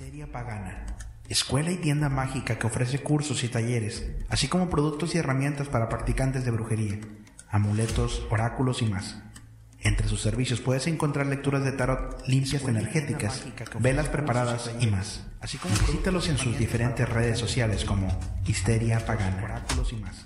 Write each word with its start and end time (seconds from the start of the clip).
Histeria 0.00 0.32
Pagana, 0.32 0.86
escuela 1.28 1.70
y 1.70 1.76
tienda 1.76 2.08
mágica 2.08 2.58
que 2.58 2.66
ofrece 2.66 3.02
cursos 3.02 3.44
y 3.44 3.48
talleres, 3.48 4.02
así 4.30 4.48
como 4.48 4.70
productos 4.70 5.14
y 5.14 5.18
herramientas 5.18 5.68
para 5.68 5.90
practicantes 5.90 6.46
de 6.46 6.50
brujería, 6.50 6.98
amuletos, 7.50 8.26
oráculos 8.30 8.80
y 8.80 8.86
más. 8.86 9.18
Entre 9.80 10.08
sus 10.08 10.22
servicios 10.22 10.62
puedes 10.62 10.86
encontrar 10.86 11.26
lecturas 11.26 11.64
de 11.64 11.72
tarot 11.72 12.26
limpias 12.26 12.64
energéticas, 12.64 13.44
velas 13.78 14.08
preparadas 14.08 14.70
y 14.80 14.86
más. 14.86 15.26
Así 15.42 15.58
como 15.58 15.74
visítalos 15.74 16.30
en 16.30 16.38
sus 16.38 16.58
diferentes 16.58 17.06
redes 17.06 17.38
sociales 17.38 17.84
como 17.84 18.08
Histeria 18.46 19.04
Pagana, 19.04 19.44
oráculos 19.44 19.92
y 19.92 19.96
más. 19.96 20.24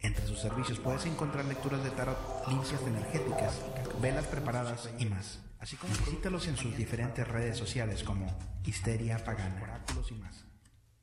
Entre 0.00 0.26
sus 0.26 0.38
servicios 0.38 0.80
puedes 0.80 1.06
encontrar 1.06 1.46
lecturas 1.46 1.82
de 1.82 1.88
tarot 1.92 2.46
limpias 2.46 2.82
energéticas, 2.86 3.58
velas 4.02 4.26
preparadas 4.26 4.90
y 4.98 5.06
más. 5.06 5.38
Así 5.60 5.76
como 5.76 5.92
visítalos 5.94 6.46
en 6.46 6.56
sus 6.56 6.76
diferentes 6.76 7.26
redes 7.26 7.56
sociales 7.56 8.02
como 8.04 8.26
Histeria 8.64 9.22
Pagana, 9.24 9.60
oráculos 9.62 10.10
y 10.10 10.14
más. 10.14 10.44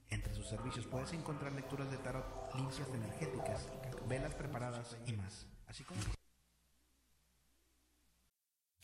Entre 0.10 0.34
sus 0.34 0.48
servicios 0.48 0.86
puedes 0.86 1.12
encontrar 1.14 1.52
lecturas 1.54 1.92
de 1.92 1.98
tarot 1.98 2.26
limpias 2.56 2.88
energéticas, 2.94 3.68
velas 4.08 4.34
preparadas 4.34 4.98
y 5.08 5.14
más. 5.14 5.48
Así 5.68 5.84
como 5.84 6.00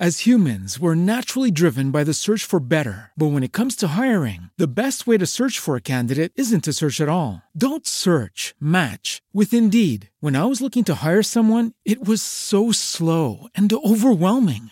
As 0.04 0.26
humans, 0.26 0.80
we're 0.80 0.96
naturally 0.96 1.52
driven 1.52 1.92
by 1.92 2.04
the 2.04 2.16
search 2.16 2.44
for 2.44 2.60
better. 2.60 3.12
But 3.16 3.34
when 3.34 3.44
it 3.44 3.52
comes 3.52 3.76
to 3.76 3.90
hiring, 3.90 4.50
the 4.58 4.82
best 4.82 5.06
way 5.06 5.16
to 5.20 5.28
search 5.28 5.60
for 5.60 5.76
a 5.76 5.90
candidate 5.94 6.32
isn't 6.36 6.64
to 6.64 6.74
search 6.74 7.00
at 7.00 7.08
all. 7.08 7.44
Don't 7.56 7.86
search, 7.86 8.56
match 8.60 9.22
with 9.32 9.54
Indeed. 9.54 10.10
When 10.20 10.36
I 10.36 10.46
was 10.46 10.60
looking 10.60 10.84
to 10.86 11.06
hire 11.06 11.22
someone, 11.22 11.74
it 11.86 12.04
was 12.04 12.24
so 12.24 12.72
slow 12.72 13.48
and 13.54 13.72
overwhelming. 13.72 14.72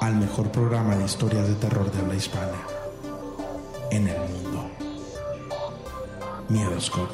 al 0.00 0.16
mejor 0.16 0.50
programa 0.50 0.96
de 0.96 1.04
historias 1.04 1.48
de 1.48 1.54
terror 1.54 1.90
de 1.90 2.00
habla 2.00 2.14
hispana 2.14 2.58
en 3.90 4.08
el 4.08 4.18
mundo. 4.18 4.70
Miedoscope. 6.48 7.12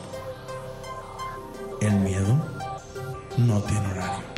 El 1.80 1.94
miedo 2.00 2.36
no 3.38 3.60
tiene 3.62 3.86
horario. 3.88 4.31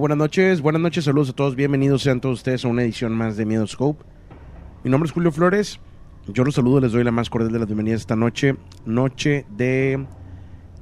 Buenas 0.00 0.16
noches, 0.16 0.62
buenas 0.62 0.80
noches, 0.80 1.04
saludos 1.04 1.28
a 1.28 1.32
todos, 1.34 1.54
bienvenidos 1.54 2.02
sean 2.02 2.22
todos 2.22 2.38
ustedes 2.38 2.64
a 2.64 2.68
una 2.68 2.82
edición 2.82 3.12
más 3.12 3.36
de 3.36 3.44
Miedo 3.44 3.66
Scope. 3.66 4.02
Mi 4.82 4.90
nombre 4.90 5.06
es 5.06 5.12
Julio 5.12 5.30
Flores, 5.30 5.78
yo 6.26 6.42
los 6.42 6.54
saludo, 6.54 6.80
les 6.80 6.92
doy 6.92 7.04
la 7.04 7.10
más 7.10 7.28
cordial 7.28 7.52
de 7.52 7.58
las 7.58 7.68
bienvenidas 7.68 8.00
esta 8.00 8.16
noche, 8.16 8.56
noche 8.86 9.44
de 9.50 10.06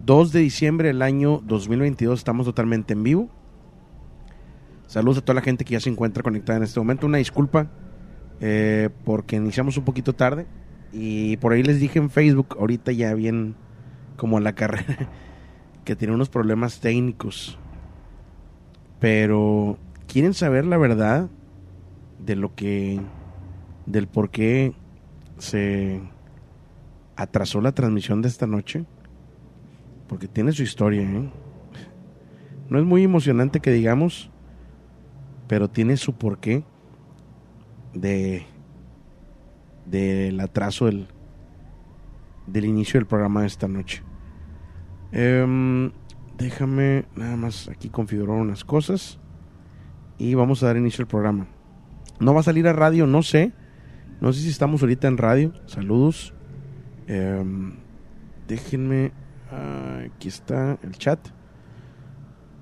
2 0.05 0.33
de 0.33 0.39
diciembre 0.39 0.87
del 0.89 1.03
año 1.03 1.43
2022, 1.45 2.21
estamos 2.21 2.47
totalmente 2.47 2.93
en 2.93 3.03
vivo. 3.03 3.29
Saludos 4.87 5.19
a 5.19 5.23
toda 5.23 5.35
la 5.35 5.43
gente 5.43 5.65
que 5.65 5.73
ya 5.73 5.81
se 5.81 5.91
encuentra 5.91 6.23
conectada 6.23 6.59
en 6.59 6.63
este 6.63 6.79
momento, 6.79 7.09
una 7.09 7.19
disculpa 7.19 7.73
eh, 8.41 8.89
porque 9.05 9.35
iniciamos 9.35 9.77
un 9.77 9.85
poquito 9.85 10.15
tarde. 10.15 10.47
Y 10.93 11.39
por 11.39 11.53
ahí 11.53 11.65
les 11.65 11.81
dije 11.81 11.99
en 11.99 12.09
Facebook, 12.09 12.57
ahorita 12.57 12.93
ya 12.93 13.13
bien 13.15 13.57
como 14.17 14.39
la 14.39 14.55
carrera, 14.55 15.11
que 15.85 15.97
tiene 15.97 16.15
unos 16.15 16.29
problemas 16.29 16.79
técnicos 16.79 17.59
pero, 19.01 19.79
¿quieren 20.07 20.35
saber 20.35 20.65
la 20.65 20.77
verdad 20.77 21.29
de 22.19 22.37
lo 22.37 22.55
que, 22.55 23.01
del 23.87 24.09
por 24.09 24.31
qué 24.31 24.73
se 25.39 26.01
atrasó 27.17 27.61
la 27.61 27.73
transmisión 27.73 28.23
de 28.23 28.29
esta 28.29 28.47
noche, 28.47 28.85
porque 30.09 30.29
tiene 30.29 30.53
su 30.53 30.63
historia, 30.63 31.03
¿eh? 31.03 31.31
No 32.69 32.79
es 32.79 32.85
muy 32.85 33.03
emocionante 33.03 33.61
que 33.61 33.73
digamos, 33.73 34.31
pero 35.47 35.69
tiene 35.69 35.97
su 35.97 36.15
porqué 36.15 36.65
de 37.95 38.47
del 39.87 40.39
atraso 40.41 40.85
del, 40.85 41.09
del 42.47 42.67
inicio 42.67 43.01
del 43.01 43.07
programa 43.07 43.41
de 43.41 43.47
esta 43.47 43.69
noche. 43.69 44.03
Em, 45.13 45.91
déjame 46.39 47.05
nada 47.17 47.37
más 47.37 47.69
aquí 47.69 47.91
configurar 47.91 48.37
unas 48.37 48.65
cosas 48.65 49.19
y 50.17 50.35
vamos 50.35 50.63
a 50.63 50.67
dar 50.67 50.77
inicio 50.77 51.03
al 51.03 51.09
programa. 51.09 51.49
No 52.21 52.33
va 52.33 52.41
a 52.41 52.45
salir 52.45 52.67
a 52.67 52.73
radio, 52.73 53.07
no 53.07 53.23
sé. 53.23 53.53
No 54.21 54.33
sé 54.33 54.41
si 54.41 54.49
estamos 54.49 54.83
ahorita 54.83 55.07
en 55.07 55.19
radio. 55.19 55.53
Saludos. 55.67 56.35
Em, 57.07 57.75
déjenme. 58.49 59.13
ah, 59.53 60.01
aquí 60.07 60.29
está 60.29 60.79
el 60.83 60.97
chat. 60.99 61.21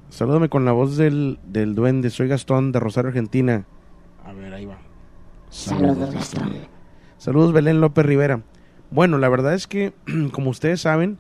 Salúdame 0.09 0.49
con 0.49 0.65
la 0.65 0.73
voz 0.73 0.97
del, 0.97 1.39
del 1.47 1.75
duende. 1.75 2.11
Soy 2.11 2.29
Gastón 2.29 2.73
de 2.73 2.81
Rosario, 2.81 3.09
Argentina. 3.09 3.67
A 4.25 4.33
ver, 4.33 4.53
ahí 4.53 4.67
va. 4.67 4.79
Saludos, 5.49 6.13
Gastón. 6.13 6.53
Saludos, 7.17 7.53
Belén 7.53 7.81
López 7.81 8.05
Rivera. 8.05 8.43
Bueno, 8.91 9.19
la 9.19 9.29
verdad 9.29 9.55
es 9.55 9.67
que, 9.67 9.95
como 10.33 10.51
ustedes 10.51 10.83
saben, 10.83 11.19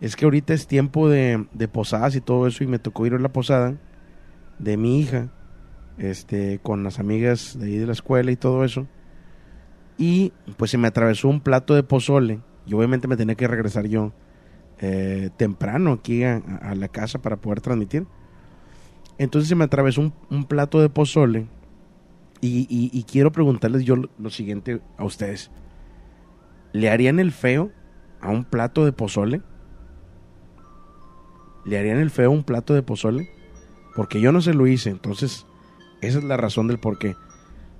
es 0.00 0.16
que 0.16 0.24
ahorita 0.24 0.54
es 0.54 0.66
tiempo 0.66 1.08
de, 1.08 1.46
de 1.52 1.68
posadas 1.68 2.16
y 2.16 2.20
todo 2.20 2.46
eso, 2.46 2.64
y 2.64 2.66
me 2.66 2.78
tocó 2.78 3.06
ir 3.06 3.14
a 3.14 3.18
la 3.18 3.32
posada 3.32 3.76
de 4.58 4.76
mi 4.76 5.00
hija, 5.00 5.28
este, 5.98 6.58
con 6.62 6.82
las 6.82 6.98
amigas 6.98 7.58
de 7.58 7.66
ahí 7.66 7.76
de 7.76 7.86
la 7.86 7.92
escuela 7.92 8.30
y 8.30 8.36
todo 8.36 8.64
eso. 8.64 8.86
Y 9.98 10.32
pues 10.56 10.70
se 10.70 10.78
me 10.78 10.88
atravesó 10.88 11.28
un 11.28 11.40
plato 11.40 11.74
de 11.74 11.82
pozole, 11.82 12.40
y 12.66 12.74
obviamente 12.74 13.08
me 13.08 13.16
tenía 13.16 13.34
que 13.34 13.48
regresar 13.48 13.86
yo 13.86 14.12
eh, 14.78 15.28
temprano 15.36 15.92
aquí 15.92 16.24
a, 16.24 16.40
la 16.74 16.88
casa 16.88 17.20
para 17.20 17.36
poder 17.36 17.60
transmitir. 17.60 18.06
Entonces 19.18 19.50
se 19.50 19.54
me 19.54 19.64
atravesó 19.64 20.10
un, 20.30 20.44
plato 20.44 20.80
de 20.80 20.88
pozole 20.88 21.46
y 22.40 23.04
quiero 23.04 23.32
preguntarles 23.32 23.84
yo 23.84 23.96
lo, 23.96 24.08
lo 24.18 24.30
siguiente 24.30 24.80
a 24.96 25.04
ustedes. 25.04 25.50
¿Le 26.72 26.88
harían 26.88 27.18
el 27.18 27.32
feo 27.32 27.70
a 28.22 28.30
un 28.30 28.44
plato 28.44 28.86
de 28.86 28.92
pozole? 28.92 29.42
¿Le 31.70 31.78
harían 31.78 31.98
el 31.98 32.10
feo 32.10 32.32
un 32.32 32.42
plato 32.42 32.74
de 32.74 32.82
pozole? 32.82 33.30
Porque 33.94 34.20
yo 34.20 34.32
no 34.32 34.40
se 34.40 34.54
lo 34.54 34.66
hice, 34.66 34.90
entonces 34.90 35.46
esa 36.00 36.18
es 36.18 36.24
la 36.24 36.36
razón 36.36 36.66
del 36.66 36.80
por 36.80 36.98
qué. 36.98 37.14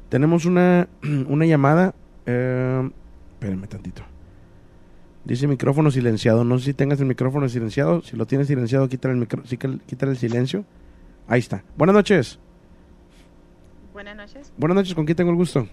Tenemos 0.08 0.44
una, 0.44 0.88
una 1.02 1.44
llamada. 1.44 1.92
Eh, 2.24 2.88
espérenme 3.32 3.66
tantito. 3.66 4.02
Dice 5.24 5.48
micrófono 5.48 5.90
silenciado. 5.90 6.44
No 6.44 6.60
sé 6.60 6.66
si 6.66 6.74
tengas 6.74 7.00
el 7.00 7.06
micrófono 7.06 7.48
silenciado. 7.48 8.00
Si 8.02 8.16
lo 8.16 8.26
tienes 8.26 8.46
silenciado, 8.46 8.88
quítale 8.88 9.14
el, 9.14 9.20
micro, 9.20 9.42
quítale 9.42 10.12
el 10.12 10.18
silencio. 10.18 10.64
Ahí 11.26 11.40
está. 11.40 11.64
Buenas 11.76 11.94
noches. 11.94 12.38
Buenas 13.92 14.16
noches. 14.16 14.52
Buenas 14.56 14.76
noches, 14.76 14.94
¿con 14.94 15.04
quién 15.04 15.16
tengo 15.16 15.30
el 15.30 15.36
gusto? 15.36 15.66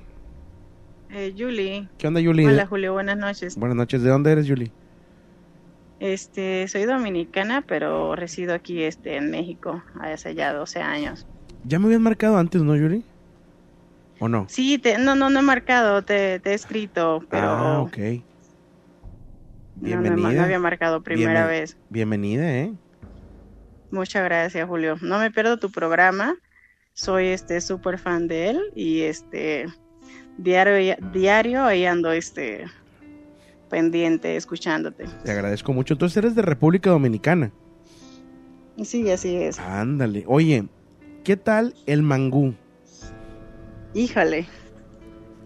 Eh, 1.11 1.35
Julie. 1.37 1.87
¿Qué 1.99 2.07
onda, 2.07 2.19
Yuli? 2.19 2.47
Hola, 2.47 2.65
Julio, 2.65 2.93
buenas 2.93 3.17
noches. 3.19 3.55
Buenas 3.57 3.77
noches, 3.77 4.01
¿de 4.01 4.09
dónde 4.09 4.31
eres, 4.31 4.47
Yuli? 4.47 4.71
Este, 5.99 6.67
soy 6.67 6.85
dominicana, 6.85 7.63
pero 7.67 8.15
resido 8.15 8.53
aquí 8.53 8.83
este, 8.83 9.15
en 9.17 9.31
México 9.31 9.83
hace 9.99 10.35
ya 10.35 10.53
12 10.53 10.79
años. 10.81 11.25
Ya 11.63 11.79
me 11.79 11.85
habían 11.85 12.03
marcado 12.03 12.37
antes, 12.37 12.61
¿no, 12.61 12.75
Yuli? 12.75 13.03
¿O 14.19 14.29
no? 14.29 14.45
Sí, 14.49 14.77
te, 14.77 14.97
no, 14.97 15.15
no, 15.15 15.29
no 15.29 15.39
he 15.39 15.43
marcado, 15.43 16.01
te, 16.03 16.39
te 16.39 16.51
he 16.51 16.53
escrito, 16.53 17.21
pero 17.29 17.47
Ah, 17.47 17.79
ok. 17.81 17.97
no, 17.97 18.21
Bienvenida. 19.75 20.31
no 20.31 20.43
había 20.43 20.59
marcado 20.59 21.01
primera 21.01 21.45
Bienven- 21.45 21.49
vez. 21.49 21.77
Bienvenida, 21.89 22.51
¿eh? 22.57 22.73
Muchas 23.91 24.23
gracias, 24.23 24.67
Julio. 24.67 24.97
No 25.01 25.17
me 25.19 25.31
pierdo 25.31 25.57
tu 25.57 25.71
programa. 25.71 26.35
Soy 26.93 27.27
este 27.27 27.61
súper 27.61 27.99
fan 27.99 28.27
de 28.27 28.49
él 28.49 28.61
y 28.75 29.01
este 29.01 29.67
diario 30.37 30.95
diario 31.13 31.63
ahí 31.63 31.85
ando 31.85 32.11
este 32.11 32.65
pendiente 33.69 34.35
escuchándote. 34.35 35.05
Te 35.23 35.31
agradezco 35.31 35.73
mucho. 35.73 35.93
Entonces 35.93 36.17
eres 36.17 36.35
de 36.35 36.41
República 36.41 36.89
Dominicana. 36.89 37.51
Sí, 38.83 39.09
así 39.09 39.35
es. 39.35 39.59
Ándale. 39.59 40.23
Oye, 40.27 40.65
¿qué 41.23 41.35
tal 41.37 41.73
el 41.85 42.01
mangú? 42.03 42.53
Híjole. 43.93 44.45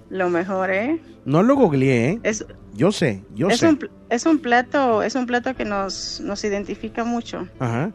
Lo 0.09 0.29
mejor, 0.29 0.71
¿eh? 0.71 1.00
No 1.23 1.41
lo 1.41 1.56
googleé, 1.56 2.09
¿eh? 2.09 2.19
Es, 2.23 2.45
Yo 2.73 2.91
sé, 2.91 3.23
yo 3.33 3.47
es 3.47 3.59
sé. 3.59 3.69
un, 3.69 3.89
es 4.09 4.25
un 4.25 4.39
plato, 4.39 5.03
es 5.03 5.15
un 5.15 5.25
plato 5.25 5.56
que 5.56 5.63
nos, 5.63 6.19
nos 6.19 6.44
identifica 6.44 7.06
mucho. 7.06 7.47
Ajá. 7.59 7.91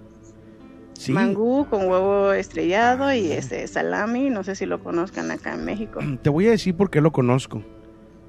Sí. 0.94 1.12
Mangú 1.12 1.66
con 1.68 1.86
huevo 1.86 2.32
estrellado 2.32 3.12
y 3.12 3.30
este 3.32 3.66
salami, 3.66 4.30
no 4.30 4.42
sé 4.44 4.54
si 4.54 4.64
lo 4.64 4.82
conozcan 4.82 5.30
acá 5.30 5.52
en 5.54 5.66
México. 5.66 6.00
Te 6.22 6.30
voy 6.30 6.46
a 6.46 6.52
decir 6.52 6.74
por 6.74 6.88
qué 6.88 7.02
lo 7.02 7.12
conozco. 7.12 7.62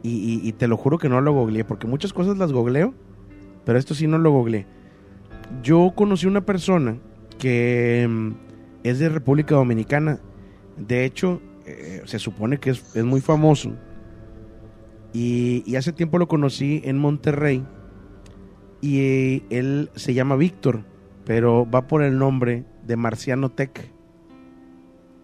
Y, 0.04 0.54
te 0.54 0.68
lo 0.68 0.78
juro 0.78 0.98
que 0.98 1.10
no 1.10 1.20
lo 1.20 1.34
googleé, 1.34 1.66
porque 1.66 1.88
muchas 1.88 2.14
cosas 2.14 2.38
las 2.38 2.54
googleo, 2.54 2.94
pero 3.66 3.78
esto 3.78 3.94
sí 3.94 4.08
no 4.08 4.18
lo 4.18 4.32
googleé. 4.32 4.66
Yo 5.62 5.92
conocí 5.96 6.28
una 6.28 6.46
persona 6.46 6.98
que 7.38 8.08
mm, 8.10 8.32
es 8.84 9.00
de 9.00 9.10
República 9.10 9.56
Dominicana. 9.56 10.20
De 10.78 11.04
hecho, 11.04 11.42
eh, 11.66 12.04
se 12.06 12.20
supone 12.20 12.60
que 12.60 12.70
es, 12.70 12.96
es 12.96 13.04
muy 13.04 13.20
famoso. 13.20 13.74
Y, 15.14 15.64
y 15.66 15.76
hace 15.76 15.92
tiempo 15.92 16.20
lo 16.20 16.28
conocí 16.28 16.82
en 16.86 16.98
Monterrey. 16.98 17.66
Y 18.80 19.00
eh, 19.00 19.44
él 19.50 19.90
se 19.96 20.14
llama 20.14 20.36
Víctor, 20.36 20.86
pero 21.26 21.70
va 21.70 21.88
por 21.88 22.04
el 22.04 22.18
nombre 22.18 22.66
de 22.86 22.96
Marciano 22.96 23.50
Tech. 23.50 23.92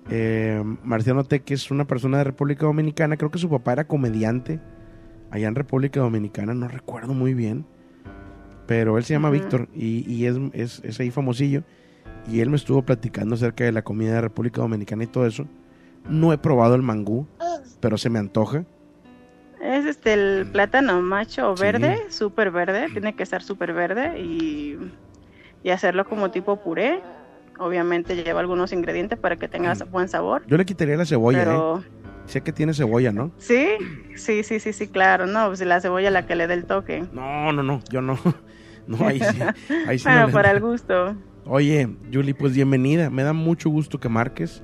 Eh, 0.09 0.61
Marciano 0.83 1.23
Tech 1.23 1.49
es 1.51 1.71
una 1.71 1.85
persona 1.85 2.19
de 2.19 2.25
República 2.25 2.65
Dominicana. 2.65 3.17
Creo 3.17 3.31
que 3.31 3.39
su 3.39 3.49
papá 3.49 3.73
era 3.73 3.87
comediante 3.87 4.59
allá 5.31 5.47
en 5.47 5.55
República 5.55 5.99
Dominicana. 5.99 6.53
No 6.53 6.67
recuerdo 6.67 7.13
muy 7.13 7.33
bien. 7.33 7.65
Pero 8.67 8.97
él 8.97 9.03
se 9.03 9.13
llama. 9.13 9.29
Víctor 9.29 9.67
y, 9.73 10.09
y 10.11 10.25
es, 10.25 10.37
es, 10.53 10.81
es 10.83 10.99
ahí 10.99 11.11
famosillo. 11.11 11.63
Y 12.31 12.39
él 12.39 12.49
me 12.49 12.55
estuvo 12.55 12.81
platicando 12.81 13.35
acerca 13.35 13.63
de 13.63 13.71
la 13.71 13.81
comida 13.81 14.13
de 14.13 14.21
República 14.21 14.61
Dominicana 14.61 15.03
y 15.03 15.07
todo 15.07 15.25
eso. 15.25 15.47
No 16.07 16.33
he 16.33 16.37
probado 16.37 16.75
el 16.75 16.81
mangú, 16.81 17.27
pero 17.79 17.97
se 17.97 18.09
me 18.09 18.19
antoja. 18.19 18.65
Es 19.61 19.85
este 19.85 20.13
el 20.13 20.45
plátano 20.47 21.01
macho 21.01 21.55
verde, 21.55 21.97
súper 22.09 22.51
verde, 22.51 22.89
tiene 22.91 23.15
que 23.15 23.23
estar 23.23 23.41
súper 23.41 23.73
verde 23.73 24.19
y, 24.19 24.77
y 25.63 25.69
hacerlo 25.69 26.05
como 26.05 26.31
tipo 26.31 26.57
puré. 26.57 27.01
Obviamente 27.59 28.15
lleva 28.15 28.39
algunos 28.39 28.73
ingredientes 28.73 29.17
para 29.19 29.35
que 29.37 29.47
tenga 29.47 29.73
buen 29.91 30.07
sabor. 30.09 30.43
Yo 30.47 30.57
le 30.57 30.65
quitaría 30.65 30.97
la 30.97 31.05
cebolla, 31.05 31.39
Pero 31.39 31.79
¿eh? 31.79 31.83
Sé 32.25 32.41
que 32.41 32.51
tiene 32.53 32.73
cebolla, 32.73 33.11
¿no? 33.11 33.31
sí, 33.37 33.67
sí, 34.15 34.43
sí, 34.43 34.59
sí, 34.59 34.73
sí, 34.73 34.87
claro. 34.87 35.25
No, 35.27 35.47
pues 35.47 35.59
la 35.61 35.81
cebolla 35.81 36.09
la 36.09 36.25
que 36.25 36.35
le 36.35 36.47
dé 36.47 36.53
el 36.55 36.65
toque. 36.65 37.03
No, 37.11 37.51
no, 37.51 37.63
no, 37.63 37.81
yo 37.89 38.01
no. 38.01 38.17
No, 38.85 38.97
ahí 39.07 39.19
sí. 39.21 39.39
Ahí 39.87 39.97
sí 39.97 40.03
bueno, 40.09 40.29
para 40.29 40.51
el 40.51 40.59
gusto. 40.59 41.15
Oye, 41.45 41.87
Julie, 42.11 42.35
pues 42.35 42.53
bienvenida. 42.53 43.09
Me 43.09 43.23
da 43.23 43.31
mucho 43.31 43.69
gusto 43.69 43.97
que 43.99 44.09
marques. 44.09 44.61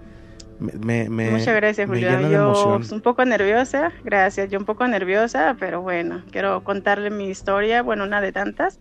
Me, 0.60 1.10
me- 1.10 1.32
Muchas 1.32 1.56
gracias, 1.56 1.90
de 1.90 2.02
Yo 2.02 2.42
emoción. 2.42 2.86
un 2.92 3.02
poco 3.02 3.24
nerviosa, 3.24 3.94
gracias. 4.04 4.50
Yo 4.50 4.60
un 4.60 4.66
poco 4.66 4.86
nerviosa, 4.88 5.56
pero 5.58 5.82
bueno, 5.82 6.24
quiero 6.32 6.66
contarle 6.66 7.12
mi 7.12 7.30
historia, 7.30 7.82
bueno, 7.82 8.04
una 8.04 8.20
de 8.20 8.34
tantas 8.34 8.80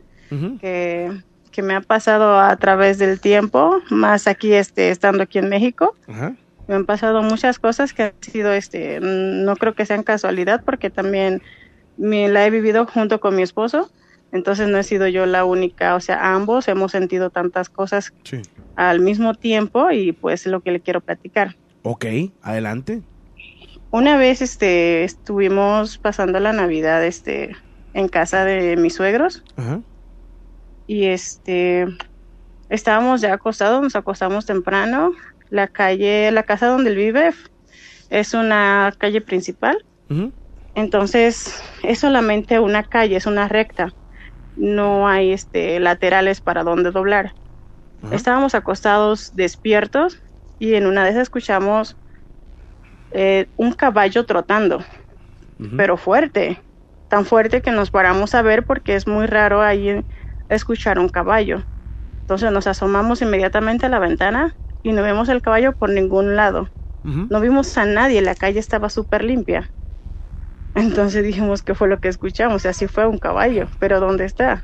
que, 0.61 1.13
que 1.59 1.63
me 1.65 1.75
ha 1.75 1.81
pasado 1.81 2.39
a 2.39 2.55
través 2.57 2.99
del 2.99 3.19
tiempo, 3.19 3.81
más 3.91 4.29
aquí 4.29 4.53
este, 4.53 4.91
estando 4.91 5.25
aquí 5.25 5.39
en 5.41 5.49
México. 5.49 5.97
Ajá. 6.07 6.37
Me 6.69 6.77
han 6.77 6.87
pasado 6.87 7.21
muchas 7.21 7.59
cosas 7.59 7.93
que 7.93 8.05
han 8.05 8.13
sido, 8.21 8.53
este, 8.53 9.01
no 9.01 9.57
creo 9.57 9.75
que 9.75 9.85
sean 9.85 10.05
casualidad, 10.05 10.63
porque 10.65 10.89
también 10.89 11.43
me 11.97 12.29
la 12.29 12.47
he 12.47 12.51
vivido 12.51 12.87
junto 12.87 13.19
con 13.19 13.35
mi 13.35 13.43
esposo. 13.43 13.91
Entonces 14.31 14.69
no 14.69 14.79
he 14.79 14.85
sido 14.85 15.09
yo 15.09 15.27
la 15.27 15.45
única, 15.45 15.97
o 15.97 16.01
sea, 16.01 16.33
ambos 16.33 16.69
hemos 16.69 16.93
sentido 16.93 17.31
tantas 17.31 17.69
cosas 17.69 18.13
Sí. 18.23 18.41
al 18.77 19.01
mismo 19.01 19.35
tiempo 19.35 19.91
y 19.91 20.13
pues 20.13 20.47
es 20.47 20.53
lo 20.53 20.61
que 20.61 20.71
le 20.71 20.79
quiero 20.79 21.01
platicar. 21.01 21.57
Ok, 21.83 22.07
adelante. 22.41 23.03
Una 23.91 24.17
vez 24.17 24.43
este 24.43 25.03
estuvimos 25.03 25.99
pasando 25.99 26.39
la 26.39 26.53
Navidad 26.53 27.05
este 27.05 27.57
en 27.95 28.07
casa 28.07 28.45
de 28.45 28.77
mis 28.77 28.95
suegros 28.95 29.43
Ajá. 29.57 29.81
Y 30.89 31.05
este 31.05 31.87
estábamos 32.71 33.21
ya 33.21 33.33
acostados, 33.35 33.81
nos 33.81 33.95
acostamos 33.95 34.47
temprano. 34.47 35.13
La 35.51 35.69
calle, 35.69 36.31
la 36.33 36.43
casa 36.43 36.67
donde 36.67 36.91
él 36.91 36.97
vive 36.97 37.31
es 38.11 38.35
una 38.35 38.93
calle 38.99 39.21
principal, 39.21 39.85
entonces 40.75 41.63
es 41.83 41.99
solamente 42.01 42.59
una 42.59 42.83
calle, 42.83 43.17
es 43.17 43.27
una 43.27 43.49
recta. 43.49 43.95
No 44.57 45.07
hay 45.07 45.33
este 45.33 45.79
laterales 45.79 46.41
para 46.41 46.65
donde 46.65 46.91
doblar. 46.91 47.35
Estábamos 48.11 48.55
acostados 48.55 49.35
despiertos 49.35 50.23
y 50.59 50.75
en 50.75 50.87
una 50.87 51.05
de 51.05 51.11
esas 51.11 51.23
escuchamos 51.23 51.97
eh, 53.11 53.47
un 53.57 53.73
caballo 53.73 54.25
trotando, 54.25 54.85
pero 55.77 55.97
fuerte, 55.97 56.61
tan 57.09 57.25
fuerte 57.25 57.61
que 57.61 57.73
nos 57.73 57.91
paramos 57.91 58.35
a 58.35 58.43
ver 58.43 58.65
porque 58.65 58.95
es 58.95 59.07
muy 59.07 59.27
raro 59.27 59.63
ahí 59.63 60.05
escuchar 60.49 60.99
un 60.99 61.09
caballo. 61.09 61.63
Entonces 62.21 62.53
nos 62.53 62.67
asomamos 62.67 63.23
inmediatamente 63.23 63.87
a 63.87 63.89
la 63.89 63.99
ventana 63.99 64.55
y 64.83 64.93
no 64.93 65.03
vemos 65.03 65.29
el 65.29 65.43
caballo 65.43 65.73
por 65.73 65.91
ningún 65.91 66.37
lado. 66.37 66.69
No 67.05 67.41
vimos 67.41 67.79
a 67.79 67.87
nadie, 67.87 68.21
la 68.21 68.35
calle 68.35 68.59
estaba 68.59 68.91
súper 68.91 69.25
limpia. 69.25 69.71
Entonces 70.75 71.25
dijimos 71.25 71.63
que 71.63 71.75
fue 71.75 71.89
lo 71.89 72.01
que 72.01 72.09
escuchamos, 72.09 72.65
y 72.65 72.69
así 72.69 72.87
fue 72.87 73.07
un 73.07 73.19
caballo, 73.19 73.67
pero 73.79 73.99
¿dónde 73.99 74.27
está? 74.27 74.63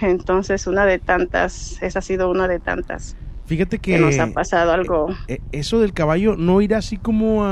Entonces 0.00 0.68
una 0.68 0.86
de 0.86 0.98
tantas, 0.98 1.82
esa 1.82 1.98
ha 1.98 2.02
sido 2.02 2.30
una 2.30 2.46
de 2.46 2.60
tantas. 2.60 3.16
Fíjate 3.46 3.80
que, 3.80 3.98
nos 3.98 4.18
ha 4.20 4.28
pasado 4.28 4.70
algo. 4.72 5.08
Eh, 5.26 5.40
eso 5.50 5.80
del 5.80 5.92
caballo 5.92 6.36
no 6.36 6.60
irá 6.60 6.78
así 6.78 6.96
como 6.96 7.44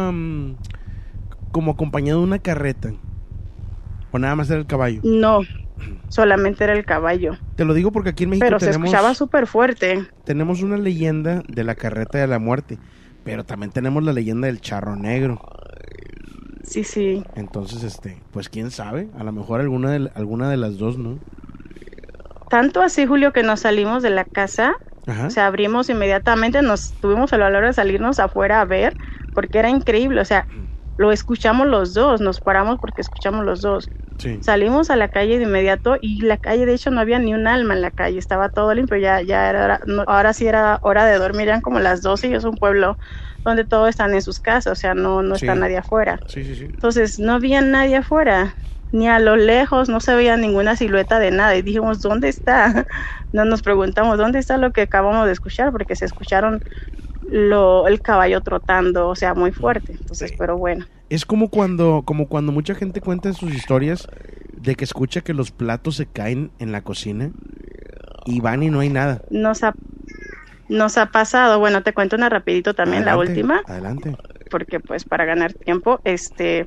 como 1.51 1.73
acompañado 1.73 2.21
de 2.21 2.25
una 2.25 2.39
carreta. 2.39 2.93
O 4.13 4.19
nada 4.19 4.37
más 4.37 4.49
era 4.49 4.61
el 4.61 4.67
caballo. 4.67 5.01
No, 5.03 5.41
solamente 6.09 6.65
era 6.65 6.73
el 6.73 6.85
caballo. 6.85 7.37
Te 7.57 7.65
lo 7.65 7.75
digo 7.75 7.93
porque 7.93 8.11
aquí 8.11 8.25
en 8.25 8.31
México 8.31 8.47
pero 8.47 8.61
se 8.61 8.71
escuchaba 8.71 9.15
súper 9.15 9.47
fuerte. 9.47 10.07
Tenemos 10.25 10.63
una 10.63 10.77
leyenda 10.77 11.43
de 11.49 11.65
la 11.65 11.75
carreta 11.75 12.19
de 12.19 12.27
la 12.27 12.39
muerte, 12.39 12.79
pero 13.25 13.45
también 13.45 13.73
tenemos 13.73 14.03
la 14.03 14.13
leyenda 14.13 14.47
del 14.47 14.61
charro 14.61 14.97
negro. 14.97 15.41
Sí, 16.63 16.85
sí. 16.85 17.25
Entonces, 17.35 17.83
este, 17.83 18.21
pues 18.31 18.49
quién 18.49 18.71
sabe, 18.71 19.09
a 19.19 19.25
lo 19.25 19.33
mejor 19.33 19.61
alguna 19.61 19.91
de, 19.91 20.11
alguna 20.15 20.51
de 20.51 20.59
las 20.59 20.77
dos, 20.77 20.99
¿no? 20.99 21.19
Tanto 22.51 22.83
así, 22.83 23.07
Julio, 23.07 23.33
que 23.33 23.43
nos 23.43 23.61
salimos 23.61 24.03
de 24.03 24.11
la 24.11 24.25
casa, 24.25 24.75
o 25.07 25.31
sea, 25.31 25.47
abrimos 25.47 25.89
inmediatamente, 25.89 26.61
nos 26.61 26.93
tuvimos 26.93 27.33
el 27.33 27.41
valor 27.41 27.65
de 27.65 27.73
salirnos 27.73 28.19
afuera 28.19 28.61
a 28.61 28.65
ver, 28.67 28.95
porque 29.35 29.59
era 29.59 29.71
increíble, 29.71 30.21
o 30.21 30.25
sea, 30.25 30.47
lo 30.99 31.13
escuchamos 31.13 31.67
los 31.67 31.95
dos, 31.95 32.21
nos 32.21 32.41
paramos 32.41 32.79
porque 32.81 33.01
escuchamos 33.01 33.45
los 33.45 33.63
dos. 33.63 33.89
Salimos 34.41 34.91
a 34.91 34.97
la 34.97 35.09
calle 35.09 35.39
de 35.39 35.45
inmediato 35.45 35.97
y 36.01 36.21
la 36.23 36.37
calle, 36.39 36.65
de 36.67 36.75
hecho, 36.75 36.91
no 36.91 37.01
había 37.01 37.19
ni 37.19 37.35
un 37.35 37.47
alma 37.47 37.75
en 37.75 37.83
la 37.83 37.91
calle, 37.91 38.19
estaba 38.19 38.49
todo 38.51 38.73
limpio, 38.75 38.97
ya, 38.99 39.21
ya 39.23 39.49
era, 39.51 39.81
ahora 40.07 40.33
sí 40.33 40.47
era 40.47 40.79
hora 40.83 41.05
de 41.07 41.19
dormir, 41.19 41.49
eran 41.49 41.61
como 41.61 41.81
las 41.81 42.03
12 42.03 42.29
y 42.29 42.35
es 42.35 42.45
un 42.45 42.57
pueblo 42.57 42.99
donde 43.45 43.67
todos 43.67 43.89
están 43.89 44.15
en 44.15 44.23
sus 44.23 44.41
casas, 44.41 44.73
o 44.73 44.77
sea, 44.77 44.95
no, 44.95 45.23
no 45.23 45.35
está 45.35 45.55
nadie 45.55 45.79
afuera. 45.79 46.23
Entonces, 46.75 47.19
no 47.19 47.35
había 47.35 47.61
nadie 47.63 47.97
afuera, 47.97 48.57
ni 48.93 49.09
a 49.09 49.19
lo 49.19 49.37
lejos, 49.37 49.89
no 49.89 50.01
se 50.01 50.15
veía 50.15 50.37
ninguna 50.37 50.77
silueta 50.77 51.19
de 51.19 51.31
nada 51.33 51.57
y 51.57 51.63
dijimos, 51.63 52.01
¿dónde 52.01 52.29
está? 52.29 52.87
No 53.33 53.45
nos 53.45 53.61
preguntamos, 53.63 54.17
¿dónde 54.17 54.39
está 54.39 54.57
lo 54.57 54.73
que 54.73 54.83
acabamos 54.83 55.27
de 55.27 55.33
escuchar? 55.33 55.71
Porque 55.73 55.95
se 55.97 56.07
escucharon 56.07 56.63
lo, 57.31 57.87
el 57.87 58.01
caballo 58.01 58.41
trotando, 58.41 59.09
o 59.09 59.15
sea, 59.15 59.35
muy 59.35 59.53
fuerte. 59.53 59.93
Entonces, 59.93 60.33
pero 60.37 60.57
bueno. 60.57 60.87
Es 61.11 61.25
como 61.25 61.49
cuando, 61.49 62.03
como 62.05 62.29
cuando 62.29 62.53
mucha 62.53 62.75
gente 62.75 63.01
cuenta 63.01 63.33
sus 63.33 63.55
historias 63.55 64.09
de 64.53 64.75
que 64.75 64.85
escucha 64.85 65.21
que 65.21 65.35
los 65.35 65.51
platos 65.51 65.97
se 65.97 66.07
caen 66.07 66.51
en 66.59 66.73
la 66.73 66.83
cocina 66.83 67.31
y 68.25 68.41
van 68.41 68.63
y 68.63 68.71
no 68.71 68.81
hay 68.81 68.89
nada. 68.89 69.23
Nos 69.31 69.63
ha, 69.63 69.75
nos 70.69 70.99
ha 70.99 71.07
pasado, 71.07 71.59
bueno, 71.59 71.83
te 71.83 71.93
cuento 71.93 72.17
una 72.17 72.29
rapidito 72.29 72.75
también, 72.75 73.05
la 73.05 73.17
última. 73.17 73.63
Adelante. 73.67 74.17
Porque 74.51 74.81
pues 74.81 75.05
para 75.05 75.25
ganar 75.25 75.53
tiempo, 75.53 76.01
este, 76.05 76.67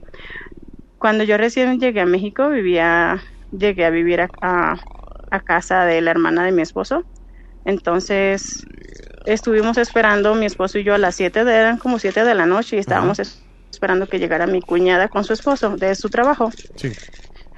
cuando 0.97 1.23
yo 1.23 1.37
recién 1.37 1.79
llegué 1.79 2.01
a 2.01 2.05
México, 2.05 2.49
vivía, 2.49 3.21
llegué 3.51 3.85
a 3.85 3.89
vivir 3.89 4.21
a, 4.21 4.77
a 5.31 5.39
casa 5.39 5.85
de 5.85 6.01
la 6.01 6.11
hermana 6.11 6.43
de 6.45 6.51
mi 6.51 6.61
esposo. 6.61 7.03
Entonces, 7.65 8.65
estuvimos 9.25 9.77
esperando 9.77 10.35
mi 10.35 10.45
esposo 10.45 10.77
y 10.77 10.83
yo 10.83 10.93
a 10.93 10.97
las 10.97 11.15
7 11.15 11.43
de, 11.43 11.55
eran 11.55 11.77
como 11.77 11.99
7 11.99 12.23
de 12.23 12.35
la 12.35 12.45
noche 12.45 12.75
y 12.75 12.79
estábamos 12.79 13.19
esperando 13.71 14.07
que 14.07 14.19
llegara 14.19 14.47
mi 14.47 14.61
cuñada 14.61 15.07
con 15.07 15.23
su 15.23 15.33
esposo 15.33 15.77
de 15.77 15.95
su 15.95 16.09
trabajo. 16.09 16.51
Sí. 16.75 16.91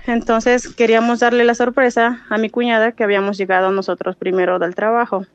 Entonces 0.06 0.68
queríamos 0.68 1.20
darle 1.20 1.46
la 1.46 1.56
sorpresa 1.56 2.26
a 2.30 2.38
mi 2.38 2.50
cuñada 2.50 2.92
que 2.92 3.04
habíamos 3.04 3.38
llegado 3.38 3.72
nosotros 3.72 4.16
primero 4.16 4.60
del 4.60 4.76
trabajo. 4.76 5.26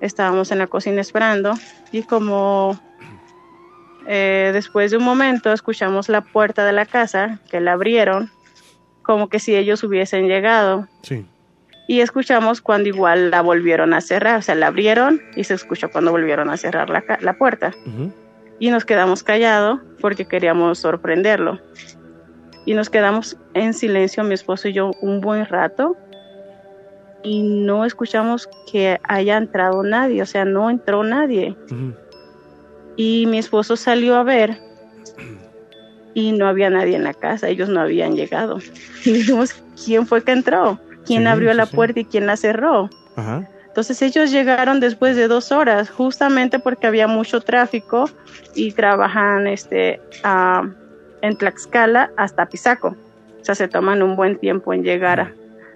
Estábamos 0.00 0.50
en 0.52 0.58
la 0.58 0.66
cocina 0.66 1.00
esperando 1.00 1.54
y 1.90 2.02
como 2.02 2.78
eh, 4.06 4.50
después 4.52 4.90
de 4.90 4.98
un 4.98 5.04
momento 5.04 5.52
escuchamos 5.52 6.08
la 6.08 6.20
puerta 6.20 6.66
de 6.66 6.72
la 6.72 6.84
casa 6.84 7.40
que 7.50 7.60
la 7.60 7.72
abrieron 7.72 8.30
como 9.02 9.28
que 9.28 9.38
si 9.38 9.54
ellos 9.54 9.82
hubiesen 9.84 10.28
llegado. 10.28 10.88
Sí 11.02 11.26
y 11.86 12.00
escuchamos 12.00 12.60
cuando 12.60 12.88
igual 12.88 13.30
la 13.30 13.42
volvieron 13.42 13.92
a 13.92 14.00
cerrar, 14.00 14.38
o 14.38 14.42
sea, 14.42 14.54
la 14.54 14.68
abrieron 14.68 15.20
y 15.36 15.44
se 15.44 15.54
escuchó 15.54 15.90
cuando 15.90 16.12
volvieron 16.12 16.48
a 16.48 16.56
cerrar 16.56 16.88
la, 16.88 17.04
la 17.20 17.36
puerta. 17.36 17.72
Y 18.58 18.70
nos 18.70 18.84
quedamos 18.84 19.22
callados 19.22 19.80
porque 20.00 20.24
queríamos 20.24 20.78
sorprenderlo. 20.78 21.60
Y 22.64 22.72
nos 22.72 22.88
quedamos 22.88 23.36
en 23.52 23.74
silencio, 23.74 24.24
mi 24.24 24.34
esposo 24.34 24.68
y 24.68 24.72
yo, 24.72 24.92
un 25.02 25.20
buen 25.20 25.44
rato. 25.44 25.96
Y 27.22 27.42
no 27.42 27.84
escuchamos 27.84 28.48
que 28.70 28.98
haya 29.02 29.36
entrado 29.36 29.82
nadie, 29.82 30.22
o 30.22 30.26
sea, 30.26 30.46
no 30.46 30.70
entró 30.70 31.04
nadie. 31.04 31.54
Y 32.96 33.26
mi 33.26 33.38
esposo 33.38 33.76
salió 33.76 34.14
a 34.14 34.22
ver 34.22 34.58
y 36.14 36.32
no 36.32 36.46
había 36.46 36.70
nadie 36.70 36.96
en 36.96 37.04
la 37.04 37.12
casa, 37.12 37.48
ellos 37.48 37.68
no 37.68 37.80
habían 37.80 38.16
llegado. 38.16 38.58
Y 39.04 39.12
dijimos, 39.12 39.54
¿quién 39.84 40.06
fue 40.06 40.22
que 40.22 40.32
entró? 40.32 40.78
Quién 41.04 41.26
abrió 41.26 41.52
la 41.54 41.66
puerta 41.66 42.00
y 42.00 42.04
quién 42.04 42.26
la 42.26 42.36
cerró. 42.36 42.90
Entonces 43.66 44.00
ellos 44.02 44.30
llegaron 44.30 44.80
después 44.80 45.16
de 45.16 45.26
dos 45.26 45.50
horas, 45.50 45.90
justamente 45.90 46.58
porque 46.58 46.86
había 46.86 47.08
mucho 47.08 47.40
tráfico 47.40 48.08
y 48.54 48.72
trabajan 48.72 49.46
este, 49.46 50.00
en 51.22 51.36
Tlaxcala 51.36 52.10
hasta 52.16 52.46
Pisaco. 52.46 52.96
O 53.40 53.44
sea, 53.44 53.54
se 53.54 53.68
toman 53.68 54.02
un 54.02 54.16
buen 54.16 54.38
tiempo 54.38 54.72
en 54.72 54.84
llegar 54.84 55.32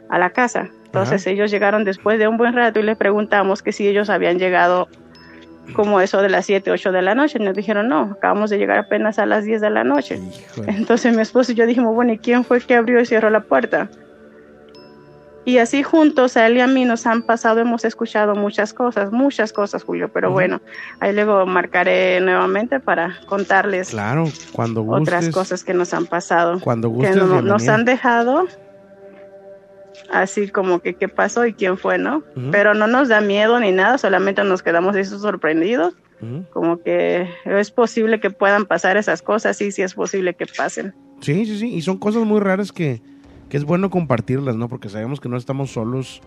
a, 0.08 0.18
la 0.18 0.30
casa. 0.30 0.70
Entonces 0.86 1.26
ellos 1.26 1.50
llegaron 1.50 1.84
después 1.84 2.18
de 2.18 2.28
un 2.28 2.38
buen 2.38 2.54
rato 2.54 2.80
y 2.80 2.82
les 2.82 2.96
preguntamos 2.96 3.62
que 3.62 3.72
si 3.72 3.86
ellos 3.86 4.08
habían 4.08 4.38
llegado 4.38 4.88
como 5.74 6.00
eso 6.00 6.22
de 6.22 6.28
las 6.28 6.46
7, 6.46 6.70
8 6.70 6.92
de 6.92 7.02
la 7.02 7.14
noche. 7.14 7.38
Nos 7.38 7.54
dijeron, 7.54 7.88
no, 7.88 8.12
acabamos 8.16 8.50
de 8.50 8.58
llegar 8.58 8.78
apenas 8.78 9.18
a 9.18 9.26
las 9.26 9.44
10 9.44 9.60
de 9.60 9.70
la 9.70 9.84
noche. 9.84 10.20
Entonces 10.66 11.14
mi 11.14 11.22
esposo 11.22 11.52
y 11.52 11.54
yo 11.54 11.66
dijimos, 11.66 11.94
bueno, 11.94 12.12
¿y 12.12 12.18
quién 12.18 12.44
fue 12.44 12.60
que 12.60 12.74
abrió 12.74 13.00
y 13.00 13.06
cerró 13.06 13.30
la 13.30 13.40
puerta? 13.40 13.88
Y 15.48 15.56
así 15.56 15.82
juntos, 15.82 16.36
a 16.36 16.46
él 16.46 16.58
y 16.58 16.60
a 16.60 16.66
mí 16.66 16.84
nos 16.84 17.06
han 17.06 17.22
pasado, 17.22 17.60
hemos 17.60 17.82
escuchado 17.86 18.34
muchas 18.34 18.74
cosas, 18.74 19.12
muchas 19.12 19.50
cosas, 19.50 19.82
Julio, 19.82 20.10
pero 20.12 20.30
bueno, 20.30 20.60
ahí 21.00 21.14
luego 21.14 21.46
marcaré 21.46 22.20
nuevamente 22.20 22.80
para 22.80 23.18
contarles 23.24 23.88
claro, 23.88 24.26
cuando 24.52 24.84
otras 24.84 25.30
cosas 25.30 25.64
que 25.64 25.72
nos 25.72 25.94
han 25.94 26.04
pasado. 26.04 26.60
Cuando 26.60 26.90
gustes, 26.90 27.16
que 27.16 27.40
nos 27.40 27.66
han 27.66 27.86
dejado 27.86 28.46
así 30.12 30.48
como 30.48 30.80
que 30.80 30.96
qué 30.96 31.08
pasó 31.08 31.46
y 31.46 31.54
quién 31.54 31.78
fue, 31.78 31.96
¿no? 31.96 32.22
Pero 32.50 32.74
no 32.74 32.86
nos 32.86 33.08
da 33.08 33.22
miedo 33.22 33.58
ni 33.58 33.72
nada, 33.72 33.96
solamente 33.96 34.44
nos 34.44 34.62
quedamos 34.62 34.96
eso 34.96 35.18
sorprendidos, 35.18 35.94
como 36.52 36.82
que 36.82 37.26
es 37.46 37.70
posible 37.70 38.20
que 38.20 38.28
puedan 38.28 38.66
pasar 38.66 38.98
esas 38.98 39.22
cosas, 39.22 39.56
sí, 39.56 39.72
sí 39.72 39.80
es 39.80 39.94
posible 39.94 40.34
que 40.34 40.44
pasen. 40.44 40.94
Sí, 41.22 41.46
sí, 41.46 41.58
sí, 41.58 41.74
y 41.74 41.80
son 41.80 41.96
cosas 41.96 42.24
muy 42.24 42.38
raras 42.38 42.70
que 42.70 43.00
que 43.48 43.56
es 43.56 43.64
bueno 43.64 43.90
compartirlas, 43.90 44.56
¿no? 44.56 44.68
Porque 44.68 44.88
sabemos 44.88 45.20
que 45.20 45.28
no 45.28 45.36
estamos 45.36 45.72
solos 45.72 46.20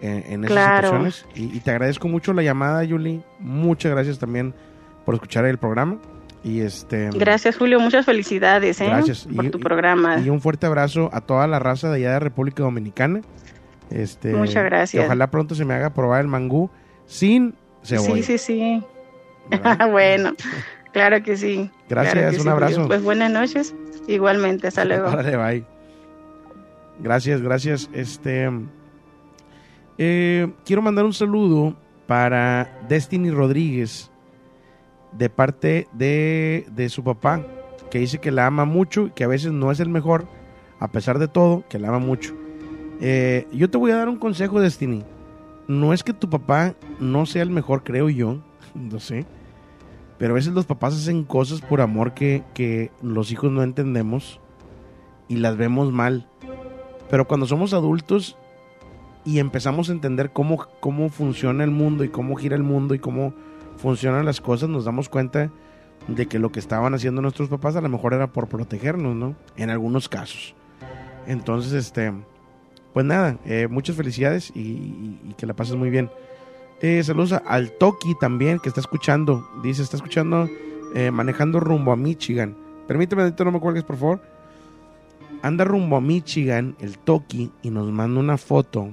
en, 0.00 0.44
esas 0.44 0.76
situaciones. 0.76 1.26
Y, 1.34 1.60
te 1.60 1.70
agradezco 1.70 2.08
mucho 2.08 2.32
la 2.32 2.42
llamada, 2.42 2.84
Yuli. 2.84 3.22
Muchas 3.40 3.92
gracias 3.92 4.18
también 4.18 4.54
por 5.04 5.14
escuchar 5.14 5.44
el 5.46 5.58
programa. 5.58 5.98
Y 6.44 6.60
este 6.60 7.10
Gracias, 7.14 7.56
Julio. 7.56 7.80
Muchas 7.80 8.06
felicidades, 8.06 8.80
¿eh? 8.80 8.86
Gracias. 8.86 9.26
Por 9.34 9.50
tu 9.50 9.58
programa. 9.58 10.20
Y 10.20 10.30
un 10.30 10.40
fuerte 10.40 10.66
abrazo 10.66 11.10
a 11.12 11.20
toda 11.20 11.46
la 11.46 11.58
raza 11.58 11.90
de 11.90 11.96
allá 11.96 12.12
de 12.12 12.20
República 12.20 12.62
Dominicana. 12.62 13.22
Este, 13.90 14.34
Muchas 14.34 14.64
gracias. 14.64 15.04
ojalá 15.04 15.30
pronto 15.30 15.54
se 15.54 15.64
me 15.64 15.74
haga 15.74 15.90
probar 15.90 16.20
el 16.20 16.28
mangú 16.28 16.70
sin 17.06 17.54
cebolla. 17.82 18.22
Sí, 18.22 18.22
sí, 18.22 18.38
sí. 18.38 18.84
bueno, 19.90 20.34
claro 20.92 21.22
que 21.22 21.36
sí. 21.36 21.70
Gracias, 21.88 22.38
un 22.38 22.48
abrazo. 22.48 22.86
Pues 22.86 23.02
buenas 23.02 23.30
noches. 23.30 23.74
Igualmente, 24.06 24.68
hasta 24.68 24.84
luego. 24.86 25.10
bye. 25.10 25.77
Gracias, 27.00 27.40
gracias. 27.40 27.88
Este, 27.92 28.50
eh, 29.98 30.52
quiero 30.64 30.82
mandar 30.82 31.04
un 31.04 31.12
saludo 31.12 31.76
para 32.06 32.80
Destiny 32.88 33.30
Rodríguez 33.30 34.10
de 35.12 35.30
parte 35.30 35.88
de, 35.92 36.66
de 36.70 36.88
su 36.88 37.04
papá, 37.04 37.42
que 37.90 37.98
dice 37.98 38.18
que 38.18 38.30
la 38.30 38.46
ama 38.46 38.64
mucho 38.64 39.06
y 39.06 39.10
que 39.10 39.24
a 39.24 39.28
veces 39.28 39.52
no 39.52 39.70
es 39.70 39.80
el 39.80 39.88
mejor, 39.88 40.26
a 40.80 40.88
pesar 40.88 41.18
de 41.18 41.28
todo, 41.28 41.64
que 41.68 41.78
la 41.78 41.88
ama 41.88 41.98
mucho. 41.98 42.34
Eh, 43.00 43.46
yo 43.52 43.70
te 43.70 43.78
voy 43.78 43.92
a 43.92 43.96
dar 43.96 44.08
un 44.08 44.18
consejo, 44.18 44.60
Destiny. 44.60 45.04
No 45.68 45.92
es 45.92 46.02
que 46.02 46.12
tu 46.12 46.28
papá 46.28 46.74
no 46.98 47.26
sea 47.26 47.42
el 47.42 47.50
mejor, 47.50 47.84
creo 47.84 48.08
yo, 48.08 48.38
no 48.74 48.98
sé. 48.98 49.26
Pero 50.18 50.32
a 50.32 50.34
veces 50.34 50.52
los 50.52 50.66
papás 50.66 50.94
hacen 50.94 51.22
cosas 51.24 51.60
por 51.60 51.80
amor 51.80 52.12
que, 52.12 52.42
que 52.54 52.90
los 53.02 53.30
hijos 53.30 53.52
no 53.52 53.62
entendemos 53.62 54.40
y 55.28 55.36
las 55.36 55.56
vemos 55.56 55.92
mal. 55.92 56.26
Pero 57.10 57.26
cuando 57.26 57.46
somos 57.46 57.72
adultos 57.72 58.36
y 59.24 59.38
empezamos 59.38 59.88
a 59.88 59.92
entender 59.92 60.30
cómo, 60.30 60.66
cómo 60.80 61.08
funciona 61.08 61.64
el 61.64 61.70
mundo 61.70 62.04
y 62.04 62.08
cómo 62.08 62.36
gira 62.36 62.56
el 62.56 62.62
mundo 62.62 62.94
y 62.94 62.98
cómo 62.98 63.34
funcionan 63.76 64.24
las 64.24 64.40
cosas, 64.40 64.68
nos 64.68 64.84
damos 64.84 65.08
cuenta 65.08 65.50
de 66.06 66.26
que 66.26 66.38
lo 66.38 66.50
que 66.50 66.60
estaban 66.60 66.94
haciendo 66.94 67.20
nuestros 67.20 67.48
papás 67.48 67.76
a 67.76 67.80
lo 67.80 67.88
mejor 67.88 68.14
era 68.14 68.28
por 68.28 68.48
protegernos, 68.48 69.14
¿no? 69.14 69.34
En 69.56 69.70
algunos 69.70 70.08
casos. 70.08 70.54
Entonces, 71.26 71.72
este, 71.72 72.12
pues 72.92 73.04
nada, 73.04 73.38
eh, 73.44 73.68
muchas 73.68 73.96
felicidades 73.96 74.50
y, 74.54 75.34
que 75.36 75.46
la 75.46 75.54
pases 75.54 75.76
muy 75.76 75.90
bien. 75.90 76.10
Eh, 76.80 77.02
saludos 77.02 77.32
al 77.32 77.72
Toki 77.72 78.14
también, 78.18 78.58
que 78.58 78.68
está 78.68 78.80
escuchando. 78.80 79.46
Dice, 79.62 79.82
está 79.82 79.96
escuchando, 79.96 80.48
eh, 80.94 81.10
manejando 81.10 81.60
rumbo 81.60 81.92
a 81.92 81.96
Michigan. 81.96 82.56
Permíteme, 82.86 83.30
no 83.38 83.52
me 83.52 83.60
cuelgues, 83.60 83.84
por 83.84 83.96
favor. 83.96 84.20
Anda 85.42 85.64
rumbo 85.64 85.96
a 85.96 86.00
Michigan, 86.00 86.76
el 86.80 86.98
Toki, 86.98 87.52
y 87.62 87.70
nos 87.70 87.90
manda 87.90 88.20
una 88.20 88.38
foto 88.38 88.90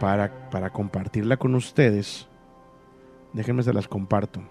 para, 0.00 0.50
para 0.50 0.70
compartirla 0.70 1.36
con 1.36 1.54
ustedes. 1.54 2.28
Déjenme 3.32 3.62
se 3.62 3.72
las 3.72 3.88
comparto. 3.88 4.42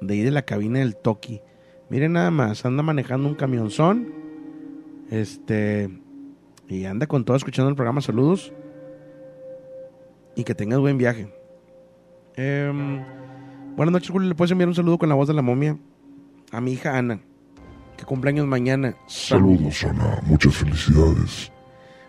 De 0.00 0.14
ahí 0.14 0.22
de 0.22 0.30
la 0.30 0.42
cabina 0.42 0.78
del 0.78 0.96
Toki. 0.96 1.40
Miren 1.88 2.14
nada 2.14 2.30
más, 2.30 2.64
anda 2.64 2.82
manejando 2.82 3.28
un 3.28 3.34
camionzón. 3.34 4.12
Este. 5.10 5.90
Y 6.68 6.84
anda 6.84 7.06
con 7.06 7.24
todo 7.24 7.36
escuchando 7.36 7.68
el 7.68 7.76
programa. 7.76 8.00
Saludos 8.00 8.52
y 10.36 10.44
que 10.44 10.54
tengas 10.54 10.78
buen 10.78 10.98
viaje. 10.98 11.32
Em, 12.36 13.02
buenas 13.74 13.92
noches, 13.92 14.10
Julio. 14.10 14.28
¿Le 14.28 14.34
puedes 14.34 14.52
enviar 14.52 14.68
un 14.68 14.74
saludo 14.74 14.98
con 14.98 15.08
la 15.08 15.14
voz 15.16 15.26
de 15.26 15.34
la 15.34 15.42
momia? 15.42 15.78
A 16.52 16.60
mi 16.60 16.72
hija 16.72 16.96
Ana, 16.96 17.20
que 17.96 18.04
cumpleaños 18.04 18.46
mañana. 18.46 18.96
Saludos, 19.06 19.84
Ana. 19.84 20.20
Muchas 20.24 20.54
felicidades. 20.56 21.52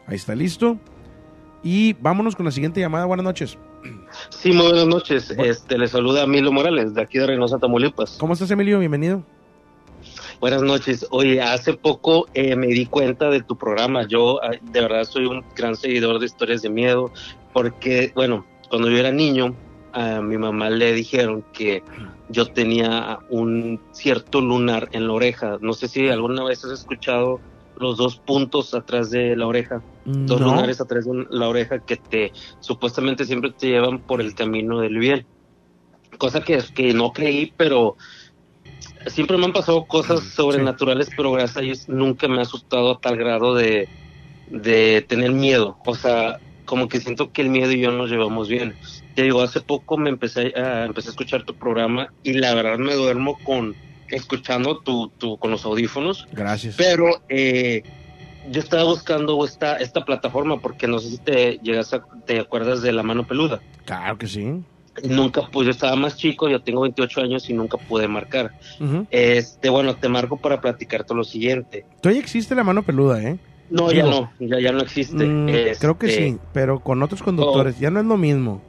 Ahí 0.05 0.15
está 0.15 0.35
listo. 0.35 0.77
Y 1.63 1.93
vámonos 1.93 2.35
con 2.35 2.45
la 2.45 2.51
siguiente 2.51 2.79
llamada. 2.79 3.05
Buenas 3.05 3.23
noches. 3.23 3.57
Sí, 4.29 4.51
muy 4.51 4.67
buenas 4.67 4.87
noches. 4.87 5.31
Este, 5.31 5.77
le 5.77 5.87
saluda 5.87 6.23
Emilio 6.23 6.51
Morales, 6.51 6.93
de 6.93 7.01
aquí 7.01 7.17
de 7.17 7.27
Reynosa, 7.27 7.59
Tamaulipas. 7.59 8.17
¿Cómo 8.19 8.33
estás, 8.33 8.51
Emilio? 8.51 8.79
Bienvenido. 8.79 9.23
Buenas 10.39 10.61
noches. 10.61 11.07
Oye, 11.09 11.41
hace 11.41 11.73
poco 11.73 12.27
eh, 12.33 12.55
me 12.55 12.67
di 12.67 12.85
cuenta 12.85 13.29
de 13.29 13.41
tu 13.41 13.57
programa. 13.57 14.07
Yo 14.07 14.43
ah, 14.43 14.51
de 14.61 14.81
verdad 14.81 15.03
soy 15.03 15.25
un 15.25 15.43
gran 15.55 15.75
seguidor 15.75 16.19
de 16.19 16.27
historias 16.27 16.61
de 16.61 16.69
miedo 16.69 17.11
porque, 17.53 18.11
bueno, 18.13 18.45
cuando 18.69 18.89
yo 18.89 18.97
era 18.97 19.11
niño, 19.11 19.55
a 19.93 20.21
mi 20.21 20.37
mamá 20.37 20.69
le 20.69 20.93
dijeron 20.93 21.43
que 21.53 21.83
yo 22.29 22.45
tenía 22.47 23.19
un 23.29 23.79
cierto 23.91 24.41
lunar 24.41 24.89
en 24.91 25.07
la 25.07 25.13
oreja. 25.13 25.57
No 25.61 25.73
sé 25.73 25.87
si 25.87 26.07
alguna 26.09 26.43
vez 26.43 26.63
has 26.65 26.71
escuchado 26.71 27.39
los 27.79 27.97
dos 27.97 28.17
puntos 28.17 28.73
atrás 28.73 29.11
de 29.11 29.35
la 29.35 29.47
oreja, 29.47 29.81
dos 30.05 30.41
lunares 30.41 30.81
atrás 30.81 31.05
de 31.05 31.25
la 31.29 31.47
oreja 31.47 31.79
que 31.79 31.97
te 31.97 32.31
supuestamente 32.59 33.25
siempre 33.25 33.51
te 33.51 33.67
llevan 33.67 33.99
por 33.99 34.21
el 34.21 34.33
camino 34.33 34.79
del 34.79 34.97
bien. 34.97 35.25
Cosa 36.17 36.41
que, 36.41 36.59
que 36.73 36.93
no 36.93 37.13
creí, 37.13 37.53
pero 37.55 37.95
siempre 39.07 39.37
me 39.37 39.45
han 39.45 39.53
pasado 39.53 39.85
cosas 39.85 40.23
sobrenaturales, 40.23 41.09
pero 41.15 41.31
gracias 41.31 41.57
a 41.57 41.61
Dios 41.61 41.89
nunca 41.89 42.27
me 42.27 42.39
ha 42.39 42.41
asustado 42.41 42.91
a 42.91 42.99
tal 42.99 43.17
grado 43.17 43.53
de, 43.53 43.87
de 44.49 45.05
tener 45.07 45.31
miedo. 45.31 45.77
O 45.85 45.95
sea, 45.95 46.39
como 46.65 46.87
que 46.87 46.99
siento 46.99 47.31
que 47.31 47.41
el 47.41 47.49
miedo 47.49 47.71
y 47.71 47.79
yo 47.79 47.91
nos 47.91 48.09
llevamos 48.09 48.49
bien. 48.49 48.75
Te 49.17 49.23
digo, 49.23 49.41
hace 49.41 49.61
poco 49.61 49.97
me 49.97 50.11
empecé 50.11 50.53
a, 50.55 50.85
empecé 50.85 51.09
a 51.09 51.09
escuchar 51.09 51.41
tu 51.41 51.55
programa 51.55 52.13
y 52.21 52.33
la 52.33 52.53
verdad 52.53 52.77
me 52.77 52.93
duermo 52.93 53.39
con 53.43 53.75
escuchando 54.09 54.77
tu, 54.77 55.09
tu 55.09 55.39
con 55.39 55.49
los 55.49 55.65
audífonos. 55.65 56.27
Gracias. 56.31 56.75
Pero 56.77 57.23
eh, 57.27 57.81
yo 58.51 58.59
estaba 58.59 58.83
buscando 58.83 59.43
esta, 59.43 59.77
esta 59.77 60.05
plataforma 60.05 60.59
porque 60.59 60.85
no 60.85 60.99
sé 60.99 61.09
si 61.09 61.17
te 61.17 61.57
llegas 61.63 61.95
a, 61.95 62.05
te 62.27 62.39
acuerdas 62.39 62.83
de 62.83 62.91
la 62.91 63.01
mano 63.01 63.25
peluda. 63.25 63.59
Claro 63.85 64.19
que 64.19 64.27
sí. 64.27 64.61
Nunca, 65.01 65.47
pues 65.51 65.65
yo 65.65 65.71
estaba 65.71 65.95
más 65.95 66.15
chico, 66.15 66.47
yo 66.47 66.61
tengo 66.61 66.81
28 66.81 67.21
años 67.21 67.49
y 67.49 67.53
nunca 67.53 67.79
pude 67.79 68.07
marcar. 68.07 68.51
Este, 69.09 69.69
bueno, 69.69 69.95
te 69.95 70.09
marco 70.09 70.37
para 70.37 70.61
platicarte 70.61 71.15
lo 71.15 71.23
siguiente. 71.23 71.85
Todavía 72.01 72.21
existe 72.21 72.53
la 72.53 72.63
mano 72.63 72.83
peluda, 72.83 73.19
¿eh? 73.23 73.39
No, 73.71 73.91
ya 73.91 74.03
no, 74.03 74.31
ya, 74.39 74.59
ya 74.59 74.71
no 74.71 74.81
existe. 74.81 75.25
Mm, 75.25 75.47
creo 75.79 75.97
que 75.97 76.07
sí, 76.09 76.23
este, 76.23 76.39
pero 76.53 76.81
con 76.81 77.01
otros 77.01 77.23
conductores, 77.23 77.79
ya 77.79 77.89
no 77.89 77.99
es 77.99 78.05
lo 78.05 78.15
mismo. 78.15 78.61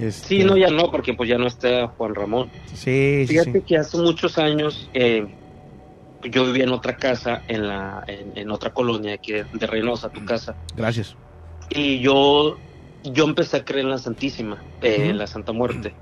Este... 0.00 0.28
Sí, 0.28 0.44
no, 0.44 0.56
ya 0.56 0.70
no, 0.70 0.90
porque 0.90 1.14
pues 1.14 1.28
ya 1.28 1.38
no 1.38 1.46
está 1.46 1.88
Juan 1.88 2.14
Ramón. 2.14 2.50
Sí, 2.74 3.24
Fíjate 3.28 3.62
que 3.62 3.76
hace 3.76 3.96
muchos 3.98 4.38
años 4.38 4.88
eh, 4.94 5.26
yo 6.24 6.46
vivía 6.46 6.64
en 6.64 6.70
otra 6.70 6.96
casa, 6.96 7.42
en 7.48 7.68
la 7.68 8.04
en, 8.06 8.50
otra 8.50 8.72
colonia 8.72 9.14
aquí 9.14 9.32
de, 9.32 9.66
Reynosa, 9.66 10.10
tu 10.10 10.24
casa. 10.24 10.56
Gracias. 10.76 11.16
Y 11.70 12.00
yo 12.00 12.58
yo 13.04 13.24
empecé 13.24 13.58
a 13.58 13.64
creer 13.64 13.84
en 13.84 13.90
la 13.90 13.98
Santísima, 13.98 14.62
eh, 14.80 15.08
en 15.10 15.18
la 15.18 15.26
Santa 15.26 15.52
Muerte. 15.52 15.94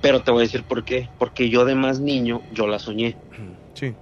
Pero 0.00 0.22
te 0.22 0.30
voy 0.30 0.40
a 0.40 0.46
decir 0.46 0.62
por 0.64 0.84
qué. 0.84 1.08
Porque 1.18 1.48
yo 1.48 1.64
de 1.64 1.74
más 1.74 1.98
niño, 1.98 2.42
yo 2.52 2.66
la 2.66 2.78
soñé. 2.78 3.16
Sí. 3.72 3.94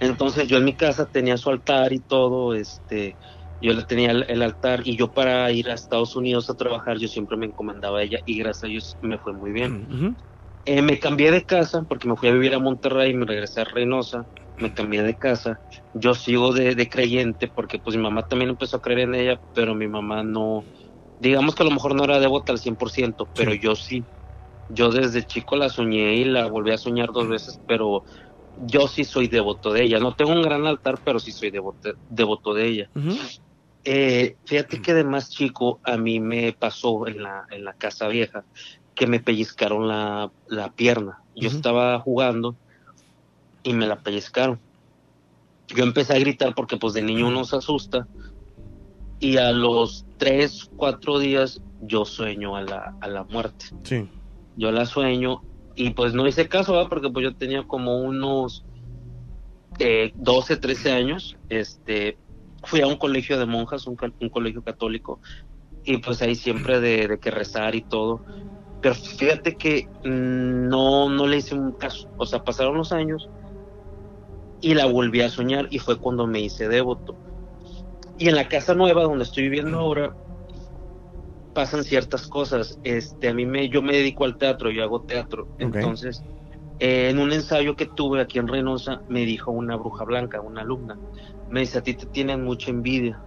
Entonces 0.00 0.46
yo 0.46 0.58
en 0.58 0.64
mi 0.64 0.74
casa 0.74 1.06
tenía 1.06 1.36
su 1.36 1.50
altar 1.50 1.92
y 1.92 1.98
todo, 1.98 2.54
este, 2.54 3.16
yo 3.62 3.72
le 3.72 3.84
tenía 3.84 4.10
el, 4.10 4.42
altar 4.42 4.82
y 4.84 4.96
yo 4.96 5.12
para 5.12 5.50
ir 5.52 5.70
a 5.70 5.74
Estados 5.74 6.16
Unidos 6.16 6.50
a 6.50 6.54
trabajar 6.54 6.98
yo 6.98 7.06
siempre 7.06 7.36
me 7.36 7.46
encomendaba 7.46 8.00
a 8.00 8.02
ella 8.02 8.18
y 8.24 8.38
gracias 8.38 8.64
a 8.64 8.66
Dios 8.66 8.98
me 9.00 9.18
fue 9.18 9.32
muy 9.32 9.52
bien. 9.52 10.16
Eh, 10.64 10.82
me 10.82 10.98
cambié 10.98 11.30
de 11.30 11.44
casa 11.44 11.84
porque 11.88 12.08
me 12.08 12.16
fui 12.16 12.28
a 12.28 12.32
vivir 12.32 12.54
a 12.54 12.58
Monterrey, 12.58 13.14
me 13.14 13.24
regresé 13.24 13.60
a 13.60 13.64
Reynosa, 13.64 14.26
me 14.56 14.74
cambié 14.74 15.02
de 15.02 15.16
casa. 15.16 15.60
Yo 15.92 16.14
sigo 16.14 16.52
de, 16.52 16.88
creyente 16.88 17.48
porque 17.48 17.78
pues 17.78 17.96
mi 17.96 18.02
mamá 18.02 18.24
también 18.24 18.50
empezó 18.50 18.76
a 18.76 18.80
creer 18.80 19.00
en 19.00 19.14
ella, 19.14 19.40
pero 19.52 19.74
mi 19.74 19.86
mamá 19.86 20.24
no, 20.24 20.64
digamos 21.18 21.54
que 21.54 21.62
a 21.62 21.66
lo 21.66 21.72
mejor 21.72 21.94
no 21.94 22.04
era 22.04 22.18
devota 22.18 22.52
al 22.52 22.58
100%, 22.58 23.28
pero 23.34 23.54
yo 23.54 23.76
sí. 23.76 24.06
Yo 24.68 24.90
desde 24.90 25.24
chico 25.24 25.56
la 25.56 25.68
soñé 25.68 26.14
y 26.14 26.24
la 26.24 26.46
volví 26.46 26.70
a 26.70 26.78
soñar 26.78 27.12
dos 27.12 27.28
veces, 27.28 27.60
pero 27.66 28.04
yo 28.54 28.88
sí 28.88 29.04
soy 29.04 29.28
devoto 29.28 29.72
de 29.72 29.84
ella. 29.84 29.98
No 29.98 30.14
tengo 30.14 30.32
un 30.32 30.42
gran 30.42 30.66
altar, 30.66 31.00
pero 31.04 31.18
sí 31.18 31.32
soy 31.32 31.50
devoto, 31.50 31.94
devoto 32.08 32.54
de 32.54 32.66
ella. 32.66 32.90
Eh, 33.84 34.36
fíjate 34.44 34.80
que 34.80 34.94
de 34.94 35.04
más 35.04 35.30
chico 35.30 35.80
a 35.84 35.96
mí 35.96 36.20
me 36.20 36.52
pasó 36.52 37.06
en 37.06 37.22
la, 37.22 37.46
en 37.50 37.64
la 37.64 37.74
casa 37.74 38.08
vieja 38.08 38.44
que 38.94 39.06
me 39.06 39.20
pellizcaron 39.20 39.88
la, 39.88 40.30
pierna. 40.76 41.22
Yo 41.34 41.48
estaba 41.48 41.98
jugando 42.00 42.56
y 43.62 43.72
me 43.72 43.86
la 43.86 44.00
pellizcaron. 44.00 44.60
Yo 45.68 45.84
empecé 45.84 46.14
a 46.14 46.18
gritar 46.18 46.54
porque 46.54 46.76
pues 46.76 46.92
de 46.92 47.02
niño 47.02 47.28
uno 47.28 47.44
se 47.44 47.56
asusta 47.56 48.06
y 49.18 49.38
a 49.38 49.52
los 49.52 50.04
tres, 50.18 50.70
cuatro 50.76 51.18
días 51.18 51.62
yo 51.80 52.04
sueño 52.04 52.56
a 52.56 52.62
la, 52.62 52.96
a 53.00 53.08
la 53.08 53.24
muerte. 53.24 53.66
Sí. 53.84 54.08
Yo 54.56 54.70
la 54.70 54.84
sueño 54.84 55.42
y 55.74 55.90
pues 55.90 56.12
no 56.12 56.26
hice 56.26 56.48
caso, 56.48 56.86
porque 56.88 57.08
pues 57.08 57.24
yo 57.24 57.34
tenía 57.34 57.62
como 57.64 58.02
unos 58.02 58.64
eh, 59.78 60.12
12, 60.16 60.56
13 60.58 60.92
años, 60.92 61.36
este, 61.48 62.18
fui 62.64 62.80
a 62.80 62.86
un 62.86 62.96
colegio 62.96 63.38
de 63.38 63.46
monjas, 63.46 63.86
un, 63.86 63.96
colegio 63.96 64.62
católico, 64.62 65.20
y 65.84 65.98
pues 65.98 66.22
ahí 66.22 66.34
siempre 66.34 66.80
de, 66.80 67.18
que 67.20 67.30
rezar 67.30 67.74
y 67.74 67.82
todo, 67.82 68.24
pero 68.80 68.94
fíjate 68.94 69.56
que 69.56 69.88
no, 70.04 71.08
no 71.08 71.26
le 71.26 71.38
hice 71.38 71.54
un 71.54 71.72
caso, 71.72 72.08
o 72.16 72.26
sea, 72.26 72.42
pasaron 72.42 72.76
los 72.76 72.92
años 72.92 73.28
y 74.60 74.74
la 74.74 74.86
volví 74.86 75.20
a 75.20 75.28
soñar 75.28 75.68
y 75.70 75.78
fue 75.78 75.98
cuando 75.98 76.26
me 76.26 76.40
hice 76.40 76.68
devoto. 76.68 77.16
Y 78.18 78.28
en 78.28 78.36
la 78.36 78.48
casa 78.48 78.74
nueva 78.74 79.02
donde 79.02 79.24
estoy 79.24 79.44
viviendo 79.44 79.78
ahora, 79.78 80.14
pasan 81.54 81.84
ciertas 81.84 82.26
cosas. 82.28 82.78
Este, 82.84 83.28
a 83.28 83.34
mí 83.34 83.46
me, 83.46 83.68
yo 83.68 83.82
me 83.82 83.96
dedico 83.96 84.24
al 84.24 84.38
teatro, 84.38 84.70
yo 84.70 84.84
hago 84.84 85.02
teatro. 85.02 85.48
Entonces, 85.58 86.22
eh, 86.82 87.10
en 87.10 87.18
un 87.20 87.32
ensayo 87.32 87.76
que 87.76 87.86
tuve 87.86 88.20
aquí 88.20 88.38
en 88.40 88.48
Reynosa, 88.48 89.02
me 89.06 89.24
dijo 89.24 89.52
una 89.52 89.76
bruja 89.76 90.04
blanca, 90.04 90.40
una 90.40 90.62
alumna, 90.62 91.00
me 91.48 91.60
dice, 91.60 91.78
a 91.78 91.82
ti 91.82 91.94
te 91.96 92.06
tienen 92.08 92.42
mucha 92.44 92.70
envidia. 92.72 93.24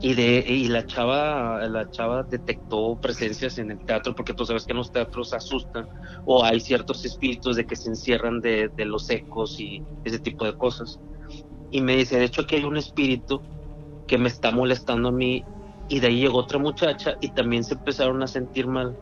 Y, 0.00 0.14
de, 0.14 0.44
la 0.68 0.86
chava 0.86 1.66
la 1.68 1.88
chava 1.90 2.24
detectó 2.30 2.98
presencias 3.00 3.58
en 3.58 3.70
el 3.70 3.84
teatro 3.84 4.14
porque 4.14 4.34
tú 4.34 4.44
sabes 4.46 4.66
que 4.66 4.72
en 4.72 4.78
los 4.78 4.92
teatros 4.92 5.32
asustan 5.32 5.88
o 6.24 6.44
hay 6.44 6.60
ciertos 6.60 7.04
espíritus 7.06 7.56
de 7.56 7.66
que 7.66 7.76
se 7.76 7.88
encierran 7.90 8.40
de, 8.40 8.70
de 8.76 8.84
los 8.86 9.08
ecos 9.10 9.58
y 9.60 9.86
ese 10.04 10.20
tipo 10.20 10.44
de 10.44 10.54
cosas 10.54 11.00
y 11.70 11.80
me 11.82 11.96
dice 11.96 12.18
de 12.18 12.26
hecho 12.26 12.42
aquí 12.42 12.56
hay 12.56 12.64
un 12.64 12.76
espíritu 12.76 13.46
que 14.06 14.18
me 14.18 14.28
está 14.28 14.50
molestando 14.52 15.08
a 15.10 15.12
mí 15.12 15.48
y 15.88 16.00
de 16.00 16.08
ahí 16.08 16.20
llegó 16.20 16.38
otra 16.38 16.58
muchacha 16.58 17.16
y 17.20 17.32
también 17.32 17.64
se 17.64 17.74
empezaron 17.74 18.22
a 18.22 18.28
sentir 18.28 18.66
mal 18.68 18.98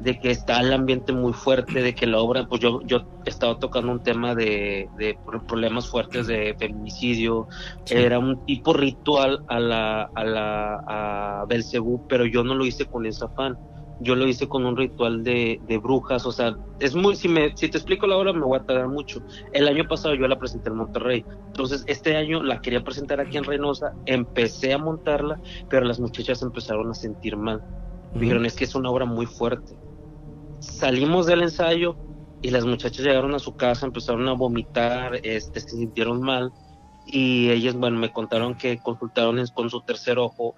de 0.00 0.18
que 0.18 0.30
está 0.30 0.60
el 0.60 0.72
ambiente 0.72 1.12
muy 1.12 1.32
fuerte, 1.32 1.82
de 1.82 1.94
que 1.94 2.06
la 2.06 2.18
obra, 2.18 2.46
pues 2.46 2.60
yo, 2.60 2.80
yo 2.82 3.06
estaba 3.24 3.58
tocando 3.58 3.92
un 3.92 4.02
tema 4.02 4.34
de, 4.34 4.88
problemas 5.46 5.88
fuertes 5.88 6.26
de 6.26 6.54
feminicidio, 6.58 7.48
era 7.88 8.18
un 8.18 8.44
tipo 8.44 8.72
ritual 8.72 9.44
a 9.48 9.60
la, 9.60 10.02
a 10.14 10.24
la, 10.24 10.74
a 10.86 11.44
Belcebú, 11.46 12.06
pero 12.08 12.26
yo 12.26 12.44
no 12.44 12.54
lo 12.54 12.64
hice 12.64 12.86
con 12.86 13.06
ese 13.06 13.24
afán 13.24 13.58
yo 14.00 14.16
lo 14.16 14.26
hice 14.26 14.48
con 14.48 14.66
un 14.66 14.76
ritual 14.76 15.22
de, 15.22 15.60
brujas, 15.82 16.26
o 16.26 16.32
sea, 16.32 16.56
es 16.80 16.94
muy, 16.94 17.16
si, 17.16 17.28
me, 17.28 17.56
si 17.56 17.68
te 17.68 17.78
explico 17.78 18.06
la 18.06 18.16
obra 18.16 18.32
me 18.32 18.44
voy 18.44 18.58
a 18.58 18.64
tardar 18.64 18.88
mucho. 18.88 19.22
El 19.52 19.68
año 19.68 19.86
pasado 19.88 20.14
yo 20.14 20.26
la 20.26 20.38
presenté 20.38 20.68
en 20.68 20.76
Monterrey, 20.76 21.24
entonces 21.46 21.84
este 21.86 22.16
año 22.16 22.42
la 22.42 22.60
quería 22.60 22.82
presentar 22.82 23.20
aquí 23.20 23.36
en 23.36 23.44
Reynosa, 23.44 23.92
empecé 24.06 24.72
a 24.72 24.78
montarla, 24.78 25.40
pero 25.68 25.86
las 25.86 26.00
muchachas 26.00 26.42
empezaron 26.42 26.90
a 26.90 26.94
sentir 26.94 27.36
mal. 27.36 27.62
Dijeron, 28.14 28.46
es 28.46 28.54
que 28.54 28.64
es 28.64 28.74
una 28.74 28.90
obra 28.90 29.06
muy 29.06 29.26
fuerte. 29.26 29.76
Salimos 30.64 31.26
del 31.26 31.42
ensayo 31.42 31.96
y 32.42 32.50
las 32.50 32.64
muchachas 32.64 33.04
llegaron 33.04 33.34
a 33.34 33.38
su 33.38 33.54
casa, 33.54 33.86
empezaron 33.86 34.28
a 34.28 34.32
vomitar, 34.32 35.20
este, 35.22 35.60
se 35.60 35.76
sintieron 35.76 36.20
mal 36.20 36.52
y 37.06 37.50
ellas, 37.50 37.74
bueno, 37.74 37.98
me 37.98 38.12
contaron 38.12 38.54
que 38.54 38.78
consultaron 38.78 39.42
con 39.54 39.70
su 39.70 39.82
tercer 39.82 40.18
ojo 40.18 40.54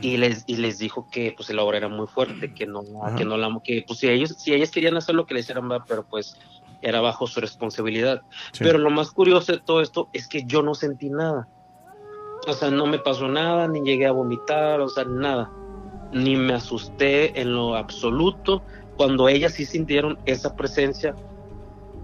y 0.00 0.16
les 0.16 0.44
y 0.46 0.56
les 0.56 0.78
dijo 0.78 1.08
que 1.10 1.34
pues 1.36 1.50
la 1.50 1.62
obra 1.62 1.78
era 1.78 1.88
muy 1.88 2.06
fuerte, 2.06 2.54
que 2.54 2.66
no 2.66 2.82
que 3.16 3.24
no 3.24 3.36
la 3.36 3.54
que 3.62 3.84
pues 3.86 3.98
si 3.98 4.08
ellos 4.08 4.34
si 4.38 4.54
ellas 4.54 4.70
querían 4.70 4.96
hacer 4.96 5.14
lo 5.14 5.26
que 5.26 5.34
le 5.34 5.40
hicieran, 5.40 5.68
pero 5.86 6.06
pues 6.08 6.36
era 6.80 7.00
bajo 7.00 7.26
su 7.26 7.40
responsabilidad. 7.40 8.22
Pero 8.58 8.78
lo 8.78 8.90
más 8.90 9.10
curioso 9.10 9.52
de 9.52 9.60
todo 9.60 9.80
esto 9.80 10.08
es 10.12 10.28
que 10.28 10.44
yo 10.44 10.62
no 10.62 10.74
sentí 10.74 11.10
nada. 11.10 11.48
O 12.46 12.52
sea, 12.52 12.70
no 12.70 12.86
me 12.86 12.98
pasó 12.98 13.28
nada, 13.28 13.68
ni 13.68 13.82
llegué 13.82 14.06
a 14.06 14.12
vomitar, 14.12 14.80
o 14.80 14.88
sea, 14.88 15.04
nada. 15.04 15.50
Ni 16.12 16.36
me 16.36 16.54
asusté 16.54 17.40
en 17.40 17.54
lo 17.54 17.76
absoluto 17.76 18.64
cuando 18.96 19.28
ellas 19.28 19.54
sí 19.54 19.64
sintieron 19.64 20.18
esa 20.26 20.54
presencia. 20.54 21.14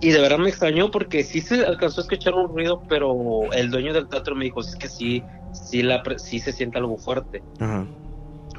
Y 0.01 0.11
de 0.11 0.21
verdad 0.21 0.39
me 0.39 0.49
extrañó 0.49 0.91
porque 0.91 1.25
sí 1.25 1.41
se 1.41 1.65
alcanzó 1.65 2.01
a 2.01 2.05
escuchar 2.05 2.35
un 2.35 2.49
ruido, 2.49 2.83
pero 2.89 3.53
el 3.53 3.71
dueño 3.71 3.93
del 3.93 4.09
teatro 4.09 4.37
me 4.37 4.45
dijo, 4.45 4.61
es 4.61 4.77
que 4.77 4.89
sí, 4.89 5.25
sí, 5.53 5.83
la, 5.83 6.03
sí 6.19 6.39
se 6.39 6.53
siente 6.53 6.79
algo 6.79 6.97
fuerte. 6.97 7.43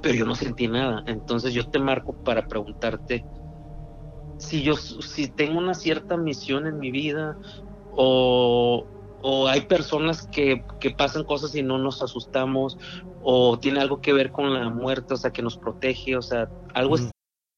Pero 0.02 0.16
yo 0.16 0.26
no 0.26 0.36
sentí 0.36 0.68
nada. 0.68 1.04
Entonces 1.08 1.54
yo 1.54 1.68
te 1.70 1.80
marco 1.80 2.14
para 2.14 2.48
preguntarte 2.48 3.24
si 4.40 4.64
yo 4.64 4.76
si 4.78 5.28
tengo 5.28 5.60
una 5.60 5.74
cierta 5.74 6.18
misión 6.18 6.66
en 6.66 6.80
mi 6.80 6.92
vida 6.92 7.38
o, 7.92 8.86
o 9.22 9.48
hay 9.48 9.62
personas 9.62 10.28
que, 10.28 10.64
que, 10.80 10.92
pasan 10.92 11.26
cosas 11.26 11.54
y 11.56 11.62
no 11.62 11.78
nos 11.78 12.02
asustamos 12.02 12.78
o 13.22 13.60
tiene 13.60 13.82
algo 13.82 14.00
que 14.00 14.14
ver 14.14 14.32
con 14.32 14.54
la 14.54 14.70
muerte, 14.70 15.14
o 15.14 15.18
sea, 15.18 15.32
que 15.32 15.42
nos 15.42 15.58
protege, 15.58 16.16
o 16.16 16.22
sea, 16.22 16.50
algo 16.74 16.96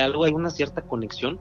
Algo, 0.00 0.24
hay 0.24 0.32
una 0.32 0.50
cierta 0.50 0.82
conexión. 0.82 1.38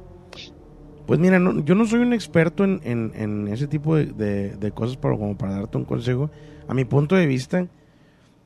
Pues 1.05 1.19
mira, 1.19 1.39
no, 1.39 1.63
yo 1.63 1.75
no 1.75 1.85
soy 1.85 1.99
un 1.99 2.13
experto 2.13 2.63
en, 2.63 2.81
en, 2.83 3.47
ese 3.47 3.67
tipo 3.67 3.95
de, 3.95 4.55
de, 4.55 4.71
cosas 4.71 4.97
para, 4.97 5.17
como 5.17 5.37
para 5.37 5.55
darte 5.55 5.77
un 5.77 5.85
consejo. 5.85 6.29
A 6.67 6.73
mi 6.73 6.85
punto 6.85 7.15
de 7.15 7.25
vista, 7.25 7.67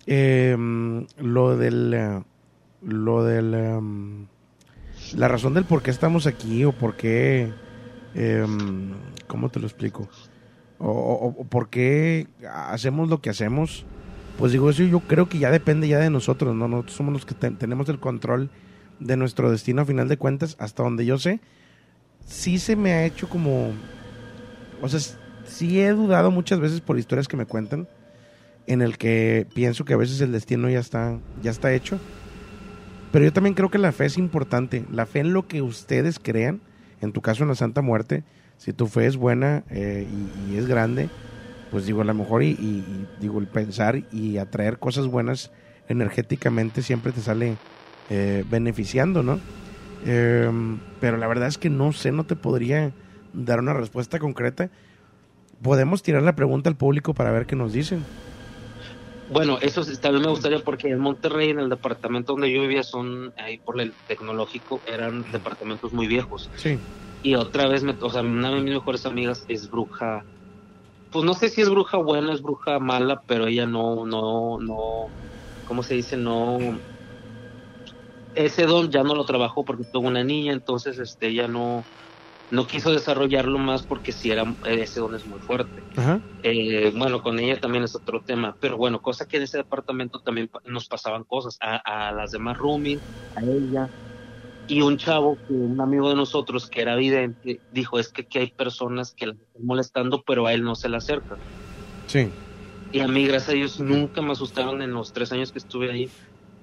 eh, 0.08 0.56
lo 1.18 1.58
del... 1.58 2.24
Lo 2.82 3.24
del... 3.24 3.54
Um, 3.54 4.28
la 5.16 5.28
razón 5.28 5.54
del 5.54 5.66
por 5.66 5.82
qué 5.82 5.92
estamos 5.92 6.28
aquí 6.28 6.64
o 6.66 6.72
por 6.72 6.96
qué... 6.96 7.54
Eh, 8.16 8.46
¿Cómo 9.28 9.50
te 9.50 9.60
lo 9.60 9.68
explico? 9.68 10.08
O, 10.78 11.46
por 11.50 11.70
qué 11.70 12.28
hacemos 12.52 13.10
lo 13.10 13.22
que 13.22 13.30
hacemos. 13.30 13.86
Pues 14.38 14.52
digo, 14.52 14.70
eso 14.70 14.84
yo 14.84 15.02
creo 15.02 15.30
que 15.30 15.40
ya 15.40 15.52
depende 15.52 15.88
ya 15.88 16.00
de 16.00 16.10
nosotros, 16.10 16.56
¿no? 16.56 16.68
Nosotros 16.68 16.96
somos 16.96 17.14
los 17.14 17.26
que 17.26 17.34
te, 17.34 17.52
tenemos 17.52 17.90
el 17.90 18.00
control 18.00 18.50
de 19.00 19.18
nuestro 19.18 19.52
destino 19.52 19.82
a 19.82 19.86
final 19.86 20.08
de 20.08 20.18
cuentas, 20.18 20.56
hasta 20.60 20.84
donde 20.84 21.06
yo 21.06 21.18
sé, 21.18 21.40
sí 22.26 22.60
se 22.60 22.76
me 22.76 22.94
ha 22.94 23.06
hecho 23.06 23.30
como, 23.30 23.72
o 24.82 24.90
sea, 24.90 25.00
sí 25.46 25.80
he 25.80 25.90
dudado 25.92 26.32
muchas 26.32 26.60
veces 26.60 26.82
por 26.82 26.98
historias 26.98 27.28
que 27.28 27.38
me 27.38 27.46
cuentan, 27.46 27.88
en 28.68 28.82
el 28.82 28.98
que 28.98 29.48
pienso 29.54 29.86
que 29.86 29.94
a 29.94 29.98
veces 29.98 30.22
el 30.22 30.32
destino 30.32 30.70
ya 30.70 30.80
está, 30.80 31.20
ya 31.42 31.52
está 31.52 31.74
hecho, 31.74 32.00
pero 33.12 33.26
yo 33.26 33.34
también 33.34 33.54
creo 33.54 33.70
que 33.70 33.78
la 33.78 33.92
fe 33.92 34.06
es 34.06 34.18
importante, 34.18 34.86
la 34.92 35.06
fe 35.06 35.20
en 35.20 35.34
lo 35.34 35.48
que 35.48 35.62
ustedes 35.62 36.20
crean, 36.20 36.62
en 37.02 37.14
tu 37.14 37.22
caso 37.22 37.44
en 37.44 37.50
la 37.50 37.56
Santa 37.56 37.82
Muerte, 37.82 38.24
si 38.58 38.74
tu 38.74 38.88
fe 38.88 39.06
es 39.06 39.18
buena 39.18 39.64
eh, 39.70 40.08
y, 40.50 40.56
es 40.56 40.66
grande, 40.66 41.10
pues 41.72 41.86
digo, 41.86 42.02
a 42.02 42.06
lo 42.06 42.14
mejor 42.14 42.44
y, 42.44 42.52
y 42.52 43.08
digo, 43.20 43.40
el 43.40 43.48
pensar 43.48 44.04
y 44.12 44.38
atraer 44.38 44.80
cosas 44.80 45.08
buenas 45.08 45.52
energéticamente 45.88 46.82
siempre 46.82 47.12
te 47.12 47.22
sale 47.22 47.58
eh, 48.10 48.44
beneficiando, 48.50 49.24
¿no? 49.24 49.40
Eh, 50.06 50.50
pero 51.00 51.18
la 51.18 51.28
verdad 51.28 51.48
es 51.48 51.58
que 51.58 51.70
no 51.70 51.92
sé, 51.92 52.12
no 52.12 52.26
te 52.26 52.36
podría 52.36 52.92
dar 53.34 53.60
una 53.60 53.74
respuesta 53.74 54.20
concreta. 54.20 54.70
Podemos 55.62 56.04
tirar 56.04 56.24
la 56.24 56.36
pregunta 56.36 56.70
al 56.70 56.76
público 56.76 57.14
para 57.14 57.32
ver 57.32 57.46
qué 57.46 57.56
nos 57.56 57.74
dicen. 57.74 58.04
Bueno, 59.32 59.58
eso 59.62 59.84
también 60.00 60.24
me 60.24 60.30
gustaría 60.30 60.60
porque 60.60 60.90
en 60.90 61.00
Monterrey, 61.00 61.50
en 61.50 61.60
el 61.60 61.70
departamento 61.70 62.34
donde 62.34 62.52
yo 62.52 62.62
vivía, 62.62 62.84
son 62.84 63.34
ahí 63.38 63.58
por 63.58 63.80
el 63.82 63.92
tecnológico, 64.08 64.82
eran 64.86 65.26
departamentos 65.32 65.94
muy 65.94 66.06
viejos. 66.06 66.50
Sí. 66.58 66.78
Y 67.24 67.34
otra 67.34 67.68
vez, 67.68 67.84
me, 67.84 67.96
o 68.00 68.10
sea, 68.12 68.22
una 68.22 68.52
de 68.52 68.62
mis 68.62 68.74
mejores 68.76 69.06
amigas 69.08 69.46
es 69.48 69.70
bruja. 69.70 70.24
Pues 71.12 71.26
no 71.26 71.34
sé 71.34 71.50
si 71.50 71.62
es 71.62 71.70
bruja 71.70 71.98
buena, 71.98 72.34
es 72.34 72.42
bruja 72.42 72.78
mala, 72.78 73.24
pero 73.26 73.48
ella 73.48 73.66
no, 73.66 74.06
no, 74.06 74.60
no, 74.60 75.08
¿cómo 75.64 75.82
se 75.82 75.96
dice? 75.96 76.18
No, 76.18 76.60
ese 78.36 78.66
don 78.66 78.92
ya 78.92 79.04
no 79.04 79.16
lo 79.16 79.26
trabajó 79.26 79.66
porque 79.66 79.86
tuvo 79.92 80.08
una 80.08 80.24
niña, 80.24 80.54
entonces 80.54 81.00
este 81.00 81.28
ella 81.28 81.48
no 81.48 81.88
no 82.50 82.68
quiso 82.68 82.92
desarrollarlo 82.92 83.58
más 83.58 83.88
porque 83.88 84.12
si 84.12 84.30
era 84.32 84.56
ese 84.66 85.00
don 85.00 85.16
es 85.16 85.26
muy 85.26 85.40
fuerte. 85.40 85.84
Eh, 86.44 86.92
bueno, 86.96 87.22
con 87.22 87.40
ella 87.40 87.60
también 87.60 87.84
es 87.84 87.96
otro 87.96 88.22
tema, 88.24 88.56
pero 88.60 88.78
bueno, 88.78 89.02
cosa 89.02 89.26
que 89.26 89.38
en 89.38 89.44
ese 89.44 89.58
departamento 89.58 90.20
también 90.20 90.50
nos 90.64 90.88
pasaban 90.88 91.24
cosas 91.24 91.58
a, 91.60 91.78
a 91.78 92.12
las 92.12 92.32
demás 92.32 92.58
roomies, 92.58 93.02
a 93.36 93.42
ella 93.42 93.90
y 94.68 94.82
un 94.82 94.98
chavo 94.98 95.40
que 95.48 95.54
un 95.54 95.80
amigo 95.80 96.10
de 96.10 96.16
nosotros 96.16 96.68
que 96.70 96.82
era 96.82 96.96
vidente 96.96 97.62
dijo 97.70 98.00
es 98.00 98.12
que 98.12 98.24
aquí 98.24 98.40
hay 98.40 98.52
personas 98.52 99.14
que 99.14 99.28
la 99.28 99.34
están 99.34 99.66
molestando 99.66 100.24
pero 100.26 100.46
a 100.48 100.54
él 100.54 100.64
no 100.64 100.76
se 100.76 100.90
le 100.90 100.98
acerca. 100.98 101.38
Sí. 102.08 102.34
Y 102.92 103.00
a 103.00 103.08
mí 103.08 103.26
gracias 103.28 103.50
a 103.50 103.54
Dios 103.54 103.80
nunca 103.80 104.22
me 104.22 104.32
asustaron 104.32 104.82
en 104.82 104.92
los 104.92 105.12
tres 105.12 105.32
años 105.32 105.52
que 105.52 105.60
estuve 105.60 105.92
ahí 105.92 106.10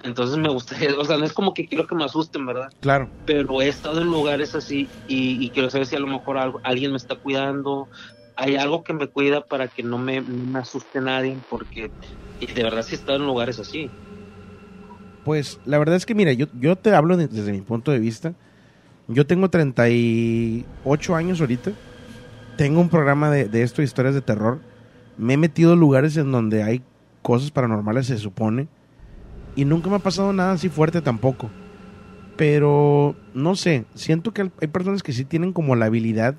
entonces 0.02 0.36
me 0.36 0.48
gustaría, 0.48 0.90
o 0.98 1.04
sea, 1.04 1.16
no 1.16 1.24
es 1.24 1.32
como 1.32 1.54
que 1.54 1.66
quiero 1.66 1.86
que 1.86 1.94
me 1.94 2.04
asusten, 2.04 2.46
¿verdad? 2.46 2.70
Claro. 2.80 3.08
Pero 3.24 3.62
he 3.62 3.68
estado 3.68 4.00
en 4.00 4.08
lugares 4.08 4.54
así 4.54 4.88
y, 5.06 5.44
y 5.44 5.50
quiero 5.50 5.70
saber 5.70 5.86
si 5.86 5.96
a 5.96 6.00
lo 6.00 6.06
mejor 6.06 6.38
algo, 6.38 6.60
alguien 6.64 6.90
me 6.90 6.96
está 6.96 7.14
cuidando, 7.16 7.88
hay 8.36 8.56
algo 8.56 8.82
que 8.82 8.92
me 8.92 9.06
cuida 9.06 9.42
para 9.42 9.68
que 9.68 9.82
no 9.82 9.98
me, 9.98 10.22
asuste 10.54 11.00
nadie, 11.00 11.36
porque 11.48 11.90
de 12.40 12.62
verdad 12.62 12.82
sí 12.82 12.94
he 12.94 12.98
estado 12.98 13.18
en 13.18 13.26
lugares 13.26 13.58
así. 13.58 13.90
Pues 15.24 15.60
la 15.64 15.78
verdad 15.78 15.96
es 15.96 16.06
que, 16.06 16.14
mira, 16.14 16.32
yo, 16.32 16.46
yo 16.58 16.74
te 16.74 16.94
hablo 16.94 17.16
de, 17.16 17.28
desde 17.28 17.52
mi 17.52 17.60
punto 17.60 17.92
de 17.92 18.00
vista. 18.00 18.34
Yo 19.06 19.26
tengo 19.26 19.50
38 19.50 21.14
años 21.14 21.40
ahorita. 21.40 21.70
Tengo 22.56 22.80
un 22.80 22.88
programa 22.88 23.30
de, 23.30 23.44
de 23.44 23.62
esto, 23.62 23.82
historias 23.82 24.14
de 24.14 24.22
terror. 24.22 24.58
Me 25.16 25.34
he 25.34 25.36
metido 25.36 25.74
en 25.74 25.80
lugares 25.80 26.16
en 26.16 26.32
donde 26.32 26.64
hay 26.64 26.82
cosas 27.22 27.52
paranormales, 27.52 28.06
se 28.06 28.18
supone 28.18 28.66
y 29.56 29.64
nunca 29.64 29.90
me 29.90 29.96
ha 29.96 30.00
pasado 30.00 30.32
nada 30.32 30.52
así 30.52 30.68
fuerte 30.68 31.00
tampoco. 31.02 31.50
Pero 32.36 33.14
no 33.34 33.54
sé, 33.54 33.84
siento 33.94 34.32
que 34.32 34.50
hay 34.60 34.68
personas 34.68 35.02
que 35.02 35.12
sí 35.12 35.24
tienen 35.24 35.52
como 35.52 35.76
la 35.76 35.86
habilidad 35.86 36.36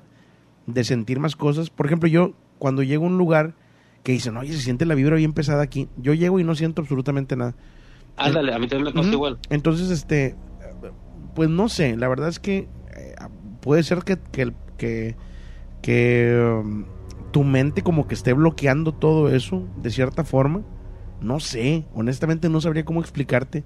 de 0.66 0.84
sentir 0.84 1.20
más 1.20 1.36
cosas. 1.36 1.70
Por 1.70 1.86
ejemplo, 1.86 2.08
yo 2.08 2.32
cuando 2.58 2.82
llego 2.82 3.04
a 3.04 3.08
un 3.08 3.18
lugar 3.18 3.54
que 4.02 4.12
dicen, 4.12 4.36
oye, 4.36 4.52
se 4.52 4.60
siente 4.60 4.86
la 4.86 4.94
vibra 4.94 5.16
bien 5.16 5.32
pesada 5.32 5.62
aquí, 5.62 5.88
yo 5.96 6.12
llego 6.14 6.40
y 6.40 6.44
no 6.44 6.54
siento 6.54 6.82
absolutamente 6.82 7.36
nada. 7.36 7.54
Ándale, 8.16 8.54
a 8.54 8.58
mí 8.58 8.68
también 8.68 8.94
me 8.94 9.00
pasa 9.00 9.12
igual. 9.12 9.38
Entonces, 9.50 9.90
este, 9.90 10.34
pues 11.34 11.48
no 11.48 11.68
sé, 11.68 11.96
la 11.96 12.08
verdad 12.08 12.28
es 12.28 12.38
que 12.38 12.68
eh, 12.96 13.14
puede 13.60 13.82
ser 13.82 14.00
que, 14.00 14.18
que, 14.30 14.52
que, 14.76 15.16
que 15.80 16.60
um, 16.62 16.84
tu 17.32 17.44
mente 17.44 17.82
como 17.82 18.06
que 18.06 18.14
esté 18.14 18.32
bloqueando 18.32 18.92
todo 18.92 19.28
eso 19.28 19.66
de 19.82 19.90
cierta 19.90 20.24
forma 20.24 20.62
no 21.24 21.40
sé, 21.40 21.84
honestamente 21.94 22.48
no 22.48 22.60
sabría 22.60 22.84
cómo 22.84 23.00
explicarte. 23.00 23.64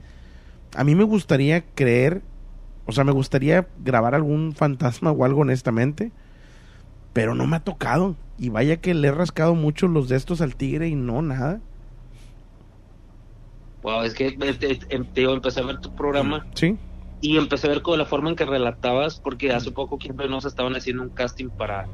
A 0.74 0.84
mí 0.84 0.94
me 0.94 1.04
gustaría 1.04 1.62
creer, 1.74 2.22
o 2.86 2.92
sea, 2.92 3.04
me 3.04 3.12
gustaría 3.12 3.66
grabar 3.84 4.14
algún 4.14 4.54
fantasma 4.54 5.10
o 5.12 5.24
algo 5.24 5.40
honestamente, 5.42 6.10
pero 7.12 7.34
no 7.34 7.46
me 7.46 7.56
ha 7.56 7.60
tocado. 7.60 8.14
Y 8.38 8.50
vaya 8.50 8.76
que 8.76 8.94
le 8.94 9.08
he 9.08 9.12
rascado 9.12 9.54
mucho 9.54 9.88
los 9.88 10.08
de 10.08 10.16
estos 10.16 10.40
al 10.40 10.54
tigre 10.54 10.88
y 10.88 10.94
no, 10.94 11.20
nada. 11.22 11.60
Wow, 13.82 14.02
es 14.02 14.14
que 14.14 14.30
te, 14.32 14.78
em, 14.90 15.06
empecé 15.14 15.60
a 15.60 15.64
ver 15.64 15.78
tu 15.78 15.90
programa 15.94 16.44
Sí. 16.54 16.76
y 17.20 17.36
empecé 17.36 17.66
a 17.66 17.70
ver 17.70 17.82
con 17.82 17.98
la 17.98 18.04
forma 18.04 18.28
en 18.30 18.36
que 18.36 18.44
relatabas, 18.44 19.20
porque 19.20 19.52
hace 19.52 19.70
poco 19.70 19.98
en 20.04 20.18
Reynosa 20.18 20.48
estaban 20.48 20.74
haciendo 20.76 21.02
un 21.02 21.10
casting 21.10 21.48
para, 21.50 21.86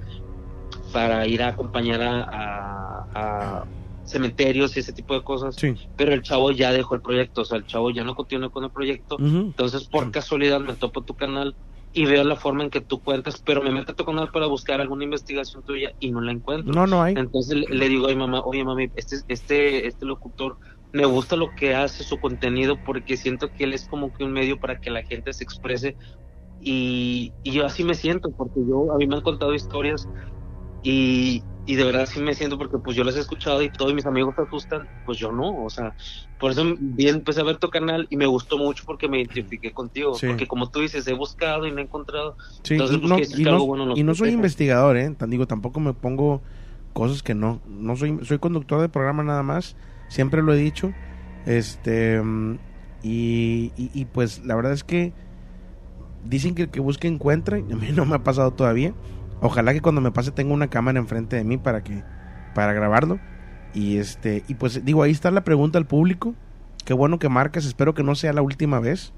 para 0.92 1.26
ir 1.26 1.42
a 1.42 1.48
acompañar 1.48 2.02
a, 2.02 2.22
a- 2.22 3.06
a 3.14 3.64
cementerios 4.04 4.76
y 4.76 4.80
ese 4.80 4.92
tipo 4.92 5.14
de 5.14 5.22
cosas. 5.22 5.56
Sí. 5.56 5.74
Pero 5.96 6.12
el 6.12 6.22
chavo 6.22 6.50
ya 6.50 6.72
dejó 6.72 6.94
el 6.94 7.02
proyecto, 7.02 7.42
o 7.42 7.44
sea, 7.44 7.58
el 7.58 7.66
chavo 7.66 7.90
ya 7.90 8.04
no 8.04 8.14
continuó 8.14 8.50
con 8.50 8.64
el 8.64 8.70
proyecto. 8.70 9.16
Ujú. 9.16 9.26
Entonces, 9.26 9.88
por 9.88 10.10
casualidad, 10.10 10.60
me 10.60 10.74
topo 10.74 11.02
tu 11.02 11.14
canal 11.14 11.56
y 11.92 12.06
veo 12.06 12.24
la 12.24 12.36
forma 12.36 12.64
en 12.64 12.70
que 12.70 12.80
tú 12.80 13.00
cuentas, 13.00 13.40
pero 13.44 13.62
me 13.62 13.70
meto 13.70 13.92
a 13.92 13.94
tu 13.94 14.04
canal 14.04 14.28
para 14.32 14.46
buscar 14.46 14.80
alguna 14.80 15.04
investigación 15.04 15.62
tuya 15.62 15.92
y 16.00 16.10
no 16.10 16.20
la 16.20 16.32
encuentro. 16.32 16.72
No, 16.74 16.86
no 16.86 17.02
hay. 17.02 17.14
Entonces 17.16 17.56
le, 17.56 17.66
le 17.68 17.88
digo 17.88 18.06
a 18.06 18.08
mi 18.08 18.16
mamá, 18.16 18.40
oye 18.44 18.64
mami, 18.64 18.90
este, 18.96 19.18
este, 19.28 19.86
este 19.86 20.04
locutor 20.04 20.58
me 20.92 21.06
gusta 21.06 21.36
lo 21.36 21.52
que 21.54 21.74
hace 21.74 22.02
su 22.04 22.18
contenido 22.18 22.80
porque 22.84 23.16
siento 23.16 23.50
que 23.50 23.64
él 23.64 23.74
es 23.74 23.86
como 23.86 24.12
que 24.12 24.24
un 24.24 24.32
medio 24.32 24.58
para 24.58 24.76
que 24.76 24.90
la 24.90 25.02
gente 25.02 25.32
se 25.32 25.44
exprese 25.44 25.96
y, 26.60 27.32
y 27.42 27.52
yo 27.52 27.64
así 27.64 27.84
me 27.84 27.94
siento 27.94 28.32
porque 28.32 28.60
yo 28.68 28.92
a 28.92 28.96
mí 28.96 29.06
me 29.06 29.16
han 29.16 29.22
contado 29.22 29.54
historias 29.54 30.08
y, 30.82 31.42
y 31.66 31.76
de 31.76 31.84
verdad 31.84 32.02
así 32.02 32.20
me 32.20 32.34
siento 32.34 32.58
porque 32.58 32.78
pues 32.78 32.96
yo 32.96 33.04
las 33.04 33.16
he 33.16 33.20
escuchado 33.20 33.62
y 33.62 33.70
todos 33.70 33.94
mis 33.94 34.04
amigos 34.06 34.34
se 34.36 34.42
asustan, 34.42 34.88
pues 35.04 35.18
yo 35.18 35.32
no, 35.32 35.56
o 35.64 35.70
sea, 35.70 35.94
por 36.38 36.50
eso 36.50 36.64
bien 36.78 37.16
empecé 37.16 37.40
a 37.40 37.44
ver 37.44 37.56
tu 37.58 37.68
canal 37.70 38.06
y 38.10 38.16
me 38.16 38.26
gustó 38.26 38.58
mucho 38.58 38.82
porque 38.86 39.08
me 39.08 39.18
identifiqué 39.18 39.72
contigo, 39.72 40.14
Sí. 40.14 40.26
porque 40.26 40.46
como 40.46 40.68
tú 40.70 40.80
dices, 40.80 41.06
he 41.06 41.14
buscado 41.14 41.66
y 41.66 41.72
no 41.72 41.78
he 41.78 41.82
encontrado, 41.82 42.36
Sí, 42.62 42.74
entonces 42.74 42.96
y 42.98 43.00
pues 43.00 43.10
no, 43.10 43.38
y 43.38 43.42
no- 43.44 43.50
algo 43.52 43.66
bueno 43.66 43.86
nos 43.86 43.98
y 43.98 44.02
no 44.02 44.14
soy 44.14 44.30
investigador, 44.30 44.96
¿eh? 44.96 45.10
Tan 45.16 45.30
digo, 45.30 45.46
tampoco 45.46 45.80
me 45.80 45.94
pongo 45.94 46.42
cosas 46.92 47.22
que 47.22 47.34
no. 47.34 47.60
No 47.66 47.96
soy, 47.96 48.18
soy 48.24 48.38
conductor 48.38 48.80
de 48.80 48.88
programa 48.88 49.22
nada 49.24 49.42
más. 49.42 49.74
Siempre 50.08 50.42
lo 50.42 50.54
he 50.54 50.56
dicho. 50.56 50.92
Este. 51.44 52.22
Y, 53.02 53.72
y, 53.76 53.90
y, 53.92 54.04
pues 54.06 54.44
la 54.46 54.54
verdad 54.54 54.72
es 54.72 54.84
que 54.84 55.12
dicen 56.24 56.54
que 56.54 56.62
el 56.62 56.70
que 56.70 56.80
busque 56.80 57.08
encuentra. 57.08 57.58
y 57.58 57.62
A 57.72 57.76
mí 57.76 57.88
no 57.94 58.04
me 58.06 58.14
ha 58.16 58.22
pasado 58.24 58.52
todavía. 58.52 58.94
Ojalá 59.40 59.72
que 59.72 59.80
cuando 59.80 60.00
me 60.00 60.10
pase 60.10 60.30
tenga 60.30 60.54
una 60.54 60.68
cámara 60.68 60.98
enfrente 60.98 61.36
de 61.36 61.44
mí 61.44 61.58
para 61.58 61.82
que 61.82 62.02
para 62.54 62.72
grabarlo. 62.72 63.18
Y 63.74 63.98
este 63.98 64.44
y 64.48 64.54
pues 64.54 64.84
digo, 64.84 65.02
ahí 65.02 65.10
está 65.10 65.30
la 65.30 65.44
pregunta 65.44 65.78
al 65.78 65.86
público. 65.86 66.34
Qué 66.84 66.94
bueno 66.94 67.18
que 67.18 67.28
marcas, 67.28 67.64
espero 67.64 67.94
que 67.94 68.02
no 68.02 68.14
sea 68.14 68.32
la 68.32 68.42
última 68.42 68.80
vez. 68.80 69.12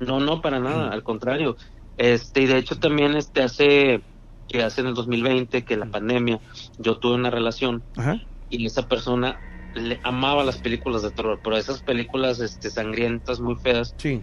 No, 0.00 0.20
no, 0.20 0.40
para 0.40 0.60
nada, 0.60 0.90
al 0.90 1.02
contrario. 1.02 1.56
Este, 1.96 2.42
y 2.42 2.46
de 2.46 2.58
hecho 2.58 2.78
también 2.78 3.16
este 3.16 3.42
hace 3.42 4.02
que 4.48 4.62
hace 4.62 4.80
en 4.80 4.86
el 4.88 4.94
2020 4.94 5.64
que 5.64 5.76
la 5.76 5.86
pandemia 5.86 6.40
yo 6.78 6.98
tuve 6.98 7.16
una 7.16 7.30
relación 7.30 7.82
Ajá. 7.96 8.22
y 8.48 8.64
esa 8.64 8.88
persona 8.88 9.38
le 9.74 10.00
amaba 10.02 10.42
las 10.44 10.58
películas 10.58 11.02
de 11.02 11.10
terror, 11.10 11.40
pero 11.42 11.56
esas 11.56 11.82
películas 11.82 12.40
este 12.40 12.70
sangrientas 12.70 13.40
muy 13.40 13.56
feas. 13.56 13.94
Sí. 13.98 14.22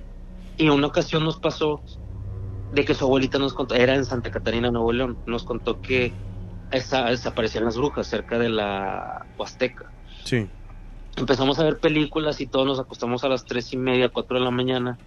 Y 0.57 0.69
una 0.69 0.87
ocasión 0.87 1.23
nos 1.23 1.37
pasó 1.37 1.81
de 2.73 2.85
que 2.85 2.93
su 2.93 3.05
abuelita 3.05 3.39
nos 3.39 3.53
contó, 3.53 3.75
era 3.75 3.95
en 3.95 4.05
Santa 4.05 4.31
Catarina, 4.31 4.71
Nuevo 4.71 4.91
León, 4.91 5.17
nos 5.25 5.43
contó 5.43 5.81
que 5.81 6.13
esa, 6.71 7.05
desaparecían 7.05 7.65
las 7.65 7.77
brujas 7.77 8.07
cerca 8.07 8.37
de 8.37 8.49
la 8.49 9.25
Huasteca. 9.37 9.91
Sí. 10.23 10.47
Empezamos 11.15 11.59
a 11.59 11.63
ver 11.63 11.77
películas 11.77 12.41
y 12.41 12.47
todos 12.47 12.65
nos 12.65 12.79
acostamos 12.79 13.23
a 13.23 13.29
las 13.29 13.45
tres 13.45 13.71
y 13.73 13.77
media, 13.77 14.09
cuatro 14.09 14.37
de 14.37 14.43
la 14.43 14.51
mañana. 14.51 14.97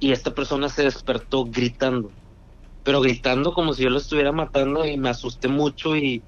Y 0.00 0.12
esta 0.12 0.34
persona 0.34 0.68
se 0.68 0.84
despertó 0.84 1.44
gritando. 1.44 2.10
Pero 2.84 3.00
gritando 3.00 3.52
como 3.52 3.72
si 3.74 3.82
yo 3.82 3.90
lo 3.90 3.98
estuviera 3.98 4.32
matando 4.32 4.84
y 4.86 4.96
me 4.96 5.08
asusté 5.08 5.48
mucho 5.48 5.96
y, 5.96 6.22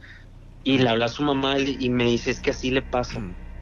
y 0.64 0.78
le 0.78 0.88
hablé 0.88 1.04
a 1.04 1.08
su 1.08 1.22
mamá 1.22 1.58
y, 1.58 1.76
y 1.80 1.88
me 1.88 2.04
dice 2.04 2.30
es 2.30 2.40
que 2.40 2.50
así 2.50 2.70
le 2.70 2.82
pasa. 2.82 3.20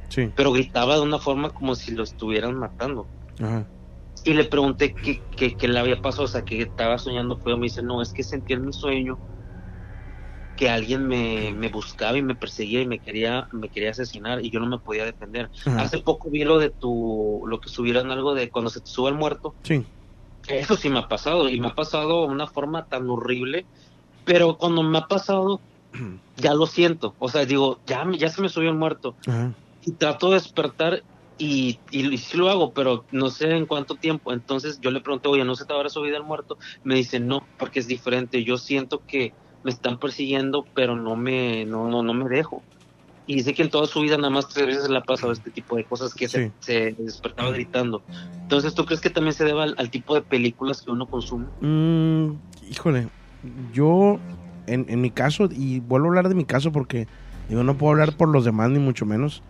Sí. 0.09 0.31
Pero 0.35 0.53
gritaba 0.53 0.97
de 0.97 1.03
una 1.03 1.19
forma 1.19 1.51
como 1.51 1.75
si 1.75 1.93
lo 1.93 2.03
estuvieran 2.03 2.55
matando. 2.57 3.07
Ajá. 3.41 3.67
Y 4.25 4.33
le 4.35 4.45
pregunté 4.45 4.95
qué, 4.95 5.21
qué, 5.37 5.55
qué 5.55 5.69
le 5.69 5.79
había 5.79 6.01
pasado, 6.01 6.25
o 6.25 6.29
sea, 6.29 6.43
que 6.43 6.63
estaba 6.63 6.99
soñando 6.99 7.37
feo. 7.39 7.57
Me 7.59 7.65
dice, 7.65 7.83
no, 7.83 8.01
es 8.01 8.13
que 8.13 8.23
sentí 8.23 8.55
en 8.55 8.65
mi 8.65 8.73
sueño 8.73 9.21
que 10.57 10.71
alguien 10.71 11.07
me, 11.09 11.53
me 11.53 11.69
buscaba 11.69 12.17
y 12.17 12.23
me 12.23 12.37
perseguía 12.37 12.81
y 12.81 12.87
me 12.87 13.01
quería 13.01 13.49
me 13.51 13.69
quería 13.69 13.91
asesinar 13.91 14.45
y 14.45 14.51
yo 14.51 14.61
no 14.61 14.67
me 14.67 14.79
podía 14.79 15.05
defender. 15.05 15.51
Ajá. 15.67 15.83
Hace 15.83 15.99
poco 15.99 16.31
vi 16.31 16.45
lo 16.45 16.59
de 16.59 16.71
tu, 16.71 17.43
lo 17.47 17.61
que 17.61 17.69
subieron 17.69 18.11
algo 18.13 18.35
de 18.35 18.51
cuando 18.51 18.71
se 18.71 18.81
te 18.81 18.87
sube 18.87 19.09
el 19.11 19.17
muerto. 19.17 19.57
Sí. 19.65 19.85
Eso 20.47 20.77
sí 20.77 20.89
me 20.91 21.01
ha 21.01 21.09
pasado 21.09 21.49
y 21.49 21.59
me 21.61 21.69
ha 21.69 21.75
pasado 21.75 22.23
de 22.27 22.33
una 22.33 22.47
forma 22.47 22.85
tan 22.85 23.09
horrible, 23.11 23.67
pero 24.25 24.57
cuando 24.57 24.83
me 24.83 24.99
ha 24.99 25.07
pasado 25.07 25.61
ya 26.37 26.55
lo 26.55 26.67
siento, 26.67 27.15
o 27.19 27.29
sea, 27.29 27.45
digo, 27.47 27.81
ya, 27.87 28.05
me- 28.05 28.19
ya 28.19 28.29
se 28.29 28.43
me 28.43 28.49
subió 28.49 28.69
el 28.71 28.77
muerto 28.77 29.17
Ajá. 29.27 29.53
y 29.83 29.93
trato 29.93 30.29
de 30.29 30.35
despertar 30.35 31.03
y, 31.39 31.81
y, 31.91 32.15
y 32.15 32.19
sí 32.19 32.37
lo 32.37 32.49
hago, 32.49 32.73
pero 32.73 33.05
no 33.11 33.31
sé 33.31 33.51
en 33.51 33.67
cuánto 33.67 33.97
tiempo. 33.97 34.33
Entonces 34.33 34.81
yo 34.81 34.91
le 34.91 35.01
pregunté, 35.01 35.29
oye, 35.29 35.45
¿no 35.45 35.55
se 35.57 35.65
te 35.65 35.73
habrá 35.73 35.89
subido 35.89 36.17
el 36.17 36.25
muerto? 36.25 36.59
Me 36.83 36.95
dice, 36.95 37.21
no, 37.21 37.47
porque 37.59 37.81
es 37.81 37.87
diferente. 37.87 38.45
Yo 38.45 38.57
siento 38.59 39.03
que 39.07 39.35
me 39.63 39.71
están 39.71 39.99
persiguiendo, 39.99 40.67
pero 40.75 40.97
no 40.97 41.17
me, 41.17 41.65
no, 41.65 41.89
no, 41.89 42.03
no 42.03 42.15
me 42.15 42.29
dejo. 42.29 42.63
Y 43.27 43.37
dice 43.37 43.55
que 43.55 43.63
en 43.63 43.71
toda 43.71 43.87
su 43.87 44.01
vida 44.03 44.19
nada 44.19 44.29
más 44.29 44.49
tres 44.49 44.67
veces 44.67 44.91
le 44.91 44.99
ha 44.99 45.03
pasado 45.03 45.33
este 45.33 45.51
tipo 45.51 45.77
de 45.77 45.85
cosas 45.87 46.15
que 46.15 46.29
se, 46.29 46.53
se 46.61 46.95
despertaba 46.99 47.51
gritando. 47.53 48.03
Entonces, 48.43 48.75
¿tú 48.75 48.85
crees 48.85 49.01
que 49.01 49.09
también 49.09 49.33
se 49.33 49.45
deba 49.45 49.63
al, 49.63 49.75
al 49.79 49.91
tipo 49.91 50.15
de 50.15 50.21
películas 50.21 50.83
que 50.83 50.91
uno 50.91 51.07
consume? 51.07 51.47
Mm, 51.63 52.35
híjole, 52.71 53.09
yo 53.73 54.19
en, 54.67 54.85
en 54.89 55.01
mi 55.01 55.11
caso, 55.11 55.49
y 55.51 55.81
vuelvo 55.81 56.07
a 56.07 56.11
hablar 56.11 56.29
de 56.29 56.35
mi 56.35 56.45
caso 56.45 56.71
porque 56.71 57.07
digo, 57.49 57.65
no 57.65 57.79
puedo 57.79 57.93
hablar 57.93 58.17
por 58.17 58.29
los 58.29 58.45
demás 58.45 58.71
ni 58.71 58.79
mucho 58.79 59.07
menos. 59.07 59.43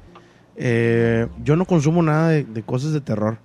Eh, 0.57 1.27
yo 1.43 1.57
no 1.57 1.65
consumo 1.65 2.03
nada 2.03 2.29
de, 2.29 2.45
de 2.45 2.63
cosas 2.63 2.93
de 2.93 3.01
terror. 3.01 3.39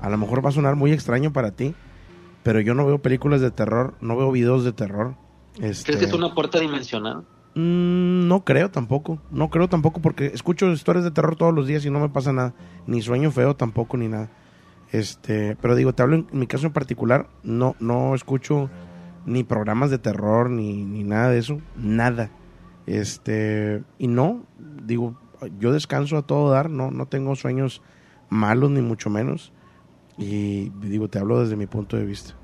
A 0.00 0.10
lo 0.10 0.18
mejor 0.18 0.44
va 0.44 0.50
a 0.50 0.52
sonar 0.52 0.76
muy 0.76 0.92
extraño 0.92 1.32
para 1.32 1.52
ti, 1.52 1.74
pero 2.42 2.60
yo 2.60 2.74
no 2.74 2.86
veo 2.86 3.00
películas 3.00 3.40
de 3.40 3.50
terror, 3.50 3.94
no 4.00 4.16
veo 4.16 4.30
videos 4.30 4.64
de 4.64 4.72
terror. 4.72 5.14
Este, 5.60 5.84
¿Crees 5.84 5.98
que 6.00 6.04
es 6.06 6.12
una 6.12 6.34
puerta 6.34 6.60
dimensional? 6.60 7.24
Mm, 7.54 8.28
no 8.28 8.44
creo 8.44 8.70
tampoco, 8.70 9.18
no 9.30 9.48
creo 9.48 9.68
tampoco 9.68 10.02
porque 10.02 10.26
escucho 10.26 10.70
historias 10.70 11.04
de 11.04 11.10
terror 11.10 11.36
todos 11.36 11.54
los 11.54 11.66
días 11.66 11.86
y 11.86 11.90
no 11.90 12.00
me 12.00 12.10
pasa 12.10 12.32
nada, 12.32 12.54
ni 12.86 13.00
sueño 13.00 13.30
feo 13.30 13.56
tampoco 13.56 13.96
ni 13.96 14.08
nada. 14.08 14.28
Este, 14.92 15.56
pero 15.60 15.74
digo, 15.74 15.94
te 15.94 16.02
hablo 16.02 16.16
en, 16.16 16.26
en 16.30 16.38
mi 16.38 16.46
caso 16.46 16.66
en 16.66 16.72
particular, 16.72 17.28
no 17.42 17.74
no 17.80 18.14
escucho 18.14 18.68
ni 19.24 19.42
programas 19.42 19.90
de 19.90 19.98
terror 19.98 20.50
ni, 20.50 20.84
ni 20.84 21.02
nada 21.02 21.30
de 21.30 21.38
eso, 21.38 21.60
nada. 21.76 22.30
Este, 22.86 23.82
y 23.98 24.06
no, 24.06 24.44
digo, 24.84 25.18
yo 25.58 25.72
descanso 25.72 26.16
a 26.16 26.22
todo 26.26 26.50
dar, 26.50 26.70
no 26.70 26.90
no 26.90 27.06
tengo 27.06 27.36
sueños 27.36 27.82
malos 28.28 28.70
ni 28.70 28.80
mucho 28.82 29.10
menos. 29.10 29.52
Y 30.16 30.70
digo, 30.70 31.08
te 31.08 31.18
hablo 31.18 31.40
desde 31.40 31.56
mi 31.56 31.66
punto 31.66 31.96
de 31.96 32.06
vista. 32.06 32.38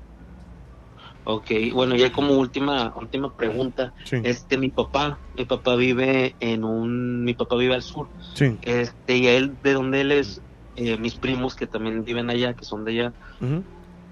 Ok, 1.25 1.51
bueno, 1.73 1.95
ya 1.95 2.11
como 2.11 2.33
última 2.37 2.93
última 2.95 3.33
pregunta, 3.33 3.93
Sí. 4.05 4.17
este 4.23 4.57
mi 4.57 4.69
papá, 4.69 5.21
mi 5.33 5.45
papá 5.45 5.75
vive 5.75 6.35
en 6.39 6.63
un, 6.65 7.23
mi 7.23 7.33
papá 7.33 7.55
vive 7.55 7.75
al 7.75 7.81
sur, 7.81 8.11
Sí. 8.35 8.59
este 8.61 9.17
y 9.17 9.27
él 9.27 9.57
de 9.63 9.73
donde 9.73 10.01
él 10.01 10.11
es, 10.11 10.41
eh, 10.75 10.97
mis 10.97 11.15
primos 11.15 11.55
que 11.55 11.65
también 11.65 12.03
viven 12.03 12.29
allá, 12.29 12.53
que 12.55 12.65
son 12.65 12.83
de 12.83 12.91
allá, 12.91 13.13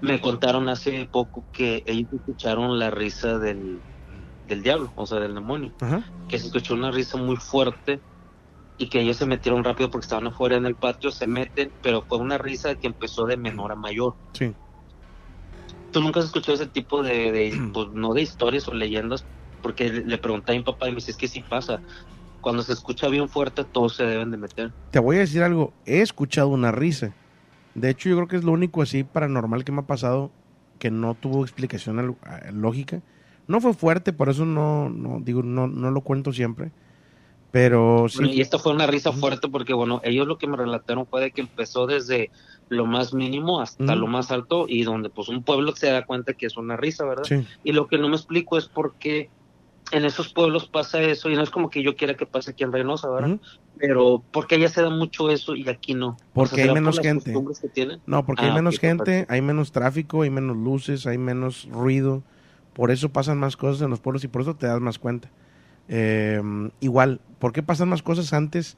me 0.00 0.20
contaron 0.20 0.68
hace 0.68 1.06
poco 1.12 1.46
que 1.52 1.82
ellos 1.86 2.12
escucharon 2.12 2.78
la 2.78 2.90
risa 2.90 3.38
del, 3.38 3.82
del 4.42 4.62
diablo, 4.62 4.92
o 4.96 5.06
sea, 5.06 5.20
del 5.20 5.34
demonio, 5.34 5.74
que 6.28 6.38
se 6.38 6.46
escuchó 6.46 6.74
una 6.74 6.90
risa 6.90 7.18
muy 7.18 7.36
fuerte 7.36 8.02
y 8.78 8.88
que 8.88 9.00
ellos 9.00 9.16
se 9.16 9.26
metieron 9.26 9.64
rápido 9.64 9.90
porque 9.90 10.04
estaban 10.04 10.26
afuera 10.26 10.56
en 10.56 10.66
el 10.66 10.74
patio, 10.74 11.10
se 11.10 11.26
meten, 11.26 11.70
pero 11.82 12.02
fue 12.02 12.18
una 12.18 12.38
risa 12.38 12.74
que 12.74 12.86
empezó 12.86 13.26
de 13.26 13.36
menor 13.36 13.72
a 13.72 13.76
mayor. 13.76 14.14
Sí. 14.32 14.52
¿Tú 15.92 16.00
nunca 16.00 16.20
has 16.20 16.26
escuchado 16.26 16.54
ese 16.54 16.66
tipo 16.66 17.02
de, 17.02 17.32
de, 17.32 17.70
pues, 17.72 17.88
no 17.92 18.14
de 18.14 18.22
historias 18.22 18.66
o 18.68 18.74
leyendas? 18.74 19.24
Porque 19.62 19.90
le, 19.90 20.18
pregunté 20.18 20.52
a 20.52 20.56
mi 20.56 20.62
papá 20.62 20.88
y 20.88 20.90
me 20.90 20.96
dice, 20.96 21.12
es 21.12 21.16
que 21.16 21.28
sí 21.28 21.44
pasa. 21.48 21.80
Cuando 22.40 22.62
se 22.64 22.72
escucha 22.72 23.06
bien 23.08 23.28
fuerte, 23.28 23.62
todos 23.62 23.94
se 23.94 24.04
deben 24.04 24.32
de 24.32 24.36
meter. 24.36 24.72
Te 24.90 24.98
voy 24.98 25.16
a 25.16 25.20
decir 25.20 25.42
algo, 25.42 25.72
he 25.86 26.00
escuchado 26.00 26.48
una 26.48 26.72
risa. 26.72 27.14
De 27.74 27.90
hecho, 27.90 28.08
yo 28.08 28.16
creo 28.16 28.28
que 28.28 28.36
es 28.36 28.44
lo 28.44 28.52
único 28.52 28.82
así 28.82 29.04
paranormal 29.04 29.64
que 29.64 29.70
me 29.70 29.80
ha 29.80 29.86
pasado 29.86 30.32
que 30.80 30.90
no 30.90 31.14
tuvo 31.14 31.44
explicación 31.44 32.16
lógica. 32.52 33.00
No 33.46 33.60
fue 33.60 33.72
fuerte, 33.72 34.12
por 34.12 34.28
eso 34.28 34.44
no, 34.44 34.88
no 34.88 35.20
digo, 35.20 35.44
no, 35.44 35.68
no 35.68 35.92
lo 35.92 36.00
cuento 36.00 36.32
siempre. 36.32 36.72
Pero 37.52 38.06
sí. 38.08 38.18
Bueno, 38.18 38.32
y 38.32 38.40
esta 38.40 38.58
fue 38.58 38.72
una 38.72 38.86
risa 38.86 39.12
fuerte 39.12 39.46
porque, 39.48 39.74
bueno, 39.74 40.00
ellos 40.04 40.26
lo 40.26 40.38
que 40.38 40.46
me 40.48 40.56
relataron 40.56 41.06
fue 41.06 41.20
de 41.20 41.30
que 41.30 41.42
empezó 41.42 41.86
desde 41.86 42.30
lo 42.70 42.86
más 42.86 43.12
mínimo 43.12 43.60
hasta 43.60 43.94
lo 43.94 44.06
más 44.06 44.30
alto 44.30 44.64
y 44.66 44.82
donde 44.84 45.10
pues 45.10 45.28
un 45.28 45.42
pueblo 45.42 45.76
se 45.76 45.90
da 45.90 46.06
cuenta 46.06 46.32
que 46.32 46.46
es 46.46 46.56
una 46.56 46.76
risa, 46.78 47.04
¿verdad? 47.04 47.24
Sí. 47.24 47.46
Y 47.62 47.72
lo 47.72 47.86
que 47.86 47.98
no 47.98 48.08
me 48.08 48.16
explico 48.16 48.56
es 48.56 48.66
por 48.66 48.94
qué 48.94 49.28
en 49.90 50.06
esos 50.06 50.32
pueblos 50.32 50.66
pasa 50.68 51.02
eso 51.02 51.28
y 51.28 51.34
no 51.34 51.42
es 51.42 51.50
como 51.50 51.68
que 51.68 51.82
yo 51.82 51.94
quiera 51.96 52.14
que 52.14 52.24
pase 52.24 52.52
aquí 52.52 52.64
en 52.64 52.72
Reynosa, 52.72 53.10
¿verdad? 53.10 53.36
Pero 53.76 54.22
porque 54.32 54.54
allá 54.54 54.70
se 54.70 54.80
da 54.80 54.88
mucho 54.88 55.28
eso 55.30 55.54
y 55.54 55.68
aquí 55.68 55.92
no. 55.92 56.16
Porque 56.32 56.54
hay 56.54 56.60
¿será 56.62 56.72
por 56.72 56.80
menos 56.80 56.98
gente. 57.00 57.34
que? 57.74 57.98
No, 58.06 58.24
porque 58.24 58.42
Ah, 58.42 58.46
hay 58.48 58.52
menos 58.54 58.76
ok, 58.76 58.80
gente, 58.80 59.26
hay 59.28 59.42
menos 59.42 59.72
tráfico, 59.72 60.22
hay 60.22 60.30
menos 60.30 60.56
luces, 60.56 61.06
hay 61.06 61.18
menos 61.18 61.68
ruido. 61.70 62.22
por 62.72 62.90
eso 62.90 63.10
pasan 63.10 63.38
más 63.38 63.58
cosas 63.58 63.82
en 63.82 63.90
los 63.90 64.00
pueblos 64.00 64.24
y 64.24 64.28
por 64.28 64.40
eso 64.40 64.54
te 64.56 64.66
das 64.66 64.80
más 64.80 64.98
cuenta. 64.98 65.30
Eh, 65.88 66.40
igual, 66.80 67.20
¿por 67.38 67.52
qué 67.52 67.62
pasan 67.62 67.88
más 67.88 68.02
cosas 68.02 68.32
antes 68.32 68.76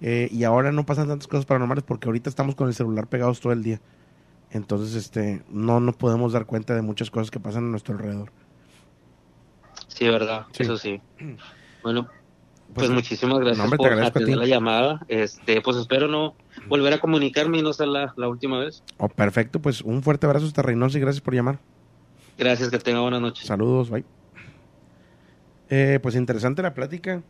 eh, 0.00 0.28
y 0.30 0.44
ahora 0.44 0.72
no 0.72 0.86
pasan 0.86 1.08
tantas 1.08 1.28
cosas 1.28 1.46
paranormales? 1.46 1.84
Porque 1.84 2.08
ahorita 2.08 2.28
estamos 2.30 2.54
con 2.54 2.68
el 2.68 2.74
celular 2.74 3.06
pegados 3.06 3.40
todo 3.40 3.52
el 3.52 3.62
día. 3.62 3.80
Entonces, 4.50 4.94
este, 4.94 5.42
no 5.48 5.80
nos 5.80 5.96
podemos 5.96 6.32
dar 6.32 6.46
cuenta 6.46 6.74
de 6.74 6.82
muchas 6.82 7.10
cosas 7.10 7.30
que 7.30 7.40
pasan 7.40 7.64
a 7.64 7.68
nuestro 7.68 7.94
alrededor. 7.94 8.30
Sí, 9.88 10.06
verdad, 10.08 10.46
eso 10.58 10.76
sí. 10.76 11.00
Bueno, 11.82 12.08
pues, 12.74 12.86
Pues, 12.86 12.90
muchísimas 12.90 13.38
gracias 13.40 13.70
no, 13.70 13.76
por 13.76 13.92
atender 13.92 14.36
la 14.36 14.46
llamada. 14.46 15.00
Este, 15.08 15.60
pues 15.60 15.76
espero 15.76 16.08
no 16.08 16.34
volver 16.68 16.94
a 16.94 17.00
comunicarme 17.00 17.58
y 17.58 17.62
no 17.62 17.72
ser 17.72 17.88
la, 17.88 18.14
la 18.16 18.28
última 18.28 18.58
vez. 18.58 18.82
Oh, 18.96 19.08
perfecto, 19.08 19.60
pues 19.60 19.82
un 19.82 20.02
fuerte 20.02 20.26
abrazo 20.26 20.46
hasta 20.46 20.62
Reynosa 20.62 20.96
y 20.96 21.00
gracias 21.00 21.20
por 21.20 21.34
llamar. 21.34 21.58
Gracias, 22.38 22.70
que 22.70 22.78
tenga 22.78 23.00
buenas 23.00 23.20
noches. 23.20 23.46
Saludos, 23.46 23.90
bye. 23.90 24.04
Eh, 25.74 26.00
pues 26.02 26.16
interesante 26.16 26.60
la 26.60 26.74
plática, 26.74 27.22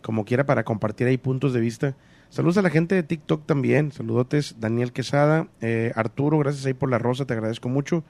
como 0.00 0.24
quiera 0.24 0.46
para 0.46 0.62
compartir 0.62 1.08
ahí 1.08 1.18
puntos 1.18 1.52
de 1.52 1.58
vista. 1.58 1.96
Saludos 2.28 2.56
a 2.58 2.62
la 2.62 2.70
gente 2.70 2.94
de 2.94 3.02
TikTok 3.02 3.46
también, 3.46 3.90
saludotes 3.90 4.60
Daniel 4.60 4.92
Quesada, 4.92 5.48
eh, 5.60 5.90
Arturo, 5.96 6.38
gracias 6.38 6.64
ahí 6.66 6.72
por 6.72 6.88
la 6.88 6.98
rosa, 6.98 7.24
te 7.24 7.32
agradezco 7.32 7.68
mucho. 7.68 8.04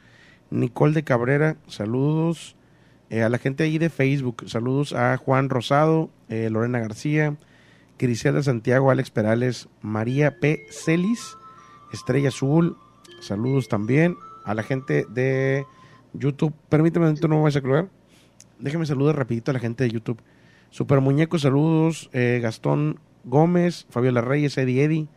Nicole 0.51 0.93
de 0.93 1.03
Cabrera, 1.03 1.57
saludos. 1.67 2.57
Eh, 3.09 3.23
a 3.23 3.31
la 3.31 3.39
gente 3.39 3.65
ahí 3.65 3.79
de 3.79 3.89
Facebook, 3.89 4.45
saludos 4.51 4.93
a 4.93 5.17
Juan 5.17 5.49
Rosado, 5.49 6.11
eh, 6.29 6.51
Lorena 6.51 6.81
García, 6.81 7.39
Griselda 7.99 8.43
Santiago, 8.43 8.91
Alex 8.91 9.11
Perales, 9.11 9.71
María 9.81 10.41
P. 10.41 10.67
Celis, 10.69 11.39
Estrella 11.91 12.29
Azul, 12.29 12.77
saludos 13.23 13.69
también. 13.69 14.19
A 14.45 14.53
la 14.53 14.63
gente 14.63 15.07
de 15.09 15.65
YouTube, 16.13 16.53
permíteme, 16.69 17.11
no 17.15 17.29
me 17.29 17.43
vayas 17.45 17.57
a 17.57 17.63
colgar. 17.63 18.00
Déjame 18.61 18.87
saludar 18.87 19.17
rapidito 19.17 19.51
a 19.51 19.55
la 19.55 19.61
gente 19.61 19.85
de 19.85 19.91
YouTube. 19.91 20.21
Super 20.71 21.01
Muñeco, 21.01 21.39
saludos. 21.39 22.11
eh, 22.13 22.41
Gastón 22.43 23.01
Gómez, 23.25 23.87
Fabiola 23.91 24.21
Reyes, 24.21 24.57
Eddie 24.59 24.85
Eddy, 24.85 25.09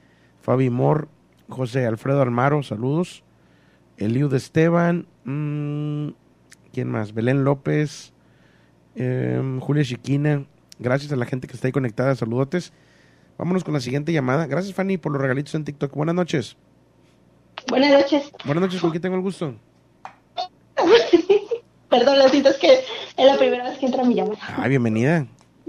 Fabi 0.41 0.69
Mor, 0.69 1.07
José 1.49 1.85
Alfredo 1.85 2.21
Almaro, 2.21 2.63
saludos. 2.63 3.23
Eliud 3.97 4.33
Esteban, 4.33 5.05
mm, 5.25 6.09
¿quién 6.73 6.89
más? 6.89 7.13
Belén 7.13 7.43
López, 7.43 8.13
em, 8.95 9.59
Julia 9.59 9.83
Chiquina. 9.83 10.45
Gracias 10.79 11.11
a 11.11 11.15
la 11.15 11.25
gente 11.25 11.47
que 11.47 11.53
está 11.53 11.67
ahí 11.67 11.71
conectada, 11.71 12.15
saludotes. 12.15 12.73
Vámonos 13.37 13.63
con 13.63 13.73
la 13.73 13.79
siguiente 13.79 14.11
llamada. 14.11 14.47
Gracias, 14.47 14.73
Fanny, 14.73 14.97
por 14.97 15.11
los 15.11 15.21
regalitos 15.21 15.53
en 15.55 15.63
TikTok. 15.63 15.93
Buenas 15.93 16.15
noches. 16.15 16.57
Buenas 17.69 17.91
noches. 17.91 18.31
Buenas 18.45 18.63
noches, 18.63 18.81
¿con 18.81 18.89
quién 18.89 19.01
tengo 19.01 19.15
el 19.15 19.21
gusto? 19.21 19.53
Perdón, 21.89 22.29
siento, 22.31 22.49
es 22.49 22.57
que 22.57 22.79
es 23.17 23.25
la 23.25 23.37
primera 23.37 23.63
vez 23.69 23.77
que 23.77 23.85
entra 23.85 24.03
mi 24.03 24.15
llamada. 24.15 24.39
Ah, 24.57 24.67
bienvenida. 24.67 25.27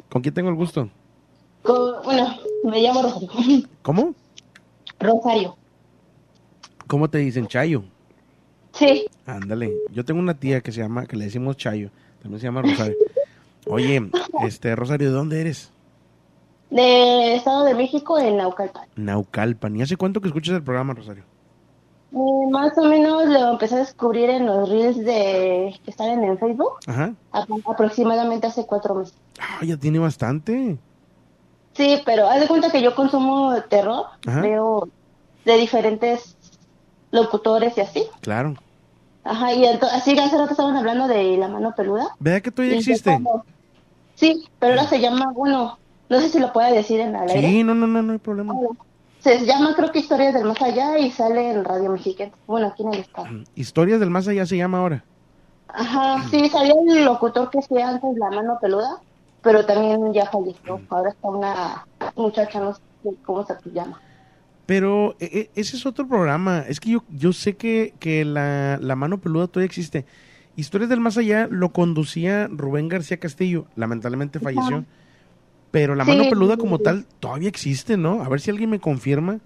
¿Con 0.09 0.23
quién 0.23 0.35
tengo 0.35 0.49
el 0.49 0.57
gusto? 0.57 0.89
Bueno, 1.65 2.37
me 2.65 2.81
llamo 2.81 3.03
Rosario. 3.03 3.29
¿Cómo? 3.83 4.15
Rosario. 4.99 5.57
¿Cómo 6.87 7.09
te 7.09 7.19
dicen, 7.19 7.47
Chayo? 7.47 7.85
Sí. 8.73 9.07
Ándale, 9.27 9.73
yo 9.91 10.05
tengo 10.05 10.21
una 10.21 10.35
tía 10.35 10.61
que 10.61 10.73
se 10.73 10.81
llama, 10.81 11.07
que 11.07 11.17
le 11.17 11.25
decimos 11.27 11.57
Chayo, 11.57 11.91
también 12.21 12.41
se 12.41 12.47
llama 12.47 12.63
Rosario. 12.63 12.97
Oye, 13.67 14.11
este, 14.47 14.75
Rosario, 14.77 15.09
¿de 15.09 15.15
dónde 15.15 15.41
eres? 15.41 15.71
De 16.71 17.37
Estado 17.37 17.65
de 17.65 17.75
México, 17.75 18.19
en 18.19 18.37
Naucalpan. 18.37 18.89
Naucalpan. 18.97 19.77
¿Y 19.77 19.83
hace 19.83 19.97
cuánto 19.97 20.21
que 20.21 20.29
escuchas 20.29 20.57
el 20.57 20.63
programa, 20.63 20.93
Rosario? 20.95 21.25
Eh, 22.15 22.51
más 22.51 22.79
o 22.79 22.85
menos 22.85 23.27
lo 23.27 23.53
empecé 23.53 23.75
a 23.75 23.79
descubrir 23.79 24.31
en 24.31 24.47
los 24.47 24.69
reels 24.69 24.99
de 24.99 25.75
que 25.85 25.91
están 25.91 26.23
en 26.23 26.39
Facebook, 26.39 26.75
Ajá. 26.87 27.13
aproximadamente 27.67 28.47
hace 28.47 28.65
cuatro 28.67 28.95
meses. 28.95 29.15
Ah, 29.41 29.65
ya 29.65 29.77
tiene 29.77 29.99
bastante. 29.99 30.79
Sí, 31.73 32.01
pero 32.07 32.29
haz 32.29 32.41
de 32.41 32.47
cuenta 32.47 32.71
que 32.71 32.81
yo 32.81 32.95
consumo 32.95 33.61
terror, 33.69 34.07
Ajá. 34.27 34.43
veo 34.43 34.89
de 35.45 35.57
diferentes 35.57 36.37
locutores 37.11 37.77
y 37.79 37.81
así. 37.81 38.07
Claro. 38.21 38.55
Ajá, 39.25 39.53
y 39.53 39.65
así 39.67 40.17
hace 40.17 40.39
rato 40.39 40.53
estaban 40.53 40.77
hablando 40.77 41.09
de 41.09 41.37
la 41.37 41.49
mano 41.49 41.75
peluda. 41.75 42.15
¿Verdad 42.21 42.43
que 42.43 42.53
todavía 42.53 42.77
existe? 42.79 43.19
Sí, 44.15 44.45
pero 44.61 44.75
ahora 44.75 44.87
se 44.87 45.01
llama, 45.01 45.33
bueno, 45.33 45.79
no 46.09 46.21
sé 46.21 46.29
si 46.29 46.39
lo 46.39 46.53
puede 46.53 46.73
decir 46.73 47.01
en 47.01 47.17
aire. 47.17 47.41
Sí, 47.41 47.65
no, 47.65 47.75
no, 47.75 47.89
no, 47.89 48.03
no 48.03 48.13
hay 48.13 48.19
problema. 48.19 48.55
Se 49.25 49.47
llama 49.47 49.75
creo 49.75 49.91
que 49.91 50.01
Historias 50.01 50.35
del 50.35 50.45
Más 50.45 50.61
Allá 50.61 50.99
y 50.99 51.11
sale 51.11 51.51
en 51.51 51.65
Radio 51.65 51.91
Mexicana. 51.91 52.31
Bueno, 52.47 52.67
aquí 52.67 52.83
en 52.83 52.93
el 52.93 53.01
estado. 53.01 53.27
Historias 53.55 53.99
del 53.99 54.11
Más 54.11 54.29
Allá 54.29 54.45
se 54.45 54.59
llama 54.59 54.81
ahora. 54.81 55.03
Ajá, 55.69 56.23
sí, 56.29 56.47
salía 56.51 56.75
el 56.89 57.07
locutor 57.07 57.49
que 57.49 57.61
hacía 57.61 57.89
antes 57.89 58.19
la 58.19 58.29
mano 58.31 58.59
peluda, 58.61 59.01
pero 59.43 59.65
también 59.65 60.13
ya 60.13 60.27
falleció. 60.27 60.79
Ahora 60.91 61.09
está 61.09 61.29
una 61.29 61.87
muchacha, 62.17 62.61
no 62.61 62.75
sé 62.75 62.81
cómo 63.25 63.47
se 63.47 63.55
llama. 63.73 63.99
Pero 64.67 65.17
e- 65.19 65.25
e- 65.25 65.51
ese 65.59 65.77
es 65.79 65.87
otro 65.87 66.07
programa. 66.07 66.59
Es 66.69 66.79
que 66.79 66.91
yo, 66.91 67.03
yo 67.09 67.33
sé 67.33 67.57
que, 67.57 67.95
que 67.99 68.27
la, 68.27 68.77
la 68.77 68.95
mano 68.95 69.19
peluda 69.23 69.47
todavía 69.47 69.67
existe. 69.67 70.05
Historias 70.55 70.91
del 70.91 71.01
Más 71.01 71.17
Allá 71.17 71.49
lo 71.51 71.71
conducía 71.71 72.47
Rubén 72.51 72.91
García 72.91 73.17
Castillo. 73.17 73.65
Lamentablemente 73.75 74.39
falleció. 74.39 74.85
Pero 75.75 75.97
la 75.97 76.05
Sí. 76.05 76.11
mano 76.13 76.31
peluda 76.31 76.57
como 76.57 76.79
tal 76.79 77.05
todavía 77.19 77.49
existe, 77.49 77.97
¿no? 77.97 78.23
A 78.23 78.29
ver 78.29 78.41
si 78.41 78.49
alguien 78.51 78.71
me 78.71 78.79
confirma. 78.79 79.41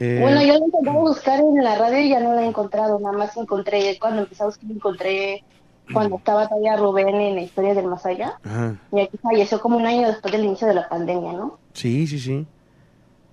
Eh, 0.00 0.18
Bueno, 0.20 0.42
yo 0.42 0.54
la 0.58 0.64
intenté 0.66 0.90
buscar 0.90 1.38
en 1.38 1.62
la 1.62 1.78
radio 1.78 2.00
y 2.00 2.08
ya 2.08 2.18
no 2.18 2.34
la 2.34 2.42
he 2.42 2.46
encontrado. 2.48 2.98
Nada 2.98 3.16
más 3.16 3.36
encontré, 3.36 3.96
cuando 4.00 4.22
empecé 4.22 4.42
a 4.42 4.46
buscar, 4.46 4.68
encontré 4.68 5.44
cuando 5.92 6.16
estaba 6.16 6.48
todavía 6.48 6.76
Rubén 6.76 7.08
en 7.14 7.38
Historias 7.38 7.76
del 7.76 7.86
Más 7.86 8.04
Allá. 8.04 8.34
ajá. 8.42 8.76
Y 8.90 9.00
aquí 9.02 9.16
falleció 9.18 9.60
como 9.60 9.76
un 9.76 9.86
año 9.86 10.08
después 10.08 10.32
del 10.32 10.44
inicio 10.44 10.66
de 10.66 10.74
la 10.74 10.88
pandemia, 10.88 11.34
¿no? 11.34 11.58
Sí, 11.72 12.08
sí, 12.08 12.18
sí. 12.18 12.46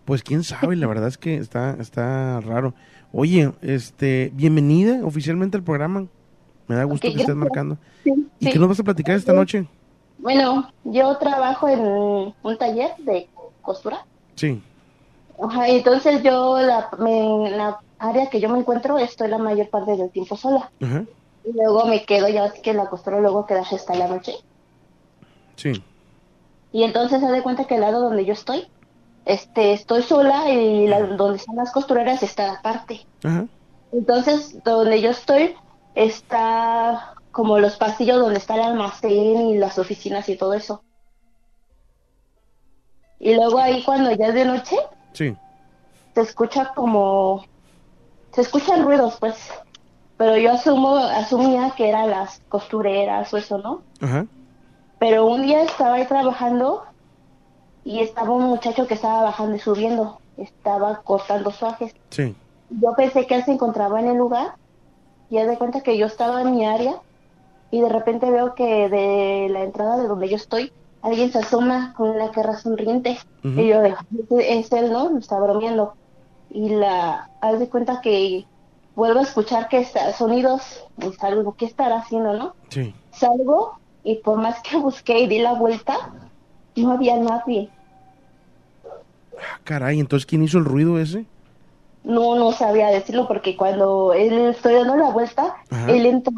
Pues 0.06 0.22
quién 0.22 0.44
sabe, 0.44 0.76
la 0.76 0.86
verdad 0.86 1.08
es 1.08 1.18
que 1.18 1.38
está, 1.38 1.76
está 1.80 2.40
raro. 2.42 2.76
Oye, 3.12 3.52
este, 3.64 4.32
bienvenida 4.36 5.04
oficialmente 5.04 5.58
al 5.58 5.64
programa. 5.64 6.06
Me 6.68 6.76
da 6.76 6.84
gusto 6.84 7.02
que 7.02 7.08
estés 7.08 7.26
gracias. 7.26 7.38
marcando. 7.38 7.78
Sí, 8.04 8.14
¿Y 8.40 8.46
sí. 8.46 8.52
qué 8.52 8.60
nos 8.60 8.70
vas 8.70 8.80
a 8.80 8.84
platicar 8.84 9.16
esta 9.16 9.34
noche? 9.34 9.66
Bueno, 10.22 10.70
yo 10.84 11.18
trabajo 11.18 11.68
en 11.68 11.80
un 11.82 12.58
taller 12.58 12.96
de 13.00 13.28
costura. 13.62 14.06
Sí. 14.36 14.62
Ajá, 15.42 15.68
entonces 15.68 16.22
yo, 16.24 16.60
la, 16.62 16.90
me- 17.00 17.50
la 17.52 17.80
área 17.98 18.30
que 18.30 18.40
yo 18.40 18.50
me 18.50 18.60
encuentro, 18.60 18.98
estoy 18.98 19.28
la 19.30 19.38
mayor 19.40 19.70
parte 19.70 19.96
del 19.98 20.12
tiempo 20.12 20.36
sola. 20.38 20.70
Ajá. 20.82 21.04
Y 21.44 21.54
luego 21.54 21.86
me 21.86 22.04
quedo, 22.06 22.28
ya 22.30 22.44
ves 22.44 22.62
que 22.62 22.74
la 22.74 22.86
costura 22.88 23.20
luego 23.20 23.46
queda 23.48 23.62
hasta 23.62 23.96
la 23.96 24.08
noche. 24.08 24.34
Sí. 25.56 25.84
Y 26.72 26.84
entonces 26.84 27.20
se 27.20 27.28
de 27.32 27.42
cuenta 27.42 27.66
que 27.66 27.76
el 27.76 27.82
lado 27.82 28.02
donde 28.02 28.24
yo 28.26 28.34
estoy, 28.34 28.68
este, 29.26 29.74
estoy 29.74 30.04
sola 30.04 30.50
y 30.52 30.88
la- 30.88 31.02
donde 31.02 31.38
están 31.38 31.56
las 31.56 31.72
costureras 31.72 32.22
está 32.24 32.54
aparte. 32.54 33.06
Ajá. 33.24 33.46
Entonces, 33.92 34.64
donde 34.64 35.02
yo 35.02 35.10
estoy, 35.10 35.56
está 35.96 37.14
como 37.32 37.60
los 37.60 37.78
pasillos 37.78 38.20
donde 38.20 38.38
está 38.40 38.56
el 38.56 38.62
almacén 38.62 39.48
y 39.48 39.58
las 39.58 39.78
oficinas 39.80 40.28
y 40.30 40.36
todo 40.36 40.54
eso. 40.54 40.84
Y 43.20 43.36
luego 43.36 43.60
ahí 43.60 43.84
cuando 43.84 44.12
ya 44.12 44.28
es 44.28 44.34
de 44.34 44.46
noche, 44.46 44.78
Sí. 45.14 45.36
se 46.16 46.22
escucha 46.22 46.72
como... 46.76 47.46
Se 48.34 48.42
escuchan 48.42 48.84
ruidos, 48.84 49.18
pues. 49.20 49.36
Pero 50.18 50.38
yo 50.38 50.54
asumo, 50.54 50.96
asumía 50.96 51.72
que 51.76 51.90
eran 51.90 52.10
las 52.10 52.42
costureras 52.50 53.34
o 53.34 53.38
eso, 53.38 53.58
¿no? 53.58 53.82
Ajá. 54.02 54.26
Pero 55.00 55.26
un 55.26 55.42
día 55.44 55.64
estaba 55.64 55.96
ahí 55.96 56.06
trabajando 56.06 56.84
y 57.84 58.00
estaba 58.00 58.30
un 58.32 58.44
muchacho 58.46 58.88
que 58.88 58.94
estaba 58.94 59.24
bajando 59.24 59.56
y 59.56 59.60
subiendo. 59.60 60.20
Estaba 60.38 61.02
cortando 61.02 61.52
suajes. 61.52 61.94
Sí. 62.10 62.36
Yo 62.70 62.94
pensé 62.96 63.28
que 63.28 63.36
él 63.36 63.44
se 63.44 63.52
encontraba 63.52 64.00
en 64.00 64.08
el 64.08 64.18
lugar 64.18 64.56
y 65.30 65.38
de 65.38 65.58
cuenta 65.58 65.82
que 65.82 65.98
yo 65.98 66.06
estaba 66.06 66.42
en 66.42 66.52
mi 66.56 66.66
área 66.66 66.96
y 67.72 67.82
de 67.82 67.90
repente 67.90 68.30
veo 68.30 68.54
que 68.54 68.90
de 68.90 69.48
la 69.50 69.64
entrada 69.64 69.98
de 69.98 70.08
donde 70.08 70.30
yo 70.30 70.36
estoy 70.36 70.72
alguien 71.02 71.32
se 71.32 71.40
asoma 71.40 71.94
con 71.96 72.10
una 72.10 72.32
cara 72.32 72.58
sonriente 72.58 73.18
y 73.44 73.68
yo 73.68 73.82
digo, 73.82 74.40
es 74.40 74.72
él, 74.72 74.92
¿no? 74.92 75.10
Me 75.10 75.20
está 75.20 75.40
bromeando. 75.40 75.96
Y 76.50 76.70
la, 76.70 77.30
haz 77.42 77.60
de 77.60 77.70
cuenta 77.70 78.02
que 78.02 78.46
vuelvo 78.96 79.20
a 79.20 79.24
escuchar 79.24 79.68
que 79.68 79.80
está, 79.80 80.14
sonidos 80.14 80.84
y 81.02 81.12
salgo, 81.14 81.56
¿qué 81.56 81.66
estará 81.66 82.00
haciendo, 82.00 82.34
no? 82.34 82.56
Sí. 82.70 82.94
Salgo 83.12 83.80
y 84.04 84.18
por 84.18 84.38
más 84.38 84.62
que 84.62 84.78
busqué 84.78 85.20
y 85.20 85.28
di 85.28 85.40
la 85.40 85.54
vuelta, 85.54 85.96
no 86.76 86.92
había 86.92 87.18
nadie. 87.18 87.70
Ah, 88.86 89.60
caray, 89.64 90.00
entonces 90.00 90.26
¿quién 90.26 90.44
hizo 90.44 90.58
el 90.58 90.66
ruido 90.66 91.00
ese? 91.00 91.26
No, 92.04 92.36
no 92.36 92.52
sabía 92.52 92.88
decirlo 92.88 93.28
porque 93.28 93.56
cuando 93.56 94.14
él 94.14 94.34
estoy 94.50 94.74
dando 94.74 94.98
la 94.98 95.12
vuelta, 95.12 95.56
Ajá. 95.70 95.92
él 95.92 96.06
entra 96.06 96.34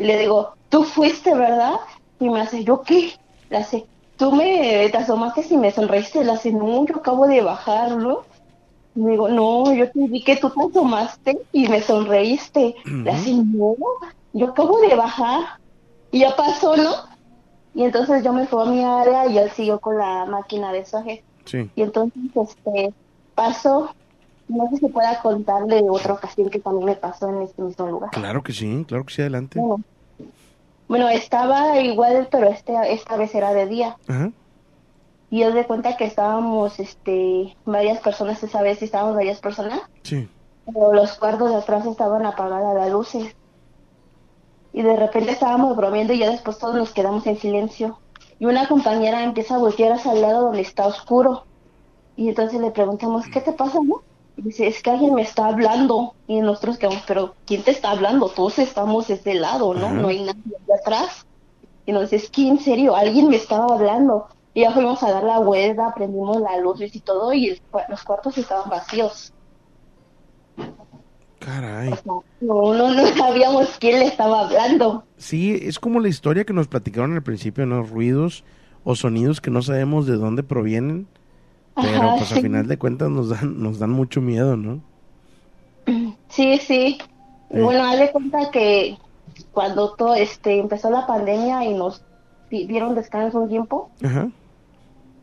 y 0.00 0.04
le 0.04 0.18
digo, 0.18 0.54
tú 0.70 0.82
fuiste, 0.82 1.34
¿verdad? 1.34 1.74
Y 2.18 2.30
me 2.30 2.40
hace, 2.40 2.64
¿yo 2.64 2.80
qué? 2.80 3.12
Le 3.50 3.58
hace, 3.58 3.86
tú 4.16 4.32
me 4.32 4.88
te 4.88 4.96
asomaste 4.96 5.44
y 5.50 5.58
me 5.58 5.70
sonreíste. 5.70 6.24
Le 6.24 6.32
hace, 6.32 6.52
no, 6.52 6.86
yo 6.86 6.96
acabo 6.96 7.26
de 7.26 7.42
bajar, 7.42 7.92
¿no? 7.96 8.22
Y 8.96 9.04
digo, 9.04 9.28
no, 9.28 9.74
yo 9.74 9.90
te 9.90 10.08
vi 10.08 10.24
que 10.24 10.36
tú 10.36 10.48
te 10.48 10.62
asomaste 10.62 11.38
y 11.52 11.68
me 11.68 11.82
sonreíste. 11.82 12.76
Le 12.86 13.10
hace, 13.10 13.34
no, 13.34 13.76
yo 14.32 14.46
acabo 14.48 14.80
de 14.80 14.94
bajar. 14.94 15.58
Y 16.10 16.20
ya 16.20 16.34
pasó, 16.34 16.78
¿no? 16.78 16.92
Y 17.74 17.84
entonces 17.84 18.24
yo 18.24 18.32
me 18.32 18.46
fui 18.46 18.62
a 18.62 18.70
mi 18.70 18.82
área 18.82 19.26
y 19.26 19.36
él 19.36 19.50
siguió 19.50 19.80
con 19.80 19.98
la 19.98 20.24
máquina 20.24 20.72
de 20.72 20.86
soje. 20.86 21.22
Sí. 21.44 21.70
Y 21.76 21.82
entonces, 21.82 22.22
este, 22.34 22.94
pasó, 23.34 23.90
no 24.50 24.68
sé 24.70 24.76
si 24.78 24.88
pueda 24.88 25.20
contarle 25.22 25.82
otra 25.88 26.14
ocasión 26.14 26.50
que 26.50 26.58
también 26.60 26.86
me 26.86 26.94
pasó 26.96 27.28
en 27.28 27.42
este 27.42 27.62
mismo 27.62 27.86
lugar. 27.86 28.10
Claro 28.10 28.42
que 28.42 28.52
sí, 28.52 28.84
claro 28.86 29.04
que 29.04 29.14
sí, 29.14 29.20
adelante. 29.22 29.58
Bueno, 29.60 29.82
bueno, 30.88 31.08
estaba 31.08 31.78
igual, 31.78 32.28
pero 32.30 32.48
este, 32.48 32.74
esta 32.92 33.16
vez 33.16 33.34
era 33.34 33.52
de 33.52 33.66
día. 33.66 33.96
Ajá. 34.08 34.30
Y 35.30 35.42
él 35.42 35.54
de 35.54 35.64
cuenta 35.64 35.96
que 35.96 36.04
estábamos, 36.04 36.80
este, 36.80 37.56
varias 37.64 38.00
personas 38.00 38.42
esa 38.42 38.62
vez, 38.62 38.82
estábamos 38.82 39.14
varias 39.14 39.38
personas, 39.40 39.80
Sí. 40.02 40.28
pero 40.66 40.92
los 40.92 41.12
cuartos 41.16 41.50
de 41.50 41.56
atrás 41.56 41.86
estaban 41.86 42.26
apagadas 42.26 42.74
las 42.74 42.90
luces. 42.90 43.36
Y 44.72 44.82
de 44.82 44.96
repente 44.96 45.30
estábamos 45.32 45.76
bromeando 45.76 46.12
y 46.12 46.18
ya 46.18 46.30
después 46.30 46.58
todos 46.58 46.74
nos 46.74 46.92
quedamos 46.92 47.26
en 47.28 47.36
silencio. 47.38 47.98
Y 48.40 48.46
una 48.46 48.66
compañera 48.66 49.22
empieza 49.22 49.54
a 49.54 49.58
voltear 49.58 49.92
hacia 49.92 50.12
el 50.12 50.22
lado 50.22 50.46
donde 50.46 50.62
está 50.62 50.86
oscuro. 50.86 51.44
Y 52.16 52.28
entonces 52.28 52.60
le 52.60 52.70
preguntamos, 52.72 53.26
¿qué 53.32 53.40
te 53.40 53.52
pasa, 53.52 53.78
no? 53.84 54.02
Dice, 54.36 54.66
es 54.66 54.82
que 54.82 54.90
alguien 54.90 55.14
me 55.14 55.22
está 55.22 55.46
hablando. 55.46 56.14
Y 56.26 56.40
nosotros 56.40 56.78
quedamos, 56.78 57.02
pero 57.06 57.34
¿quién 57.46 57.62
te 57.62 57.70
está 57.70 57.90
hablando? 57.90 58.28
Todos 58.28 58.58
estamos 58.58 59.08
de 59.08 59.14
este 59.14 59.34
lado, 59.34 59.74
¿no? 59.74 59.86
Ajá. 59.86 59.94
No 59.94 60.08
hay 60.08 60.22
nadie 60.22 60.56
de 60.66 60.74
atrás. 60.74 61.26
Y 61.86 61.92
nos 61.92 62.02
dice, 62.02 62.16
es 62.16 62.30
que 62.30 62.48
en 62.48 62.58
serio, 62.58 62.96
alguien 62.96 63.28
me 63.28 63.36
estaba 63.36 63.74
hablando. 63.74 64.28
Y 64.52 64.62
ya 64.62 64.72
fuimos 64.72 65.02
a 65.02 65.12
dar 65.12 65.24
la 65.24 65.38
vuelta, 65.38 65.92
prendimos 65.94 66.40
la 66.40 66.56
luz 66.58 66.80
y 66.80 67.00
todo, 67.00 67.32
y 67.32 67.50
el 67.50 67.62
los 67.88 68.02
cuartos 68.02 68.36
estaban 68.36 68.68
vacíos. 68.68 69.32
Caray. 71.38 71.94
No, 72.04 72.22
no, 72.40 72.94
no 72.94 73.06
sabíamos 73.16 73.76
quién 73.78 74.00
le 74.00 74.06
estaba 74.06 74.46
hablando. 74.46 75.04
Sí, 75.16 75.58
es 75.62 75.78
como 75.78 76.00
la 76.00 76.08
historia 76.08 76.44
que 76.44 76.52
nos 76.52 76.68
platicaron 76.68 77.14
al 77.14 77.22
principio, 77.22 77.64
¿no? 77.64 77.82
Ruidos 77.82 78.44
o 78.84 78.94
sonidos 78.94 79.40
que 79.40 79.50
no 79.50 79.62
sabemos 79.62 80.06
de 80.06 80.16
dónde 80.16 80.42
provienen, 80.42 81.06
pero 81.74 81.88
Ajá, 81.88 82.14
pues 82.16 82.28
sí. 82.28 82.38
a 82.38 82.42
final 82.42 82.66
de 82.66 82.78
cuentas 82.78 83.10
nos 83.10 83.28
dan, 83.30 83.60
nos 83.62 83.78
dan 83.78 83.90
mucho 83.90 84.20
miedo, 84.20 84.56
¿no? 84.56 84.80
Sí, 86.28 86.58
sí. 86.58 86.98
Sí. 87.52 87.60
bueno, 87.60 87.82
haz 87.84 87.98
de 87.98 88.12
cuenta 88.12 88.50
que 88.50 88.96
cuando 89.52 89.94
todo 89.94 90.14
este 90.14 90.58
empezó 90.58 90.90
la 90.90 91.06
pandemia 91.06 91.64
y 91.64 91.74
nos 91.74 92.02
di- 92.50 92.66
dieron 92.66 92.94
descanso 92.94 93.40
un 93.40 93.48
tiempo, 93.48 93.90
Ajá. 94.04 94.30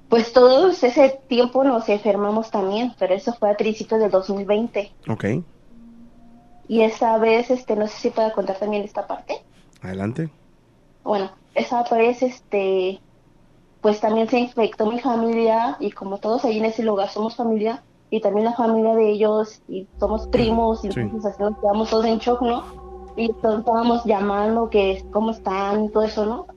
pues 0.10 0.34
todos 0.34 0.84
ese 0.84 1.20
tiempo 1.30 1.64
nos 1.64 1.88
enfermamos 1.88 2.52
también, 2.52 2.94
pero 3.00 3.14
eso 3.14 3.34
fue 3.34 3.52
a 3.52 3.56
principios 3.58 4.02
del 4.02 4.12
2020. 4.12 4.92
Ok, 5.08 5.26
Y 6.68 6.82
esa 6.82 7.18
vez, 7.18 7.50
este, 7.50 7.76
no 7.78 7.88
sé 7.88 7.98
si 7.98 8.10
pueda 8.10 8.34
contar 8.34 8.58
también 8.60 8.84
esta 8.84 9.08
parte. 9.08 9.36
adelante. 9.82 10.30
Bueno, 11.04 11.32
esa 11.56 11.84
vez, 11.84 12.22
este, 12.24 13.00
pues 13.88 14.02
también 14.02 14.28
se 14.28 14.38
infectó 14.38 14.86
mi 14.86 15.00
familia 15.00 15.78
y 15.80 15.92
como 15.92 16.18
todos 16.18 16.44
ahí 16.44 16.58
en 16.58 16.66
ese 16.66 16.84
lugar 16.84 17.08
somos 17.08 17.38
familia 17.38 17.86
y 18.10 18.20
también 18.20 18.44
la 18.44 18.52
familia 18.52 18.96
de 18.96 19.12
ellos 19.12 19.62
y 19.70 19.88
somos 19.98 20.28
primos 20.28 20.84
y 20.84 20.92
Sí. 20.92 21.00
entonces 21.00 21.32
así 21.32 21.42
nos 21.42 21.58
quedamos 21.60 21.90
todos 21.90 22.04
en 22.04 22.18
shock, 22.18 22.42
¿no? 22.42 22.64
Y 23.16 23.32
todos 23.42 23.60
estábamos 23.60 24.04
llamando 24.04 24.70
que 24.70 25.06
cómo 25.14 25.32
están 25.32 25.86
y 25.86 25.90
todo 25.90 26.04
eso, 26.04 26.26
¿no? 26.26 26.48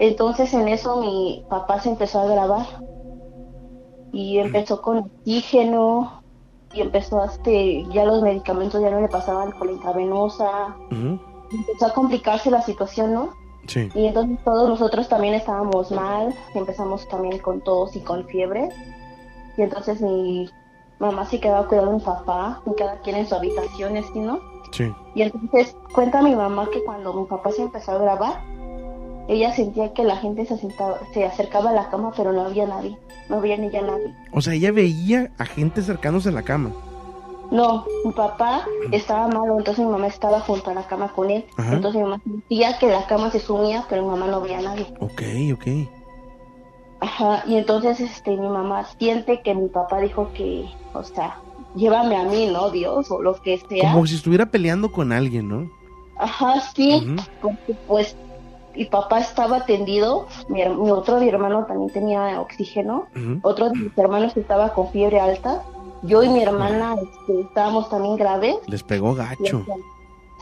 Entonces 0.00 0.52
en 0.52 0.66
eso 0.66 0.96
mi 0.96 1.44
papá 1.48 1.78
se 1.78 1.90
empezó 1.90 2.18
a 2.18 2.26
grabar 2.26 2.66
y 4.10 4.38
empezó 4.38 4.82
con 4.82 4.98
oxígeno 4.98 6.22
y 6.74 6.80
empezó 6.80 7.22
este, 7.22 7.86
ya 7.92 8.04
los 8.04 8.20
medicamentos 8.20 8.80
ya 8.80 8.90
no 8.90 9.00
le 9.00 9.08
pasaban 9.08 9.52
con 9.52 9.68
la 9.68 9.74
intravenosa, 9.74 10.74
empezó 11.52 11.86
a 11.86 11.94
complicarse 11.94 12.50
la 12.50 12.62
situación, 12.62 13.14
¿no? 13.14 13.45
Sí. 13.66 13.90
Y 13.94 14.06
entonces 14.06 14.38
todos 14.44 14.68
nosotros 14.68 15.08
también 15.08 15.34
estábamos 15.34 15.90
mal, 15.90 16.34
empezamos 16.54 17.08
también 17.08 17.38
con 17.38 17.60
tos 17.60 17.96
y 17.96 18.00
con 18.00 18.26
fiebre. 18.26 18.68
Y 19.56 19.62
entonces 19.62 20.00
mi 20.00 20.50
mamá 20.98 21.26
se 21.26 21.40
quedaba 21.40 21.66
cuidando 21.66 21.92
a 21.92 21.94
mi 21.94 22.00
papá, 22.00 22.62
y 22.66 22.74
cada 22.74 22.98
quien 23.00 23.16
en 23.16 23.26
su 23.26 23.34
habitación, 23.34 23.96
así, 23.96 24.18
¿no? 24.18 24.40
Sí. 24.72 24.92
Y 25.14 25.22
entonces 25.22 25.76
cuenta 25.92 26.22
mi 26.22 26.34
mamá 26.34 26.68
que 26.72 26.82
cuando 26.84 27.12
mi 27.12 27.26
papá 27.26 27.50
se 27.52 27.62
empezó 27.62 27.92
a 27.92 27.98
grabar, 27.98 28.40
ella 29.28 29.52
sentía 29.52 29.92
que 29.92 30.04
la 30.04 30.16
gente 30.16 30.46
se, 30.46 30.56
sentaba, 30.56 31.00
se 31.12 31.24
acercaba 31.24 31.70
a 31.70 31.72
la 31.72 31.90
cama, 31.90 32.12
pero 32.16 32.32
no 32.32 32.42
había 32.42 32.66
nadie, 32.66 32.96
no 33.28 33.36
había 33.36 33.56
ni 33.56 33.70
ya 33.70 33.82
nadie. 33.82 34.14
O 34.32 34.40
sea, 34.40 34.54
ella 34.54 34.72
veía 34.72 35.30
a 35.38 35.44
gente 35.44 35.80
acercándose 35.80 36.28
a 36.28 36.32
la 36.32 36.42
cama. 36.42 36.70
No, 37.50 37.84
mi 38.04 38.12
papá 38.12 38.66
estaba 38.92 39.28
malo, 39.28 39.58
entonces 39.58 39.84
mi 39.84 39.90
mamá 39.90 40.08
estaba 40.08 40.40
junto 40.40 40.70
a 40.70 40.74
la 40.74 40.86
cama 40.86 41.08
con 41.08 41.30
él. 41.30 41.44
Ajá. 41.56 41.74
Entonces 41.74 42.00
mi 42.00 42.08
mamá 42.08 42.20
sentía 42.22 42.78
que 42.78 42.88
la 42.88 43.06
cama 43.06 43.30
se 43.30 43.40
sumía, 43.40 43.84
pero 43.88 44.02
mi 44.02 44.08
mamá 44.08 44.26
no 44.26 44.40
veía 44.40 44.58
a 44.58 44.62
nadie. 44.62 44.86
Ok, 45.00 45.22
ok. 45.54 45.66
Ajá, 47.00 47.44
y 47.46 47.56
entonces 47.56 48.00
este 48.00 48.30
mi 48.30 48.48
mamá 48.48 48.86
siente 48.98 49.42
que 49.42 49.54
mi 49.54 49.68
papá 49.68 50.00
dijo 50.00 50.30
que, 50.32 50.68
o 50.94 51.02
sea, 51.02 51.38
llévame 51.74 52.16
a 52.16 52.24
mí, 52.24 52.46
¿no, 52.46 52.70
Dios? 52.70 53.10
O 53.10 53.20
lo 53.22 53.34
que 53.34 53.58
sea. 53.68 53.92
Como 53.92 54.06
si 54.06 54.16
estuviera 54.16 54.46
peleando 54.46 54.90
con 54.90 55.12
alguien, 55.12 55.48
¿no? 55.48 55.70
Ajá, 56.18 56.60
sí, 56.74 57.14
porque 57.42 57.74
pues 57.86 58.16
mi 58.74 58.84
papá 58.86 59.20
estaba 59.20 59.64
tendido, 59.66 60.26
mi, 60.48 60.64
mi 60.66 60.90
otro 60.90 61.20
mi 61.20 61.28
hermano 61.28 61.64
también 61.66 61.90
tenía 61.90 62.40
oxígeno, 62.40 63.06
otro 63.42 63.70
de 63.70 63.78
mis 63.78 63.98
hermanos 63.98 64.36
estaba 64.36 64.72
con 64.72 64.90
fiebre 64.90 65.20
alta, 65.20 65.62
yo 66.02 66.22
y 66.22 66.28
mi 66.28 66.42
hermana 66.42 66.94
este, 66.94 67.40
estábamos 67.40 67.88
también 67.88 68.16
graves. 68.16 68.56
Les 68.66 68.82
pegó 68.82 69.14
gacho. 69.14 69.64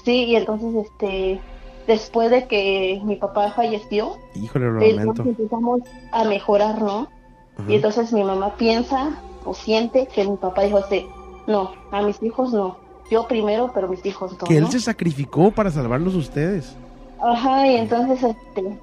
Sí, 0.04 0.24
y 0.24 0.36
entonces 0.36 0.86
este 0.86 1.40
después 1.86 2.30
de 2.30 2.46
que 2.46 3.00
mi 3.04 3.16
papá 3.16 3.52
falleció, 3.52 4.16
Híjole, 4.34 4.70
lo 4.70 4.82
entonces 4.82 5.26
empezamos 5.26 5.80
a 6.12 6.24
mejorar, 6.24 6.80
¿no? 6.80 7.08
Ajá. 7.56 7.70
Y 7.70 7.74
entonces 7.74 8.12
mi 8.12 8.24
mamá 8.24 8.56
piensa 8.56 9.22
o 9.44 9.54
siente 9.54 10.06
que 10.06 10.26
mi 10.26 10.36
papá 10.36 10.62
dijo 10.62 10.78
así, 10.78 11.06
no, 11.46 11.72
a 11.90 12.02
mis 12.02 12.22
hijos 12.22 12.52
no, 12.52 12.78
yo 13.10 13.28
primero, 13.28 13.70
pero 13.74 13.88
mis 13.88 14.04
hijos 14.06 14.32
no. 14.32 14.46
Que 14.46 14.56
él 14.56 14.64
¿no? 14.64 14.70
se 14.70 14.80
sacrificó 14.80 15.50
para 15.50 15.70
salvarlos 15.70 16.14
ustedes. 16.14 16.74
Ajá, 17.20 17.66
y 17.66 17.76
entonces 17.76 18.22
este 18.22 18.78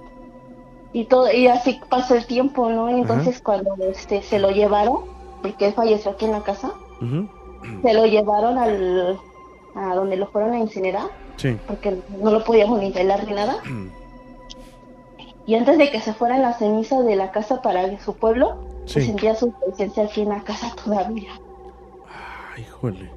y 0.94 1.06
todo 1.06 1.32
y 1.32 1.48
así 1.48 1.80
pasó 1.90 2.16
el 2.16 2.26
tiempo, 2.26 2.70
¿no? 2.70 2.90
Y 2.90 3.02
entonces 3.02 3.42
cuando 3.42 3.76
este 3.80 4.22
se 4.22 4.40
lo 4.40 4.52
llevaron, 4.52 5.02
porque 5.42 5.68
él 5.68 5.74
falleció 5.74 6.12
aquí 6.12 6.26
en 6.26 6.32
la 6.32 6.44
casa, 6.44 6.72
se 7.82 7.94
lo 7.94 8.06
llevaron 8.06 8.58
al 8.58 9.18
a 9.76 9.96
donde 9.96 10.18
lo 10.18 10.28
fueron 10.28 10.52
a 10.54 10.60
incinerar, 10.60 11.08
Sí. 11.38 11.58
porque 11.68 11.98
no 12.22 12.30
lo 12.32 12.44
podíamos 12.44 12.80
ni 12.80 12.92
velar 12.92 13.26
ni 13.26 13.34
nada. 13.34 13.56
Y 15.46 15.56
antes 15.56 15.78
de 15.78 15.90
que 15.90 16.00
se 16.02 16.14
fueran 16.14 16.42
las 16.42 16.60
cenizas 16.60 17.04
de 17.06 17.16
la 17.16 17.32
casa 17.32 17.62
para 17.62 18.00
su 18.00 18.16
pueblo, 18.16 18.58
se 18.86 19.02
sentía 19.02 19.34
su 19.36 19.52
presencia 19.54 20.04
aquí 20.04 20.22
en 20.22 20.30
la 20.30 20.44
casa 20.44 20.74
todavía. 20.84 21.32
Ay, 22.56 22.64
híjole. 22.64 23.10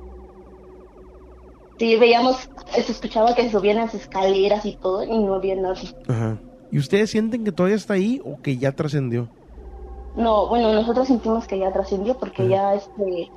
Sí, 1.78 1.96
veíamos, 1.96 2.48
se 2.72 2.92
escuchaba 2.92 3.34
que 3.34 3.50
subían 3.50 3.78
las 3.78 3.94
escaleras 3.94 4.64
y 4.64 4.76
todo 4.76 5.02
y 5.02 5.18
no 5.18 5.34
había 5.34 5.56
nadie. 5.56 5.90
Ajá. 6.08 6.38
¿Y 6.70 6.78
ustedes 6.78 7.10
sienten 7.10 7.44
que 7.44 7.52
todavía 7.52 7.76
está 7.76 7.94
ahí 7.94 8.20
o 8.24 8.40
que 8.40 8.56
ya 8.56 8.72
trascendió? 8.72 9.28
No, 10.16 10.46
bueno, 10.48 10.72
nosotros 10.72 11.08
sentimos 11.08 11.46
que 11.46 11.58
ya 11.58 11.72
trascendió 11.72 12.16
porque 12.16 12.46
ya 12.48 12.74
este, 12.74 13.30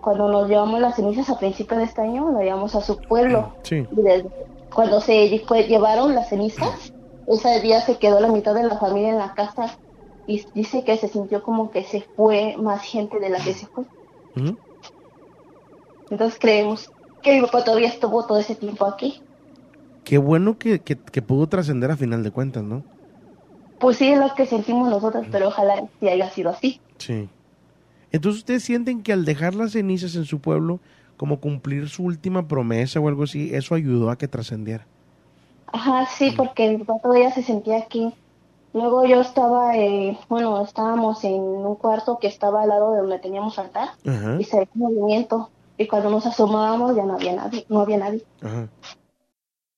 cuando 0.00 0.28
nos 0.28 0.48
llevamos 0.48 0.80
las 0.80 0.96
cenizas 0.96 1.28
a 1.28 1.38
principios 1.38 1.78
de 1.78 1.84
este 1.84 2.00
año, 2.00 2.30
nos 2.30 2.42
llevamos 2.42 2.74
a 2.74 2.80
su 2.80 2.96
pueblo. 2.98 3.52
Sí. 3.62 3.86
Cuando 4.74 5.00
se 5.00 5.42
fue- 5.46 5.64
llevaron 5.64 6.14
las 6.14 6.28
cenizas, 6.30 6.92
ese 7.26 7.60
día 7.60 7.80
se 7.80 7.98
quedó 7.98 8.20
la 8.20 8.28
mitad 8.28 8.54
de 8.54 8.62
la 8.62 8.78
familia 8.78 9.10
en 9.10 9.18
la 9.18 9.34
casa 9.34 9.76
y 10.26 10.44
dice 10.54 10.84
que 10.84 10.96
se 10.96 11.08
sintió 11.08 11.42
como 11.42 11.70
que 11.70 11.84
se 11.84 12.00
fue 12.00 12.56
más 12.58 12.82
gente 12.82 13.20
de 13.20 13.28
la 13.30 13.38
que 13.42 13.52
se 13.52 13.66
fue. 13.66 13.84
Entonces 16.10 16.38
creemos 16.40 16.90
que 17.22 17.34
mi 17.34 17.40
papá 17.46 17.64
todavía 17.64 17.88
estuvo 17.88 18.24
todo 18.26 18.38
ese 18.38 18.54
tiempo 18.54 18.84
aquí. 18.86 19.20
Qué 20.04 20.18
bueno 20.18 20.56
que, 20.56 20.78
que, 20.80 20.96
que 20.96 21.20
pudo 21.22 21.48
trascender 21.48 21.90
a 21.90 21.96
final 21.96 22.22
de 22.22 22.30
cuentas, 22.30 22.62
¿no? 22.62 22.82
Pues 23.78 23.98
sí, 23.98 24.08
es 24.08 24.18
lo 24.18 24.34
que 24.34 24.46
sentimos 24.46 24.88
nosotros, 24.88 25.26
pero 25.30 25.48
ojalá 25.48 25.84
sí 26.00 26.08
haya 26.08 26.30
sido 26.30 26.50
así. 26.50 26.80
Sí. 26.98 27.28
Entonces 28.12 28.40
ustedes 28.40 28.64
sienten 28.64 29.02
que 29.02 29.12
al 29.12 29.24
dejar 29.24 29.54
las 29.54 29.72
cenizas 29.72 30.14
en 30.14 30.24
su 30.24 30.40
pueblo, 30.40 30.80
como 31.16 31.40
cumplir 31.40 31.88
su 31.88 32.04
última 32.04 32.46
promesa 32.48 33.00
o 33.00 33.08
algo 33.08 33.24
así, 33.24 33.54
eso 33.54 33.74
ayudó 33.74 34.10
a 34.10 34.16
que 34.16 34.28
trascendiera. 34.28 34.86
Ajá, 35.72 36.06
sí, 36.06 36.32
porque 36.36 36.70
mi 36.70 36.78
papá 36.84 37.00
todavía 37.02 37.30
se 37.32 37.42
sentía 37.42 37.78
aquí. 37.78 38.14
Luego 38.72 39.06
yo 39.06 39.20
estaba, 39.20 39.76
eh, 39.76 40.18
bueno, 40.28 40.62
estábamos 40.62 41.24
en 41.24 41.34
un 41.34 41.74
cuarto 41.76 42.18
que 42.18 42.26
estaba 42.28 42.62
al 42.62 42.68
lado 42.68 42.92
de 42.92 43.00
donde 43.00 43.18
teníamos 43.18 43.58
altar 43.58 43.88
Ajá. 44.06 44.36
y 44.38 44.44
se 44.44 44.58
veía 44.58 44.68
movimiento. 44.74 45.50
Y 45.78 45.86
cuando 45.86 46.10
nos 46.10 46.26
asomábamos 46.26 46.96
ya 46.96 47.04
no 47.04 47.14
había 47.14 47.34
nadie, 47.34 47.66
no 47.68 47.80
había 47.80 47.98
nadie. 47.98 48.24
Ajá. 48.42 48.68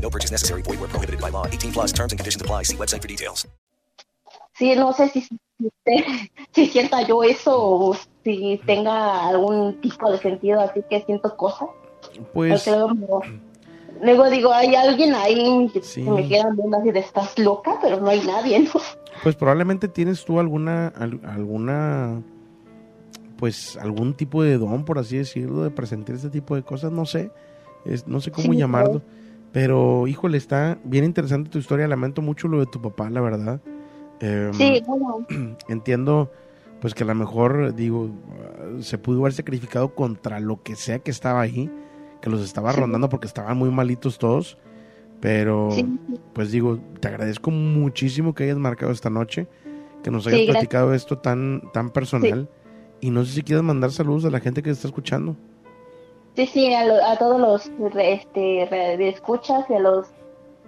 No 0.00 0.10
purchase 0.10 0.32
necessary. 0.32 0.62
Void 0.62 0.80
where 0.80 0.88
prohibited 0.88 1.20
by 1.20 1.30
law. 1.30 1.46
18 1.46 1.72
plus 1.72 1.92
terms 1.92 2.12
and 2.12 2.18
conditions 2.18 2.40
apply. 2.40 2.62
See 2.64 2.76
website 2.76 3.02
for 3.02 3.08
details. 3.08 3.46
Sí, 4.58 4.74
no 4.74 4.92
sé 4.92 5.08
si, 5.08 5.20
si, 5.20 5.38
si 6.52 6.66
sienta 6.66 7.02
yo 7.02 7.22
eso 7.22 7.52
o 7.54 7.96
si 8.24 8.60
tenga 8.66 9.28
algún 9.28 9.80
tipo 9.80 10.10
de 10.10 10.18
sentido, 10.18 10.60
así 10.60 10.82
que 10.90 11.02
siento 11.02 11.36
cosas. 11.36 11.68
Pues... 12.32 12.66
Luego, 12.66 13.22
luego 14.02 14.30
digo, 14.30 14.52
hay 14.52 14.74
alguien 14.74 15.14
ahí 15.14 15.70
que 15.72 15.82
sí. 15.82 16.02
me 16.02 16.28
quedan 16.28 16.56
viendo 16.56 16.76
así 16.76 16.90
de 16.90 17.00
estás 17.00 17.38
loca, 17.38 17.78
pero 17.80 18.00
no 18.00 18.08
hay 18.08 18.20
nadie, 18.26 18.60
¿no? 18.60 18.80
Pues 19.22 19.36
probablemente 19.36 19.88
tienes 19.88 20.24
tú 20.24 20.40
alguna, 20.40 20.88
alguna, 20.88 22.22
pues 23.36 23.76
algún 23.76 24.14
tipo 24.14 24.42
de 24.42 24.58
don, 24.58 24.84
por 24.84 24.98
así 24.98 25.18
decirlo, 25.18 25.62
de 25.62 25.70
presentar 25.70 26.16
este 26.16 26.30
tipo 26.30 26.54
de 26.56 26.62
cosas, 26.62 26.92
no 26.92 27.04
sé, 27.06 27.30
es, 27.84 28.06
no 28.06 28.20
sé 28.20 28.30
cómo 28.30 28.52
sí, 28.52 28.58
llamarlo. 28.58 29.02
Pero, 29.52 30.06
híjole, 30.06 30.36
está 30.36 30.78
bien 30.84 31.04
interesante 31.04 31.50
tu 31.50 31.58
historia. 31.58 31.88
Lamento 31.88 32.22
mucho 32.22 32.48
lo 32.48 32.60
de 32.60 32.66
tu 32.66 32.80
papá, 32.80 33.10
la 33.10 33.20
verdad. 33.20 33.60
Eh, 34.20 34.50
sí, 34.52 34.82
bueno. 34.86 35.26
Entiendo, 35.68 36.30
pues 36.80 36.94
que 36.94 37.04
a 37.04 37.06
lo 37.06 37.14
mejor, 37.14 37.74
digo, 37.74 38.10
se 38.80 38.98
pudo 38.98 39.20
haber 39.20 39.32
sacrificado 39.32 39.94
contra 39.94 40.40
lo 40.40 40.62
que 40.62 40.76
sea 40.76 40.98
que 40.98 41.10
estaba 41.10 41.40
ahí, 41.40 41.70
que 42.20 42.30
los 42.30 42.42
estaba 42.42 42.72
sí. 42.72 42.80
rondando 42.80 43.08
porque 43.08 43.26
estaban 43.26 43.56
muy 43.56 43.70
malitos 43.70 44.18
todos. 44.18 44.58
Pero, 45.20 45.70
sí. 45.72 45.98
pues 46.32 46.52
digo, 46.52 46.78
te 47.00 47.08
agradezco 47.08 47.50
muchísimo 47.50 48.34
que 48.34 48.44
hayas 48.44 48.58
marcado 48.58 48.92
esta 48.92 49.10
noche, 49.10 49.48
que 50.02 50.10
nos 50.10 50.26
hayas 50.26 50.48
platicado 50.48 50.94
esto 50.94 51.18
tan, 51.18 51.62
tan 51.72 51.90
personal. 51.90 52.48
Y 53.00 53.10
no 53.10 53.24
sé 53.24 53.32
si 53.32 53.42
quieres 53.42 53.64
mandar 53.64 53.90
saludos 53.92 54.24
a 54.24 54.30
la 54.30 54.40
gente 54.40 54.62
que 54.62 54.70
está 54.70 54.86
escuchando. 54.86 55.36
Sí, 56.38 56.46
sí, 56.46 56.72
a, 56.72 56.84
lo, 56.84 57.04
a 57.04 57.16
todos 57.16 57.40
los 57.40 57.68
este, 57.98 58.38
de 58.38 59.08
escuchas 59.08 59.64
y 59.68 59.74
a 59.74 59.80
los 59.80 60.06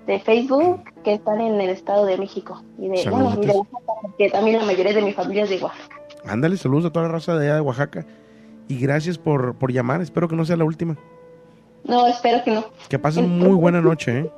de 0.04 0.18
Facebook 0.18 0.82
que 1.04 1.12
están 1.12 1.40
en 1.40 1.60
el 1.60 1.70
Estado 1.70 2.06
de 2.06 2.18
México 2.18 2.60
y 2.76 2.88
de, 2.88 3.08
bueno, 3.08 3.38
y 3.40 3.46
de 3.46 3.52
Oaxaca, 3.52 3.92
que 4.18 4.30
también 4.30 4.58
la 4.58 4.64
mayoría 4.64 4.92
de 4.92 5.02
mi 5.02 5.12
familia 5.12 5.44
es 5.44 5.50
de 5.50 5.62
Oaxaca. 5.62 5.94
Ándale, 6.24 6.56
saludos 6.56 6.86
a 6.86 6.90
toda 6.90 7.06
la 7.06 7.12
raza 7.12 7.36
de 7.36 7.46
allá 7.46 7.54
de 7.54 7.60
Oaxaca 7.60 8.04
y 8.66 8.80
gracias 8.80 9.16
por, 9.16 9.54
por 9.58 9.70
llamar, 9.70 10.00
espero 10.00 10.26
que 10.26 10.34
no 10.34 10.44
sea 10.44 10.56
la 10.56 10.64
última. 10.64 10.98
No, 11.84 12.04
espero 12.08 12.42
que 12.42 12.50
no. 12.50 12.64
Que 12.88 12.98
pasen 12.98 13.38
muy 13.38 13.54
buena 13.54 13.80
noche, 13.80 14.18
¿eh? 14.18 14.30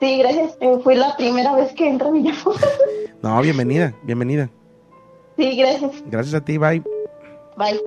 Sí, 0.00 0.18
gracias, 0.18 0.58
eh, 0.58 0.80
fue 0.82 0.96
la 0.96 1.16
primera 1.16 1.54
vez 1.54 1.72
que 1.74 1.88
entro 1.88 2.10
mi 2.10 2.24
llamada. 2.24 2.66
No, 3.22 3.40
bienvenida, 3.40 3.94
bienvenida. 4.02 4.50
Sí, 5.36 5.56
gracias. 5.56 5.92
Gracias 6.06 6.34
a 6.34 6.44
ti, 6.44 6.58
bye. 6.58 6.82
Bye. 7.56 7.80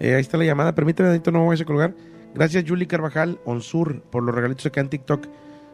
Eh, 0.00 0.14
ahí 0.14 0.20
está 0.20 0.36
la 0.36 0.44
llamada. 0.44 0.74
Permíteme, 0.74 1.08
Adito, 1.08 1.30
no 1.30 1.40
me 1.40 1.44
voy 1.46 1.60
a 1.60 1.64
colgar. 1.64 1.94
Gracias, 2.34 2.64
Julie 2.66 2.86
Carvajal, 2.86 3.40
Onsur, 3.44 4.02
por 4.02 4.22
los 4.22 4.34
regalitos 4.34 4.66
acá 4.66 4.80
en 4.80 4.88
TikTok. 4.88 5.26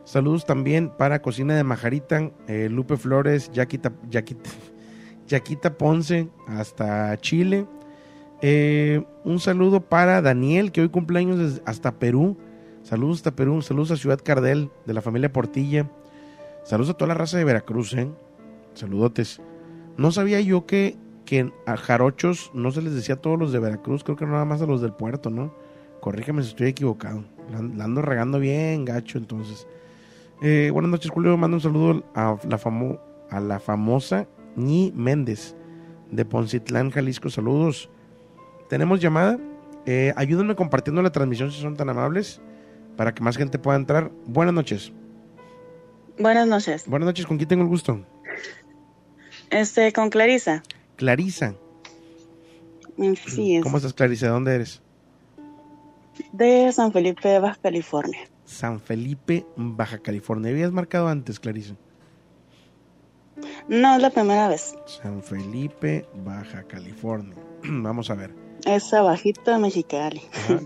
Saludos 0.05 0.45
también 0.45 0.91
para 0.91 1.22
Cocina 1.22 1.55
de 1.57 1.64
Majarita, 1.64 2.31
eh, 2.47 2.68
Lupe 2.70 2.97
Flores, 2.97 3.51
Yaquita, 3.53 3.93
Yaquita, 4.11 4.51
Yaquita 5.29 5.77
Ponce, 5.77 6.29
hasta 6.47 7.16
Chile. 7.18 7.66
Eh, 8.43 9.03
un 9.25 9.41
saludo 9.41 9.81
para 9.81 10.20
Daniel, 10.20 10.72
que 10.72 10.83
hoy 10.83 10.91
cumpleaños 10.91 11.62
hasta 11.64 11.99
Perú. 11.99 12.37
Saludos 12.83 13.18
hasta 13.18 13.35
Perú. 13.35 13.62
Saludos 13.62 13.91
a 13.93 13.97
Ciudad 13.97 14.20
Cardel, 14.22 14.70
de 14.85 14.93
la 14.93 15.01
familia 15.01 15.33
Portilla. 15.33 15.91
Saludos 16.64 16.91
a 16.91 16.95
toda 16.95 17.09
la 17.09 17.14
raza 17.14 17.39
de 17.39 17.45
Veracruz, 17.45 17.95
¿eh? 17.95 18.11
Saludotes. 18.75 19.41
No 19.97 20.12
sabía 20.12 20.41
yo 20.41 20.66
que 20.66 20.97
que 21.25 21.53
a 21.66 21.77
jarochos 21.77 22.51
no 22.55 22.70
se 22.70 22.83
les 22.83 22.95
decía 22.95 23.16
a 23.16 23.20
todos 23.20 23.39
los 23.39 23.53
de 23.53 23.59
Veracruz, 23.59 24.05
creo 24.05 24.16
que 24.16 24.27
nada 24.27 24.45
más 24.45 24.62
a 24.62 24.66
los 24.66 24.81
del 24.81 24.93
puerto, 24.93 25.31
¿no? 25.31 25.55
Corrígeme 26.01 26.43
si 26.43 26.51
estoy 26.51 26.68
equivocado. 26.68 27.25
La, 27.51 27.85
ando 27.85 28.03
regando 28.03 28.39
bien, 28.39 28.85
gacho, 28.85 29.18
entonces. 29.18 29.66
Eh, 30.43 30.70
buenas 30.72 30.91
noches, 30.91 31.11
Julio. 31.11 31.37
Mando 31.37 31.57
un 31.57 31.61
saludo 31.62 32.05
a 32.14 32.37
la, 32.49 32.59
famo, 32.59 33.01
a 33.31 33.41
la 33.41 33.59
famosa 33.59 34.27
Ni 34.57 34.93
Méndez 34.95 35.57
de 36.11 36.25
Poncitlán, 36.25 36.91
Jalisco. 36.91 37.31
Saludos. 37.31 37.89
Tenemos 38.68 39.01
llamada. 39.01 39.39
Eh, 39.87 40.12
ayúdenme 40.16 40.55
compartiendo 40.55 41.03
la 41.03 41.11
transmisión 41.11 41.51
si 41.51 41.61
son 41.61 41.77
tan 41.77 41.89
amables 41.89 42.41
para 42.97 43.14
que 43.14 43.22
más 43.22 43.37
gente 43.37 43.59
pueda 43.59 43.77
entrar. 43.77 44.11
Buenas 44.27 44.55
noches. 44.55 44.93
Buenas 46.18 46.47
noches. 46.47 46.87
Buenas 46.87 47.07
noches, 47.07 47.27
¿con 47.27 47.39
quién 47.39 47.49
tengo 47.49 47.62
el 47.62 47.68
gusto? 47.68 48.01
Este, 49.51 49.93
con 49.93 50.11
Clarisa. 50.11 50.62
Clarisa. 50.97 51.55
Sí, 53.26 53.57
es. 53.57 53.62
¿Cómo 53.62 53.76
estás, 53.76 53.92
Clarisa? 53.92 54.26
¿De 54.26 54.32
dónde 54.32 54.55
eres? 54.55 54.80
De 56.32 56.70
San 56.72 56.92
Felipe, 56.92 57.38
Baja 57.38 57.59
California. 57.61 58.20
San 58.45 58.80
Felipe, 58.80 59.47
Baja 59.57 59.99
California. 59.99 60.51
¿Habías 60.51 60.70
marcado 60.72 61.09
antes, 61.09 61.40
Clarisa? 61.40 61.74
No, 63.68 63.97
es 63.97 64.03
la 64.03 64.11
primera 64.11 64.49
vez. 64.49 64.76
San 64.86 65.22
Felipe, 65.22 66.07
Baja 66.24 66.62
California. 66.64 67.36
Vamos 67.64 68.11
a 68.11 68.14
ver. 68.14 68.34
Esa 68.64 69.03
bajita 69.03 69.59
Mexicali. 69.59 70.22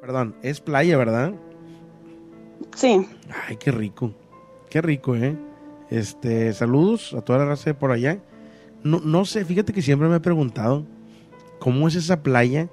Perdón, 0.00 0.36
es 0.42 0.60
playa, 0.60 0.96
¿verdad? 0.96 1.34
Sí. 2.74 3.06
Ay, 3.46 3.56
qué 3.56 3.70
rico. 3.70 4.12
Qué 4.68 4.80
rico, 4.80 5.14
¿eh? 5.14 5.36
Este, 5.90 6.52
saludos 6.52 7.14
a 7.14 7.20
toda 7.20 7.40
la 7.40 7.46
raza 7.46 7.70
de 7.70 7.74
por 7.74 7.90
allá. 7.90 8.20
No, 8.82 9.00
no 9.00 9.24
sé, 9.24 9.44
fíjate 9.44 9.72
que 9.72 9.82
siempre 9.82 10.08
me 10.08 10.16
he 10.16 10.20
preguntado 10.20 10.86
cómo 11.58 11.88
es 11.88 11.96
esa 11.96 12.22
playa 12.22 12.68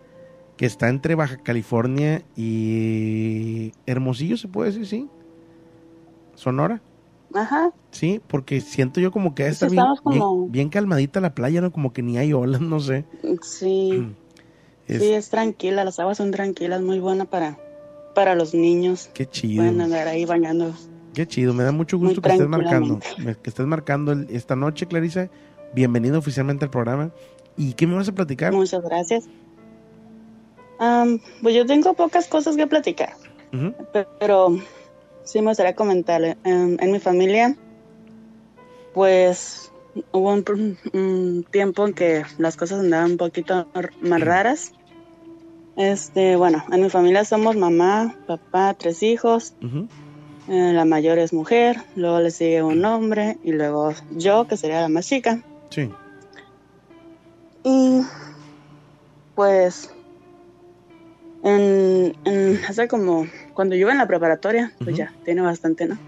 que 0.56 0.66
está 0.66 0.90
entre 0.90 1.16
Baja 1.16 1.38
California 1.38 2.24
y 2.36 3.74
Hermosillo, 3.86 4.38
se 4.38 4.48
puede 4.48 4.72
decir, 4.72 4.88
sí. 4.88 5.10
Sonora. 6.36 6.82
Ajá. 7.34 7.72
Sí, 7.92 8.22
porque 8.28 8.62
siento 8.62 9.00
yo 9.00 9.12
como 9.12 9.36
que 9.36 9.48
está 9.48 9.68
bien, 9.68 9.84
como... 10.04 10.40
bien, 10.42 10.52
bien, 10.52 10.70
calmadita 10.70 11.20
la 11.20 11.36
playa, 11.36 11.62
¿no? 11.62 11.72
Como 11.72 11.94
que 11.94 12.02
ni 12.02 12.18
hay 12.18 12.34
olas, 12.34 12.62
no 12.62 12.80
sé. 12.80 13.06
Sí. 13.42 14.16
Es... 14.88 15.00
Sí, 15.02 15.12
es 15.12 15.30
tranquila, 15.30 15.84
las 15.84 16.00
aguas 16.00 16.18
son 16.18 16.32
tranquilas, 16.32 16.82
muy 16.82 17.00
buena 17.00 17.26
para, 17.26 17.60
para 18.16 18.36
los 18.36 18.54
niños. 18.54 19.10
Qué 19.14 19.26
chido. 19.26 19.64
Pueden 19.64 19.82
andar 19.82 20.08
ahí 20.08 20.24
bañando. 20.24 20.74
Qué 21.18 21.28
chido, 21.28 21.52
me 21.52 21.64
da 21.64 21.72
mucho 21.72 21.98
gusto 21.98 22.22
que 22.22 22.30
estés 22.30 22.48
marcando, 22.48 23.00
que 23.18 23.50
estés 23.50 23.66
marcando 23.66 24.12
esta 24.30 24.56
noche, 24.56 24.86
Clarisa. 24.86 25.32
Bienvenido 25.74 26.20
oficialmente 26.20 26.66
al 26.66 26.70
programa. 26.70 27.10
¿Y 27.58 27.74
qué 27.74 27.88
me 27.88 27.96
vas 27.96 28.08
a 28.08 28.12
platicar? 28.12 28.54
Muchas 28.54 28.84
gracias. 28.84 29.26
Um, 30.80 31.18
pues 31.42 31.56
yo 31.56 31.66
tengo 31.66 31.96
pocas 31.96 32.28
cosas 32.28 32.56
que 32.56 32.68
platicar, 32.68 33.16
uh 33.52 33.56
-huh. 33.56 34.08
pero 34.20 34.60
sí 35.24 35.42
me 35.42 35.48
gustaría 35.48 35.74
comentarle. 35.74 36.38
En, 36.44 36.78
en 36.80 36.92
mi 36.92 37.00
familia, 37.00 37.56
pues 38.94 39.72
hubo 40.12 40.34
un, 40.94 41.48
tiempo 41.50 41.88
en 41.88 41.96
que 41.96 42.26
las 42.38 42.58
cosas 42.58 42.82
andaban 42.82 43.14
un 43.14 43.18
poquito 43.18 43.68
más 44.02 44.22
raras. 44.22 44.72
Este, 45.78 46.36
bueno, 46.36 46.64
en 46.72 46.80
mi 46.80 46.92
familia 46.92 47.26
somos 47.26 47.56
mamá, 47.56 48.16
papá, 48.28 48.76
tres 48.76 49.02
hijos. 49.02 49.56
Eh, 50.48 50.72
la 50.74 50.86
mayor 50.86 51.20
es 51.20 51.34
mujer, 51.34 51.78
luego 51.96 52.20
le 52.22 52.32
sigue 52.32 52.64
un 52.64 52.84
hombre 52.86 53.38
y 53.44 53.52
luego 53.52 53.94
yo, 54.10 54.48
que 54.48 54.56
sería 54.58 54.82
la 54.82 54.88
más 54.90 55.06
chica. 55.06 55.44
Sí. 55.70 55.90
Y 57.64 58.02
pues 59.34 59.90
en, 61.42 62.14
en- 62.24 62.60
hace 62.66 62.88
como 62.88 63.28
cuando 63.54 63.76
yo 63.76 63.82
iba 63.82 63.92
en 63.92 63.98
la 63.98 64.08
preparatoria, 64.08 64.74
pues 64.84 64.96
ya 64.98 65.14
tiene 65.24 65.42
bastante, 65.42 65.88
¿no? 65.88 66.00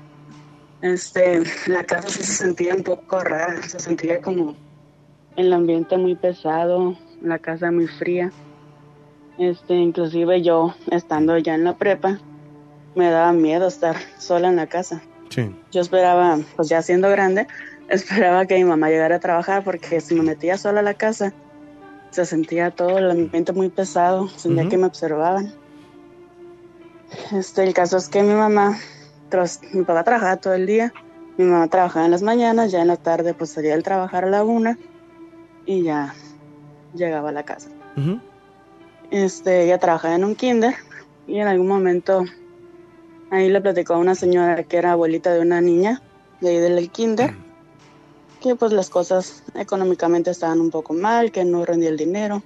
Este, 0.82 1.42
la 1.68 1.84
casa 1.84 2.08
sí 2.08 2.24
se 2.24 2.34
sentía 2.34 2.74
un 2.74 2.84
poco 2.84 3.20
rara, 3.20 3.62
se 3.64 3.80
sentía 3.80 4.22
como 4.22 4.56
el 5.36 5.52
ambiente 5.52 5.98
muy 5.98 6.16
pesado, 6.16 6.98
la 7.20 7.40
casa 7.40 7.72
muy 7.72 7.88
fría. 7.88 8.32
Este, 9.38 9.76
inclusive 9.76 10.42
yo 10.42 10.76
estando 10.92 11.38
ya 11.38 11.56
en 11.56 11.66
la 11.66 11.76
prepa, 11.76 12.20
me 12.96 13.10
daba 13.10 13.32
miedo 13.34 13.68
estar 13.68 13.96
sola 14.18 14.50
en 14.50 14.56
la 14.56 14.68
casa. 14.68 15.02
Sí. 15.30 15.56
Yo 15.72 15.82
esperaba, 15.82 16.40
pues 16.56 16.70
ya 16.70 16.82
siendo 16.82 17.10
grande, 17.10 17.48
esperaba 17.90 18.46
que 18.46 18.56
mi 18.56 18.64
mamá 18.64 18.90
llegara 18.90 19.16
a 19.16 19.20
trabajar 19.20 19.64
porque 19.64 20.02
si 20.02 20.16
me 20.16 20.22
metía 20.22 20.58
sola 20.58 20.80
a 20.80 20.84
la 20.84 20.94
casa, 20.94 21.34
se 22.12 22.26
sentía 22.26 22.72
todo 22.72 22.98
el 22.98 23.12
ambiente 23.12 23.54
muy 23.54 23.70
pesado, 23.70 24.28
sentía 24.30 24.68
que 24.68 24.78
me 24.78 24.86
observaban. 24.86 25.54
Este, 27.32 27.64
el 27.64 27.74
caso 27.74 27.98
es 27.98 28.10
que 28.10 28.24
mi 28.24 28.34
mamá, 28.34 28.78
tras, 29.30 29.62
mi 29.74 29.84
papá 29.84 30.04
trabajaba 30.04 30.38
todo 30.38 30.54
el 30.54 30.66
día, 30.66 30.94
mi 31.38 31.46
mamá 31.46 31.68
trabajaba 31.68 32.06
en 32.06 32.12
las 32.12 32.22
mañanas, 32.22 32.72
ya 32.72 32.82
en 32.82 32.88
la 32.88 32.98
tarde 32.98 33.34
pues 33.34 33.52
salía 33.52 33.72
del 33.72 33.84
trabajar 33.84 34.26
a 34.26 34.30
la 34.30 34.44
una 34.44 34.78
y 35.66 35.84
ya 35.84 36.14
llegaba 36.94 37.30
a 37.30 37.32
la 37.32 37.44
casa. 37.44 37.70
Este, 39.12 39.64
ella 39.64 39.78
trabajaba 39.78 40.16
en 40.16 40.24
un 40.24 40.36
kinder 40.36 40.76
y 41.28 41.40
en 41.40 41.48
algún 41.48 41.68
momento 41.68 42.26
ahí 43.32 43.50
le 43.50 43.62
platicó 43.62 43.94
a 43.94 43.98
una 43.98 44.16
señora 44.16 44.64
que 44.64 44.78
era 44.78 44.94
abuelita 44.94 45.34
de 45.34 45.42
una 45.42 45.62
niña 45.62 46.02
de 46.42 46.50
ahí 46.50 46.58
del 46.58 46.90
kinder 46.90 47.36
que 48.42 48.56
pues 48.56 48.72
las 48.72 48.90
cosas 48.90 49.44
económicamente 49.56 50.32
estaban 50.32 50.62
un 50.62 50.72
poco 50.72 50.94
mal, 50.94 51.32
que 51.32 51.44
no 51.44 51.66
rendía 51.66 51.90
el 51.90 51.98
dinero. 51.98 52.42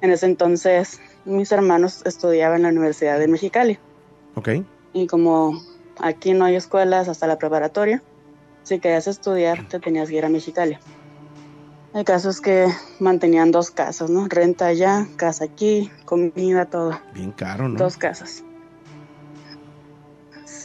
En 0.00 0.10
ese 0.10 0.26
entonces 0.26 1.00
mis 1.24 1.52
hermanos 1.52 2.02
estudiaban 2.04 2.58
en 2.58 2.62
la 2.62 2.68
Universidad 2.70 3.18
de 3.18 3.28
Mexicali 3.28 3.78
Ok. 4.34 4.48
y 4.92 5.06
como 5.06 5.60
aquí 5.98 6.34
no 6.34 6.44
hay 6.44 6.56
escuelas 6.56 7.08
hasta 7.08 7.26
la 7.26 7.38
preparatoria, 7.38 8.02
si 8.62 8.78
querías 8.78 9.06
estudiar 9.06 9.66
te 9.68 9.80
tenías 9.80 10.08
que 10.08 10.16
ir 10.16 10.24
a 10.24 10.28
Mexicali. 10.28 10.78
El 11.94 12.04
caso 12.04 12.28
es 12.28 12.42
que 12.42 12.66
mantenían 13.00 13.52
dos 13.52 13.70
casas, 13.70 14.10
¿no? 14.10 14.28
Renta 14.28 14.66
allá, 14.66 15.06
casa 15.16 15.44
aquí, 15.44 15.90
comida, 16.04 16.66
todo. 16.66 17.00
Bien 17.14 17.32
caro, 17.32 17.68
¿no? 17.68 17.78
Dos 17.78 17.96
casas. 17.96 18.44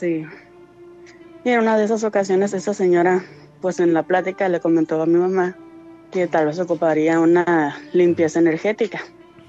Sí. 0.01 0.25
Y 1.43 1.49
en 1.51 1.59
una 1.59 1.77
de 1.77 1.85
esas 1.85 2.03
ocasiones 2.03 2.55
esa 2.55 2.73
señora, 2.73 3.23
pues 3.61 3.79
en 3.79 3.93
la 3.93 4.01
plática 4.01 4.49
le 4.49 4.59
comentó 4.59 4.99
a 4.99 5.05
mi 5.05 5.19
mamá 5.19 5.55
que 6.09 6.25
tal 6.25 6.47
vez 6.47 6.57
ocuparía 6.57 7.19
una 7.19 7.79
limpieza 7.93 8.39
energética. 8.39 9.01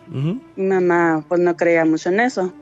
Mi 0.09 0.42
mamá 0.57 1.24
pues 1.26 1.40
no 1.40 1.57
creía 1.57 1.86
mucho 1.86 2.11
en 2.11 2.20
eso. 2.20 2.53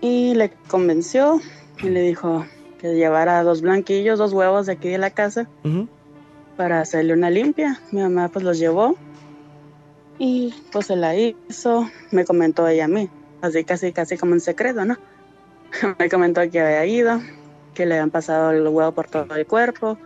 Y 0.00 0.34
le 0.36 0.52
convenció 0.68 1.40
y 1.82 1.88
le 1.88 2.02
dijo 2.02 2.46
que 2.78 2.94
llevara 2.94 3.42
dos 3.42 3.60
blanquillos, 3.60 4.20
dos 4.20 4.32
huevos 4.32 4.66
de 4.66 4.74
aquí 4.74 4.88
de 4.88 4.98
la 4.98 5.10
casa 5.10 5.48
para 6.56 6.80
hacerle 6.80 7.12
una 7.12 7.28
limpia. 7.28 7.80
Mi 7.90 8.02
mamá 8.02 8.28
pues 8.28 8.44
los 8.44 8.60
llevó 8.60 8.94
y 10.16 10.54
pues 10.70 10.86
se 10.86 10.94
la 10.94 11.16
hizo. 11.16 11.90
Me 12.12 12.24
comentó 12.24 12.68
ella 12.68 12.84
a 12.84 12.88
mí, 12.88 13.10
así 13.42 13.64
casi 13.64 13.90
casi 13.90 14.16
como 14.16 14.34
en 14.34 14.40
secreto, 14.40 14.84
¿no? 14.84 14.96
Me 15.98 16.08
comentó 16.08 16.40
que 16.50 16.60
había 16.60 16.86
ido, 16.86 17.20
que 17.74 17.86
le 17.86 17.94
habían 17.94 18.10
pasado 18.10 18.50
el 18.50 18.66
huevo 18.66 18.92
por 18.92 19.08
todo 19.08 19.34
el 19.34 19.46
cuerpo 19.46 19.98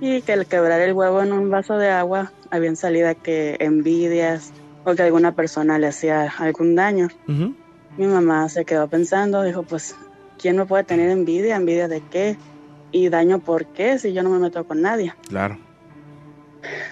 y 0.00 0.22
que 0.22 0.32
al 0.32 0.46
quebrar 0.46 0.80
el 0.80 0.92
huevo 0.92 1.22
en 1.22 1.32
un 1.32 1.50
vaso 1.50 1.76
de 1.76 1.90
agua 1.90 2.32
habían 2.50 2.76
salido 2.76 3.12
que 3.22 3.56
envidias 3.60 4.52
o 4.84 4.94
que 4.94 5.02
alguna 5.02 5.32
persona 5.32 5.78
le 5.78 5.88
hacía 5.88 6.32
algún 6.38 6.74
daño. 6.74 7.08
Mi 7.96 8.06
mamá 8.06 8.48
se 8.48 8.64
quedó 8.64 8.88
pensando, 8.88 9.42
dijo, 9.42 9.62
pues, 9.62 9.94
¿quién 10.38 10.56
no 10.56 10.66
puede 10.66 10.84
tener 10.84 11.10
envidia? 11.10 11.56
¿Envidia 11.56 11.88
de 11.88 12.02
qué? 12.10 12.36
¿Y 12.90 13.08
daño 13.08 13.38
por 13.38 13.66
qué 13.66 13.98
si 13.98 14.12
yo 14.12 14.22
no 14.22 14.30
me 14.30 14.38
meto 14.38 14.64
con 14.64 14.82
nadie? 14.82 15.14
Claro. 15.28 15.58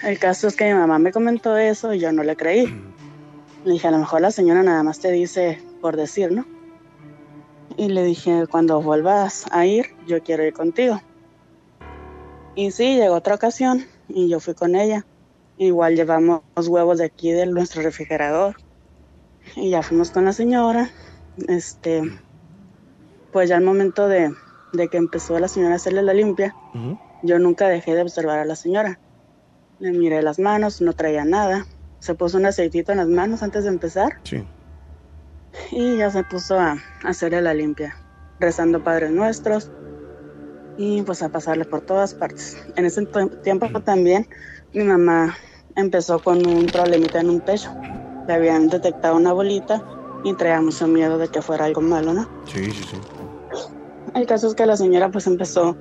El 0.03 0.19
caso 0.19 0.47
es 0.47 0.55
que 0.55 0.65
mi 0.65 0.73
mamá 0.77 0.99
me 0.99 1.11
comentó 1.11 1.57
eso 1.57 1.93
y 1.93 1.99
yo 1.99 2.11
no 2.11 2.23
le 2.23 2.35
creí. 2.35 2.67
Le 3.65 3.73
dije, 3.73 3.87
a 3.87 3.91
lo 3.91 3.99
mejor 3.99 4.21
la 4.21 4.31
señora 4.31 4.63
nada 4.63 4.83
más 4.83 4.99
te 4.99 5.11
dice 5.11 5.61
por 5.81 5.95
decir, 5.95 6.31
¿no? 6.31 6.45
Y 7.77 7.89
le 7.89 8.03
dije, 8.03 8.47
cuando 8.49 8.81
vuelvas 8.81 9.45
a 9.51 9.65
ir, 9.65 9.87
yo 10.07 10.21
quiero 10.23 10.43
ir 10.45 10.53
contigo. 10.53 11.01
Y 12.55 12.71
sí, 12.71 12.97
llegó 12.97 13.15
otra 13.15 13.35
ocasión 13.35 13.85
y 14.07 14.29
yo 14.29 14.39
fui 14.39 14.53
con 14.53 14.75
ella. 14.75 15.05
Igual 15.57 15.95
llevamos 15.95 16.41
huevos 16.67 16.97
de 16.97 17.05
aquí 17.05 17.31
de 17.31 17.45
nuestro 17.45 17.81
refrigerador. 17.81 18.55
Y 19.55 19.69
ya 19.69 19.83
fuimos 19.83 20.11
con 20.11 20.25
la 20.25 20.33
señora. 20.33 20.89
Este, 21.47 22.01
pues 23.31 23.49
ya 23.49 23.57
al 23.57 23.63
momento 23.63 24.07
de, 24.07 24.33
de 24.73 24.87
que 24.89 24.97
empezó 24.97 25.39
la 25.39 25.47
señora 25.47 25.73
a 25.73 25.75
hacerle 25.77 26.03
la 26.03 26.13
limpia, 26.13 26.55
yo 27.23 27.39
nunca 27.39 27.67
dejé 27.67 27.95
de 27.95 28.01
observar 28.01 28.39
a 28.39 28.45
la 28.45 28.55
señora. 28.55 28.99
Le 29.79 29.91
miré 29.91 30.21
las 30.21 30.39
manos, 30.39 30.81
no 30.81 30.93
traía 30.93 31.25
nada. 31.25 31.65
Se 31.99 32.15
puso 32.15 32.37
un 32.37 32.45
aceitito 32.45 32.91
en 32.91 32.97
las 32.97 33.07
manos 33.07 33.43
antes 33.43 33.63
de 33.63 33.69
empezar 33.69 34.19
Sí. 34.23 34.43
Y 35.71 35.97
ya 35.97 36.09
se 36.09 36.23
puso 36.23 36.59
a, 36.59 36.71
a 36.71 37.09
hacerle 37.09 37.41
la 37.41 37.53
limpia, 37.53 37.95
rezando 38.39 38.83
Padres 38.83 39.11
Nuestros 39.11 39.71
y 40.77 41.01
pues 41.03 41.21
a 41.21 41.29
pasarle 41.29 41.65
por 41.65 41.81
todas 41.81 42.13
partes. 42.13 42.57
En 42.75 42.85
ese 42.85 43.07
tiempo 43.43 43.67
también 43.81 44.27
mi 44.73 44.83
mamá 44.83 45.35
empezó 45.75 46.21
con 46.21 46.45
un 46.45 46.65
problemita 46.67 47.19
en 47.19 47.29
un 47.29 47.41
pecho. 47.41 47.71
Le 48.27 48.33
habían 48.33 48.67
detectado 48.67 49.15
una 49.15 49.33
bolita 49.33 49.83
y 50.23 50.33
traía 50.35 50.61
mucho 50.61 50.87
miedo 50.87 51.17
de 51.17 51.27
que 51.27 51.41
fuera 51.41 51.65
algo 51.65 51.81
malo, 51.81 52.13
¿no? 52.13 52.27
Sí, 52.47 52.71
sí, 52.71 52.83
sí. 52.83 52.97
El 54.13 54.25
caso 54.25 54.47
es 54.47 54.55
que 54.55 54.65
la 54.65 54.77
señora 54.77 55.09
pues 55.09 55.27
empezó 55.27 55.77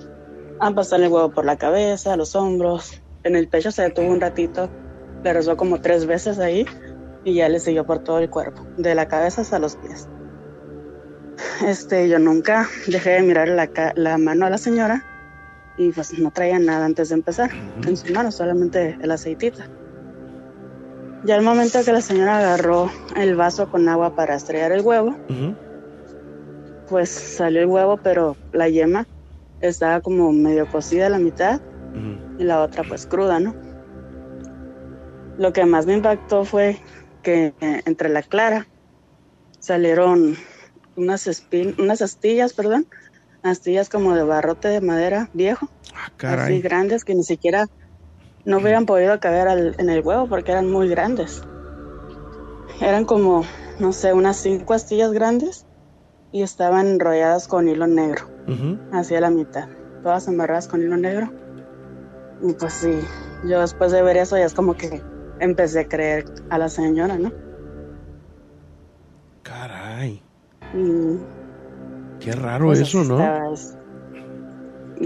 a 0.60 0.70
pasarle 0.72 1.06
el 1.06 1.12
huevo 1.12 1.30
por 1.30 1.44
la 1.44 1.56
cabeza, 1.56 2.16
los 2.16 2.34
hombros, 2.36 3.02
en 3.24 3.36
el 3.36 3.48
pecho 3.48 3.70
se 3.70 3.82
detuvo 3.82 4.06
un 4.08 4.20
ratito, 4.20 4.70
le 5.22 5.32
rezó 5.32 5.56
como 5.56 5.80
tres 5.80 6.06
veces 6.06 6.38
ahí 6.38 6.66
y 7.24 7.34
ya 7.34 7.48
le 7.48 7.60
siguió 7.60 7.84
por 7.84 8.00
todo 8.00 8.18
el 8.18 8.30
cuerpo, 8.30 8.66
de 8.76 8.94
la 8.94 9.06
cabeza 9.06 9.42
hasta 9.42 9.58
los 9.58 9.76
pies. 9.76 10.08
Este, 11.66 12.08
yo 12.08 12.18
nunca 12.18 12.68
dejé 12.86 13.10
de 13.10 13.22
mirar 13.22 13.48
la, 13.48 13.70
la 13.94 14.18
mano 14.18 14.46
a 14.46 14.50
la 14.50 14.58
señora 14.58 15.04
y 15.76 15.90
pues 15.92 16.18
no 16.18 16.30
traía 16.30 16.58
nada 16.58 16.84
antes 16.84 17.08
de 17.08 17.16
empezar 17.16 17.50
en 17.86 17.96
su 17.96 18.12
mano, 18.12 18.30
solamente 18.30 18.98
el 19.00 19.10
aceitito. 19.10 19.62
Ya 21.24 21.36
al 21.36 21.42
momento 21.42 21.84
que 21.84 21.92
la 21.92 22.00
señora 22.00 22.38
agarró 22.38 22.90
el 23.16 23.36
vaso 23.36 23.70
con 23.70 23.88
agua 23.88 24.14
para 24.14 24.36
estrellar 24.36 24.72
el 24.72 24.80
huevo, 24.80 25.16
pues 26.88 27.10
salió 27.10 27.60
el 27.60 27.66
huevo, 27.66 27.98
pero 28.02 28.36
la 28.52 28.68
yema 28.68 29.06
estaba 29.60 30.00
como 30.00 30.32
medio 30.32 30.66
cocida 30.66 31.06
a 31.06 31.10
la 31.10 31.18
mitad 31.18 31.60
y 32.38 32.44
la 32.44 32.62
otra 32.62 32.84
pues 32.84 33.06
cruda, 33.06 33.38
¿no? 33.38 33.54
Lo 35.38 35.52
que 35.52 35.64
más 35.64 35.86
me 35.86 35.94
impactó 35.94 36.44
fue 36.44 36.78
que 37.22 37.54
entre 37.60 38.08
la 38.08 38.22
clara 38.22 38.68
salieron 39.58 40.36
unas 40.96 41.26
espin 41.26 41.74
unas 41.78 42.02
astillas, 42.02 42.52
perdón, 42.52 42.86
astillas 43.42 43.88
como 43.88 44.14
de 44.14 44.22
barrote 44.22 44.68
de 44.68 44.80
madera 44.80 45.28
viejo, 45.32 45.66
así 45.94 46.16
Caray. 46.16 46.62
grandes 46.62 47.04
que 47.04 47.14
ni 47.14 47.24
siquiera 47.24 47.66
no 48.44 48.58
hubieran 48.58 48.86
podido 48.86 49.18
caber 49.20 49.48
al- 49.48 49.74
en 49.78 49.90
el 49.90 50.00
huevo 50.02 50.28
porque 50.28 50.52
eran 50.52 50.70
muy 50.70 50.88
grandes. 50.88 51.42
Eran 52.80 53.04
como, 53.04 53.44
no 53.78 53.92
sé, 53.92 54.12
unas 54.12 54.38
cinco 54.38 54.74
astillas 54.74 55.12
grandes 55.12 55.66
y 56.30 56.42
estaban 56.42 56.86
enrolladas 56.86 57.46
con 57.48 57.68
hilo 57.68 57.86
negro 57.86 58.30
Ujú. 58.46 58.80
hacia 58.90 59.20
la 59.20 59.30
mitad, 59.30 59.68
todas 60.02 60.28
amarradas 60.28 60.68
con 60.68 60.80
hilo 60.80 60.96
negro. 60.96 61.34
Y 62.38 62.54
pues 62.54 62.74
sí, 62.74 63.00
yo 63.42 63.60
después 63.60 63.92
de 63.92 64.02
ver 64.02 64.16
eso 64.16 64.38
ya 64.38 64.46
es 64.46 64.54
como 64.54 64.74
que 64.74 65.04
empecé 65.40 65.80
a 65.80 65.88
creer 65.88 66.24
a 66.48 66.58
la 66.58 66.68
señora, 66.68 67.16
¿no? 67.16 67.32
Caray. 69.42 70.22
Qué 72.20 72.32
raro 72.32 72.66
pues, 72.66 72.80
eso, 72.80 73.02
¿no? 73.02 73.18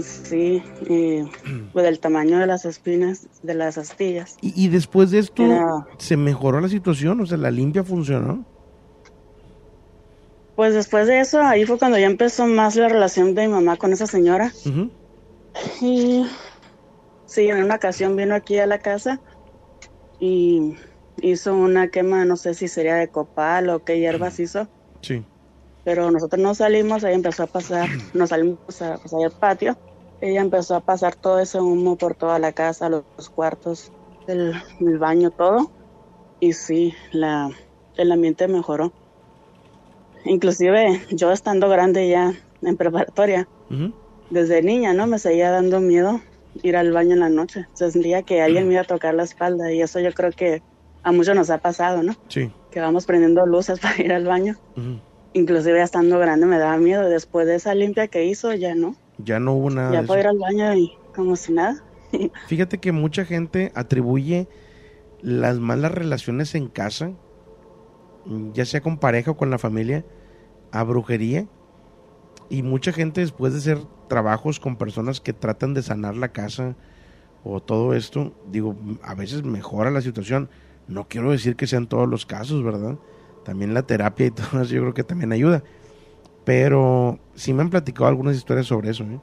Sí, 0.01 0.61
y 0.89 1.23
pues 1.73 1.85
el 1.85 1.99
tamaño 1.99 2.37
de 2.39 2.47
las 2.47 2.65
espinas, 2.65 3.27
de 3.41 3.53
las 3.53 3.77
astillas. 3.77 4.37
Y, 4.41 4.65
y 4.65 4.67
después 4.67 5.11
de 5.11 5.19
esto, 5.19 5.43
Era- 5.43 5.87
¿se 5.97 6.17
mejoró 6.17 6.59
la 6.59 6.69
situación? 6.69 7.21
O 7.21 7.25
sea, 7.25 7.37
¿la 7.37 7.51
limpia 7.51 7.83
funcionó? 7.83 8.43
Pues 10.55 10.73
después 10.73 11.07
de 11.07 11.19
eso, 11.19 11.41
ahí 11.41 11.65
fue 11.65 11.77
cuando 11.77 11.97
ya 11.97 12.05
empezó 12.05 12.45
más 12.45 12.75
la 12.75 12.87
relación 12.87 13.35
de 13.35 13.47
mi 13.47 13.53
mamá 13.53 13.75
con 13.77 13.91
esa 13.91 14.07
señora. 14.07 14.51
Y 15.81 16.25
sí, 17.25 17.49
en 17.49 17.63
una 17.63 17.75
ocasión 17.75 18.15
vino 18.15 18.35
aquí 18.35 18.57
a 18.57 18.65
la 18.65 18.79
casa 18.79 19.19
y 20.19 20.75
hizo 21.21 21.55
una 21.55 21.89
quema, 21.89 22.25
no 22.25 22.37
sé 22.37 22.53
si 22.53 22.67
sería 22.67 22.95
de 22.95 23.07
copal 23.09 23.69
o 23.69 23.83
qué 23.83 23.99
hierbas 23.99 24.39
hizo, 24.39 24.67
Sí. 25.01 25.23
pero 25.83 26.09
nosotros 26.11 26.41
no 26.41 26.55
salimos, 26.55 27.03
ella 27.03 27.13
empezó 27.13 27.43
a 27.43 27.47
pasar, 27.47 27.87
nos 28.13 28.29
salimos 28.29 28.59
a 28.81 28.97
pasar 28.97 29.23
al 29.23 29.31
patio, 29.31 29.77
ella 30.21 30.41
empezó 30.41 30.75
a 30.75 30.79
pasar 30.81 31.15
todo 31.15 31.39
ese 31.39 31.59
humo 31.59 31.95
por 31.97 32.15
toda 32.15 32.39
la 32.39 32.51
casa, 32.53 32.89
los, 32.89 33.03
los 33.17 33.29
cuartos, 33.29 33.91
el, 34.27 34.53
el 34.79 34.97
baño, 34.97 35.31
todo, 35.31 35.71
y 36.39 36.53
sí, 36.53 36.93
la, 37.11 37.49
el 37.97 38.11
ambiente 38.11 38.47
mejoró. 38.47 38.91
Inclusive 40.25 41.01
yo 41.11 41.31
estando 41.31 41.69
grande 41.69 42.09
ya 42.09 42.33
en 42.61 42.77
preparatoria, 42.77 43.47
desde 44.31 44.61
niña, 44.63 44.93
¿no? 44.93 45.05
Me 45.05 45.19
seguía 45.19 45.51
dando 45.51 45.79
miedo 45.79 46.19
ir 46.63 46.77
al 46.77 46.91
baño 46.91 47.13
en 47.13 47.19
la 47.19 47.29
noche. 47.29 47.67
Sentía 47.73 48.23
que 48.23 48.41
alguien 48.41 48.67
me 48.67 48.73
iba 48.73 48.81
a 48.81 48.85
tocar 48.85 49.13
la 49.13 49.23
espalda 49.23 49.71
y 49.71 49.81
eso 49.81 49.99
yo 49.99 50.13
creo 50.13 50.31
que 50.31 50.61
a 51.03 51.11
muchos 51.11 51.35
nos 51.35 51.49
ha 51.49 51.59
pasado, 51.59 52.03
¿no? 52.03 52.15
Sí. 52.27 52.51
Que 52.71 52.79
vamos 52.79 53.05
prendiendo 53.05 53.45
luces 53.45 53.79
para 53.81 54.01
ir 54.01 54.13
al 54.13 54.25
baño. 54.25 54.55
Ujú. 54.75 54.99
Inclusive 55.33 55.77
ya 55.77 55.83
estando 55.83 56.17
grande 56.17 56.45
me 56.45 56.57
daba 56.57 56.77
miedo. 56.77 57.07
Después 57.09 57.45
de 57.45 57.55
esa 57.55 57.75
limpia 57.75 58.07
que 58.07 58.25
hizo, 58.25 58.53
ya 58.53 58.73
no. 58.73 58.95
Ya 59.17 59.39
no 59.39 59.53
hubo 59.53 59.69
nada 59.69 59.93
ya 59.93 60.03
puedo 60.03 60.19
ir 60.19 60.27
al 60.27 60.37
baño 60.37 60.73
y 60.75 60.93
como 61.13 61.35
si 61.35 61.53
nada. 61.53 61.83
Fíjate 62.47 62.79
que 62.79 62.91
mucha 62.91 63.25
gente 63.25 63.71
atribuye 63.75 64.47
las 65.21 65.59
malas 65.59 65.91
relaciones 65.91 66.55
en 66.55 66.67
casa, 66.67 67.13
ya 68.53 68.65
sea 68.65 68.81
con 68.81 68.97
pareja 68.97 69.31
o 69.31 69.37
con 69.37 69.49
la 69.49 69.57
familia, 69.57 70.05
a 70.71 70.83
brujería. 70.83 71.47
Y 72.49 72.61
mucha 72.63 72.91
gente 72.93 73.21
después 73.21 73.53
de 73.53 73.59
hacer 73.59 73.79
trabajos 74.07 74.59
con 74.59 74.75
personas 74.77 75.19
que 75.19 75.33
tratan 75.33 75.73
de 75.73 75.81
sanar 75.81 76.15
la 76.15 76.29
casa 76.29 76.75
o 77.43 77.59
todo 77.61 77.93
esto, 77.93 78.33
digo, 78.51 78.75
a 79.03 79.15
veces 79.15 79.43
mejora 79.43 79.91
la 79.91 80.01
situación. 80.01 80.49
No 80.87 81.07
quiero 81.07 81.31
decir 81.31 81.55
que 81.55 81.67
sean 81.67 81.87
todos 81.87 82.07
los 82.07 82.25
casos, 82.25 82.63
¿verdad? 82.63 82.97
También 83.43 83.73
la 83.73 83.83
terapia 83.83 84.27
y 84.27 84.31
todo 84.31 84.61
eso 84.61 84.73
yo 84.75 84.81
creo 84.81 84.93
que 84.93 85.03
también 85.03 85.31
ayuda. 85.31 85.63
Pero 86.43 87.19
sí 87.35 87.53
me 87.53 87.61
han 87.63 87.69
platicado 87.69 88.07
algunas 88.07 88.35
historias 88.35 88.67
sobre 88.67 88.91
eso. 88.91 89.03
¿eh? 89.03 89.19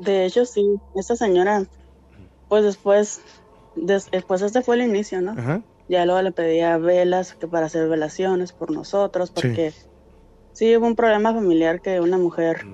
De 0.00 0.26
hecho, 0.26 0.44
sí, 0.44 0.64
esta 0.94 1.16
señora, 1.16 1.64
pues 2.48 2.64
después, 2.64 3.20
des- 3.74 4.10
después 4.10 4.42
este 4.42 4.62
fue 4.62 4.76
el 4.76 4.82
inicio, 4.82 5.20
¿no? 5.22 5.32
Ajá. 5.32 5.62
Ya 5.88 6.04
luego 6.04 6.20
le 6.22 6.32
pedía 6.32 6.76
velas 6.78 7.34
que 7.36 7.46
para 7.46 7.66
hacer 7.66 7.88
velaciones 7.88 8.52
por 8.52 8.72
nosotros, 8.72 9.30
porque 9.30 9.70
sí, 9.70 9.78
hubo 10.76 10.86
un 10.86 10.96
problema 10.96 11.34
familiar 11.34 11.80
que 11.80 12.00
una 12.00 12.18
mujer, 12.18 12.66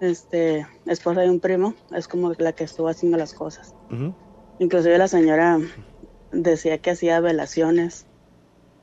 este, 0.00 0.66
esposa 0.86 1.22
de 1.22 1.30
un 1.30 1.40
primo, 1.40 1.74
es 1.92 2.08
como 2.08 2.32
la 2.38 2.52
que 2.52 2.64
estuvo 2.64 2.88
haciendo 2.88 3.18
las 3.18 3.34
cosas. 3.34 3.74
Ujú. 3.90 4.14
Inclusive 4.58 4.98
la 4.98 5.08
señora 5.08 5.58
decía 6.30 6.78
que 6.78 6.90
hacía 6.90 7.20
velaciones 7.20 8.06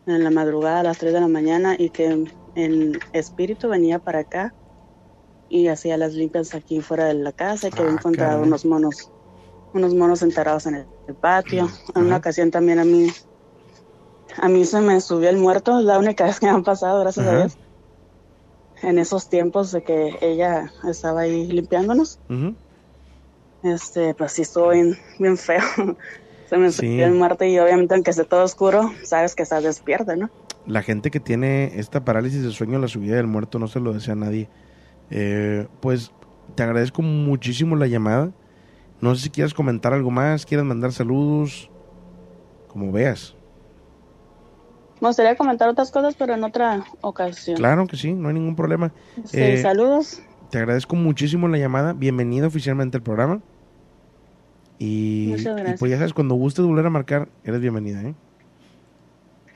en 0.05 0.23
la 0.23 0.31
madrugada 0.31 0.81
a 0.81 0.83
las 0.83 0.97
3 0.97 1.13
de 1.13 1.21
la 1.21 1.27
mañana 1.27 1.75
y 1.77 1.89
que 1.89 2.25
en 2.55 2.99
espíritu 3.13 3.69
venía 3.69 3.99
para 3.99 4.19
acá 4.19 4.53
y 5.47 5.67
hacía 5.67 5.97
las 5.97 6.13
limpias 6.13 6.53
aquí 6.53 6.81
fuera 6.81 7.05
de 7.05 7.13
la 7.13 7.31
casa 7.31 7.67
y 7.67 7.71
que 7.71 7.81
había 7.81 7.93
encontrado 7.93 8.33
caray. 8.33 8.47
unos 8.47 8.65
monos 8.65 9.11
unos 9.73 9.93
monos 9.93 10.21
enterrados 10.21 10.65
en 10.65 10.75
el, 10.75 11.15
patio. 11.15 11.69
En 11.95 12.03
una 12.03 12.17
ocasión 12.17 12.51
también 12.51 12.79
a 12.79 12.85
mí 12.85 13.07
a 14.37 14.47
mí 14.47 14.65
se 14.65 14.79
me 14.79 14.99
subió 15.01 15.29
el 15.29 15.37
muerto, 15.37 15.79
es 15.79 15.85
la 15.85 15.99
única 15.99 16.23
vez 16.25 16.39
que 16.39 16.45
me 16.45 16.53
han 16.53 16.63
pasado, 16.63 17.01
gracias 17.01 17.27
a. 17.27 17.37
Dios. 17.37 17.57
En 18.83 18.97
esos 18.99 19.29
tiempos 19.29 19.71
de 19.71 19.83
que 19.83 20.17
ella 20.21 20.71
estaba 20.89 21.21
ahí 21.21 21.47
limpiándonos 21.47 22.19
este, 23.63 24.13
pues 24.15 24.31
sí 24.31 24.41
estuvo 24.41 24.69
bien, 24.69 24.97
bien 25.19 25.37
feo. 25.37 25.61
Se 26.49 26.57
me 26.57 26.71
Sí. 26.71 26.99
el 26.99 27.13
muerto 27.13 27.45
y 27.45 27.57
obviamente 27.59 27.93
aunque 27.93 28.11
esté 28.11 28.25
todo 28.25 28.43
oscuro, 28.43 28.91
sabes 29.03 29.35
que 29.35 29.43
estás 29.43 29.63
despierta, 29.63 30.15
¿no? 30.15 30.29
La 30.67 30.81
gente 30.81 31.09
que 31.09 31.19
tiene 31.19 31.79
esta 31.79 32.03
parálisis 32.03 32.43
de 32.43 32.51
sueño, 32.51 32.77
la 32.79 32.87
subida 32.87 33.15
del 33.15 33.27
muerto, 33.27 33.57
no 33.57 33.67
se 33.67 33.79
lo 33.79 33.93
desea 33.93 34.13
a 34.13 34.17
nadie. 34.17 34.49
Eh, 35.09 35.67
pues 35.79 36.11
te 36.55 36.63
agradezco 36.63 37.01
muchísimo 37.01 37.75
la 37.75 37.87
llamada. 37.87 38.31
No 38.99 39.15
sé 39.15 39.23
si 39.23 39.29
quieres 39.29 39.53
comentar 39.53 39.93
algo 39.93 40.11
más, 40.11 40.45
quieres 40.45 40.65
mandar 40.65 40.91
saludos, 40.91 41.69
como 42.67 42.91
veas. 42.91 43.35
Me 45.01 45.07
gustaría 45.07 45.35
comentar 45.35 45.67
otras 45.67 45.91
cosas, 45.91 46.15
pero 46.17 46.33
en 46.35 46.43
otra 46.43 46.83
ocasión. 47.01 47.57
Claro 47.57 47.87
que 47.87 47.97
sí, 47.97 48.13
no 48.13 48.27
hay 48.29 48.35
ningún 48.35 48.55
problema. 48.55 48.93
Sí, 49.25 49.39
Eh, 49.39 49.57
saludos. 49.57 50.21
Te 50.51 50.59
agradezco 50.59 50.95
muchísimo 50.95 51.47
la 51.47 51.57
llamada. 51.57 51.93
Bienvenido 51.93 52.47
oficialmente 52.47 52.97
al 52.97 53.03
programa. 53.03 53.41
Y, 54.77 55.27
Muchas 55.29 55.45
y 55.45 55.49
gracias. 55.49 55.79
pues 55.79 55.91
ya 55.91 55.97
sabes, 55.97 56.13
cuando 56.13 56.35
gustes 56.35 56.65
volver 56.65 56.85
a 56.85 56.89
marcar, 56.89 57.29
eres 57.43 57.61
bienvenida. 57.61 58.01
¿eh? 58.03 58.13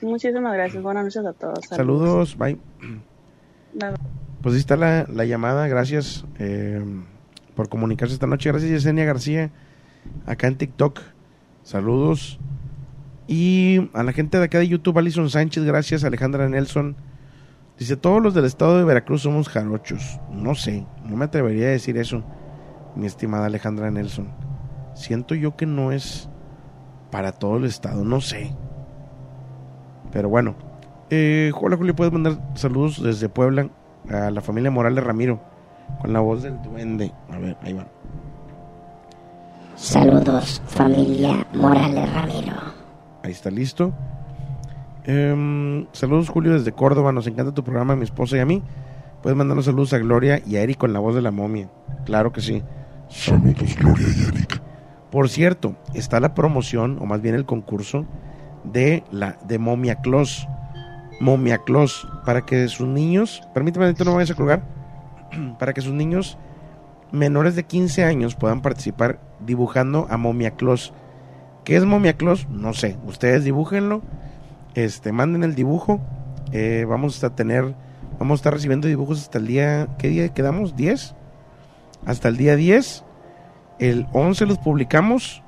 Muchísimas 0.01 0.53
gracias. 0.53 0.81
Buenas 0.81 1.03
noches 1.05 1.25
a 1.25 1.33
todos. 1.33 1.59
Saludos, 1.69 2.37
bye. 2.37 2.57
Bye, 3.73 3.89
bye. 3.91 3.93
Pues 4.41 4.53
ahí 4.55 4.59
está 4.59 4.75
la, 4.77 5.05
la 5.11 5.25
llamada. 5.25 5.67
Gracias 5.67 6.25
eh, 6.39 6.83
por 7.55 7.69
comunicarse 7.69 8.13
esta 8.13 8.27
noche. 8.27 8.49
Gracias, 8.51 8.71
Yesenia 8.71 9.05
García, 9.05 9.51
acá 10.25 10.47
en 10.47 10.57
TikTok. 10.57 11.01
Saludos. 11.63 12.39
Y 13.27 13.89
a 13.93 14.03
la 14.03 14.13
gente 14.13 14.37
de 14.37 14.45
acá 14.45 14.59
de 14.59 14.67
YouTube, 14.67 14.97
Alison 14.99 15.29
Sánchez, 15.29 15.63
gracias. 15.63 16.03
Alejandra 16.03 16.47
Nelson. 16.47 16.95
Dice, 17.77 17.97
todos 17.97 18.21
los 18.21 18.33
del 18.33 18.45
estado 18.45 18.77
de 18.77 18.85
Veracruz 18.85 19.23
somos 19.23 19.49
jarochos. 19.49 20.19
No 20.31 20.55
sé, 20.55 20.85
no 21.03 21.17
me 21.17 21.25
atrevería 21.25 21.67
a 21.67 21.71
decir 21.71 21.97
eso, 21.97 22.23
mi 22.95 23.05
estimada 23.05 23.47
Alejandra 23.47 23.91
Nelson. 23.91 24.29
Siento 24.93 25.35
yo 25.35 25.57
que 25.57 25.65
no 25.65 25.91
es 25.91 26.29
para 27.11 27.33
todo 27.33 27.57
el 27.57 27.65
estado, 27.65 28.05
no 28.05 28.21
sé. 28.21 28.55
Pero 30.11 30.29
bueno. 30.29 30.55
Eh, 31.09 31.51
hola 31.59 31.77
Julio, 31.77 31.95
puedes 31.95 32.11
mandar 32.11 32.39
saludos 32.55 33.03
desde 33.03 33.29
Puebla 33.29 33.69
a 34.09 34.31
la 34.31 34.41
familia 34.41 34.71
Morales 34.71 35.03
Ramiro 35.03 35.39
con 36.01 36.13
la 36.13 36.19
voz 36.19 36.43
del 36.43 36.59
duende. 36.63 37.11
A 37.29 37.37
ver, 37.37 37.57
ahí 37.61 37.73
va. 37.73 37.85
Saludos, 39.75 40.61
familia 40.65 41.45
Morales 41.53 42.11
Ramiro. 42.13 42.74
Ahí 43.25 43.31
está 43.31 43.49
listo. 43.49 43.91
Em, 45.03 45.87
saludos 45.93 46.29
Julio 46.29 46.53
desde 46.53 46.71
Córdoba, 46.73 47.11
nos 47.11 47.25
encanta 47.25 47.55
tu 47.55 47.63
programa, 47.63 47.95
mi 47.95 48.03
esposa 48.03 48.37
y 48.37 48.39
a 48.39 48.45
mí. 48.45 48.61
Puedes 49.23 49.35
mandarnos 49.35 49.65
saludos 49.65 49.93
a 49.93 49.97
Gloria 49.97 50.43
y 50.45 50.57
a 50.57 50.61
Eric 50.61 50.77
con 50.77 50.93
la 50.93 50.99
voz 50.99 51.15
de 51.15 51.23
la 51.23 51.31
momia. 51.31 51.67
Claro 52.05 52.31
que 52.31 52.41
sí. 52.41 52.61
Saludos, 53.09 53.75
Gloria 53.79 54.05
y 54.15 54.27
Eric. 54.27 54.61
Por 55.09 55.27
cierto, 55.29 55.75
está 55.95 56.19
la 56.19 56.35
promoción, 56.35 56.99
o 57.01 57.07
más 57.07 57.19
bien 57.23 57.33
el 57.33 57.47
concurso, 57.47 58.05
de 58.63 59.03
la 59.09 59.39
de 59.47 59.57
Momia 59.57 59.95
Claus. 59.95 60.47
Momia 61.19 61.57
Claus, 61.57 62.07
para 62.27 62.45
que 62.45 62.67
sus 62.67 62.87
niños, 62.87 63.41
permíteme, 63.55 63.91
no 63.91 64.05
me 64.05 64.17
vayas 64.17 64.29
a 64.29 64.35
colgar, 64.35 64.61
para 65.57 65.73
que 65.73 65.81
sus 65.81 65.93
niños 65.93 66.37
menores 67.11 67.55
de 67.55 67.63
15 67.63 68.03
años 68.03 68.35
puedan 68.35 68.61
participar 68.61 69.19
dibujando 69.39 70.05
a 70.11 70.17
Momia 70.17 70.51
Claus. 70.51 70.93
¿Qué 71.65 71.75
es 71.75 71.83
Momia 71.83 72.13
Claus? 72.13 72.47
No 72.47 72.73
sé, 72.73 72.95
ustedes 73.07 73.43
dibújenlo, 73.43 74.03
este, 74.75 75.11
manden 75.11 75.43
el 75.43 75.55
dibujo, 75.55 75.99
eh, 76.51 76.85
vamos 76.87 77.23
a 77.23 77.31
tener, 77.31 77.73
vamos 78.19 78.35
a 78.35 78.39
estar 78.39 78.53
recibiendo 78.53 78.87
dibujos 78.87 79.19
hasta 79.19 79.39
el 79.39 79.47
día, 79.47 79.87
¿qué 79.97 80.09
día 80.09 80.31
quedamos? 80.31 80.75
¿10? 80.75 81.15
Hasta 82.05 82.27
el 82.27 82.37
día 82.37 82.55
10. 82.55 83.03
El 83.79 84.05
11 84.13 84.45
los 84.45 84.59
publicamos 84.59 85.41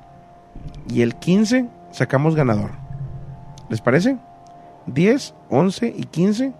y 0.88 1.02
el 1.02 1.14
15 1.14 1.68
sacamos 1.92 2.34
ganador. 2.34 2.72
¿Les 3.70 3.80
parece? 3.80 4.18
10, 4.86 5.34
11 5.50 5.94
y 5.96 6.02
15 6.02 6.52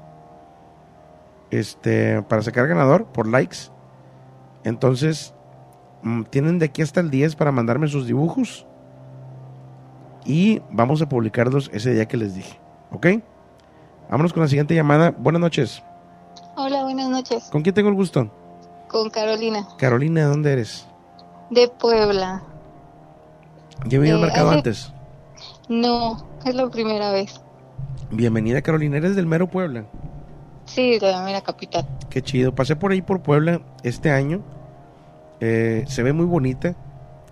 este 1.50 2.22
para 2.22 2.42
sacar 2.42 2.68
ganador 2.68 3.06
por 3.06 3.26
likes. 3.26 3.72
Entonces, 4.62 5.34
mm, 6.04 6.22
tienen 6.24 6.60
de 6.60 6.66
aquí 6.66 6.80
hasta 6.80 7.00
el 7.00 7.10
10 7.10 7.34
para 7.34 7.50
mandarme 7.50 7.88
sus 7.88 8.06
dibujos 8.06 8.67
y 10.24 10.60
vamos 10.70 11.00
a 11.02 11.08
publicarlos 11.08 11.70
ese 11.72 11.92
día 11.94 12.06
que 12.06 12.16
les 12.16 12.34
dije, 12.34 12.58
¿ok? 12.92 13.06
Vámonos 14.10 14.32
con 14.32 14.42
la 14.42 14.48
siguiente 14.48 14.74
llamada. 14.74 15.10
Buenas 15.16 15.40
noches. 15.40 15.82
Hola, 16.56 16.82
buenas 16.84 17.08
noches. 17.08 17.44
¿Con 17.52 17.62
quién 17.62 17.74
tengo 17.74 17.88
el 17.88 17.94
gusto? 17.94 18.30
Con 18.88 19.10
Carolina, 19.10 19.68
Carolina, 19.78 20.22
¿de 20.22 20.26
dónde 20.26 20.52
eres? 20.52 20.86
de 21.50 21.66
Puebla. 21.68 22.42
¿Ya 23.86 23.98
Eh, 23.98 24.18
marcado 24.18 24.48
hace- 24.48 24.56
antes? 24.58 24.92
No, 25.68 26.26
es 26.44 26.54
la 26.54 26.68
primera 26.68 27.10
vez. 27.10 27.40
Bienvenida 28.10 28.60
Carolina, 28.62 28.96
eres 28.98 29.16
del 29.16 29.26
mero 29.26 29.46
Puebla. 29.48 29.84
Sí, 30.66 30.98
de 30.98 31.10
la 31.10 31.22
mera 31.22 31.40
capital. 31.40 31.86
Qué 32.10 32.20
chido. 32.22 32.54
Pasé 32.54 32.76
por 32.76 32.92
ahí 32.92 33.00
por 33.00 33.20
Puebla 33.22 33.60
este 33.82 34.10
año. 34.10 34.42
Eh, 35.40 35.84
se 35.88 36.02
ve 36.02 36.12
muy 36.12 36.26
bonita. 36.26 36.74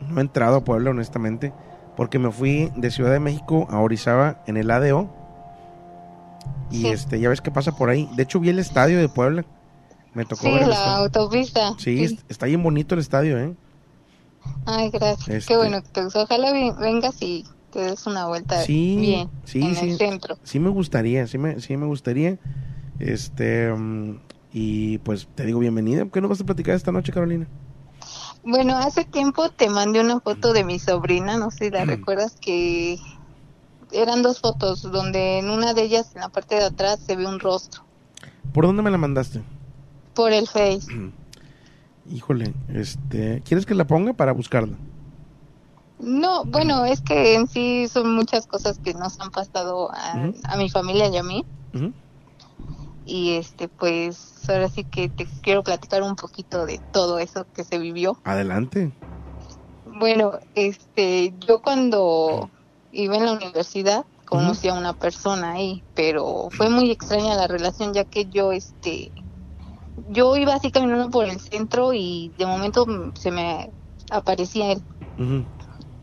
No 0.00 0.18
he 0.18 0.22
entrado 0.22 0.56
a 0.56 0.64
Puebla, 0.64 0.90
honestamente. 0.90 1.52
Porque 1.96 2.18
me 2.18 2.30
fui 2.30 2.70
de 2.76 2.90
Ciudad 2.90 3.10
de 3.12 3.20
México 3.20 3.66
a 3.70 3.80
Orizaba 3.80 4.42
en 4.46 4.56
el 4.56 4.70
ADO. 4.70 5.08
Y 6.70 6.82
Sí. 6.82 6.88
este, 6.88 7.20
ya 7.20 7.28
ves 7.28 7.40
que 7.40 7.50
pasa 7.50 7.72
por 7.72 7.88
ahí. 7.90 8.08
De 8.16 8.24
hecho, 8.24 8.40
vi 8.40 8.48
el 8.50 8.58
estadio 8.58 8.98
de 8.98 9.08
Puebla. 9.08 9.44
Me 10.14 10.24
tocó 10.24 10.42
Sí, 10.42 10.52
ver 10.52 10.62
el 10.62 10.68
la 10.70 10.74
estadio. 10.74 10.96
autopista. 11.04 11.74
Sí, 11.78 12.04
es- 12.04 12.24
está 12.28 12.46
bien 12.46 12.62
bonito 12.62 12.94
el 12.94 13.00
estadio, 13.00 13.38
¿eh? 13.38 13.54
Ay, 14.64 14.90
gracias. 14.90 15.28
Este- 15.28 15.52
Qué 15.52 15.56
bueno 15.56 15.82
que 15.82 15.88
te 15.88 16.04
gustó. 16.04 16.22
Ojalá 16.22 16.52
vengas 16.80 17.20
y 17.22 17.44
te 17.70 17.80
des 17.80 18.06
una 18.06 18.26
vuelta 18.26 18.60
Sí, 18.62 18.96
bien 18.98 19.30
sí, 19.44 19.60
en 19.62 19.74
sí. 19.74 19.90
el 19.90 19.98
centro. 19.98 20.38
Sí 20.42 20.58
me 20.58 20.70
gustaría, 20.70 21.26
sí 21.26 21.38
me, 21.38 21.60
sí 21.60 21.76
me 21.76 21.86
gustaría. 21.86 22.38
Este, 22.98 23.72
mm, 23.72 24.18
y 24.52 24.98
pues 24.98 25.28
te 25.34 25.44
digo 25.44 25.58
bienvenida. 25.60 26.06
¿Qué 26.12 26.20
nos 26.20 26.30
vas 26.30 26.40
a 26.40 26.44
platicar 26.44 26.74
esta 26.74 26.92
noche, 26.92 27.12
Carolina? 27.12 27.46
Bueno, 28.48 28.76
hace 28.78 29.04
tiempo 29.04 29.50
te 29.50 29.68
mandé 29.68 30.00
una 30.00 30.20
foto 30.20 30.52
de 30.52 30.62
mi 30.62 30.78
sobrina, 30.78 31.36
no 31.36 31.50
sé 31.50 31.64
si 31.64 31.70
la 31.72 31.84
recuerdas, 31.84 32.36
que 32.40 32.96
eran 33.90 34.22
dos 34.22 34.40
fotos, 34.40 34.82
donde 34.82 35.40
en 35.40 35.50
una 35.50 35.74
de 35.74 35.82
ellas, 35.82 36.12
en 36.14 36.20
la 36.20 36.28
parte 36.28 36.54
de 36.54 36.64
atrás, 36.66 37.00
se 37.04 37.16
ve 37.16 37.26
un 37.26 37.40
rostro 37.40 37.82
¿Por 38.54 38.64
dónde 38.64 38.82
me 38.82 38.90
la 38.92 38.98
mandaste? 38.98 39.42
por 40.14 40.32
el 40.32 40.46
Face. 40.46 40.86
Híjole, 42.08 42.54
este, 42.68 43.42
¿quieres 43.44 43.66
que 43.66 43.74
la 43.74 43.84
ponga 43.84 44.12
para 44.12 44.30
buscarla? 44.30 44.76
No, 45.98 46.44
bueno, 46.44 46.84
es 46.84 47.00
que 47.00 47.34
en 47.34 47.48
sí 47.48 47.88
son 47.88 48.14
muchas 48.14 48.46
cosas 48.46 48.78
que 48.78 48.94
nos 48.94 49.18
han 49.20 49.32
pasado 49.32 49.90
a, 49.92 50.56
mi 50.56 50.70
familia 50.70 51.08
y 51.08 51.16
a 51.16 51.24
mí. 51.24 51.44
Y 53.04 53.32
este, 53.32 53.66
pues 53.66 54.35
ahora 54.48 54.68
sí 54.68 54.84
que 54.84 55.08
te 55.08 55.26
quiero 55.42 55.62
platicar 55.62 56.02
un 56.02 56.16
poquito 56.16 56.66
de 56.66 56.80
todo 56.92 57.18
eso 57.18 57.46
que 57.54 57.64
se 57.64 57.78
vivió. 57.78 58.18
Adelante. 58.24 58.92
Bueno, 59.84 60.38
este, 60.54 61.32
yo 61.46 61.62
cuando 61.62 62.50
iba 62.90 63.16
en 63.16 63.26
la 63.26 63.32
universidad 63.32 64.04
conocí 64.26 64.68
a 64.68 64.74
una 64.74 64.92
persona 64.92 65.52
ahí, 65.52 65.84
pero 65.94 66.48
fue 66.50 66.68
muy 66.68 66.90
extraña 66.90 67.36
la 67.36 67.46
relación 67.46 67.94
ya 67.94 68.04
que 68.04 68.28
yo, 68.28 68.52
este, 68.52 69.12
yo 70.08 70.36
iba 70.36 70.54
así 70.54 70.70
caminando 70.70 71.10
por 71.10 71.26
el 71.26 71.40
centro 71.40 71.92
y 71.92 72.32
de 72.36 72.46
momento 72.46 72.86
se 73.14 73.30
me 73.30 73.72
aparecía 74.10 74.72
él 74.72 74.82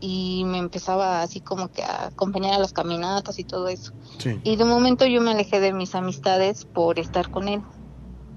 y 0.00 0.44
me 0.44 0.58
empezaba 0.58 1.22
así 1.22 1.40
como 1.40 1.68
que 1.68 1.82
a 1.82 2.08
acompañar 2.08 2.54
a 2.54 2.58
las 2.58 2.72
caminatas 2.72 3.38
y 3.38 3.44
todo 3.44 3.68
eso. 3.68 3.92
Sí. 4.18 4.38
Y 4.44 4.56
de 4.56 4.64
momento 4.64 5.06
yo 5.06 5.22
me 5.22 5.30
alejé 5.30 5.60
de 5.60 5.72
mis 5.72 5.94
amistades 5.94 6.66
por 6.66 6.98
estar 6.98 7.30
con 7.30 7.48
él. 7.48 7.62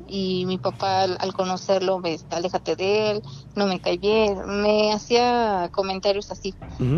Y 0.07 0.45
mi 0.45 0.57
papá 0.57 1.03
al, 1.03 1.33
conocerlo 1.33 1.99
me 1.99 2.17
aléjate 2.29 2.75
de 2.75 3.11
él, 3.11 3.21
no 3.55 3.67
me 3.67 3.79
cae 3.79 3.97
bien, 3.97 4.37
me 4.61 4.91
hacía 4.93 5.69
comentarios 5.73 6.31
así. 6.31 6.55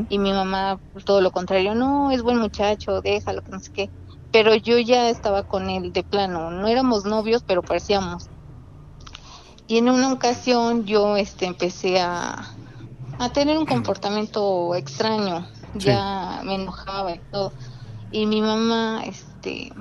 Y 0.10 0.20
mi 0.20 0.34
mamá 0.34 0.82
todo 1.06 1.22
lo 1.22 1.32
contrario, 1.32 1.74
no, 1.76 2.12
es 2.12 2.22
buen 2.22 2.38
muchacho, 2.38 3.02
déjalo, 3.02 3.42
que 3.42 3.52
no 3.52 3.60
sé 3.60 3.70
qué. 3.74 3.92
Pero 4.32 4.56
yo 4.56 4.78
ya 4.78 5.10
estaba 5.10 5.44
con 5.44 5.70
él 5.70 5.92
de 5.94 6.04
plano, 6.04 6.52
no 6.52 6.68
éramos 6.68 7.06
novios, 7.06 7.44
pero 7.46 7.64
parecíamos. 7.64 8.30
Y 9.68 9.78
en 9.78 9.90
una 9.90 10.12
ocasión 10.12 10.86
yo 10.86 11.16
este 11.18 11.46
empecé 11.46 12.00
a, 12.02 12.56
a 13.18 13.30
tener 13.34 13.58
un 13.58 13.66
comportamiento 13.66 14.76
extraño, 14.76 15.48
Sí. 15.74 15.86
ya 15.86 16.42
me 16.44 16.56
enojaba 16.56 17.12
y 17.14 17.22
todo. 17.30 17.54
Y 18.12 18.26
mi 18.26 18.42
mamá 18.42 19.04
este 19.06 19.72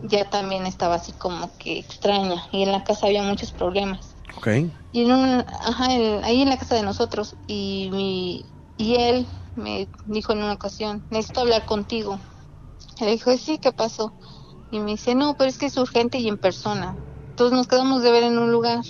ya 0.00 0.28
también 0.30 0.66
estaba 0.66 0.96
así 0.96 1.12
como 1.14 1.56
que 1.58 1.78
extraña 1.78 2.44
y 2.52 2.62
en 2.62 2.72
la 2.72 2.84
casa 2.84 3.06
había 3.06 3.22
muchos 3.22 3.52
problemas. 3.52 4.16
Ok. 4.36 4.48
Y 4.92 5.02
en 5.04 5.12
un, 5.12 5.44
ajá, 5.48 5.86
ahí 6.24 6.42
en 6.42 6.48
la 6.50 6.58
casa 6.58 6.74
de 6.76 6.82
nosotros 6.82 7.36
y 7.46 7.90
mi 7.92 8.46
y 8.76 8.96
él 8.96 9.28
me 9.54 9.88
dijo 10.04 10.32
en 10.32 10.38
una 10.42 10.54
ocasión, 10.54 11.04
necesito 11.10 11.42
hablar 11.42 11.64
contigo. 11.66 12.20
Le 13.00 13.12
dijo, 13.12 13.36
sí, 13.38 13.58
¿qué 13.58 13.72
pasó? 13.72 14.14
Y 14.70 14.80
me 14.80 14.92
dice, 14.92 15.14
no, 15.14 15.36
pero 15.36 15.50
es 15.50 15.58
que 15.58 15.66
es 15.66 15.76
urgente 15.76 16.18
y 16.18 16.28
en 16.28 16.38
persona. 16.38 16.98
Entonces 17.30 17.56
nos 17.56 17.68
quedamos 17.68 18.02
de 18.02 18.10
ver 18.12 18.24
en 18.24 18.38
un 18.38 18.52
lugar. 18.52 18.80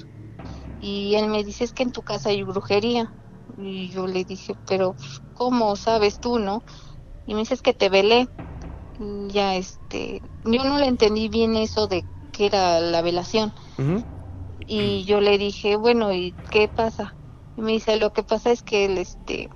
Y 0.78 1.14
él 1.16 1.28
me 1.28 1.44
dice, 1.44 1.64
es 1.64 1.72
que 1.72 1.84
en 1.84 1.92
tu 1.92 2.02
casa 2.02 2.30
hay 2.30 2.42
brujería. 2.42 3.14
Y 3.57 3.90
yo 3.90 4.07
le 4.07 4.24
dije, 4.24 4.54
pero 4.66 4.96
¿cómo 5.32 5.76
sabes 5.76 6.20
tú, 6.20 6.38
no? 6.38 6.64
Y 7.26 7.34
me 7.34 7.40
dice, 7.40 7.54
es 7.54 7.62
que 7.62 7.74
te 7.74 7.88
velé. 7.88 8.28
Ya, 8.99 9.57
este, 9.57 10.20
yo 10.44 10.64
no 10.64 10.78
le 10.78 10.86
entendí 10.86 11.28
bien 11.28 11.57
eso 11.57 11.86
de 11.86 12.07
que 12.30 12.47
era 12.47 12.80
la 12.80 13.03
velación. 13.03 13.53
Y 14.66 15.05
yo 15.07 15.20
le 15.20 15.38
dije, 15.38 15.76
bueno, 15.76 16.12
¿y 16.12 16.36
qué 16.51 16.68
pasa? 16.68 17.16
Y 17.57 17.62
me 17.62 17.72
dice, 17.72 17.97
lo 17.99 18.12
que 18.12 18.22
pasa 18.22 18.51
es 18.53 18.62
que 18.62 18.84
él, 18.84 18.99
este, 18.99 19.49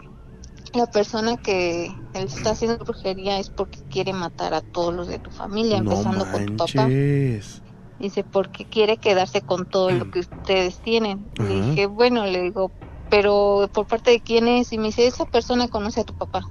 la 0.74 0.86
persona 0.88 1.38
que 1.38 1.86
él 2.14 2.24
está 2.26 2.52
haciendo 2.52 2.78
brujería 2.84 3.38
es 3.40 3.50
porque 3.50 3.80
quiere 3.88 4.12
matar 4.14 4.54
a 4.54 4.62
todos 4.62 4.94
los 4.94 5.08
de 5.08 5.20
tu 5.20 5.30
familia, 5.30 5.78
No 5.78 5.78
empezando 5.78 6.26
por 6.26 6.44
tu 6.44 6.54
papá. 6.54 6.94
manches. 6.94 7.62
Dice, 7.98 8.24
porque 8.24 8.66
quiere 8.66 8.98
quedarse 8.98 9.42
con 9.42 9.66
todo 9.66 9.92
lo 9.92 10.06
que 10.06 10.20
ustedes 10.20 10.80
tienen. 10.80 11.30
Le 11.36 11.54
Ajá. 11.54 11.56
dije, 11.56 11.86
bueno, 11.86 12.24
le 12.26 12.42
digo, 12.42 12.72
pero 13.08 13.68
¿por 13.72 13.86
parte 13.86 14.10
de 14.12 14.22
quién 14.22 14.48
es? 14.48 14.72
Y 14.72 14.78
me 14.78 14.86
dice, 14.86 15.06
esa 15.06 15.26
persona 15.26 15.68
conoce 15.68 16.00
a 16.00 16.04
tu 16.04 16.14
papá. 16.14 16.42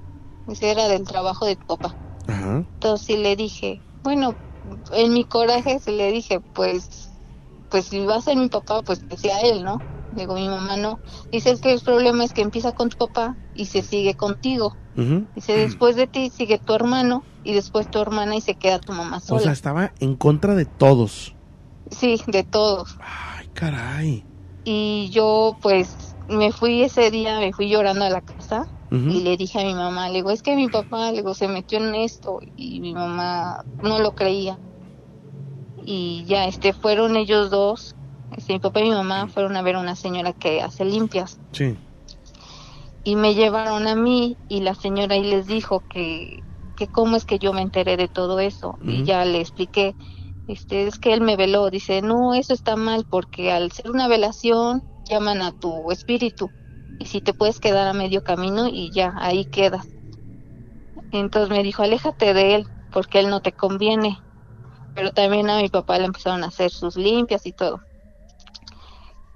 Dice, 0.46 0.70
era 0.72 0.88
del 0.88 1.06
trabajo 1.08 1.46
de 1.46 1.56
tu 1.58 1.66
papá. 1.66 1.98
Ajá. 2.32 2.58
Entonces 2.74 3.06
sí 3.06 3.18
le 3.18 3.36
dije, 3.36 3.84
bueno, 4.04 4.38
en 4.92 5.14
mi 5.14 5.26
coraje 5.26 5.80
sí 5.80 5.92
le 5.92 6.12
dije, 6.12 6.40
pues, 6.54 6.88
pues 7.70 7.86
si 7.88 8.06
va 8.06 8.16
a 8.16 8.22
ser 8.22 8.38
mi 8.38 8.50
papá, 8.50 8.82
pues 8.84 9.00
que 9.08 9.18
sea 9.18 9.40
él, 9.42 9.64
¿no? 9.64 9.84
Digo, 10.12 10.36
mi 10.36 10.48
mamá 10.48 10.78
no. 10.78 11.00
Dice, 11.32 11.52
es 11.52 11.62
que 11.62 11.72
el 11.72 11.82
problema 11.82 12.24
es 12.24 12.34
que 12.34 12.42
empieza 12.42 12.72
con 12.72 12.90
tu 12.90 12.98
papá 12.98 13.38
y 13.54 13.68
se 13.68 13.82
sigue 13.82 14.16
contigo. 14.16 14.78
Ujú. 14.96 15.28
Dice, 15.36 15.54
después 15.54 15.96
de 15.96 16.08
ti 16.08 16.30
sigue 16.30 16.60
tu 16.60 16.74
hermano 16.74 17.24
y 17.44 17.54
después 17.54 17.90
tu 17.90 18.00
hermana 18.00 18.36
y 18.36 18.42
se 18.42 18.56
queda 18.56 18.80
tu 18.80 18.94
mamá 18.94 19.18
O 19.18 19.22
sola. 19.22 19.42
sea, 19.42 19.52
estaba 19.52 19.94
en 20.00 20.16
contra 20.16 20.56
de 20.56 20.66
todos. 20.66 21.36
Sí, 21.92 22.22
de 22.28 22.44
todos. 22.44 22.96
Ay, 23.00 23.48
caray. 23.54 24.26
Y 24.64 25.10
yo 25.12 25.58
pues 25.62 26.16
me 26.28 26.52
fui 26.52 26.84
ese 26.84 27.12
día, 27.12 27.40
me 27.40 27.54
fui 27.54 27.70
llorando 27.70 28.06
a 28.06 28.10
la 28.10 28.22
casa 28.22 28.66
Y 28.92 29.22
le 29.22 29.38
dije 29.38 29.60
a 29.62 29.66
mi 29.66 29.76
mamá, 29.76 30.10
le 30.10 30.16
digo, 30.16 30.32
es 30.32 30.42
que 30.44 30.56
mi 30.56 30.68
papá, 30.70 31.12
le 31.12 31.18
digo, 31.18 31.34
se 31.36 31.48
metió 31.48 31.78
en 31.80 31.96
esto 31.96 32.40
y 32.56 32.80
mi 32.82 32.94
mamá 32.94 33.64
no 33.84 34.00
lo 34.00 34.16
creía. 34.16 34.60
Y 35.86 36.26
ya, 36.26 36.46
este, 36.48 36.74
fueron 36.74 37.16
ellos 37.18 37.50
dos, 37.52 37.96
este, 38.32 38.54
mi 38.54 38.60
papá 38.60 38.82
y 38.82 38.84
mi 38.86 38.92
mamá 38.92 39.28
fueron 39.28 39.56
a 39.58 39.62
ver 39.62 39.76
a 39.76 39.80
una 39.82 39.96
señora 39.96 40.34
que 40.34 40.62
hace 40.62 40.86
limpias. 40.86 41.42
Sí. 41.52 41.78
y 43.04 43.16
me 43.16 43.34
llevaron 43.36 43.88
a 43.88 43.96
mí 43.96 44.38
y 44.48 44.62
la 44.62 44.76
señora 44.76 45.16
ahí 45.16 45.24
les 45.24 45.48
dijo 45.48 45.86
que, 45.90 46.44
que 46.76 46.88
cómo 46.90 47.16
es 47.18 47.26
que 47.26 47.40
yo 47.40 47.54
me 47.54 47.62
enteré 47.62 47.98
de 47.98 48.08
todo 48.10 48.40
eso. 48.40 48.78
Y 48.82 49.04
ya 49.04 49.26
le 49.26 49.42
expliqué 49.42 49.96
este 50.48 50.88
es 50.88 51.00
que 51.00 51.14
él 51.14 51.22
me 51.22 51.38
veló 51.38 51.70
dice 51.70 52.02
no 52.02 52.34
eso 52.34 52.54
está 52.54 52.76
mal 52.76 53.06
porque 53.10 53.52
al 53.52 53.72
ser 53.72 53.92
una 53.92 54.08
velación 54.08 54.84
llaman 55.10 55.42
a 55.44 55.52
tu 55.54 55.92
espíritu 55.92 56.54
y 57.00 57.06
si 57.06 57.22
te 57.22 57.34
puedes 57.34 57.60
quedar 57.60 57.88
a 57.88 57.94
medio 57.94 58.24
camino 58.24 58.68
y 58.68 58.92
ya 58.92 59.14
ahí 59.18 59.46
quedas 59.46 59.88
entonces 61.12 61.50
me 61.50 61.64
dijo 61.64 61.82
aléjate 61.84 62.34
de 62.34 62.56
él 62.56 62.68
porque 62.92 63.20
él 63.20 63.30
no 63.30 63.42
te 63.42 63.52
conviene 63.52 64.20
pero 65.00 65.12
también 65.12 65.50
a 65.50 65.62
mi 65.62 65.70
papá 65.70 65.98
le 65.98 66.06
empezaron 66.06 66.44
a 66.44 66.48
hacer 66.48 66.72
sus 66.72 66.98
limpias 66.98 67.46
y 67.46 67.54
todo. 67.54 67.80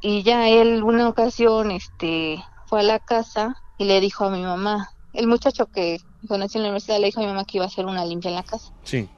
Y 0.01 0.21
ya 0.23 0.49
él 0.49 0.83
una 0.83 1.07
ocasión 1.07 1.71
este 1.71 2.43
fue 2.67 2.81
a 2.81 2.83
la 2.83 2.99
casa 2.99 3.55
y 3.77 3.85
le 3.85 4.01
dijo 4.01 4.25
a 4.25 4.29
mi 4.29 4.41
mamá 4.41 4.89
el 5.13 5.27
muchacho 5.27 5.67
que 5.67 5.99
conocí 6.27 6.57
en 6.57 6.63
la 6.63 6.69
universidad 6.69 6.99
le 6.99 7.05
dijo 7.05 7.21
a 7.21 7.23
mi 7.23 7.29
mamá 7.29 7.45
que 7.45 7.59
iba 7.59 7.65
a 7.65 7.69
hacer 7.69 7.85
una 7.85 8.03
limpia 8.03 8.29
en 8.29 8.35
la 8.35 8.43
casa. 8.43 8.73
Sí. 8.83 9.09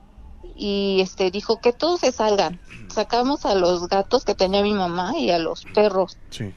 y 0.56 1.00
este 1.02 1.32
dijo 1.32 1.60
que 1.60 1.74
todos 1.74 2.02
se 2.02 2.12
salgan. 2.12 2.62
Sacamos 2.90 3.46
a 3.46 3.56
los 3.56 3.88
gatos 3.88 4.24
que 4.24 4.36
tenía 4.36 4.62
mi 4.62 4.74
mamá 4.74 5.18
y 5.18 5.32
a 5.32 5.40
los 5.40 5.66
perros 5.74 6.18
Sí. 6.30 6.54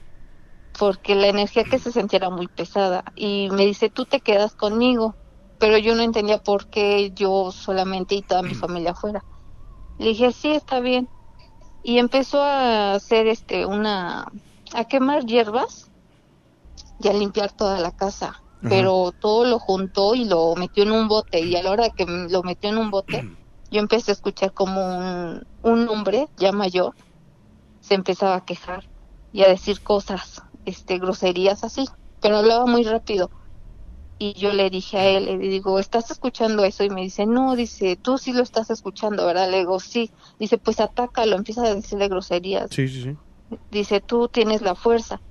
Porque 0.79 1.15
la 1.15 1.29
energía 1.29 1.65
que 1.65 1.79
se 1.79 1.93
sentía 1.93 2.19
era 2.19 2.31
muy 2.31 2.49
pesada. 2.49 3.05
Y 3.17 3.51
me 3.51 3.67
dice 3.67 3.91
tú 3.91 4.05
te 4.07 4.21
quedas 4.21 4.55
conmigo 4.55 5.17
pero 5.59 5.77
yo 5.79 5.95
no 5.97 6.03
entendía 6.03 6.39
por 6.39 6.69
qué 6.69 7.11
yo 7.15 7.51
solamente 7.53 8.15
y 8.15 8.23
toda 8.23 8.43
mi 8.43 8.55
familia 8.55 8.95
fuera 8.95 9.25
le 9.99 10.09
dije 10.09 10.33
sí 10.33 10.53
está 10.53 10.81
bien 10.81 11.09
y 11.83 11.99
empezó 11.99 12.43
a 12.43 12.95
hacer 12.95 13.27
este 13.27 13.67
una 13.67 14.27
a 14.75 14.85
quemar 14.85 15.25
hierbas 15.25 15.91
y 17.01 17.09
a 17.09 17.13
limpiar 17.13 17.53
toda 17.53 17.81
la 17.81 17.93
casa 17.93 18.29
Ajá. 18.63 18.69
pero 18.69 19.13
todo 19.13 19.45
lo 19.45 19.59
juntó 19.59 20.15
y 20.15 20.25
lo 20.25 20.55
metió 20.57 20.83
en 20.83 20.93
un 20.93 21.09
bote. 21.09 21.41
Y 21.41 21.57
a 21.57 21.63
la 21.63 21.71
hora 21.71 21.91
que 21.91 22.05
lo 22.07 22.43
metió 22.43 22.71
en 22.71 22.79
un 22.79 22.91
bote 22.91 23.25
yo 23.71 23.81
empecé 23.81 24.11
a 24.13 24.15
escuchar 24.15 24.53
como 24.53 24.81
un, 24.99 25.43
un 25.63 25.89
hombre 25.89 26.29
ya 26.37 26.53
mayor 26.53 26.95
se 27.81 27.95
empezaba 27.95 28.37
a 28.37 28.45
quejar 28.45 28.85
y 29.33 29.43
a 29.43 29.49
decir 29.49 29.83
cosas 29.83 30.43
este 30.65 30.99
groserías 30.99 31.65
así 31.65 31.87
pero 32.21 32.39
hablaba 32.39 32.67
muy 32.67 32.85
rápido 32.85 33.31
y 34.19 34.35
yo 34.35 34.53
le 34.53 34.69
dije 34.69 34.99
a 34.99 35.07
él, 35.07 35.27
le 35.27 35.39
digo, 35.39 35.79
¿estás 35.79 36.11
escuchando 36.11 36.65
eso? 36.65 36.83
Y 36.83 36.91
me 36.91 37.03
dice, 37.03 37.25
no, 37.25 37.55
dice, 37.55 37.97
tú 37.97 38.19
sí 38.19 38.33
lo 38.33 38.43
estás 38.43 38.69
escuchando, 38.71 39.25
¿verdad? 39.25 39.49
Le 39.49 39.59
digo, 39.59 39.79
sí. 39.79 40.11
Dice, 40.41 40.59
pues 40.59 40.81
atácalo, 40.81 41.37
empieza 41.37 41.63
a 41.63 41.75
decirle 41.75 42.09
groserías. 42.09 42.69
Sí, 42.71 42.89
sí, 42.89 43.03
sí. 43.03 43.57
Dice, 43.71 44.01
tú 44.01 44.29
tienes 44.29 44.61
la 44.61 44.75
fuerza. 44.75 45.23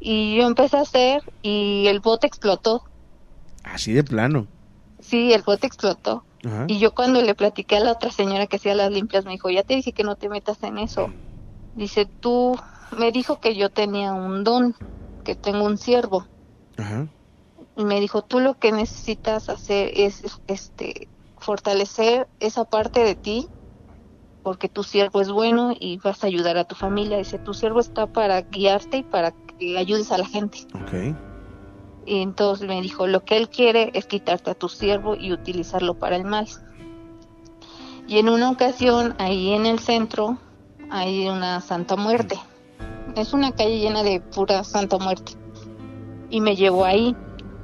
Y 0.00 0.36
yo 0.36 0.48
empecé 0.48 0.78
a 0.78 0.80
hacer 0.80 1.22
y 1.42 1.86
el 1.86 2.00
bote 2.00 2.26
explotó. 2.26 2.82
Así 3.62 3.92
de 3.92 4.02
plano. 4.02 4.48
Sí, 4.98 5.32
el 5.32 5.42
bote 5.42 5.68
explotó. 5.68 6.26
Ajá. 6.44 6.66
Y 6.66 6.80
yo 6.80 6.92
cuando 6.92 7.22
le 7.22 7.36
platiqué 7.36 7.76
a 7.76 7.80
la 7.80 7.92
otra 7.92 8.10
señora 8.10 8.48
que 8.48 8.56
hacía 8.56 8.74
las 8.74 8.90
limpias, 8.90 9.24
me 9.24 9.30
dijo, 9.30 9.48
ya 9.48 9.62
te 9.62 9.76
dije 9.76 9.92
que 9.92 10.02
no 10.02 10.16
te 10.16 10.28
metas 10.28 10.60
en 10.64 10.78
eso. 10.78 11.14
Dice, 11.72 12.10
tú, 12.20 12.58
me 12.96 13.12
dijo 13.12 13.40
que 13.40 13.54
yo 13.54 13.70
tenía 13.70 14.12
un 14.12 14.44
don, 14.44 14.74
que 15.24 15.34
tengo 15.34 15.64
un 15.64 15.78
siervo. 15.78 16.26
Ajá. 16.76 17.06
Y 17.76 17.84
me 17.84 18.00
dijo, 18.00 18.22
tú 18.22 18.40
lo 18.40 18.58
que 18.58 18.72
necesitas 18.72 19.48
hacer 19.48 19.90
es, 19.94 20.22
este, 20.46 21.08
fortalecer 21.38 22.28
esa 22.40 22.64
parte 22.64 23.00
de 23.00 23.14
ti, 23.14 23.48
porque 24.42 24.68
tu 24.68 24.82
siervo 24.82 25.20
es 25.20 25.30
bueno 25.30 25.74
y 25.78 25.98
vas 25.98 26.22
a 26.22 26.26
ayudar 26.26 26.56
a 26.58 26.64
tu 26.64 26.74
familia. 26.74 27.18
Dice, 27.18 27.38
tu 27.38 27.54
siervo 27.54 27.80
está 27.80 28.06
para 28.06 28.42
guiarte 28.42 28.98
y 28.98 29.02
para 29.02 29.32
que 29.32 29.78
ayudes 29.78 30.12
a 30.12 30.18
la 30.18 30.26
gente. 30.26 30.58
Ok. 30.74 31.16
Y 32.06 32.20
entonces 32.20 32.68
me 32.68 32.80
dijo, 32.82 33.06
lo 33.06 33.24
que 33.24 33.36
él 33.36 33.48
quiere 33.48 33.90
es 33.94 34.06
quitarte 34.06 34.50
a 34.50 34.54
tu 34.54 34.68
siervo 34.68 35.16
y 35.16 35.32
utilizarlo 35.32 35.94
para 35.94 36.16
el 36.16 36.24
mal. 36.24 36.46
Y 38.06 38.18
en 38.18 38.28
una 38.28 38.50
ocasión, 38.50 39.14
ahí 39.18 39.52
en 39.54 39.64
el 39.64 39.78
centro, 39.78 40.36
hay 40.90 41.26
una 41.28 41.60
Santa 41.62 41.96
Muerte. 41.96 42.38
Es 43.16 43.32
una 43.32 43.52
calle 43.52 43.78
llena 43.78 44.02
de 44.02 44.20
pura 44.20 44.64
Santa 44.64 44.98
Muerte. 44.98 45.32
Y 46.30 46.40
me 46.40 46.56
llevó 46.56 46.84
ahí 46.84 47.16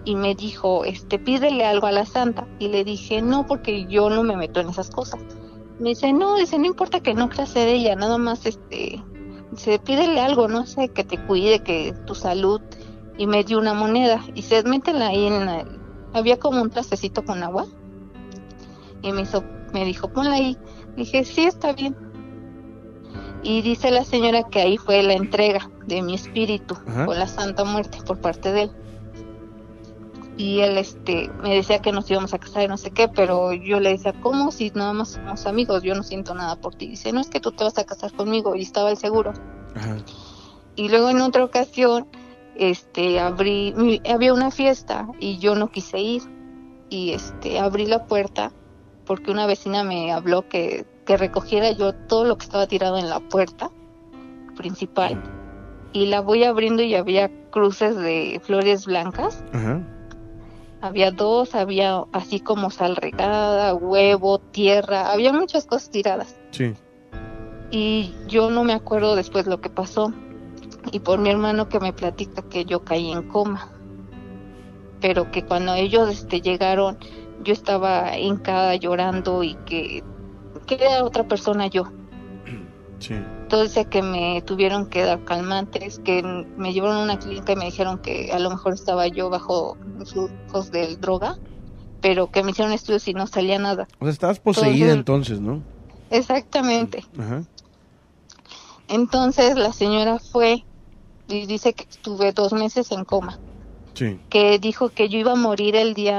y 0.04 0.14
me 0.14 0.34
dijo, 0.34 0.84
este, 0.84 1.18
pídele 1.18 1.66
algo 1.66 1.86
a 1.86 1.92
la 1.92 2.06
Santa. 2.06 2.46
Y 2.58 2.68
le 2.68 2.84
dije, 2.84 3.20
no, 3.20 3.46
porque 3.46 3.86
yo 3.86 4.10
no 4.10 4.22
me 4.22 4.36
meto 4.36 4.60
en 4.60 4.68
esas 4.68 4.90
cosas. 4.90 5.20
Me 5.78 5.90
dice, 5.90 6.12
no, 6.12 6.36
dice, 6.36 6.58
no 6.58 6.66
importa 6.66 7.00
que 7.00 7.14
no 7.14 7.28
creas 7.28 7.54
de 7.54 7.72
ella, 7.72 7.96
nada 7.96 8.18
más, 8.18 8.46
este, 8.46 9.02
dice, 9.50 9.78
pídele 9.78 10.20
algo, 10.20 10.46
no 10.46 10.66
sé, 10.66 10.90
que 10.90 11.04
te 11.04 11.18
cuide, 11.18 11.62
que 11.62 11.94
tu 12.06 12.14
salud. 12.14 12.60
Y 13.18 13.26
me 13.26 13.44
dio 13.44 13.58
una 13.58 13.74
moneda 13.74 14.22
y 14.34 14.42
se 14.42 14.62
métela 14.62 15.08
ahí 15.08 15.26
en 15.26 15.46
la, 15.46 15.66
había 16.12 16.38
como 16.38 16.62
un 16.62 16.70
trastecito 16.70 17.24
con 17.24 17.42
agua. 17.42 17.66
Y 19.02 19.12
me 19.12 19.22
hizo, 19.22 19.42
me 19.72 19.84
dijo, 19.84 20.08
ponla 20.08 20.34
ahí. 20.34 20.56
Dije, 20.96 21.24
sí, 21.24 21.44
está 21.44 21.72
bien. 21.72 21.96
Y 23.42 23.62
dice 23.62 23.90
la 23.90 24.04
señora 24.04 24.42
que 24.50 24.60
ahí 24.60 24.76
fue 24.76 25.02
la 25.02 25.14
entrega 25.14 25.70
de 25.86 26.02
mi 26.02 26.14
espíritu 26.14 26.76
Ajá. 26.86 27.06
con 27.06 27.18
la 27.18 27.26
Santa 27.26 27.64
Muerte 27.64 27.98
por 28.06 28.20
parte 28.20 28.52
de 28.52 28.62
él. 28.64 28.70
Y 30.36 30.60
él 30.60 30.78
este 30.78 31.30
me 31.42 31.54
decía 31.54 31.80
que 31.80 31.92
nos 31.92 32.10
íbamos 32.10 32.32
a 32.32 32.38
casar 32.38 32.62
y 32.62 32.68
no 32.68 32.76
sé 32.78 32.90
qué, 32.90 33.08
pero 33.08 33.52
yo 33.52 33.78
le 33.80 33.90
decía, 33.90 34.14
¿cómo 34.22 34.50
si 34.52 34.70
nada 34.70 34.92
más 34.94 35.10
somos 35.10 35.46
amigos? 35.46 35.82
Yo 35.82 35.94
no 35.94 36.02
siento 36.02 36.34
nada 36.34 36.56
por 36.56 36.74
ti. 36.74 36.86
Dice, 36.88 37.12
no 37.12 37.20
es 37.20 37.28
que 37.28 37.40
tú 37.40 37.52
te 37.52 37.64
vas 37.64 37.76
a 37.78 37.84
casar 37.84 38.12
conmigo 38.12 38.54
y 38.56 38.62
estaba 38.62 38.90
el 38.90 38.96
seguro. 38.96 39.32
Ajá. 39.74 39.96
Y 40.76 40.88
luego 40.88 41.10
en 41.10 41.20
otra 41.20 41.44
ocasión, 41.44 42.06
este, 42.56 43.20
abrí, 43.20 43.74
mi- 43.76 44.00
había 44.08 44.32
una 44.32 44.50
fiesta 44.50 45.08
y 45.18 45.38
yo 45.38 45.54
no 45.56 45.68
quise 45.70 45.98
ir. 46.00 46.22
Y 46.88 47.12
este, 47.12 47.58
abrí 47.58 47.86
la 47.86 48.06
puerta 48.06 48.52
porque 49.04 49.30
una 49.30 49.46
vecina 49.46 49.84
me 49.84 50.10
habló 50.12 50.48
que, 50.48 50.86
que 51.10 51.16
recogiera 51.16 51.72
yo 51.72 51.92
todo 51.92 52.24
lo 52.24 52.38
que 52.38 52.44
estaba 52.44 52.68
tirado 52.68 52.96
en 52.96 53.10
la 53.10 53.18
puerta 53.18 53.72
principal. 54.56 55.20
Y 55.92 56.06
la 56.06 56.20
voy 56.20 56.44
abriendo 56.44 56.84
y 56.84 56.94
había 56.94 57.28
cruces 57.50 57.96
de 57.96 58.40
flores 58.44 58.86
blancas. 58.86 59.42
Ajá. 59.52 59.82
Había 60.80 61.10
dos, 61.10 61.56
había 61.56 62.04
así 62.12 62.38
como 62.38 62.70
sal 62.70 62.94
regada, 62.94 63.74
huevo, 63.74 64.38
tierra, 64.38 65.10
había 65.10 65.32
muchas 65.32 65.66
cosas 65.66 65.90
tiradas 65.90 66.38
Sí. 66.52 66.74
y 67.72 68.14
yo 68.28 68.48
no 68.50 68.62
me 68.62 68.72
acuerdo 68.72 69.16
después 69.16 69.48
lo 69.48 69.60
que 69.60 69.68
pasó 69.68 70.12
y 70.92 71.00
por 71.00 71.18
mi 71.18 71.30
hermano 71.30 71.68
que 71.68 71.80
me 71.80 71.92
platica 71.92 72.42
que 72.42 72.64
yo 72.64 72.84
caí 72.84 73.10
en 73.10 73.24
coma 73.28 73.68
pero 75.00 75.30
que 75.32 75.44
cuando 75.44 75.74
ellos 75.74 76.08
este 76.08 76.40
llegaron 76.40 76.98
yo 77.42 77.52
estaba 77.52 78.16
hincada 78.16 78.76
llorando 78.76 79.42
y 79.42 79.54
que 79.66 80.02
que 80.76 80.84
era 80.84 81.04
otra 81.04 81.26
persona 81.26 81.66
yo 81.68 81.84
Sí. 83.00 83.14
entonces 83.14 83.86
que 83.88 84.02
me 84.02 84.42
tuvieron 84.42 84.86
que 84.86 85.02
dar 85.02 85.24
calmantes 85.24 85.98
que 86.00 86.22
me 86.56 86.72
llevaron 86.72 86.98
a 86.98 87.02
una 87.02 87.18
clínica 87.18 87.52
y 87.52 87.56
me 87.56 87.64
dijeron 87.66 87.98
que 87.98 88.30
a 88.32 88.38
lo 88.38 88.50
mejor 88.50 88.74
estaba 88.74 89.06
yo 89.08 89.30
bajo 89.30 89.76
flujos 90.06 90.70
del 90.70 91.00
droga 91.00 91.36
pero 92.02 92.30
que 92.30 92.42
me 92.42 92.50
hicieron 92.52 92.72
estudios 92.72 93.06
y 93.08 93.14
no 93.14 93.26
salía 93.26 93.58
nada 93.58 93.86
O 93.98 94.04
sea, 94.04 94.12
estabas 94.12 94.38
poseída 94.40 94.92
Entonces- 94.92 95.38
entonces, 95.38 95.40
¿no? 95.40 95.62
exactamente 96.10 97.04
Ajá. 97.18 97.42
Entonces 98.88 99.56
la 99.56 99.72
señora 99.72 100.18
fue 100.18 100.64
y 101.28 101.46
dice 101.46 101.72
que 101.74 101.84
estuve 101.88 102.32
dos 102.32 102.52
meses 102.52 102.90
en 102.90 103.04
coma, 103.04 103.38
Sí. 103.94 104.18
que 104.28 104.58
dijo 104.58 104.88
que 104.88 105.08
yo 105.08 105.18
iba 105.18 105.32
a 105.32 105.36
morir 105.36 105.76
el 105.76 105.94
día 105.94 106.18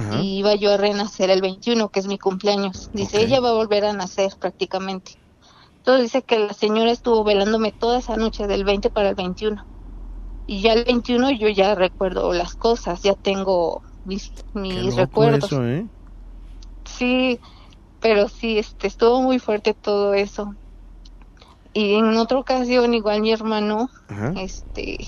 Ajá. 0.00 0.20
y 0.20 0.38
iba 0.38 0.54
yo 0.54 0.72
a 0.72 0.76
renacer 0.76 1.30
el 1.30 1.40
21, 1.40 1.88
que 1.90 2.00
es 2.00 2.06
mi 2.06 2.18
cumpleaños. 2.18 2.90
Dice, 2.92 3.20
ella 3.22 3.40
va 3.40 3.50
a 3.50 3.54
volver 3.54 3.84
a 3.84 3.92
nacer 3.92 4.32
prácticamente. 4.38 5.12
Entonces 5.78 6.04
dice 6.04 6.22
que 6.22 6.38
la 6.38 6.52
señora 6.52 6.90
estuvo 6.90 7.24
velándome 7.24 7.72
toda 7.72 7.98
esa 7.98 8.16
noche 8.16 8.46
del 8.46 8.64
20 8.64 8.90
para 8.90 9.10
el 9.10 9.14
21. 9.14 9.64
Y 10.46 10.60
ya 10.62 10.72
el 10.72 10.84
21 10.84 11.30
yo 11.30 11.48
ya 11.48 11.74
recuerdo 11.74 12.32
las 12.32 12.54
cosas, 12.54 13.02
ya 13.02 13.14
tengo 13.14 13.82
mis, 14.04 14.32
mis 14.52 14.94
recuerdos. 14.96 15.52
eso, 15.52 15.64
¿eh? 15.64 15.86
Sí, 16.84 17.38
pero 18.00 18.28
sí, 18.28 18.58
este, 18.58 18.86
estuvo 18.88 19.22
muy 19.22 19.38
fuerte 19.38 19.74
todo 19.74 20.14
eso. 20.14 20.54
Y 21.72 21.94
en 21.94 22.16
otra 22.16 22.38
ocasión, 22.38 22.94
igual 22.94 23.20
mi 23.20 23.32
hermano, 23.32 23.88
Ajá. 24.08 24.32
este, 24.36 24.98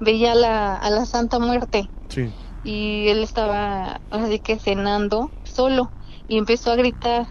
veía 0.00 0.32
a 0.32 0.34
la, 0.34 0.76
a 0.76 0.90
la 0.90 1.04
Santa 1.06 1.38
Muerte 1.38 1.88
Sí. 2.08 2.30
Y 2.64 3.08
él 3.10 3.22
estaba 3.22 4.02
así 4.10 4.40
que 4.40 4.58
cenando 4.58 5.34
solo 5.44 5.92
y 6.26 6.38
empezó 6.38 6.72
a 6.72 6.76
gritar 6.76 7.28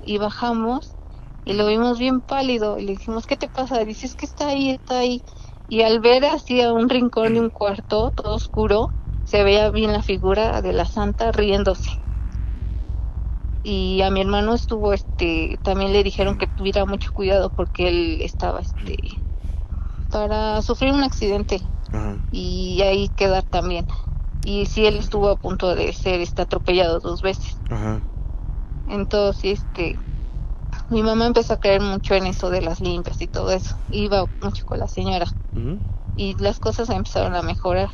y 0.00 0.18
bajamos 0.18 0.98
y 1.44 1.52
lo 1.54 1.68
vimos 1.68 1.98
bien 2.00 2.20
pálido 2.20 2.78
y 2.78 2.82
le 2.84 2.92
dijimos, 2.92 3.26
¿qué 3.26 3.36
te 3.36 3.48
pasa? 3.48 3.84
Dice, 3.84 4.06
es 4.08 4.16
que 4.16 4.26
está 4.26 4.48
ahí, 4.48 4.70
está 4.70 4.98
ahí. 4.98 5.24
Y 5.68 5.82
al 5.82 6.00
ver 6.00 6.24
así 6.24 6.60
a 6.60 6.72
un 6.72 6.88
rincón 6.88 7.34
de 7.34 7.40
un 7.40 7.50
cuarto, 7.50 8.10
todo 8.10 8.34
oscuro, 8.34 8.92
se 9.24 9.44
veía 9.44 9.70
bien 9.70 9.92
la 9.92 10.02
figura 10.02 10.60
de 10.62 10.72
la 10.72 10.84
santa 10.84 11.30
riéndose. 11.32 11.90
Y 13.62 14.02
a 14.02 14.10
mi 14.10 14.20
hermano 14.20 14.54
estuvo, 14.54 14.92
este, 14.92 15.58
también 15.62 15.92
le 15.92 16.02
dijeron 16.02 16.36
que 16.36 16.48
tuviera 16.48 16.86
mucho 16.86 17.10
cuidado 17.12 17.50
porque 17.54 17.88
él 17.88 18.18
estaba, 18.22 18.60
este, 18.60 18.96
para 20.10 20.60
sufrir 20.62 20.92
un 20.92 21.04
accidente 21.04 21.62
Ajá. 21.92 22.18
y 22.30 22.82
ahí 22.82 23.10
quedar 23.10 23.44
también. 23.44 23.86
Y 24.44 24.66
sí, 24.66 24.86
él 24.86 24.96
estuvo 24.96 25.28
a 25.28 25.36
punto 25.36 25.74
de 25.74 25.92
ser 25.92 26.20
este, 26.20 26.42
atropellado 26.42 27.00
dos 27.00 27.22
veces. 27.22 27.60
Ajá. 27.68 28.02
Entonces, 28.86 29.60
este, 29.64 29.96
mi 30.88 31.02
mamá 31.02 31.26
empezó 31.26 31.54
a 31.54 31.58
creer 31.58 31.80
mucho 31.80 32.14
en 32.14 32.26
eso 32.26 32.50
de 32.50 32.62
las 32.62 32.80
limpias 32.80 33.20
y 33.22 33.28
todo 33.28 33.52
eso. 33.52 33.76
Iba 33.88 34.26
mucho 34.40 34.64
con 34.64 34.80
la 34.80 34.88
señora 34.88 35.26
y 36.14 36.34
las 36.42 36.58
cosas 36.58 36.90
empezaron 36.90 37.34
a 37.34 37.42
mejorar. 37.42 37.90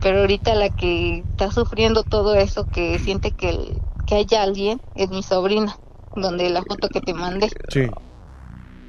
Pero 0.00 0.20
ahorita 0.20 0.54
la 0.54 0.70
que 0.70 1.20
está 1.30 1.50
sufriendo 1.50 2.04
todo 2.04 2.34
eso, 2.34 2.66
que 2.66 2.98
siente 2.98 3.32
que, 3.32 3.50
el- 3.50 3.82
que 4.06 4.14
hay 4.16 4.26
alguien, 4.38 4.80
es 4.94 5.10
mi 5.10 5.22
sobrina, 5.22 5.76
donde 6.14 6.50
la 6.50 6.62
foto 6.62 6.88
que 6.88 7.00
te 7.00 7.14
mandé. 7.14 7.50
Sí. 7.68 7.88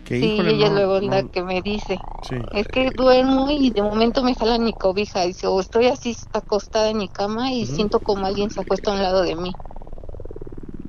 Que 0.09 0.19
Sí, 0.19 0.25
híjole, 0.33 0.55
ella 0.55 0.69
no, 0.69 0.73
luego 0.75 0.97
es 0.97 1.03
la 1.03 1.21
que 1.21 1.43
me 1.43 1.61
dice, 1.61 1.99
Sí. 2.23 2.35
es 2.53 2.67
que 2.67 2.89
duermo 2.89 3.47
y 3.51 3.69
de 3.69 3.83
momento 3.83 4.23
me 4.23 4.33
jalan 4.33 4.63
mi 4.63 4.73
cobija, 4.73 5.21
dice, 5.21 5.45
o 5.45 5.59
estoy 5.59 5.85
así 5.85 6.17
acostada 6.33 6.89
en 6.89 6.97
mi 6.97 7.07
cama 7.09 7.51
y 7.51 7.67
siento 7.67 7.99
como 7.99 8.25
alguien 8.25 8.49
se 8.49 8.59
acuesta 8.59 8.89
a 8.89 8.95
un 8.95 9.03
lado 9.03 9.21
de 9.21 9.35
mí. 9.35 9.51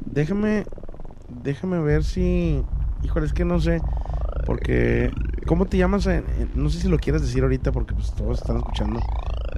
Déjame, 0.06 0.64
déjame 1.28 1.80
ver 1.80 2.02
si, 2.02 2.62
híjole, 3.02 3.26
es 3.26 3.34
que 3.34 3.44
no 3.44 3.60
sé, 3.60 3.82
porque, 4.46 5.10
¿cómo 5.46 5.66
te 5.66 5.76
llamas? 5.76 6.06
en- 6.06 6.24
en- 6.38 6.50
no 6.54 6.70
sé 6.70 6.80
si 6.80 6.88
lo 6.88 6.96
quieres 6.98 7.20
decir 7.20 7.42
ahorita 7.42 7.72
porque 7.72 7.92
pues 7.94 8.10
todos 8.14 8.40
están 8.40 8.56
escuchando 8.56 9.00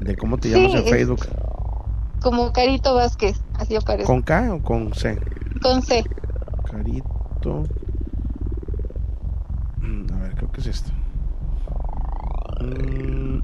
de 0.04 0.16
cómo 0.16 0.38
te 0.38 0.48
Sí, 0.48 0.54
llamas 0.56 0.74
en 0.74 0.82
es- 0.82 0.90
Facebook. 0.90 1.24
Como 2.20 2.50
Carito 2.52 2.96
Vázquez, 2.96 3.40
así 3.60 3.76
aparece. 3.76 4.06
¿Con 4.08 4.22
K 4.22 4.54
o 4.54 4.60
con 4.60 4.92
C? 4.92 5.16
Con 5.62 5.82
C. 5.82 6.04
Carito. 6.68 7.62
Mm, 9.82 10.06
A 10.14 10.18
ver, 10.22 10.34
creo 10.36 10.50
que 10.52 10.60
es 10.60 10.66
esto. 10.68 10.90
Mm, 12.60 13.38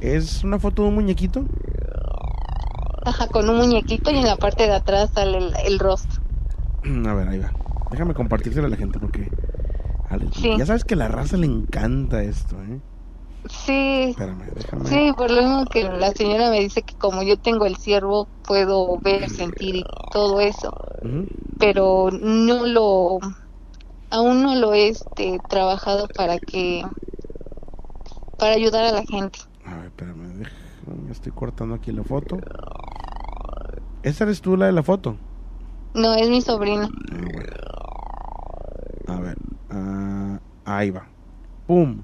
¿Es 0.00 0.44
una 0.44 0.58
foto 0.58 0.82
de 0.82 0.88
un 0.88 0.94
muñequito? 0.94 1.44
Ajá, 3.04 3.26
con 3.28 3.48
un 3.48 3.56
muñequito 3.58 4.10
y 4.10 4.18
en 4.18 4.26
la 4.26 4.36
parte 4.36 4.64
de 4.64 4.74
atrás 4.74 5.10
sale 5.14 5.38
el, 5.38 5.52
el 5.64 5.78
rostro. 5.78 6.20
A 7.06 7.14
ver, 7.14 7.28
ahí 7.28 7.38
va. 7.38 7.52
Déjame 7.90 8.14
compartírselo 8.14 8.66
a 8.66 8.70
la 8.70 8.76
gente 8.76 8.98
porque 8.98 9.28
Sí. 10.32 10.50
ya 10.56 10.64
sabes 10.64 10.84
que 10.84 10.94
a 10.94 10.96
la 10.96 11.08
raza 11.08 11.36
le 11.36 11.46
encanta 11.46 12.22
esto, 12.22 12.56
¿eh? 12.62 12.80
Sí. 13.48 14.10
Espérame, 14.10 14.42
déjame. 14.54 14.86
Sí, 14.88 15.12
por 15.16 15.30
lo 15.30 15.42
mismo 15.42 15.64
que 15.66 15.84
la 15.84 16.12
señora 16.12 16.50
me 16.50 16.60
dice 16.60 16.82
que 16.82 16.94
como 16.94 17.22
yo 17.22 17.36
tengo 17.38 17.66
el 17.66 17.76
ciervo, 17.76 18.26
puedo 18.46 18.98
ver, 19.00 19.28
sentir 19.30 19.76
y 19.76 19.84
todo 20.12 20.40
eso. 20.40 20.72
Pero 21.58 22.08
no 22.10 22.66
lo, 22.66 23.18
aún 24.10 24.42
no 24.42 24.54
lo 24.54 24.74
he 24.74 24.88
este, 24.88 25.38
trabajado 25.48 26.08
para 26.08 26.38
que, 26.38 26.84
para 28.38 28.54
ayudar 28.54 28.84
a 28.84 28.92
la 28.92 29.04
gente. 29.04 29.38
A 29.64 29.76
ver, 29.76 29.86
espérame, 29.86 30.38
déjame, 30.38 31.12
estoy 31.12 31.32
cortando 31.32 31.74
aquí 31.74 31.92
la 31.92 32.04
foto. 32.04 32.38
¿Esa 34.02 34.24
eres 34.24 34.40
tú 34.40 34.56
la 34.56 34.66
de 34.66 34.72
la 34.72 34.82
foto? 34.82 35.16
No, 35.94 36.14
es 36.14 36.28
mi 36.28 36.40
sobrina. 36.40 36.88
A 39.06 39.20
ver, 39.20 39.36
ah, 39.70 40.38
ahí 40.64 40.90
va. 40.90 41.06
¡Pum! 41.66 42.02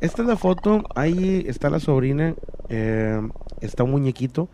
Esta 0.00 0.22
es 0.22 0.28
la 0.28 0.36
foto, 0.36 0.82
ahí 0.94 1.44
está 1.46 1.70
la 1.70 1.80
sobrina, 1.80 2.34
eh, 2.68 3.20
está 3.60 3.84
un 3.84 3.92
muñequito. 3.92 4.48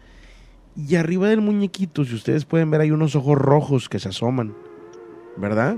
Y 0.77 0.95
arriba 0.95 1.29
del 1.29 1.41
muñequito, 1.41 2.05
si 2.05 2.15
ustedes 2.15 2.45
pueden 2.45 2.71
ver, 2.71 2.83
hay 2.83 2.93
unos 2.93 3.17
ojos 3.17 3.37
rojos 3.37 3.89
que 3.89 3.99
se 3.99 4.11
asoman. 4.11 4.55
¿Verdad? 5.37 5.77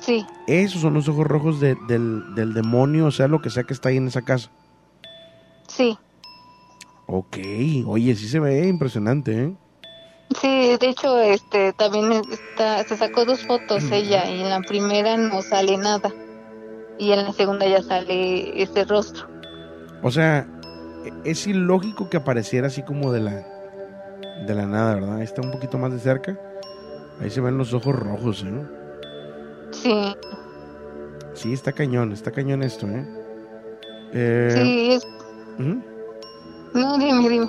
Sí, 0.00 0.24
Esos 0.46 0.80
son 0.82 0.94
los 0.94 1.08
ojos 1.08 1.26
rojos 1.26 1.60
de- 1.60 1.76
del, 1.86 2.34
del 2.34 2.54
demonio, 2.54 3.06
o 3.06 3.10
sea, 3.10 3.28
lo 3.28 3.40
que 3.40 3.50
sea 3.50 3.64
que 3.64 3.74
está 3.74 3.90
ahí 3.90 3.96
en 3.98 4.08
esa 4.08 4.22
casa. 4.22 4.50
sí, 5.68 5.96
Ok, 7.06 7.36
oye, 7.86 8.14
sí 8.14 8.28
se 8.28 8.38
ve 8.38 8.68
impresionante, 8.68 9.32
¿eh? 9.44 9.52
sí. 10.40 10.76
De 10.80 10.88
hecho, 10.88 11.18
este, 11.20 11.72
también 11.72 12.12
está, 12.30 12.84
se 12.84 12.96
sacó 12.96 13.24
dos 13.24 13.44
fotos 13.44 13.82
ella 13.90 14.30
y 14.30 14.40
en 14.42 14.48
la 14.50 14.60
primera 14.60 15.16
no 15.16 15.42
sale 15.42 15.76
nada 15.76 16.14
y 16.98 17.10
en 17.12 17.24
la 17.24 17.32
segunda 17.32 17.66
ya 17.66 17.82
sale 17.82 18.62
ese 18.62 18.84
rostro. 18.84 19.26
O 20.02 20.10
sea, 20.12 20.46
e- 21.04 21.30
es 21.30 21.46
ilógico 21.48 22.08
que 22.08 22.16
apareciera 22.18 22.68
así 22.68 22.82
como 22.82 23.10
de 23.12 23.20
la 23.20 23.42
de 24.46 24.54
la 24.54 24.66
nada, 24.66 24.94
¿verdad? 24.94 25.16
Ahí 25.16 25.24
está 25.24 25.42
un 25.42 25.50
poquito 25.50 25.78
más 25.78 25.92
de 25.92 25.98
cerca. 25.98 26.38
Ahí 27.20 27.30
se 27.30 27.40
ven 27.40 27.58
los 27.58 27.74
ojos 27.74 27.94
rojos, 27.94 28.44
¿eh? 28.46 28.79
Sí, 29.82 30.16
Sí, 31.34 31.52
está 31.52 31.72
cañón, 31.72 32.12
está 32.12 32.30
cañón 32.32 32.62
esto, 32.62 32.86
¿eh? 32.88 33.06
Eh, 34.12 34.50
sí, 34.54 34.90
es, 34.92 35.06
no, 36.74 36.98
dime, 36.98 37.28
dime. 37.28 37.48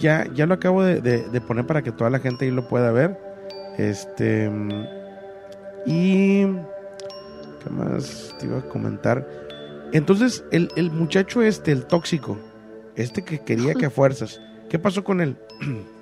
Ya, 0.00 0.26
ya 0.34 0.46
lo 0.46 0.54
acabo 0.54 0.82
de, 0.82 1.00
de- 1.00 1.28
de 1.28 1.40
poner 1.40 1.66
para 1.66 1.82
que 1.82 1.92
toda 1.92 2.10
la 2.10 2.18
gente 2.18 2.44
ahí 2.44 2.50
lo 2.50 2.66
pueda 2.68 2.90
ver. 2.92 3.18
Este. 3.78 4.50
Y. 5.86 6.44
¿Qué 6.44 7.70
más 7.70 8.34
te 8.38 8.46
iba 8.46 8.58
a 8.58 8.68
comentar? 8.68 9.26
Entonces, 9.92 10.44
el, 10.52 10.68
el 10.76 10.90
muchacho 10.90 11.42
este, 11.42 11.72
el 11.72 11.86
tóxico, 11.86 12.38
este 12.96 13.24
que 13.24 13.40
quería 13.40 13.74
que 13.74 13.86
a 13.86 13.90
fuerzas, 13.90 14.40
¿qué 14.68 14.78
pasó 14.78 15.02
con 15.04 15.20
él? 15.20 15.36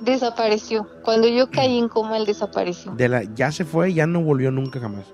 Desapareció. 0.00 0.86
Cuando 1.02 1.28
yo 1.28 1.50
caí 1.50 1.78
en 1.78 1.88
coma, 1.88 2.16
él 2.16 2.26
desapareció. 2.26 2.92
De 2.92 3.08
la, 3.08 3.22
ya 3.22 3.52
se 3.52 3.64
fue, 3.64 3.94
ya 3.94 4.06
no 4.06 4.20
volvió 4.22 4.50
nunca 4.50 4.80
jamás. 4.80 5.04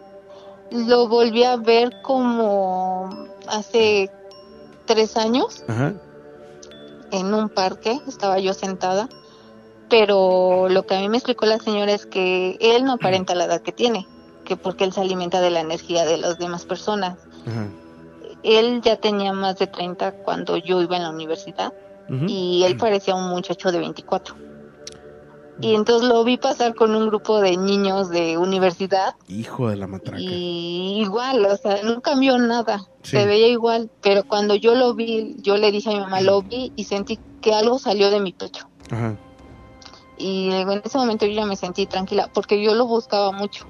Lo 0.71 1.09
volví 1.09 1.45
a 1.45 1.57
ver 1.57 2.01
como 2.03 3.11
hace 3.49 4.11
tres 4.87 5.17
años 5.17 5.65
Ajá. 5.69 5.95
en 7.11 7.35
un 7.35 7.49
parque. 7.49 8.01
Estaba 8.07 8.39
yo 8.39 8.55
sentada. 8.55 9.09
Pero 9.89 10.69
lo 10.69 10.87
que 10.87 10.95
a 10.95 11.01
mí 11.01 11.09
me 11.09 11.17
explicó 11.17 11.47
la 11.47 11.59
señora 11.59 11.93
es 11.93 12.07
que 12.07 12.57
él 12.61 12.85
no 12.85 12.93
aparenta 12.93 13.35
la 13.35 13.45
edad 13.45 13.61
que 13.61 13.73
tiene. 13.73 14.07
Que 14.45 14.57
porque 14.57 14.85
él 14.85 14.93
se 14.93 15.01
alimenta 15.01 15.41
de 15.41 15.51
la 15.51 15.61
energía 15.61 16.05
de 16.05 16.17
las 16.17 16.39
demás 16.39 16.65
personas. 16.65 17.19
Ajá. 17.47 17.69
Él 18.43 18.81
ya 18.83 18.97
tenía 18.97 19.33
más 19.33 19.59
de 19.59 19.67
30 19.67 20.13
cuando 20.23 20.57
yo 20.57 20.81
iba 20.81 20.97
en 20.97 21.03
la 21.03 21.11
universidad. 21.11 21.73
Y 22.27 22.65
él 22.65 22.77
parecía 22.77 23.15
un 23.15 23.29
muchacho 23.31 23.71
de 23.71 23.79
24. 23.79 24.35
Y 25.63 25.75
entonces 25.75 26.09
lo 26.09 26.25
vi 26.25 26.37
pasar 26.39 26.75
con 26.75 26.95
un 26.95 27.09
grupo 27.09 27.41
de 27.41 27.57
niños 27.57 28.09
de 28.09 28.39
universidad 28.39 29.15
Hijo 29.29 29.69
de 29.69 29.77
la 29.77 29.87
matraca. 29.87 30.19
y 30.21 31.01
igual, 31.03 31.45
o 31.45 31.57
sea, 31.57 31.83
no 31.83 32.01
cambió 32.01 32.39
nada, 32.39 32.87
Sí. 33.03 33.13
se 33.19 33.27
veía 33.27 33.49
igual, 33.49 33.91
pero 34.03 34.25
cuando 34.25 34.55
yo 34.55 34.75
lo 34.75 34.95
vi, 34.95 35.37
yo 35.43 35.57
le 35.57 35.71
dije 35.71 35.91
a 35.91 35.93
mi 35.95 36.01
mamá, 36.01 36.21
lo 36.23 36.43
vi 36.43 36.73
y 36.77 36.85
sentí 36.85 37.19
que 37.41 37.53
algo 37.55 37.79
salió 37.79 38.11
de 38.11 38.21
mi 38.21 38.33
pecho. 38.33 38.67
Ajá. 38.91 39.17
Y 40.17 40.51
en 40.53 40.83
ese 40.85 40.99
momento 40.99 41.27
yo 41.27 41.33
ya 41.33 41.47
me 41.47 41.57
sentí 41.57 41.87
tranquila, 41.87 42.31
porque 42.33 42.63
yo 42.63 42.75
lo 42.75 42.87
buscaba 42.87 43.33
mucho. 43.33 43.67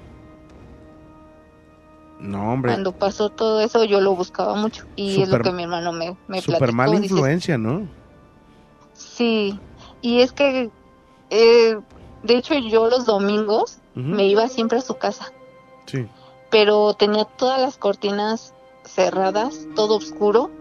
No, 2.19 2.53
hombre. 2.53 2.71
Cuando 2.73 2.91
pasó 2.91 3.29
todo 3.29 3.61
eso, 3.61 3.83
yo 3.83 3.99
lo 3.99 4.15
buscaba 4.15 4.55
mucho. 4.55 4.85
Y 4.95 5.21
es 5.21 5.29
lo 5.29 5.37
Súper- 5.37 5.41
que 5.43 5.51
mi 5.53 5.63
hermano 5.63 5.91
me, 5.91 6.15
me 6.27 6.41
Super 6.41 6.57
platicó. 6.59 6.75
mala 6.77 6.99
dice, 6.99 7.13
influencia, 7.13 7.57
¿no? 7.57 7.87
Sí, 8.93 9.59
y 10.01 10.19
es 10.19 10.31
que, 10.31 10.69
eh, 11.31 11.79
de 12.23 12.37
hecho, 12.37 12.53
yo 12.53 12.87
los 12.87 13.05
domingos 13.07 13.79
me 13.95 14.27
iba 14.27 14.47
siempre 14.47 14.77
a 14.77 14.81
su 14.81 14.95
casa, 14.97 15.31
Sí. 15.87 16.07
pero 16.51 16.93
tenía 16.93 17.25
todas 17.25 17.59
las 17.59 17.77
cortinas 17.77 18.53
cerradas, 18.85 19.67
todo 19.75 19.97
oscuro, 19.97 20.51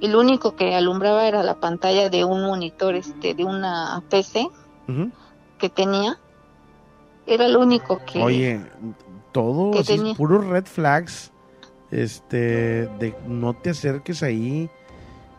y 0.00 0.08
lo 0.08 0.18
único 0.20 0.56
que 0.56 0.74
alumbraba 0.74 1.26
era 1.28 1.42
la 1.42 1.60
pantalla 1.60 2.08
de 2.08 2.24
un 2.24 2.42
monitor, 2.42 2.94
este, 2.94 3.34
de 3.34 3.44
una 3.44 4.02
PC 4.08 4.48
que 5.58 5.68
tenía. 5.68 6.18
Era 7.26 7.46
lo 7.48 7.60
único 7.60 8.00
que... 8.06 8.22
Oye, 8.22 8.60
todo 9.30 9.70
puros 10.16 10.46
red 10.46 10.64
flags. 10.64 11.30
Este, 11.90 12.86
de 12.98 13.14
no 13.26 13.52
te 13.52 13.70
acerques 13.70 14.22
ahí. 14.22 14.70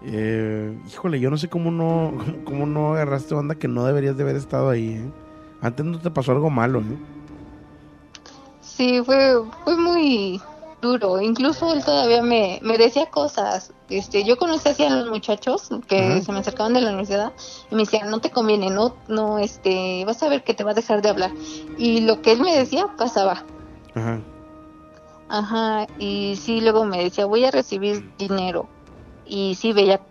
Eh, 0.04 0.78
híjole, 0.88 1.20
yo 1.20 1.30
no 1.30 1.38
sé 1.38 1.50
cómo 1.50 1.72
no, 1.72 2.14
cómo 2.46 2.66
no 2.66 2.94
agarraste 2.94 3.36
onda 3.36 3.56
que 3.56 3.68
no 3.68 3.86
deberías 3.86 4.18
de 4.18 4.24
haber 4.24 4.36
estado 4.36 4.70
ahí. 4.70 4.94
¿eh? 4.96 5.12
Antes 5.62 5.86
no 5.86 6.00
te 6.00 6.10
pasó 6.10 6.32
algo 6.32 6.50
malo, 6.50 6.80
¿eh? 6.80 6.98
Sí, 8.62 9.02
fue, 9.06 9.36
fue 9.64 9.78
muy 9.78 10.42
duro. 10.82 11.22
Incluso 11.22 11.72
él 11.74 11.86
todavía 11.86 12.24
me, 12.24 12.60
me 12.64 12.78
decía 12.78 13.06
cosas. 13.06 13.72
Este, 13.90 14.24
yo 14.24 14.38
conocí 14.38 14.70
así 14.70 14.84
a 14.84 14.90
los 14.90 15.10
muchachos 15.10 15.70
que 15.88 16.00
Ajá. 16.00 16.22
se 16.22 16.32
me 16.32 16.40
acercaban 16.40 16.74
de 16.74 16.82
la 16.82 16.88
universidad 16.90 17.34
y 17.70 17.76
me 17.76 17.82
decían, 17.82 18.10
no 18.10 18.20
te 18.20 18.32
conviene, 18.32 18.70
no, 18.70 18.96
no, 19.08 19.38
este, 19.38 20.04
vas 20.06 20.24
a 20.24 20.30
ver 20.30 20.44
que 20.44 20.54
te 20.54 20.64
va 20.64 20.72
a 20.72 20.74
dejar 20.74 21.02
de 21.02 21.10
hablar. 21.10 21.32
Y 21.78 22.02
lo 22.02 22.22
que 22.22 22.32
él 22.32 22.42
me 22.42 22.58
decía 22.58 22.88
pasaba. 22.98 23.44
Ajá. 23.94 24.20
Ajá, 25.30 25.88
y 25.98 26.36
sí, 26.36 26.60
luego 26.60 26.84
me 26.86 27.04
decía, 27.04 27.26
voy 27.26 27.46
a 27.46 27.52
recibir 27.52 28.12
dinero. 28.18 28.68
Y 29.34 29.56
sí, 29.56 29.72
veía 29.72 30.02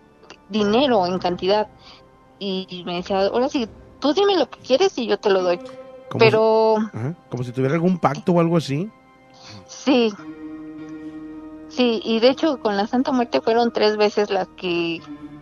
dinero 0.49 1.05
en 1.05 1.19
cantidad. 1.19 1.67
Y 2.39 2.83
me 2.87 2.95
decía, 2.95 3.27
ahora 3.27 3.49
sí, 3.49 3.69
tú 3.99 4.13
dime 4.13 4.35
lo 4.35 4.49
que 4.49 4.59
quieres 4.61 4.97
y 4.97 5.05
yo 5.05 5.17
te 5.19 5.29
lo 5.29 5.43
doy. 5.43 5.59
Como 6.09 6.17
Pero... 6.19 6.75
si- 6.91 6.97
ajá, 6.97 7.15
como 7.29 7.43
si 7.43 7.51
tuviera 7.51 7.75
algún 7.75 7.99
pacto 7.99 8.31
o 8.31 8.39
algo 8.39 8.57
así. 8.57 8.89
Sí. 9.67 10.11
Sí, 11.69 12.01
y 12.03 12.19
de 12.19 12.29
hecho 12.29 12.59
con 12.59 12.75
la 12.77 12.87
Santa 12.87 13.11
Muerte 13.11 13.41
fueron 13.41 13.71
tres 13.71 13.95
veces 13.95 14.29
las 14.31 14.47
que 14.57 14.99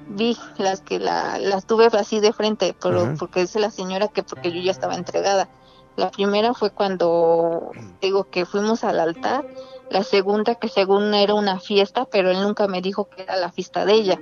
vi 0.09 0.37
las 0.57 0.81
que 0.81 0.99
la, 0.99 1.39
las 1.39 1.65
tuve 1.65 1.87
así 1.93 2.19
de 2.19 2.33
frente, 2.33 2.75
pero 2.81 3.01
Ajá. 3.03 3.15
porque 3.17 3.41
dice 3.41 3.59
la 3.59 3.71
señora 3.71 4.09
que 4.09 4.23
porque 4.23 4.51
yo 4.51 4.61
ya 4.61 4.71
estaba 4.71 4.95
entregada. 4.95 5.49
La 5.95 6.11
primera 6.11 6.53
fue 6.53 6.69
cuando 6.71 7.71
digo 8.01 8.25
que 8.25 8.45
fuimos 8.45 8.83
al 8.83 8.99
altar, 8.99 9.45
la 9.89 10.03
segunda 10.03 10.55
que 10.55 10.67
según 10.67 11.13
era 11.13 11.33
una 11.33 11.59
fiesta, 11.59 12.05
pero 12.05 12.29
él 12.31 12.41
nunca 12.41 12.67
me 12.67 12.81
dijo 12.81 13.09
que 13.09 13.23
era 13.23 13.35
la 13.35 13.51
fiesta 13.51 13.85
de 13.85 13.93
ella. 13.93 14.19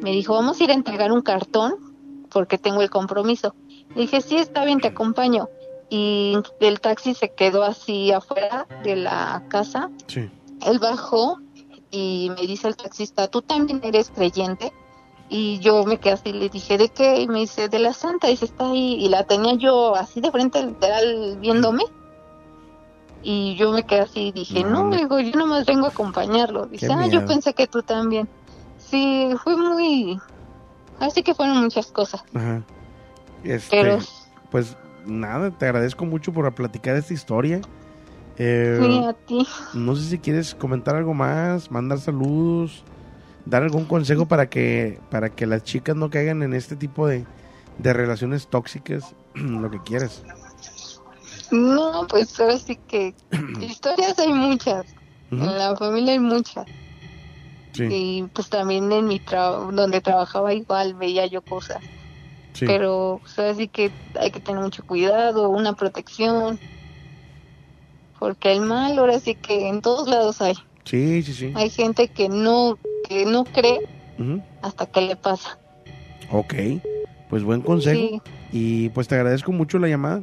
Me 0.00 0.12
dijo, 0.12 0.34
vamos 0.34 0.60
a 0.60 0.64
ir 0.64 0.70
a 0.70 0.74
entregar 0.74 1.12
un 1.12 1.22
cartón 1.22 1.74
porque 2.30 2.58
tengo 2.58 2.82
el 2.82 2.90
compromiso. 2.90 3.54
Le 3.94 4.02
dije, 4.02 4.20
sí, 4.20 4.36
está 4.36 4.64
bien, 4.64 4.80
te 4.80 4.88
acompaño. 4.88 5.48
Y 5.90 6.36
el 6.60 6.80
taxi 6.80 7.14
se 7.14 7.32
quedó 7.32 7.62
así 7.62 8.10
afuera 8.10 8.66
de 8.82 8.96
la 8.96 9.44
casa. 9.48 9.90
Sí. 10.06 10.30
Él 10.66 10.78
bajó 10.78 11.38
y 11.90 12.30
me 12.36 12.46
dice 12.46 12.66
el 12.66 12.76
taxista, 12.76 13.28
¿tú 13.28 13.42
también 13.42 13.80
eres 13.84 14.10
creyente? 14.10 14.72
Y 15.28 15.58
yo 15.60 15.84
me 15.84 15.98
quedé 15.98 16.12
así, 16.14 16.32
le 16.32 16.48
dije, 16.48 16.76
¿de 16.76 16.88
qué? 16.88 17.20
Y 17.20 17.28
me 17.28 17.40
dice, 17.40 17.68
de 17.68 17.78
la 17.78 17.92
santa, 17.92 18.28
dice, 18.28 18.46
está 18.46 18.70
ahí. 18.70 18.94
Y 19.04 19.08
la 19.08 19.24
tenía 19.24 19.54
yo 19.54 19.94
así 19.94 20.20
de 20.20 20.30
frente, 20.30 20.62
literal, 20.64 21.38
viéndome. 21.40 21.84
Y 23.26 23.56
yo 23.56 23.72
me 23.72 23.84
quedé 23.84 24.00
así, 24.00 24.32
dije, 24.32 24.62
No, 24.64 24.84
no, 24.84 24.96
digo, 24.96 25.18
yo 25.18 25.34
nomás 25.38 25.64
vengo 25.64 25.86
a 25.86 25.88
acompañarlo. 25.88 26.66
Dice, 26.66 26.86
Qué 26.88 26.92
ah, 26.92 27.06
yo 27.06 27.24
pensé 27.24 27.54
que 27.54 27.66
tú 27.66 27.82
también. 27.82 28.28
Sí, 28.78 29.30
fue 29.42 29.56
muy... 29.56 30.20
Así 31.00 31.22
que 31.22 31.34
fueron 31.34 31.62
muchas 31.62 31.86
cosas. 31.90 32.22
Ajá. 32.34 32.62
Este, 33.42 33.82
Pero- 33.82 33.98
pues 34.50 34.76
nada, 35.06 35.50
te 35.50 35.64
agradezco 35.66 36.04
mucho 36.04 36.32
por 36.32 36.54
platicar 36.54 36.96
esta 36.96 37.14
historia. 37.14 37.60
Eh, 38.36 38.78
Sí, 38.82 38.98
a 39.04 39.12
ti. 39.12 39.46
no 39.74 39.96
sé 39.96 40.02
si 40.04 40.18
quieres 40.18 40.54
comentar 40.54 40.94
algo 40.96 41.14
más, 41.14 41.70
mandar 41.70 41.98
saludos, 42.00 42.84
dar 43.46 43.62
algún 43.62 43.84
consejo 43.84 44.26
para 44.26 44.48
que 44.50 44.98
para 45.10 45.30
que 45.30 45.46
las 45.46 45.62
chicas 45.62 45.94
no 45.94 46.10
caigan 46.10 46.42
en 46.42 46.52
este 46.52 46.74
tipo 46.76 47.06
de, 47.06 47.24
de 47.78 47.92
relaciones 47.92 48.48
tóxicas, 48.48 49.14
lo 49.34 49.70
que 49.70 49.78
quieras. 49.82 50.22
No, 51.54 52.06
pues 52.08 52.38
ahora 52.40 52.58
sí 52.58 52.78
que 52.88 53.14
historias 53.60 54.18
hay 54.18 54.32
muchas. 54.32 54.94
En 55.30 55.58
la 55.58 55.74
familia 55.76 56.12
hay 56.12 56.18
muchas. 56.20 56.66
Sí, 57.72 57.84
Y 57.90 58.22
pues 58.32 58.48
también 58.48 58.90
en 58.92 59.06
mi 59.06 59.18
trabajo, 59.18 59.72
donde 59.72 60.00
trabajaba 60.00 60.54
igual 60.54 60.94
veía 60.94 61.26
yo 61.26 61.42
cosas. 61.42 61.78
sí. 62.52 62.66
Pero 62.66 63.18
pues 63.20 63.36
ahora 63.38 63.54
sí 63.54 63.66
que 63.68 63.90
hay 64.20 64.30
que 64.30 64.40
tener 64.40 64.62
mucho 64.62 64.84
cuidado, 64.84 65.48
una 65.48 65.72
protección. 65.74 66.58
Porque 68.20 68.52
el 68.52 68.60
mal 68.60 68.96
ahora 68.98 69.18
sí 69.18 69.34
que 69.34 69.68
en 69.68 69.80
todos 69.82 70.08
lados 70.08 70.40
hay. 70.40 70.54
sí, 70.84 71.22
sí, 71.22 71.34
sí. 71.34 71.52
Hay 71.56 71.68
gente 71.70 72.08
que 72.08 72.28
no, 72.28 72.78
que 73.08 73.26
no 73.26 73.44
cree 73.44 73.80
hasta 74.62 74.86
que 74.86 75.00
le 75.00 75.16
pasa. 75.16 75.58
Ok, 76.30 76.54
pues 77.28 77.42
buen 77.42 77.60
consejo. 77.60 77.98
Sí. 77.98 78.20
Y 78.52 78.88
pues 78.90 79.08
te 79.08 79.16
agradezco 79.16 79.50
mucho 79.50 79.78
la 79.78 79.88
llamada. 79.88 80.22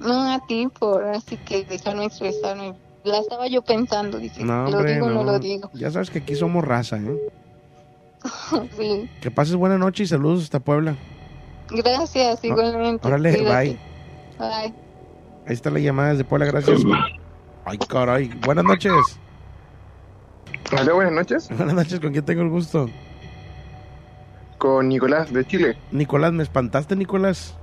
No 0.00 0.32
a 0.34 0.40
ti 0.46 0.68
por 0.78 1.04
así 1.04 1.36
que 1.38 1.64
dejarme 1.64 2.04
expresarme. 2.06 2.74
La 3.04 3.18
estaba 3.18 3.46
yo 3.46 3.62
pensando, 3.62 4.18
dije, 4.18 4.42
No, 4.44 4.68
lo 4.68 4.82
digo 4.82 5.08
no 5.08 5.22
no. 5.22 5.32
lo 5.32 5.38
digo. 5.38 5.70
Ya 5.74 5.90
sabes 5.90 6.10
que 6.10 6.18
aquí 6.18 6.34
somos 6.34 6.64
raza, 6.64 6.96
¿eh? 6.98 7.16
sí. 8.78 9.08
Que 9.20 9.30
pases 9.30 9.54
buena 9.54 9.78
noche 9.78 10.02
y 10.02 10.06
saludos 10.06 10.42
hasta 10.44 10.58
Puebla. 10.60 10.96
Gracias, 11.70 12.44
igualmente. 12.44 13.06
Órale, 13.06 13.34
Cuídate. 13.36 13.68
bye. 13.68 13.78
Bye. 14.38 14.74
Ahí 15.46 15.54
está 15.54 15.70
la 15.70 15.78
llamada 15.78 16.10
desde 16.10 16.24
Puebla, 16.24 16.46
gracias. 16.46 16.80
Ay, 17.64 17.78
caray. 17.78 18.28
Buenas 18.44 18.64
noches. 18.64 18.92
Hola, 20.72 20.92
buenas 20.94 21.12
noches. 21.12 21.48
Buenas 21.56 21.74
noches, 21.74 22.00
¿con 22.00 22.10
quién 22.12 22.24
tengo 22.24 22.42
el 22.42 22.48
gusto? 22.50 22.88
Con 24.58 24.88
Nicolás 24.88 25.32
de 25.32 25.44
Chile. 25.46 25.78
Nicolás, 25.92 26.32
¿me 26.32 26.42
espantaste, 26.42 26.96
Nicolás? 26.96 27.54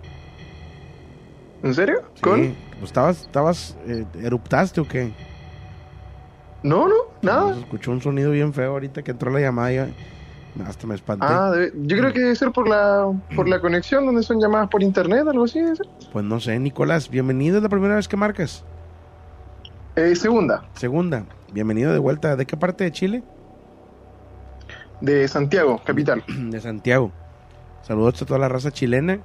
¿En 1.63 1.73
serio? 1.73 2.01
Sí, 2.15 2.21
¿Con? 2.21 2.55
pues 2.73 2.83
estabas, 2.83 3.21
estabas, 3.21 3.77
eh, 3.87 4.05
eruptaste 4.21 4.81
o 4.81 4.87
qué? 4.87 5.11
No, 6.61 6.87
no, 6.87 6.95
nada. 7.21 7.53
Se 7.53 7.59
escuchó 7.61 7.91
un 7.91 8.01
sonido 8.01 8.31
bien 8.31 8.53
feo 8.53 8.71
ahorita 8.71 9.01
que 9.01 9.11
entró 9.11 9.31
la 9.31 9.39
llamada 9.39 9.71
y 9.73 9.77
hasta 10.65 10.87
me 10.87 10.95
espanté. 10.95 11.25
Ah, 11.27 11.51
debe- 11.51 11.71
yo 11.83 11.97
creo 11.97 12.13
que 12.13 12.19
debe 12.19 12.35
ser 12.35 12.51
por 12.51 12.67
la, 12.67 13.11
por 13.35 13.47
la 13.49 13.59
conexión 13.59 14.05
donde 14.05 14.23
son 14.23 14.39
llamadas 14.39 14.69
por 14.69 14.83
internet, 14.83 15.25
algo 15.27 15.45
así. 15.45 15.59
debe 15.61 15.75
ser. 15.75 15.87
Pues 16.11 16.23
no 16.25 16.39
sé, 16.39 16.59
Nicolás, 16.59 17.09
bienvenido, 17.09 17.57
es 17.57 17.63
la 17.63 17.69
primera 17.69 17.95
vez 17.95 18.07
que 18.07 18.17
marcas. 18.17 18.63
Eh, 19.95 20.15
segunda, 20.15 20.65
Segunda, 20.73 21.25
bienvenido 21.51 21.93
de 21.93 21.99
vuelta. 21.99 22.35
¿De 22.35 22.45
qué 22.45 22.57
parte 22.57 22.83
de 22.83 22.91
Chile? 22.91 23.23
de 25.01 25.27
Santiago, 25.27 25.81
capital. 25.83 26.23
De 26.49 26.61
Santiago. 26.61 27.11
Saludos 27.81 28.21
a 28.21 28.25
toda 28.25 28.39
la 28.39 28.47
raza 28.47 28.71
chilena. 28.71 29.19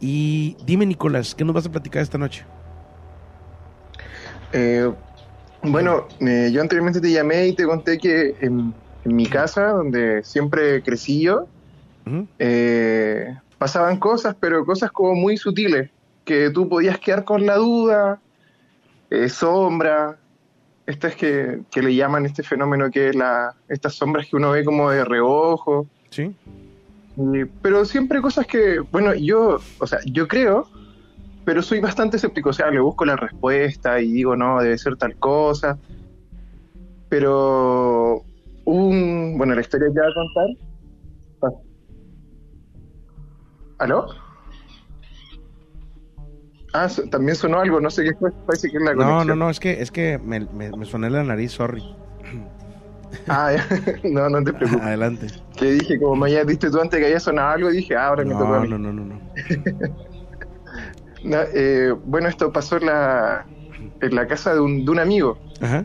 Y 0.00 0.56
dime, 0.64 0.86
Nicolás, 0.86 1.34
¿qué 1.34 1.44
nos 1.44 1.54
vas 1.54 1.66
a 1.66 1.72
platicar 1.72 2.02
esta 2.02 2.18
noche? 2.18 2.44
Eh, 4.52 4.90
bueno, 5.62 6.08
eh, 6.20 6.50
yo 6.52 6.60
anteriormente 6.62 7.00
te 7.00 7.12
llamé 7.12 7.48
y 7.48 7.52
te 7.54 7.64
conté 7.64 7.98
que 7.98 8.34
en, 8.40 8.72
en 9.04 9.16
mi 9.16 9.26
casa, 9.26 9.68
donde 9.68 10.22
siempre 10.24 10.82
crecí 10.82 11.20
yo, 11.22 11.46
eh, 12.38 13.36
pasaban 13.58 13.98
cosas, 13.98 14.34
pero 14.40 14.64
cosas 14.64 14.90
como 14.90 15.14
muy 15.14 15.36
sutiles, 15.36 15.90
que 16.24 16.50
tú 16.50 16.68
podías 16.68 16.98
quedar 16.98 17.24
con 17.24 17.44
la 17.46 17.56
duda, 17.56 18.20
eh, 19.10 19.28
sombra, 19.28 20.18
estas 20.86 21.14
que, 21.14 21.60
que 21.70 21.82
le 21.82 21.94
llaman 21.94 22.26
este 22.26 22.42
fenómeno 22.42 22.90
que 22.90 23.10
es 23.10 23.14
la, 23.14 23.54
estas 23.68 23.94
sombras 23.94 24.26
que 24.26 24.36
uno 24.36 24.50
ve 24.50 24.64
como 24.64 24.90
de 24.90 25.04
reojo. 25.04 25.86
Sí. 26.10 26.34
Y- 27.34 27.44
pero 27.62 27.84
siempre 27.84 28.22
cosas 28.22 28.46
que, 28.46 28.80
bueno, 28.90 29.14
yo, 29.14 29.60
o 29.78 29.86
sea, 29.86 29.98
yo 30.06 30.26
creo, 30.26 30.68
pero 31.44 31.62
soy 31.62 31.80
bastante 31.80 32.16
escéptico, 32.16 32.50
o 32.50 32.52
sea, 32.52 32.70
le 32.70 32.80
busco 32.80 33.04
la 33.04 33.16
respuesta 33.16 34.00
y 34.00 34.12
digo, 34.12 34.36
no, 34.36 34.60
debe 34.60 34.78
ser 34.78 34.96
tal 34.96 35.16
cosa. 35.18 35.78
Pero 37.08 38.22
un, 38.64 39.34
bueno, 39.36 39.54
la 39.54 39.60
historia 39.60 39.88
que 39.92 40.00
voy 40.00 40.10
a 40.10 40.14
contar. 40.14 40.46
Ah. 41.42 41.50
¿Aló? 43.78 44.06
Ah, 46.72 46.88
también 47.10 47.34
sonó 47.34 47.58
algo, 47.58 47.80
no 47.80 47.90
sé 47.90 48.04
qué 48.04 48.14
fue, 48.14 48.30
parece 48.46 48.70
que 48.70 48.76
es 48.76 48.82
la 48.82 48.94
No, 48.94 48.96
conexión. 49.04 49.26
no, 49.38 49.44
no, 49.46 49.50
es 49.50 49.58
que, 49.58 49.82
es 49.82 49.90
que 49.90 50.18
me, 50.18 50.40
me, 50.40 50.70
me 50.70 50.84
soné 50.86 51.10
la 51.10 51.24
nariz, 51.24 51.52
sorry. 51.52 51.82
Ah, 53.28 53.52
ya. 53.52 53.66
no, 54.08 54.28
no 54.28 54.42
te 54.44 54.52
preocupes. 54.52 54.84
Adelante. 54.84 55.26
Que 55.56 55.72
dije, 55.72 55.98
como 56.00 56.16
me 56.16 56.26
habías 56.26 56.46
dicho 56.46 56.70
tú 56.70 56.80
antes 56.80 56.98
que 57.00 57.06
había 57.06 57.20
sonado 57.20 57.50
algo, 57.50 57.70
dije, 57.70 57.96
ah, 57.96 58.08
ahora 58.08 58.24
me 58.24 58.32
toca 58.34 58.44
a 58.44 58.52
No, 58.56 58.60
mí. 58.62 58.68
no, 58.68 58.78
no, 58.78 58.92
no, 58.92 59.04
no. 59.04 59.20
No, 61.22 61.36
eh, 61.54 61.94
bueno, 62.04 62.28
esto 62.28 62.50
pasó 62.50 62.78
en 62.78 62.86
la, 62.86 63.46
en 64.00 64.14
la 64.14 64.26
casa 64.26 64.54
de 64.54 64.60
un, 64.60 64.84
de 64.86 64.90
un 64.90 64.98
amigo. 65.00 65.38
Ajá. 65.60 65.84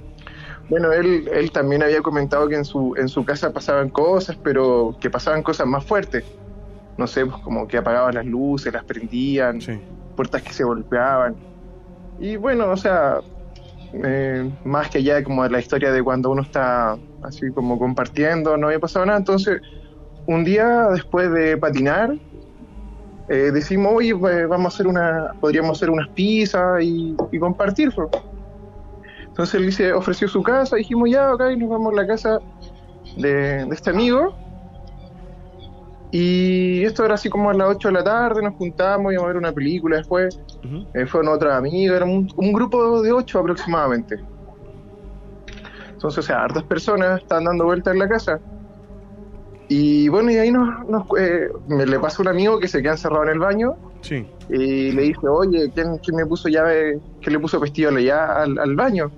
Bueno, 0.70 0.94
él, 0.94 1.28
él 1.32 1.52
también 1.52 1.84
había 1.84 2.02
comentado 2.02 2.48
que 2.48 2.56
en 2.56 2.64
su, 2.66 2.96
en 2.98 3.10
su 3.10 3.26
casa 3.26 3.52
pasaban 3.52 3.90
cosas, 3.90 4.38
pero 4.42 4.96
que 5.00 5.10
pasaban 5.10 5.44
cosas 5.44 5.68
más 5.68 5.86
fuertes. 5.86 6.24
No 6.98 7.06
sé, 7.06 7.26
pues 7.26 7.38
como 7.44 7.68
que 7.68 7.78
apagaban 7.78 8.16
las 8.16 8.26
luces, 8.26 8.72
las 8.74 8.86
prendían, 8.86 9.60
puertas 10.16 10.42
que 10.42 10.54
se 10.54 10.64
golpeaban. 10.64 11.36
Y 12.18 12.38
bueno, 12.38 12.72
o 12.72 12.78
sea, 12.78 13.20
eh, 13.92 14.50
más 14.64 14.90
que 14.90 15.00
allá 15.00 15.22
como 15.22 15.46
la 15.48 15.60
historia 15.60 15.92
de 15.92 16.02
cuando 16.02 16.32
uno 16.32 16.42
está 16.44 16.98
así 17.28 17.52
como 17.52 17.78
compartiendo, 17.78 18.58
no 18.58 18.68
había 18.68 18.80
pasado 18.80 19.06
nada. 19.06 19.20
Entonces, 19.20 19.62
un 20.28 20.44
día 20.44 20.90
después 20.92 21.32
de 21.32 21.58
patinar, 21.58 22.16
eh, 23.30 23.52
decimos, 23.54 23.94
oye, 23.96 24.16
pues, 24.16 24.48
vamos 24.48 24.74
a 24.74 24.76
hacer 24.76 24.88
una, 24.88 25.32
podríamos 25.40 25.78
hacer 25.78 25.90
unas 25.90 26.10
pizzas 26.10 26.82
y, 26.82 27.16
y 27.32 27.40
compartir. 27.40 27.92
pues. 27.94 28.10
Entonces 29.28 29.56
él 29.56 29.66
dice, 29.66 29.92
ofreció 29.94 30.28
su 30.30 30.42
casa, 30.42 30.78
dijimos 30.78 31.10
ya, 31.10 31.34
ok, 31.34 31.42
nos 31.58 31.70
vamos 31.70 31.94
a 31.94 31.96
la 31.98 32.08
casa 32.08 32.40
de, 33.18 33.66
de 33.66 33.76
este 33.76 33.90
amigo. 33.90 34.34
Y 36.12 36.84
esto 36.84 37.04
era 37.04 37.16
así 37.16 37.30
como 37.30 37.50
a 37.50 37.54
las 37.54 37.68
8 37.76 37.90
de 37.90 37.94
la 37.96 38.04
tarde, 38.04 38.42
nos 38.42 38.54
juntamos, 38.56 39.12
íbamos 39.12 39.26
a 39.26 39.28
ver 39.28 39.38
una 39.38 39.52
película 39.52 39.98
después. 39.98 40.40
Eh, 40.94 41.06
fueron 41.06 41.34
otros 41.34 41.52
amigos, 41.54 41.98
era 41.98 42.06
un, 42.06 42.32
un 42.38 42.54
grupo 42.54 43.02
de 43.02 43.12
8 43.12 43.40
aproximadamente. 43.40 44.24
Entonces, 46.06 46.24
o 46.24 46.28
sea, 46.28 46.44
hartas 46.44 46.64
personas 46.66 47.20
estaban 47.20 47.46
dando 47.46 47.66
vueltas 47.66 47.92
en 47.94 48.00
la 48.00 48.08
casa. 48.08 48.40
Y 49.68 50.08
bueno, 50.10 50.30
y 50.32 50.38
ahí 50.38 50.52
nos, 50.52 50.68
nos, 50.88 51.04
eh, 51.18 51.48
me 51.66 51.84
le 51.88 52.00
pasa 52.00 52.18
a 52.20 52.22
un 52.22 52.28
amigo 52.28 52.60
que 52.60 52.68
se 52.68 52.80
queda 52.84 52.92
encerrado 52.92 53.24
en 53.24 53.30
el 53.30 53.40
baño 53.40 53.74
Sí. 54.02 54.24
y 54.48 54.92
le 54.92 55.02
dice, 55.02 55.28
oye, 55.28 55.72
¿quién, 55.74 55.98
quién 55.98 56.16
me 56.18 56.28
puso 56.28 56.48
llave, 56.48 57.00
quién 57.20 57.34
le 57.34 57.40
puso 57.40 57.60
pestillo 57.60 57.90
ya 57.98 58.26
al, 58.44 58.60
al 58.60 58.76
baño? 58.76 59.12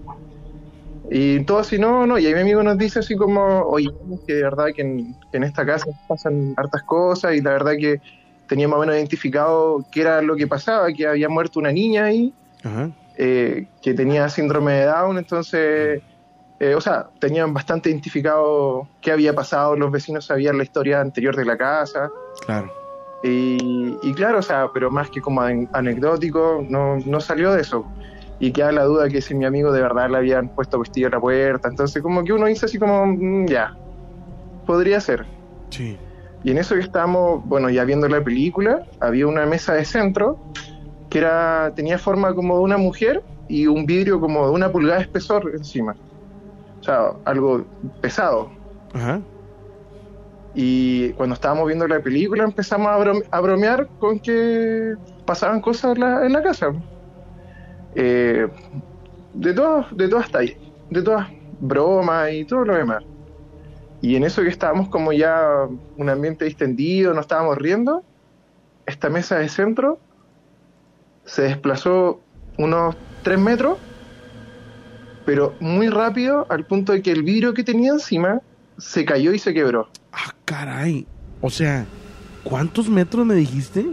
Y 1.09 1.43
todo 1.43 1.59
así, 1.59 1.77
no, 1.77 2.07
no, 2.07 2.17
y 2.17 2.25
ahí 2.25 2.33
mi 2.33 2.39
amigo 2.39 2.63
nos 2.63 2.77
dice 2.77 2.99
así 2.99 3.17
como, 3.17 3.63
oye, 3.63 3.89
que 4.25 4.35
de 4.35 4.43
verdad 4.43 4.67
que 4.73 4.83
en, 4.83 5.13
que 5.29 5.37
en 5.37 5.43
esta 5.43 5.65
casa 5.65 5.85
pasan 6.07 6.53
hartas 6.55 6.83
cosas 6.83 7.35
y 7.35 7.41
la 7.41 7.51
verdad 7.51 7.73
que 7.77 7.99
tenía 8.47 8.69
más 8.69 8.77
o 8.77 8.79
menos 8.79 8.95
identificado 8.95 9.85
qué 9.91 10.01
era 10.01 10.21
lo 10.21 10.37
que 10.37 10.47
pasaba, 10.47 10.87
que 10.93 11.05
había 11.05 11.27
muerto 11.27 11.59
una 11.59 11.73
niña 11.73 12.05
ahí, 12.05 12.33
Ajá. 12.63 12.89
eh, 13.17 13.67
que 13.81 13.93
tenía 13.93 14.29
síndrome 14.29 14.71
de 14.75 14.85
Down, 14.85 15.17
entonces 15.17 16.01
eh, 16.59 16.75
o 16.75 16.81
sea, 16.81 17.09
tenían 17.19 17.53
bastante 17.53 17.89
identificado 17.89 18.87
qué 19.01 19.11
había 19.11 19.33
pasado, 19.33 19.75
los 19.75 19.91
vecinos 19.91 20.25
sabían 20.25 20.57
la 20.57 20.63
historia 20.63 21.01
anterior 21.01 21.35
de 21.35 21.45
la 21.45 21.57
casa. 21.57 22.09
Claro. 22.45 22.71
Y, 23.23 23.97
y 24.01 24.13
claro, 24.13 24.39
o 24.39 24.41
sea, 24.41 24.69
pero 24.73 24.91
más 24.91 25.09
que 25.09 25.21
como 25.21 25.41
an- 25.41 25.69
anecdótico, 25.73 26.63
no, 26.67 26.97
no 27.05 27.19
salió 27.19 27.51
de 27.51 27.61
eso. 27.61 27.91
Y 28.39 28.51
queda 28.51 28.71
la 28.71 28.83
duda 28.83 29.09
que 29.09 29.21
si 29.21 29.33
mi 29.33 29.45
amigo 29.45 29.71
de 29.71 29.81
verdad 29.81 30.09
le 30.09 30.17
habían 30.17 30.49
puesto 30.49 30.79
vestido 30.79 31.07
en 31.07 31.13
la 31.13 31.19
puerta. 31.19 31.67
Entonces, 31.67 32.03
como 32.03 32.23
que 32.23 32.33
uno 32.33 32.45
dice 32.45 32.67
así 32.67 32.77
como, 32.77 33.05
mm, 33.07 33.47
ya, 33.47 33.71
podría 34.65 35.01
ser. 35.01 35.25
Sí. 35.71 35.97
Y 36.43 36.51
en 36.51 36.59
eso 36.59 36.75
que 36.75 36.81
estábamos, 36.81 37.43
bueno, 37.45 37.69
ya 37.69 37.83
viendo 37.83 38.07
la 38.07 38.23
película, 38.23 38.79
había 38.99 39.27
una 39.27 39.45
mesa 39.45 39.73
de 39.73 39.85
centro 39.85 40.37
que 41.09 41.19
era 41.19 41.71
tenía 41.75 41.97
forma 41.97 42.33
como 42.35 42.57
de 42.57 42.61
una 42.63 42.77
mujer 42.77 43.23
y 43.47 43.65
un 43.65 43.85
vidrio 43.85 44.19
como 44.19 44.45
de 44.45 44.51
una 44.51 44.71
pulgada 44.71 44.97
de 44.99 45.05
espesor 45.05 45.51
encima. 45.55 45.95
Sea, 46.87 47.19
algo 47.25 47.67
pesado. 47.99 48.49
Ajá. 48.93 49.21
Y 50.53 51.11
cuando 51.15 51.33
estábamos 51.33 51.67
viendo 51.67 51.85
la 51.85 51.99
película 51.99 52.45
empezamos 52.45 52.87
a, 52.87 52.97
brom- 52.97 53.27
a 53.29 53.41
bromear 53.41 53.89
con 53.97 54.21
que 54.21 54.95
pasaban 55.25 55.59
cosas 55.59 55.95
en 55.95 55.99
la, 55.99 56.25
en 56.25 56.31
la 56.31 56.41
casa. 56.41 56.71
Eh, 57.93 58.47
de 59.33 59.53
todas, 59.53 59.87
de 59.97 60.07
todas 60.07 60.31
tallas, 60.31 60.55
de 60.89 61.01
todas 61.01 61.27
bromas 61.59 62.31
y 62.31 62.45
todo 62.45 62.63
lo 62.63 62.75
demás. 62.75 63.03
Y 63.99 64.15
en 64.15 64.23
eso 64.23 64.41
que 64.41 64.47
estábamos 64.47 64.87
como 64.87 65.11
ya 65.11 65.67
un 65.97 66.09
ambiente 66.09 66.45
distendido, 66.45 67.13
nos 67.13 67.25
estábamos 67.25 67.57
riendo, 67.57 68.05
esta 68.85 69.09
mesa 69.09 69.39
de 69.39 69.49
centro 69.49 69.99
se 71.25 71.41
desplazó 71.41 72.23
unos 72.57 72.95
tres 73.21 73.37
metros, 73.39 73.79
pero 75.27 75.53
muy 75.59 75.89
rápido 75.89 76.47
al 76.47 76.65
punto 76.65 76.93
de 76.93 77.01
que 77.01 77.11
el 77.11 77.21
vidrio 77.21 77.53
que 77.53 77.61
tenía 77.61 77.91
encima 77.91 78.41
se 78.77 79.03
cayó 79.03 79.33
y 79.33 79.39
se 79.39 79.53
quebró. 79.53 79.89
Ah, 80.13 80.33
caray. 80.45 81.05
O 81.41 81.49
sea, 81.49 81.85
¿cuántos 82.45 82.87
metros 82.87 83.25
me 83.25 83.35
dijiste? 83.35 83.87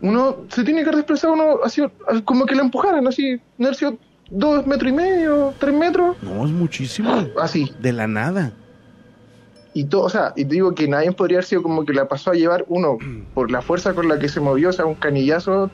Uno 0.00 0.38
se 0.48 0.64
tiene 0.64 0.82
que 0.82 0.90
desplazar 0.92 1.32
uno 1.32 1.58
así, 1.62 1.82
como 2.24 2.46
que 2.46 2.54
lo 2.54 2.62
empujaran, 2.62 3.06
así, 3.06 3.38
no 3.58 3.66
haber 3.66 3.76
sido 3.76 3.98
dos 4.30 4.66
metros 4.66 4.92
y 4.92 4.94
medio, 4.94 5.52
tres 5.58 5.74
metros. 5.74 6.16
No, 6.22 6.46
es 6.46 6.52
muchísimo. 6.52 7.26
Así. 7.38 7.70
De 7.78 7.92
la 7.92 8.06
nada. 8.06 8.54
Y 9.74 9.84
todo, 9.84 10.04
o 10.04 10.08
sea, 10.08 10.32
y 10.36 10.46
te 10.46 10.54
digo 10.54 10.74
que 10.74 10.88
nadie 10.88 11.12
podría 11.12 11.36
haber 11.36 11.44
sido 11.44 11.62
como 11.62 11.84
que 11.84 11.92
la 11.92 12.08
pasó 12.08 12.30
a 12.30 12.34
llevar 12.34 12.64
uno 12.68 12.96
por 13.34 13.50
la 13.50 13.60
fuerza 13.60 13.92
con 13.92 14.08
la 14.08 14.18
que 14.18 14.30
se 14.30 14.40
movió, 14.40 14.70
o 14.70 14.72
sea, 14.72 14.86
un 14.86 14.94
canillazo, 14.94 15.70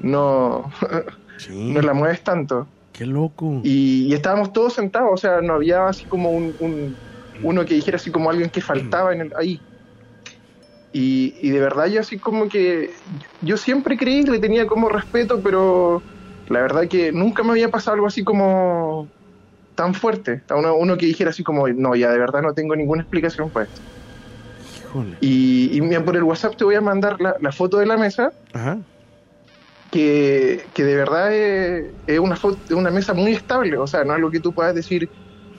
no, 0.00 0.72
no 1.50 1.82
la 1.82 1.94
mueves 1.94 2.24
tanto. 2.24 2.66
Qué 2.98 3.06
loco. 3.06 3.60
Y, 3.62 4.08
y 4.08 4.12
estábamos 4.12 4.52
todos 4.52 4.72
sentados, 4.74 5.10
o 5.12 5.16
sea, 5.16 5.40
no 5.40 5.54
había 5.54 5.86
así 5.86 6.04
como 6.08 6.30
un, 6.30 6.52
un- 6.58 6.98
uno 7.44 7.64
que 7.64 7.74
dijera 7.74 7.94
así 7.94 8.10
como 8.10 8.28
alguien 8.28 8.50
que 8.50 8.60
faltaba 8.60 9.12
en 9.12 9.20
el, 9.20 9.30
ahí. 9.38 9.62
Y, 10.90 11.38
y 11.40 11.50
de 11.50 11.60
verdad 11.60 11.86
yo 11.86 12.00
así 12.00 12.18
como 12.18 12.48
que 12.48 12.88
yo 13.40 13.56
siempre 13.56 13.96
creí 13.96 14.24
que 14.24 14.32
le 14.32 14.40
tenía 14.40 14.66
como 14.66 14.88
respeto, 14.88 15.40
pero 15.40 16.02
la 16.46 16.60
verdad 16.60 16.88
que 16.88 17.12
nunca 17.12 17.44
me 17.44 17.50
había 17.52 17.68
pasado 17.68 17.94
algo 17.94 18.08
así 18.08 18.24
como 18.24 19.12
tan 19.76 19.94
fuerte. 19.94 20.42
Uno, 20.50 20.74
uno 20.74 20.96
que 20.96 21.06
dijera 21.06 21.30
así 21.30 21.44
como, 21.44 21.68
no, 21.68 21.94
ya 21.94 22.10
de 22.10 22.18
verdad 22.18 22.42
no 22.42 22.52
tengo 22.54 22.74
ninguna 22.74 23.02
explicación 23.02 23.52
para 23.52 23.66
esto. 23.66 23.80
Y, 25.20 25.70
y 25.76 25.80
mira, 25.80 26.04
por 26.04 26.16
el 26.16 26.24
WhatsApp 26.24 26.56
te 26.56 26.64
voy 26.64 26.74
a 26.74 26.80
mandar 26.80 27.20
la, 27.20 27.36
la 27.40 27.52
foto 27.52 27.78
de 27.78 27.86
la 27.86 27.96
mesa, 27.96 28.32
Ajá. 28.52 28.80
Que, 29.90 30.64
que 30.74 30.84
de 30.84 30.96
verdad 30.96 31.32
es, 31.32 31.86
es 32.06 32.18
una, 32.18 32.38
una 32.70 32.90
mesa 32.90 33.14
muy 33.14 33.32
estable, 33.32 33.76
o 33.76 33.86
sea, 33.86 34.04
no 34.04 34.14
es 34.14 34.20
lo 34.20 34.30
que 34.30 34.40
tú 34.40 34.52
puedas 34.52 34.74
decir, 34.74 35.08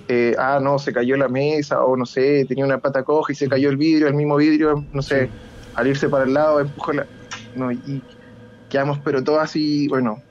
eh, 0.08 0.36
ah, 0.38 0.60
no, 0.62 0.80
se 0.80 0.94
cayó 0.94 1.16
la 1.18 1.28
mesa, 1.28 1.84
o 1.84 1.96
no 1.96 2.06
sé, 2.06 2.46
tenía 2.46 2.66
una 2.66 2.80
pata 2.80 3.04
coja 3.04 3.32
y 3.32 3.36
se 3.36 3.48
cayó 3.48 3.70
el 3.70 3.78
vidrio, 3.78 4.08
el 4.08 4.14
mismo 4.14 4.36
vidrio, 4.38 4.86
no 4.92 5.02
sé, 5.02 5.30
al 5.76 5.88
irse 5.88 6.10
para 6.10 6.26
el 6.26 6.34
lado 6.34 6.60
empujó 6.60 6.94
la... 6.94 7.08
No, 7.56 7.72
y 7.72 8.04
quedamos, 8.70 9.00
pero 9.04 9.24
todo 9.24 9.40
así, 9.40 9.88
bueno, 9.88 10.22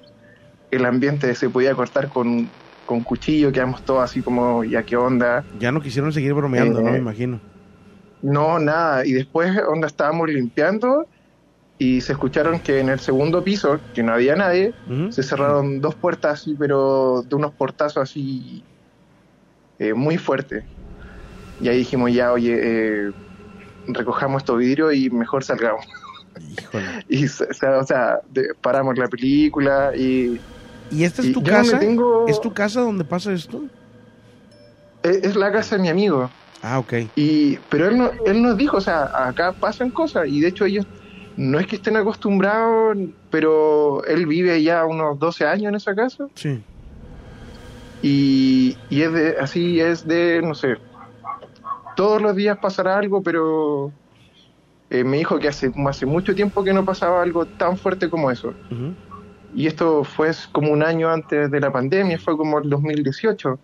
el 0.70 0.84
ambiente 0.84 1.34
se 1.34 1.50
podía 1.50 1.74
cortar 1.74 2.08
con, 2.08 2.48
con 2.86 3.02
cuchillo, 3.02 3.52
quedamos 3.52 3.82
todos 3.84 4.02
así 4.02 4.22
como, 4.22 4.64
ya 4.64 4.82
qué 4.82 4.96
onda. 4.96 5.44
Ya 5.58 5.72
no 5.72 5.80
quisieron 5.80 6.12
seguir 6.12 6.34
bromeando, 6.34 6.80
¿no? 6.80 6.88
Eh, 6.88 6.92
Me 6.92 6.98
imagino. 6.98 7.40
No, 8.22 8.58
nada. 8.58 9.06
Y 9.06 9.12
después, 9.12 9.52
onda, 9.68 9.86
estábamos 9.86 10.28
limpiando 10.28 11.06
y 11.78 12.00
se 12.00 12.12
escucharon 12.12 12.60
que 12.60 12.80
en 12.80 12.88
el 12.88 12.98
segundo 13.00 13.42
piso, 13.44 13.80
que 13.92 14.02
no 14.02 14.12
había 14.12 14.34
nadie, 14.34 14.74
se 15.10 15.22
cerraron 15.22 15.80
dos 15.80 15.94
puertas 15.96 16.40
así, 16.40 16.54
pero 16.58 17.22
de 17.22 17.36
unos 17.36 17.54
portazos 17.54 18.02
así 18.02 18.66
eh, 19.78 19.94
muy 19.94 20.18
fuertes. 20.18 20.64
Y 21.60 21.68
ahí 21.68 21.78
dijimos, 21.78 22.12
ya, 22.12 22.32
oye, 22.32 22.58
eh, 22.60 23.12
recojamos 23.86 24.42
estos 24.42 24.58
vidrios 24.58 24.94
y 24.94 25.10
mejor 25.10 25.44
salgamos. 25.44 25.84
y, 27.08 27.28
se- 27.28 27.52
se- 27.54 27.66
o 27.68 27.84
sea, 27.84 28.20
de- 28.28 28.54
paramos 28.60 28.98
la 28.98 29.08
película 29.08 29.92
y... 29.96 30.40
¿Y 30.90 31.04
esta 31.04 31.22
es 31.22 31.28
y 31.28 31.32
tu 31.32 31.42
casa? 31.42 31.78
tengo- 31.78 32.24
¿Es 32.26 32.40
tu 32.40 32.52
casa 32.52 32.80
donde 32.80 33.04
pasa 33.04 33.32
esto? 33.32 33.62
Es, 35.02 35.16
es 35.18 35.36
la 35.36 35.52
casa 35.52 35.76
de 35.76 35.82
mi 35.82 35.88
amigo. 35.88 36.30
Ah, 36.62 36.78
ok. 36.78 36.92
Y, 37.14 37.56
pero 37.70 37.88
él, 37.88 37.98
no, 37.98 38.10
él 38.26 38.42
nos 38.42 38.56
dijo, 38.56 38.78
o 38.78 38.80
sea, 38.80 39.08
acá 39.14 39.52
pasan 39.52 39.90
cosas 39.90 40.24
y 40.28 40.40
de 40.40 40.48
hecho 40.48 40.64
ellos 40.64 40.86
no 41.38 41.58
es 41.60 41.66
que 41.68 41.76
estén 41.76 41.96
acostumbrados, 41.96 42.96
pero 43.30 44.04
él 44.04 44.26
vive 44.26 44.60
ya 44.62 44.84
unos 44.84 45.18
12 45.20 45.46
años 45.46 45.68
en 45.70 45.76
esa 45.76 45.94
casa 45.94 46.26
Sí. 46.34 46.60
y, 48.02 48.76
y 48.90 49.02
es 49.02 49.12
de, 49.12 49.36
así 49.40 49.80
es 49.80 50.06
de, 50.06 50.42
no 50.42 50.54
sé, 50.54 50.76
todos 51.96 52.20
los 52.20 52.34
días 52.34 52.58
pasará 52.58 52.98
algo, 52.98 53.22
pero 53.22 53.92
eh, 54.90 55.04
me 55.04 55.18
dijo 55.18 55.38
que 55.38 55.48
hace, 55.48 55.70
hace 55.86 56.06
mucho 56.06 56.34
tiempo 56.34 56.64
que 56.64 56.72
no 56.72 56.84
pasaba 56.84 57.22
algo 57.22 57.46
tan 57.46 57.76
fuerte 57.76 58.10
como 58.10 58.30
eso. 58.30 58.52
Y 59.54 59.66
esto 59.66 60.04
fue 60.04 60.30
como 60.52 60.72
un 60.72 60.82
año 60.82 61.08
antes 61.08 61.50
de 61.50 61.60
la 61.60 61.72
pandemia, 61.72 62.18
fue 62.18 62.36
como 62.36 62.58
el 62.58 62.68
2018 62.68 63.58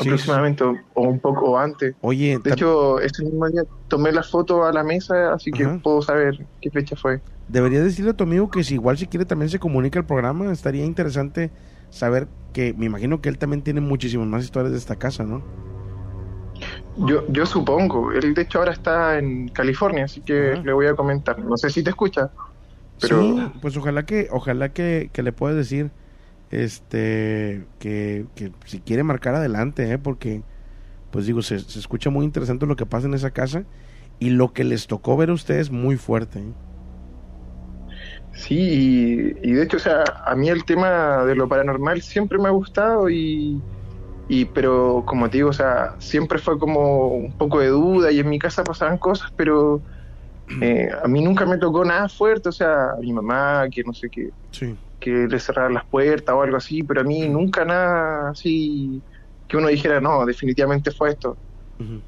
Sí, 0.00 0.08
aproximadamente, 0.08 0.64
o, 0.64 1.02
un 1.02 1.18
poco 1.18 1.58
antes. 1.58 1.96
Oye, 2.02 2.38
De 2.38 2.50
hecho, 2.50 3.00
ese 3.00 3.24
mismo 3.24 3.48
día 3.48 3.62
tomé 3.88 4.12
la 4.12 4.22
foto 4.22 4.64
a 4.64 4.72
la 4.72 4.84
mesa, 4.84 5.32
así 5.32 5.50
que 5.50 5.64
Ajá. 5.64 5.80
puedo 5.82 6.02
saber 6.02 6.46
qué 6.60 6.70
fecha 6.70 6.94
fue. 6.96 7.20
Deberías 7.48 7.84
decirle 7.84 8.12
a 8.12 8.14
tu 8.14 8.24
amigo 8.24 8.50
que 8.50 8.62
si 8.62 8.74
igual 8.74 8.96
si 8.98 9.06
quiere 9.06 9.24
también 9.24 9.48
se 9.50 9.58
comunica 9.58 9.98
el 9.98 10.04
programa, 10.04 10.52
estaría 10.52 10.84
interesante 10.84 11.50
saber 11.90 12.28
que 12.52 12.74
me 12.74 12.86
imagino 12.86 13.20
que 13.20 13.28
él 13.28 13.38
también 13.38 13.62
tiene 13.62 13.80
muchísimas 13.80 14.26
más 14.26 14.44
historias 14.44 14.72
de 14.72 14.78
esta 14.78 14.96
casa, 14.96 15.24
¿no? 15.24 15.42
Yo, 16.96 17.24
yo 17.28 17.46
supongo, 17.46 18.12
él 18.12 18.34
de 18.34 18.42
hecho 18.42 18.58
ahora 18.58 18.72
está 18.72 19.18
en 19.18 19.48
California, 19.48 20.04
así 20.04 20.20
que 20.20 20.60
le 20.62 20.72
voy 20.72 20.86
a 20.86 20.94
comentar. 20.94 21.38
No 21.38 21.56
sé 21.56 21.70
si 21.70 21.82
te 21.82 21.90
escucha, 21.90 22.30
pero 23.00 23.20
Sí, 23.20 23.52
pues 23.60 23.76
ojalá 23.76 24.04
que 24.04 24.28
ojalá 24.30 24.72
que, 24.72 25.10
que 25.12 25.22
le 25.22 25.32
puedas 25.32 25.56
decir 25.56 25.92
este 26.50 27.66
que, 27.78 28.26
que 28.34 28.52
si 28.64 28.80
quiere 28.80 29.02
marcar 29.02 29.34
adelante, 29.34 29.90
¿eh? 29.92 29.98
porque 29.98 30.42
pues 31.10 31.26
digo, 31.26 31.42
se, 31.42 31.58
se 31.60 31.78
escucha 31.78 32.10
muy 32.10 32.24
interesante 32.24 32.66
lo 32.66 32.76
que 32.76 32.86
pasa 32.86 33.06
en 33.06 33.14
esa 33.14 33.30
casa 33.30 33.64
y 34.18 34.30
lo 34.30 34.52
que 34.52 34.64
les 34.64 34.86
tocó 34.86 35.16
ver 35.16 35.30
a 35.30 35.34
ustedes 35.34 35.70
muy 35.70 35.96
fuerte. 35.96 36.40
¿eh? 36.40 36.52
sí, 38.32 38.54
y, 39.42 39.50
y 39.50 39.52
de 39.52 39.62
hecho, 39.62 39.76
o 39.78 39.80
sea, 39.80 40.04
a 40.26 40.34
mí 40.34 40.48
el 40.48 40.64
tema 40.64 41.24
de 41.24 41.34
lo 41.34 41.48
paranormal 41.48 42.02
siempre 42.02 42.38
me 42.38 42.48
ha 42.48 42.52
gustado 42.52 43.08
y, 43.10 43.60
y 44.28 44.44
pero 44.46 45.02
como 45.06 45.28
te 45.30 45.38
digo, 45.38 45.50
o 45.50 45.54
sea, 45.54 45.94
siempre 45.98 46.38
fue 46.38 46.58
como 46.58 47.08
un 47.08 47.32
poco 47.32 47.60
de 47.60 47.68
duda 47.68 48.12
y 48.12 48.20
en 48.20 48.28
mi 48.28 48.38
casa 48.38 48.62
pasaban 48.64 48.98
cosas, 48.98 49.32
pero 49.36 49.80
eh, 50.60 50.88
a 51.02 51.08
mí 51.08 51.22
nunca 51.22 51.46
me 51.46 51.58
tocó 51.58 51.84
nada 51.84 52.08
fuerte, 52.08 52.48
o 52.48 52.52
sea, 52.52 52.92
a 52.92 52.96
mi 53.00 53.12
mamá, 53.12 53.66
que 53.70 53.82
no 53.84 53.92
sé 53.92 54.08
qué, 54.10 54.30
Sí. 54.50 54.76
Que 55.00 55.10
le 55.10 55.38
cerraran 55.38 55.74
las 55.74 55.84
puertas 55.84 56.34
o 56.34 56.42
algo 56.42 56.56
así, 56.56 56.82
pero 56.82 57.00
a 57.02 57.04
mí 57.04 57.28
nunca 57.28 57.64
nada 57.64 58.30
así 58.30 59.02
que 59.48 59.56
uno 59.56 59.68
dijera, 59.68 60.00
no, 60.00 60.26
definitivamente 60.26 60.90
fue 60.90 61.10
esto, 61.10 61.36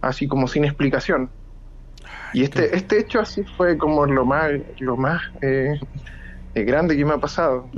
así 0.00 0.28
como 0.28 0.46
sin 0.46 0.64
explicación. 0.64 1.30
Y 2.32 2.42
este, 2.42 2.76
este 2.76 3.00
hecho 3.00 3.20
así 3.20 3.42
fue 3.56 3.76
como 3.76 4.06
lo 4.06 4.24
más, 4.24 4.52
lo 4.78 4.96
más 4.96 5.22
eh, 5.40 5.80
eh, 6.54 6.64
grande 6.64 6.96
que 6.96 7.04
me 7.04 7.14
ha 7.14 7.18
pasado. 7.18 7.68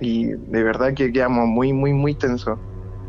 Y 0.00 0.26
de 0.26 0.62
verdad 0.62 0.94
que 0.94 1.12
quedamos 1.12 1.46
muy, 1.46 1.72
muy, 1.72 1.92
muy 1.92 2.14
tensos. 2.14 2.58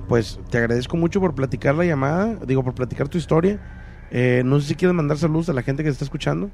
Pues 0.09 0.39
te 0.49 0.57
agradezco 0.57 0.97
mucho 0.97 1.21
por 1.21 1.33
platicar 1.33 1.73
la 1.75 1.85
llamada, 1.85 2.35
digo, 2.45 2.63
por 2.63 2.75
platicar 2.75 3.07
tu 3.07 3.17
historia. 3.17 3.59
Eh, 4.11 4.43
no 4.45 4.59
sé 4.59 4.67
si 4.67 4.75
quieres 4.75 4.93
mandar 4.93 5.17
saludos 5.17 5.47
a 5.47 5.53
la 5.53 5.61
gente 5.61 5.83
que 5.83 5.89
se 5.89 5.93
está 5.93 6.05
escuchando. 6.05 6.51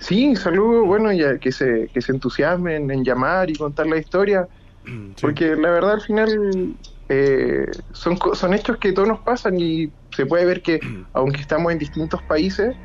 Sí, 0.00 0.34
saludos, 0.36 0.86
bueno, 0.86 1.12
ya 1.12 1.38
que 1.38 1.52
se, 1.52 1.90
que 1.92 2.02
se 2.02 2.12
entusiasmen 2.12 2.90
en 2.90 3.04
llamar 3.04 3.50
y 3.50 3.56
contar 3.56 3.86
la 3.86 3.98
historia, 3.98 4.48
porque 5.20 5.56
la 5.56 5.70
verdad 5.70 5.92
al 5.94 6.02
final 6.02 6.76
eh, 7.08 7.66
son, 7.92 8.18
son 8.34 8.54
hechos 8.54 8.78
que 8.78 8.92
todos 8.92 9.08
nos 9.08 9.20
pasan 9.22 9.60
y 9.60 9.94
se 10.14 10.26
puede 10.26 10.46
ver 10.46 10.62
que 10.62 10.80
aunque 11.14 11.40
estamos 11.40 11.72
en 11.72 11.78
distintos 11.78 12.22
países, 12.24 12.80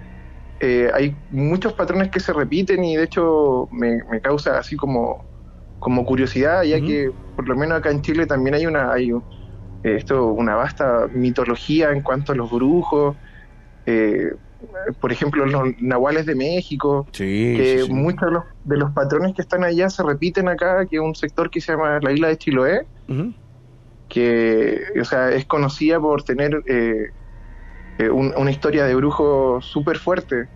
eh, 0.60 0.92
hay 0.94 1.18
muchos 1.30 1.74
patrones 1.74 2.12
que 2.12 2.22
se 2.22 2.34
repiten 2.34 2.84
y 2.84 2.98
de 2.98 3.04
hecho 3.04 3.68
me, 3.72 4.04
me 4.12 4.22
causa 4.22 4.60
así 4.60 4.76
como 4.78 5.26
como 5.80 6.06
curiosidad, 6.06 6.64
ya 6.64 6.82
que 6.82 7.12
por 7.36 7.48
lo 7.48 7.56
menos 7.56 7.78
acá 7.80 7.92
en 7.92 8.02
Chile 8.02 8.28
también 8.28 8.56
hay 8.56 8.66
una 8.68 8.92
hay 8.94 9.12
un- 9.14 9.26
eh, 9.84 9.96
esto 9.98 10.28
una 10.34 10.56
vasta 10.56 11.08
mitología 11.12 11.92
en 11.92 12.02
cuanto 12.04 12.34
a 12.34 12.36
los 12.36 12.52
brujos, 12.52 13.18
eh, 13.86 14.32
por 15.00 15.12
ejemplo 15.12 15.46
los 15.46 15.64
nahuales 15.82 16.26
de 16.26 16.36
México, 16.36 17.06
que 17.12 17.78
sí, 17.82 17.86
sí. 17.86 17.94
muchos 17.94 18.22
de 18.28 18.32
los, 18.32 18.44
de 18.64 18.78
los 18.78 18.92
patrones 18.92 19.34
que 19.36 19.42
están 19.42 19.64
allá 19.64 19.90
se 19.90 20.02
repiten 20.04 20.48
acá, 20.48 20.86
que 20.86 20.96
es 20.98 21.02
un 21.02 21.16
sector 21.16 21.50
que 21.50 21.62
se 21.62 21.72
llama 21.74 22.00
la 22.02 22.12
isla 22.12 22.28
de 22.30 22.38
Chiloé, 22.38 22.86
que 24.10 24.82
o 25.00 25.06
sea, 25.06 25.32
es 25.32 25.46
conocida 25.46 26.00
por 26.00 26.24
tener 26.24 26.64
eh, 26.68 27.10
eh, 27.98 28.10
un- 28.10 28.34
una 28.38 28.52
historia 28.52 28.86
de 28.86 28.96
brujo 28.96 29.62
súper 29.62 29.98
fuerte. 29.98 30.48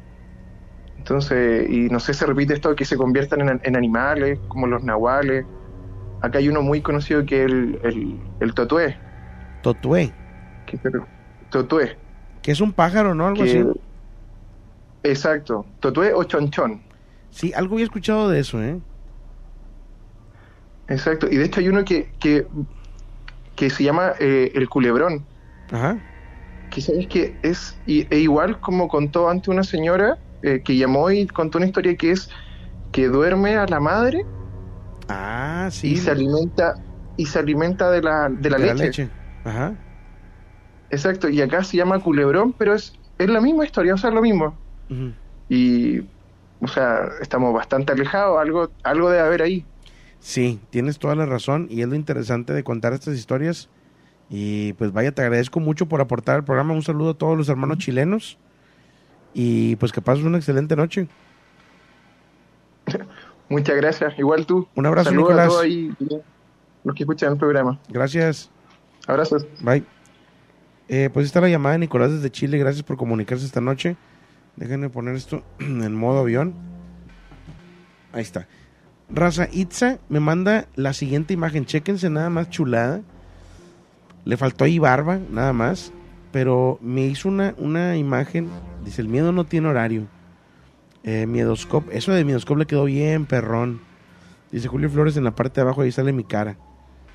Entonces, 0.97 1.69
y 1.69 1.89
no 1.89 1.99
sé, 1.99 2.13
se 2.13 2.26
repite 2.26 2.53
esto 2.53 2.76
que 2.76 2.85
se 2.85 2.97
conviertan 2.97 3.41
en, 3.47 3.61
en 3.63 3.76
animales, 3.76 4.39
como 4.49 4.67
los 4.67 4.84
nahuales. 4.84 5.45
Acá 6.21 6.39
hay 6.39 6.49
uno 6.49 6.61
muy 6.61 6.81
conocido 6.81 7.26
que 7.26 7.45
es 7.45 7.51
el, 7.51 7.80
el, 7.84 8.19
el 8.41 8.53
totué. 8.53 8.97
Totué. 9.61 10.11
Que, 10.65 10.77
pero- 10.77 11.07
totué. 11.49 11.97
Que 12.41 12.51
es 12.51 12.61
un 12.61 12.73
pájaro, 12.73 13.15
¿no? 13.15 13.27
Algo 13.27 13.43
que- 13.43 13.49
así. 13.49 13.65
Exacto. 15.03 15.65
Totué 15.80 16.13
o 16.13 16.23
chonchón. 16.23 16.81
Sí, 17.31 17.53
algo 17.55 17.76
había 17.76 17.85
escuchado 17.85 18.30
de 18.30 18.39
eso, 18.39 18.61
¿eh? 18.61 18.80
Exacto. 20.88 21.27
Y 21.30 21.38
de 21.38 21.45
hecho 21.45 21.59
hay 21.59 21.69
uno 21.69 21.85
que, 21.85 22.11
que, 22.19 22.47
que 23.55 23.69
se 23.69 23.84
llama 23.84 24.13
eh, 24.19 24.51
el 24.55 24.67
culebrón. 24.69 25.26
Ajá. 25.71 25.99
que 26.69 26.81
sabes 26.81 27.07
que 27.07 27.39
es 27.43 27.80
y- 27.85 28.07
e 28.13 28.19
igual 28.19 28.59
como 28.59 28.88
contó 28.88 29.30
antes 29.30 29.47
una 29.49 29.63
señora 29.63 30.17
eh, 30.41 30.61
que 30.63 30.76
llamó 30.77 31.11
y 31.11 31.27
contó 31.27 31.57
una 31.59 31.67
historia 31.67 31.95
que 31.95 32.11
es 32.11 32.27
que 32.91 33.07
duerme 33.07 33.55
a 33.55 33.65
la 33.67 33.80
madre 33.80 34.19
Ah, 35.07 35.69
sí. 35.71 35.91
y 35.93 35.97
se 35.97 36.09
alimenta 36.11 36.73
y 37.15 37.26
se 37.27 37.38
alimenta 37.39 37.91
de 37.91 38.01
la, 38.01 38.30
de 38.30 38.49
la, 38.49 38.57
De 38.57 38.73
leche. 38.76 39.09
Ajá. 39.43 39.76
Exacto, 40.89 41.30
y 41.30 41.41
acá 41.41 41.63
se 41.63 41.77
llama 41.77 41.99
culebrón, 42.01 42.53
pero 42.53 42.73
es, 42.73 42.93
es 43.19 43.30
la 43.30 43.41
misma 43.41 43.65
historia, 43.65 43.93
o 43.93 43.97
sea, 43.97 44.09
lo 44.09 44.21
mismo. 44.21 44.57
Y, 45.48 45.99
o 46.61 46.68
sea, 46.68 47.10
estamos 47.22 47.53
bastante 47.53 47.94
alejados, 47.94 48.40
algo, 48.40 48.70
algo 48.84 49.10
debe 49.10 49.24
haber 49.24 49.41
ahí. 49.41 49.66
Sí, 50.20 50.60
tienes 50.70 50.99
toda 50.99 51.16
la 51.16 51.26
razón 51.26 51.68
y 51.70 51.82
es 51.82 51.88
lo 51.88 51.95
interesante 51.95 52.53
de 52.53 52.64
contar 52.64 52.94
estas 52.94 53.16
historias. 53.16 53.70
Y 54.30 54.74
pues 54.74 54.91
vaya, 54.91 55.11
te 55.11 55.22
agradezco 55.22 55.60
mucho 55.60 55.88
por 55.88 56.02
aportar 56.02 56.36
al 56.36 56.44
programa. 56.44 56.74
Un 56.74 56.84
saludo 56.84 57.11
a 57.11 57.14
todos 57.14 57.38
los 57.38 57.49
hermanos 57.49 57.80
chilenos 57.80 58.38
y 59.34 59.76
pues 59.78 59.91
que 59.91 60.02
pases 60.02 60.24
una 60.26 60.38
excelente 60.38 60.76
noche. 60.76 61.07
Muchas 63.49 63.76
gracias, 63.78 64.18
igual 64.20 64.45
tú. 64.45 64.68
Un 64.76 64.86
abrazo, 64.86 65.10
Saludos 65.10 65.30
Nicolás. 65.30 65.45
a 65.45 65.49
todos 65.49 65.64
ahí, 65.64 65.91
los 66.84 66.95
que 66.95 67.03
escuchan 67.03 67.34
el 67.34 67.40
programa. 67.40 67.80
Gracias. 67.90 68.52
Abrazos. 69.07 69.48
Bye. 69.61 69.84
Eh, 70.88 71.10
pues 71.11 71.26
está 71.26 71.41
la 71.41 71.49
llamada 71.49 71.74
de 71.74 71.80
Nicolás 71.80 72.11
desde 72.11 72.30
Chile. 72.30 72.57
Gracias 72.60 72.84
por 72.84 72.98
comunicarse 72.98 73.45
esta 73.45 73.61
noche. 73.61 73.95
Déjenme 74.55 74.89
poner 74.89 75.15
esto 75.15 75.43
en 75.59 75.95
modo 75.95 76.19
avión. 76.19 76.53
Ahí 78.11 78.21
está. 78.21 78.47
Raza 79.09 79.47
Itza 79.51 79.99
me 80.09 80.19
manda 80.19 80.67
la 80.76 80.93
siguiente 80.93 81.34
imagen. 81.34 81.65
Chéquense 81.65 82.09
nada 82.09 82.30
más 82.30 82.49
chulada. 82.49 83.01
Le 84.26 84.38
faltó 84.38 84.65
ahí 84.65 84.80
barba, 84.80 85.19
nada 85.31 85.53
más. 85.53 85.91
Pero 86.31 86.77
me 86.81 87.05
hizo 87.05 87.30
una, 87.30 87.55
una 87.57 87.97
imagen. 87.97 88.49
Dice, 88.85 89.01
el 89.01 89.07
miedo 89.07 89.31
no 89.31 89.45
tiene 89.45 89.67
horario. 89.67 90.07
Eh, 91.03 91.26
miedoscope. 91.26 91.97
Eso 91.97 92.11
de 92.11 92.26
miedoscope 92.26 92.59
le 92.59 92.67
quedó 92.67 92.85
bien, 92.85 93.26
perrón. 93.26 93.81
Dice 94.51 94.67
Julio 94.67 94.89
Flores 94.89 95.15
en 95.17 95.23
la 95.23 95.35
parte 95.35 95.55
de 95.55 95.61
abajo, 95.61 95.81
ahí 95.81 95.91
sale 95.91 96.11
mi 96.11 96.23
cara. 96.23 96.57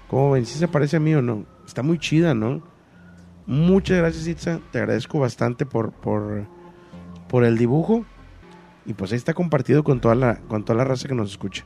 ¿Cómo 0.09 0.33
ven? 0.33 0.47
¿Si 0.47 0.59
se 0.59 0.69
parece 0.69 0.97
a 0.97 1.01
mí 1.01 1.15
o 1.15 1.23
no? 1.23 1.45
Está 1.67 1.83
muy 1.83 1.99
chida, 1.99 2.35
¿no? 2.35 2.63
Muchas 3.47 3.99
gracias, 3.99 4.27
Itza. 4.27 4.61
Te 4.71 4.79
agradezco 4.79 5.19
bastante 5.19 5.67
por, 5.67 5.93
por, 5.93 6.47
por 7.35 7.43
el 7.43 7.59
dibujo. 7.59 8.05
Y 8.87 8.95
pues 8.95 9.11
ahí 9.11 9.17
está 9.17 9.35
compartido 9.35 9.83
con 9.83 10.01
toda, 10.01 10.15
la, 10.15 10.37
con 10.43 10.65
toda 10.65 10.77
la 10.77 10.85
raza 10.85 11.09
que 11.09 11.17
nos 11.17 11.33
escucha. 11.33 11.65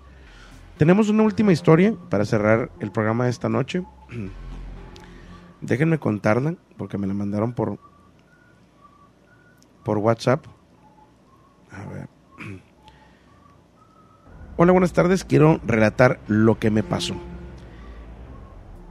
Tenemos 0.78 1.10
una 1.10 1.24
última 1.24 1.52
historia 1.52 1.94
para 2.08 2.24
cerrar 2.24 2.70
el 2.80 2.90
programa 2.90 3.24
de 3.24 3.30
esta 3.30 3.50
noche. 3.50 3.84
Déjenme 5.60 5.98
contarla 5.98 6.54
porque 6.78 6.96
me 6.96 7.06
la 7.06 7.12
mandaron 7.12 7.52
por, 7.52 7.78
por 9.84 9.98
WhatsApp. 9.98 10.46
A 11.70 11.84
ver. 11.84 12.08
Hola, 14.56 14.72
buenas 14.72 14.94
tardes. 14.94 15.22
Quiero 15.22 15.60
relatar 15.66 16.18
lo 16.28 16.58
que 16.58 16.70
me 16.70 16.82
pasó. 16.82 17.14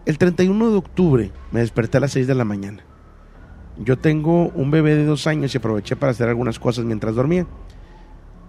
El 0.05 0.19
31 0.19 0.69
de 0.69 0.77
octubre 0.77 1.31
me 1.49 1.61
desperté 1.61 1.97
a 1.97 2.01
las 2.01 2.11
6 2.11 2.27
de 2.27 2.35
la 2.35 2.45
mañana. 2.45 2.86
Yo 3.79 3.97
tengo 3.97 4.49
un 4.49 4.71
bebé 4.71 4.95
de 4.95 5.05
dos 5.05 5.27
años 5.27 5.53
y 5.53 5.57
aproveché 5.59 5.95
para 5.95 6.11
hacer 6.11 6.27
algunas 6.27 6.57
cosas 6.57 6.85
mientras 6.85 7.13
dormía. 7.13 7.45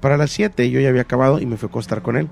Para 0.01 0.17
las 0.17 0.31
7 0.31 0.71
yo 0.71 0.81
ya 0.81 0.89
había 0.89 1.03
acabado 1.03 1.39
y 1.39 1.45
me 1.45 1.59
fui 1.59 1.67
a 1.67 1.71
acostar 1.71 2.01
con 2.03 2.17
él, 2.17 2.29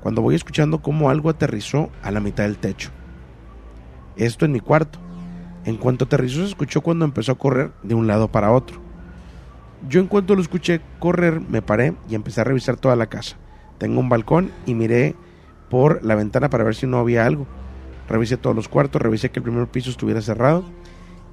cuando 0.00 0.20
voy 0.20 0.34
escuchando 0.34 0.82
cómo 0.82 1.08
algo 1.08 1.30
aterrizó 1.30 1.90
a 2.02 2.10
la 2.10 2.20
mitad 2.20 2.44
del 2.44 2.58
techo. 2.58 2.90
Esto 4.16 4.44
en 4.44 4.52
mi 4.52 4.60
cuarto. 4.60 4.98
En 5.64 5.78
cuanto 5.78 6.04
aterrizó 6.04 6.40
se 6.40 6.48
escuchó 6.48 6.82
cuando 6.82 7.04
empezó 7.04 7.32
a 7.32 7.38
correr 7.38 7.72
de 7.82 7.94
un 7.94 8.06
lado 8.06 8.30
para 8.30 8.52
otro. 8.52 8.80
Yo 9.88 10.00
en 10.00 10.06
cuanto 10.06 10.34
lo 10.34 10.42
escuché 10.42 10.80
correr 10.98 11.40
me 11.40 11.62
paré 11.62 11.94
y 12.08 12.14
empecé 12.14 12.42
a 12.42 12.44
revisar 12.44 12.76
toda 12.76 12.96
la 12.96 13.06
casa. 13.06 13.36
Tengo 13.78 13.98
un 13.98 14.08
balcón 14.08 14.50
y 14.66 14.74
miré 14.74 15.14
por 15.70 16.04
la 16.04 16.14
ventana 16.14 16.50
para 16.50 16.64
ver 16.64 16.74
si 16.74 16.86
no 16.86 16.98
había 16.98 17.24
algo. 17.24 17.46
Revisé 18.08 18.36
todos 18.36 18.54
los 18.54 18.68
cuartos, 18.68 19.00
revisé 19.00 19.30
que 19.30 19.40
el 19.40 19.44
primer 19.44 19.66
piso 19.68 19.90
estuviera 19.90 20.20
cerrado 20.20 20.64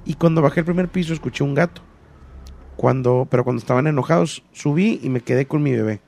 y 0.04 0.14
cuando 0.14 0.42
bajé 0.42 0.60
el 0.60 0.66
primer 0.66 0.88
piso 0.88 1.12
escuché 1.12 1.44
un 1.44 1.54
gato. 1.54 1.82
Cuando, 2.76 3.26
pero 3.30 3.44
cuando 3.44 3.60
estaban 3.60 3.86
enojados, 3.86 4.42
subí 4.52 5.00
y 5.02 5.08
me 5.08 5.20
quedé 5.20 5.46
con 5.46 5.62
mi 5.62 5.72
bebé, 5.72 6.00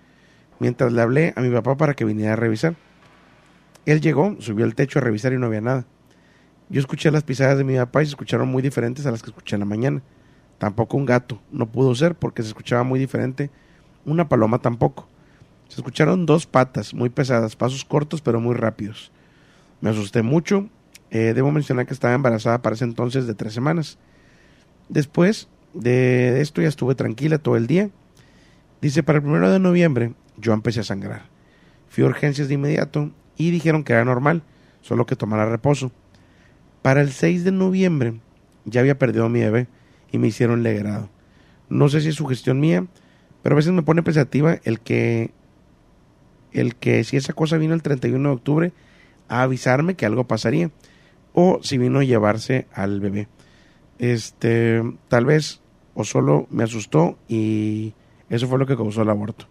mientras 0.59 0.93
le 0.93 1.01
hablé 1.01 1.32
a 1.36 1.40
mi 1.40 1.51
papá 1.51 1.77
para 1.77 1.94
que 1.94 2.05
viniera 2.05 2.32
a 2.32 2.36
revisar. 2.36 2.74
Él 3.86 4.01
llegó, 4.01 4.36
subió 4.40 4.64
al 4.64 4.74
techo 4.74 4.98
a 4.98 5.02
revisar 5.02 5.32
y 5.32 5.39
no 5.39 5.47
había 5.47 5.60
nada. 5.60 5.86
Yo 6.68 6.81
escuché 6.81 7.12
las 7.12 7.23
pisadas 7.23 7.56
de 7.56 7.64
mi 7.64 7.77
papá 7.77 8.02
y 8.02 8.06
se 8.06 8.10
escucharon 8.10 8.48
muy 8.48 8.62
diferentes 8.62 9.06
a 9.06 9.12
las 9.12 9.23
que 9.23 9.31
escuché 9.31 9.55
en 9.55 9.60
la 9.60 9.66
mañana. 9.66 10.02
Tampoco 10.59 10.97
un 10.97 11.06
gato, 11.06 11.40
no 11.52 11.66
pudo 11.66 11.94
ser 11.94 12.16
porque 12.16 12.43
se 12.43 12.48
escuchaba 12.48 12.82
muy 12.82 12.98
diferente. 12.98 13.51
Una 14.05 14.28
paloma 14.28 14.59
tampoco. 14.59 15.06
Se 15.68 15.77
escucharon 15.77 16.27
dos 16.27 16.47
patas 16.47 16.94
muy 16.94 17.10
pesadas, 17.10 17.55
pasos 17.55 17.85
cortos 17.85 18.23
pero 18.23 18.40
muy 18.40 18.56
rápidos. 18.56 19.12
Me 19.81 19.90
asusté 19.90 20.23
mucho. 20.23 20.68
Eh, 21.11 21.33
debo 21.35 21.51
mencionar 21.53 21.87
que 21.87 21.95
estaba 21.95 22.15
embarazada 22.15 22.62
para 22.62 22.74
ese 22.74 22.85
entonces 22.85 23.27
de 23.27 23.35
tres 23.35 23.53
semanas. 23.53 23.99
Después 24.89 25.49
de 25.74 26.41
esto 26.41 26.62
ya 26.62 26.69
estuve 26.69 26.95
tranquila 26.95 27.39
todo 27.39 27.57
el 27.57 27.66
día. 27.66 27.91
Dice, 28.81 29.03
para 29.03 29.19
el 29.19 29.23
primero 29.23 29.51
de 29.51 29.59
noviembre 29.59 30.15
yo 30.37 30.53
empecé 30.53 30.81
a 30.81 30.85
sangrar. 30.85 31.23
Fui 31.89 32.05
a 32.05 32.09
urgencias 32.09 32.49
de 32.49 32.55
inmediato 32.55 33.11
y 33.37 33.51
dijeron 33.51 33.85
que 33.85 33.93
era 33.93 34.05
normal, 34.05 34.43
solo 34.81 35.07
que 35.07 35.16
tomara 35.16 35.47
reposo. 35.47 35.93
Para 36.83 37.01
el 37.01 37.12
6 37.12 37.45
de 37.45 37.53
noviembre 37.53 38.20
ya 38.65 38.81
había 38.81 38.99
perdido 38.99 39.27
a 39.27 39.28
mi 39.28 39.41
bebé 39.41 39.69
y 40.12 40.19
me 40.19 40.28
hicieron 40.28 40.62
legrado. 40.62 41.09
No 41.69 41.89
sé 41.89 42.01
si 42.01 42.09
es 42.09 42.15
sugestión 42.15 42.61
mía, 42.61 42.87
pero 43.43 43.55
a 43.55 43.57
veces 43.57 43.73
me 43.73 43.83
pone 43.83 44.03
pensativa 44.03 44.59
el 44.65 44.81
que 44.81 45.31
el 46.53 46.74
que 46.77 47.05
si 47.05 47.16
esa 47.16 47.33
cosa 47.33 47.59
vino 47.59 47.74
el 47.74 47.83
31 47.83 48.28
de 48.28 48.35
octubre 48.35 48.73
a 49.28 49.43
avisarme 49.43 49.95
que 49.95 50.07
algo 50.07 50.27
pasaría 50.27 50.70
o 51.39 51.61
si 51.63 51.77
vino 51.77 51.99
a 51.99 52.05
llevarse 52.05 52.67
al 52.73 52.99
bebé. 52.99 53.29
Este, 53.99 54.83
tal 55.09 55.27
vez 55.27 55.61
o 55.95 56.03
solo 56.03 56.47
me 56.51 56.65
asustó 56.65 57.19
y 57.29 57.93
eso 58.31 58.49
fue 58.49 58.59
lo 58.59 58.67
que 58.67 58.75
causó 58.75 59.03
el 59.03 59.11
aborto. 59.11 59.47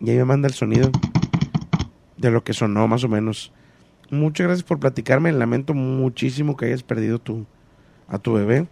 Y 0.00 0.10
ahí 0.10 0.16
me 0.16 0.24
manda 0.24 0.48
el 0.48 0.54
sonido 0.54 0.90
de 2.16 2.30
lo 2.32 2.42
que 2.42 2.52
sonó 2.52 2.88
más 2.88 3.04
o 3.04 3.08
menos. 3.08 3.52
Muchas 4.10 4.48
gracias 4.48 4.66
por 4.66 4.80
platicarme. 4.80 5.30
Lamento 5.30 5.72
muchísimo 5.72 6.56
que 6.56 6.66
hayas 6.66 6.82
perdido 6.82 7.20
tu, 7.20 7.46
a 8.08 8.18
tu 8.18 8.32
bebé. 8.32 8.66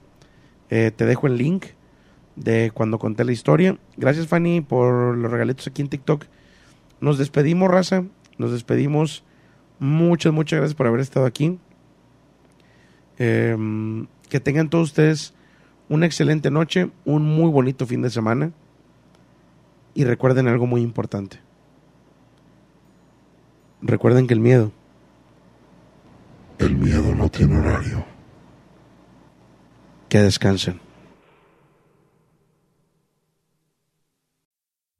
Eh, 0.68 0.90
te 0.90 1.06
dejo 1.06 1.28
el 1.28 1.38
link 1.38 1.66
de 2.34 2.72
cuando 2.74 2.98
conté 2.98 3.24
la 3.24 3.32
historia. 3.32 3.78
Gracias 3.96 4.26
Fanny 4.26 4.62
por 4.62 5.16
los 5.16 5.30
regalitos 5.30 5.68
aquí 5.68 5.80
en 5.80 5.88
TikTok. 5.88 6.24
Nos 7.00 7.18
despedimos, 7.18 7.70
raza. 7.70 8.02
Nos 8.36 8.50
despedimos. 8.50 9.22
Muchas, 9.78 10.32
muchas 10.32 10.58
gracias 10.58 10.76
por 10.76 10.86
haber 10.86 11.00
estado 11.00 11.26
aquí. 11.26 11.58
Eh, 13.18 13.56
que 14.28 14.40
tengan 14.40 14.68
todos 14.68 14.88
ustedes 14.88 15.34
una 15.88 16.06
excelente 16.06 16.50
noche, 16.50 16.90
un 17.04 17.24
muy 17.24 17.50
bonito 17.50 17.86
fin 17.86 18.02
de 18.02 18.10
semana. 18.10 18.52
Y 19.94 20.04
recuerden 20.04 20.48
algo 20.48 20.66
muy 20.66 20.82
importante. 20.82 21.40
Recuerden 23.80 24.26
que 24.26 24.34
el 24.34 24.40
miedo. 24.40 24.72
El 26.58 26.76
miedo 26.76 27.14
no 27.14 27.28
tiene 27.28 27.58
horario. 27.58 28.04
Que 30.08 30.18
descansen. 30.18 30.80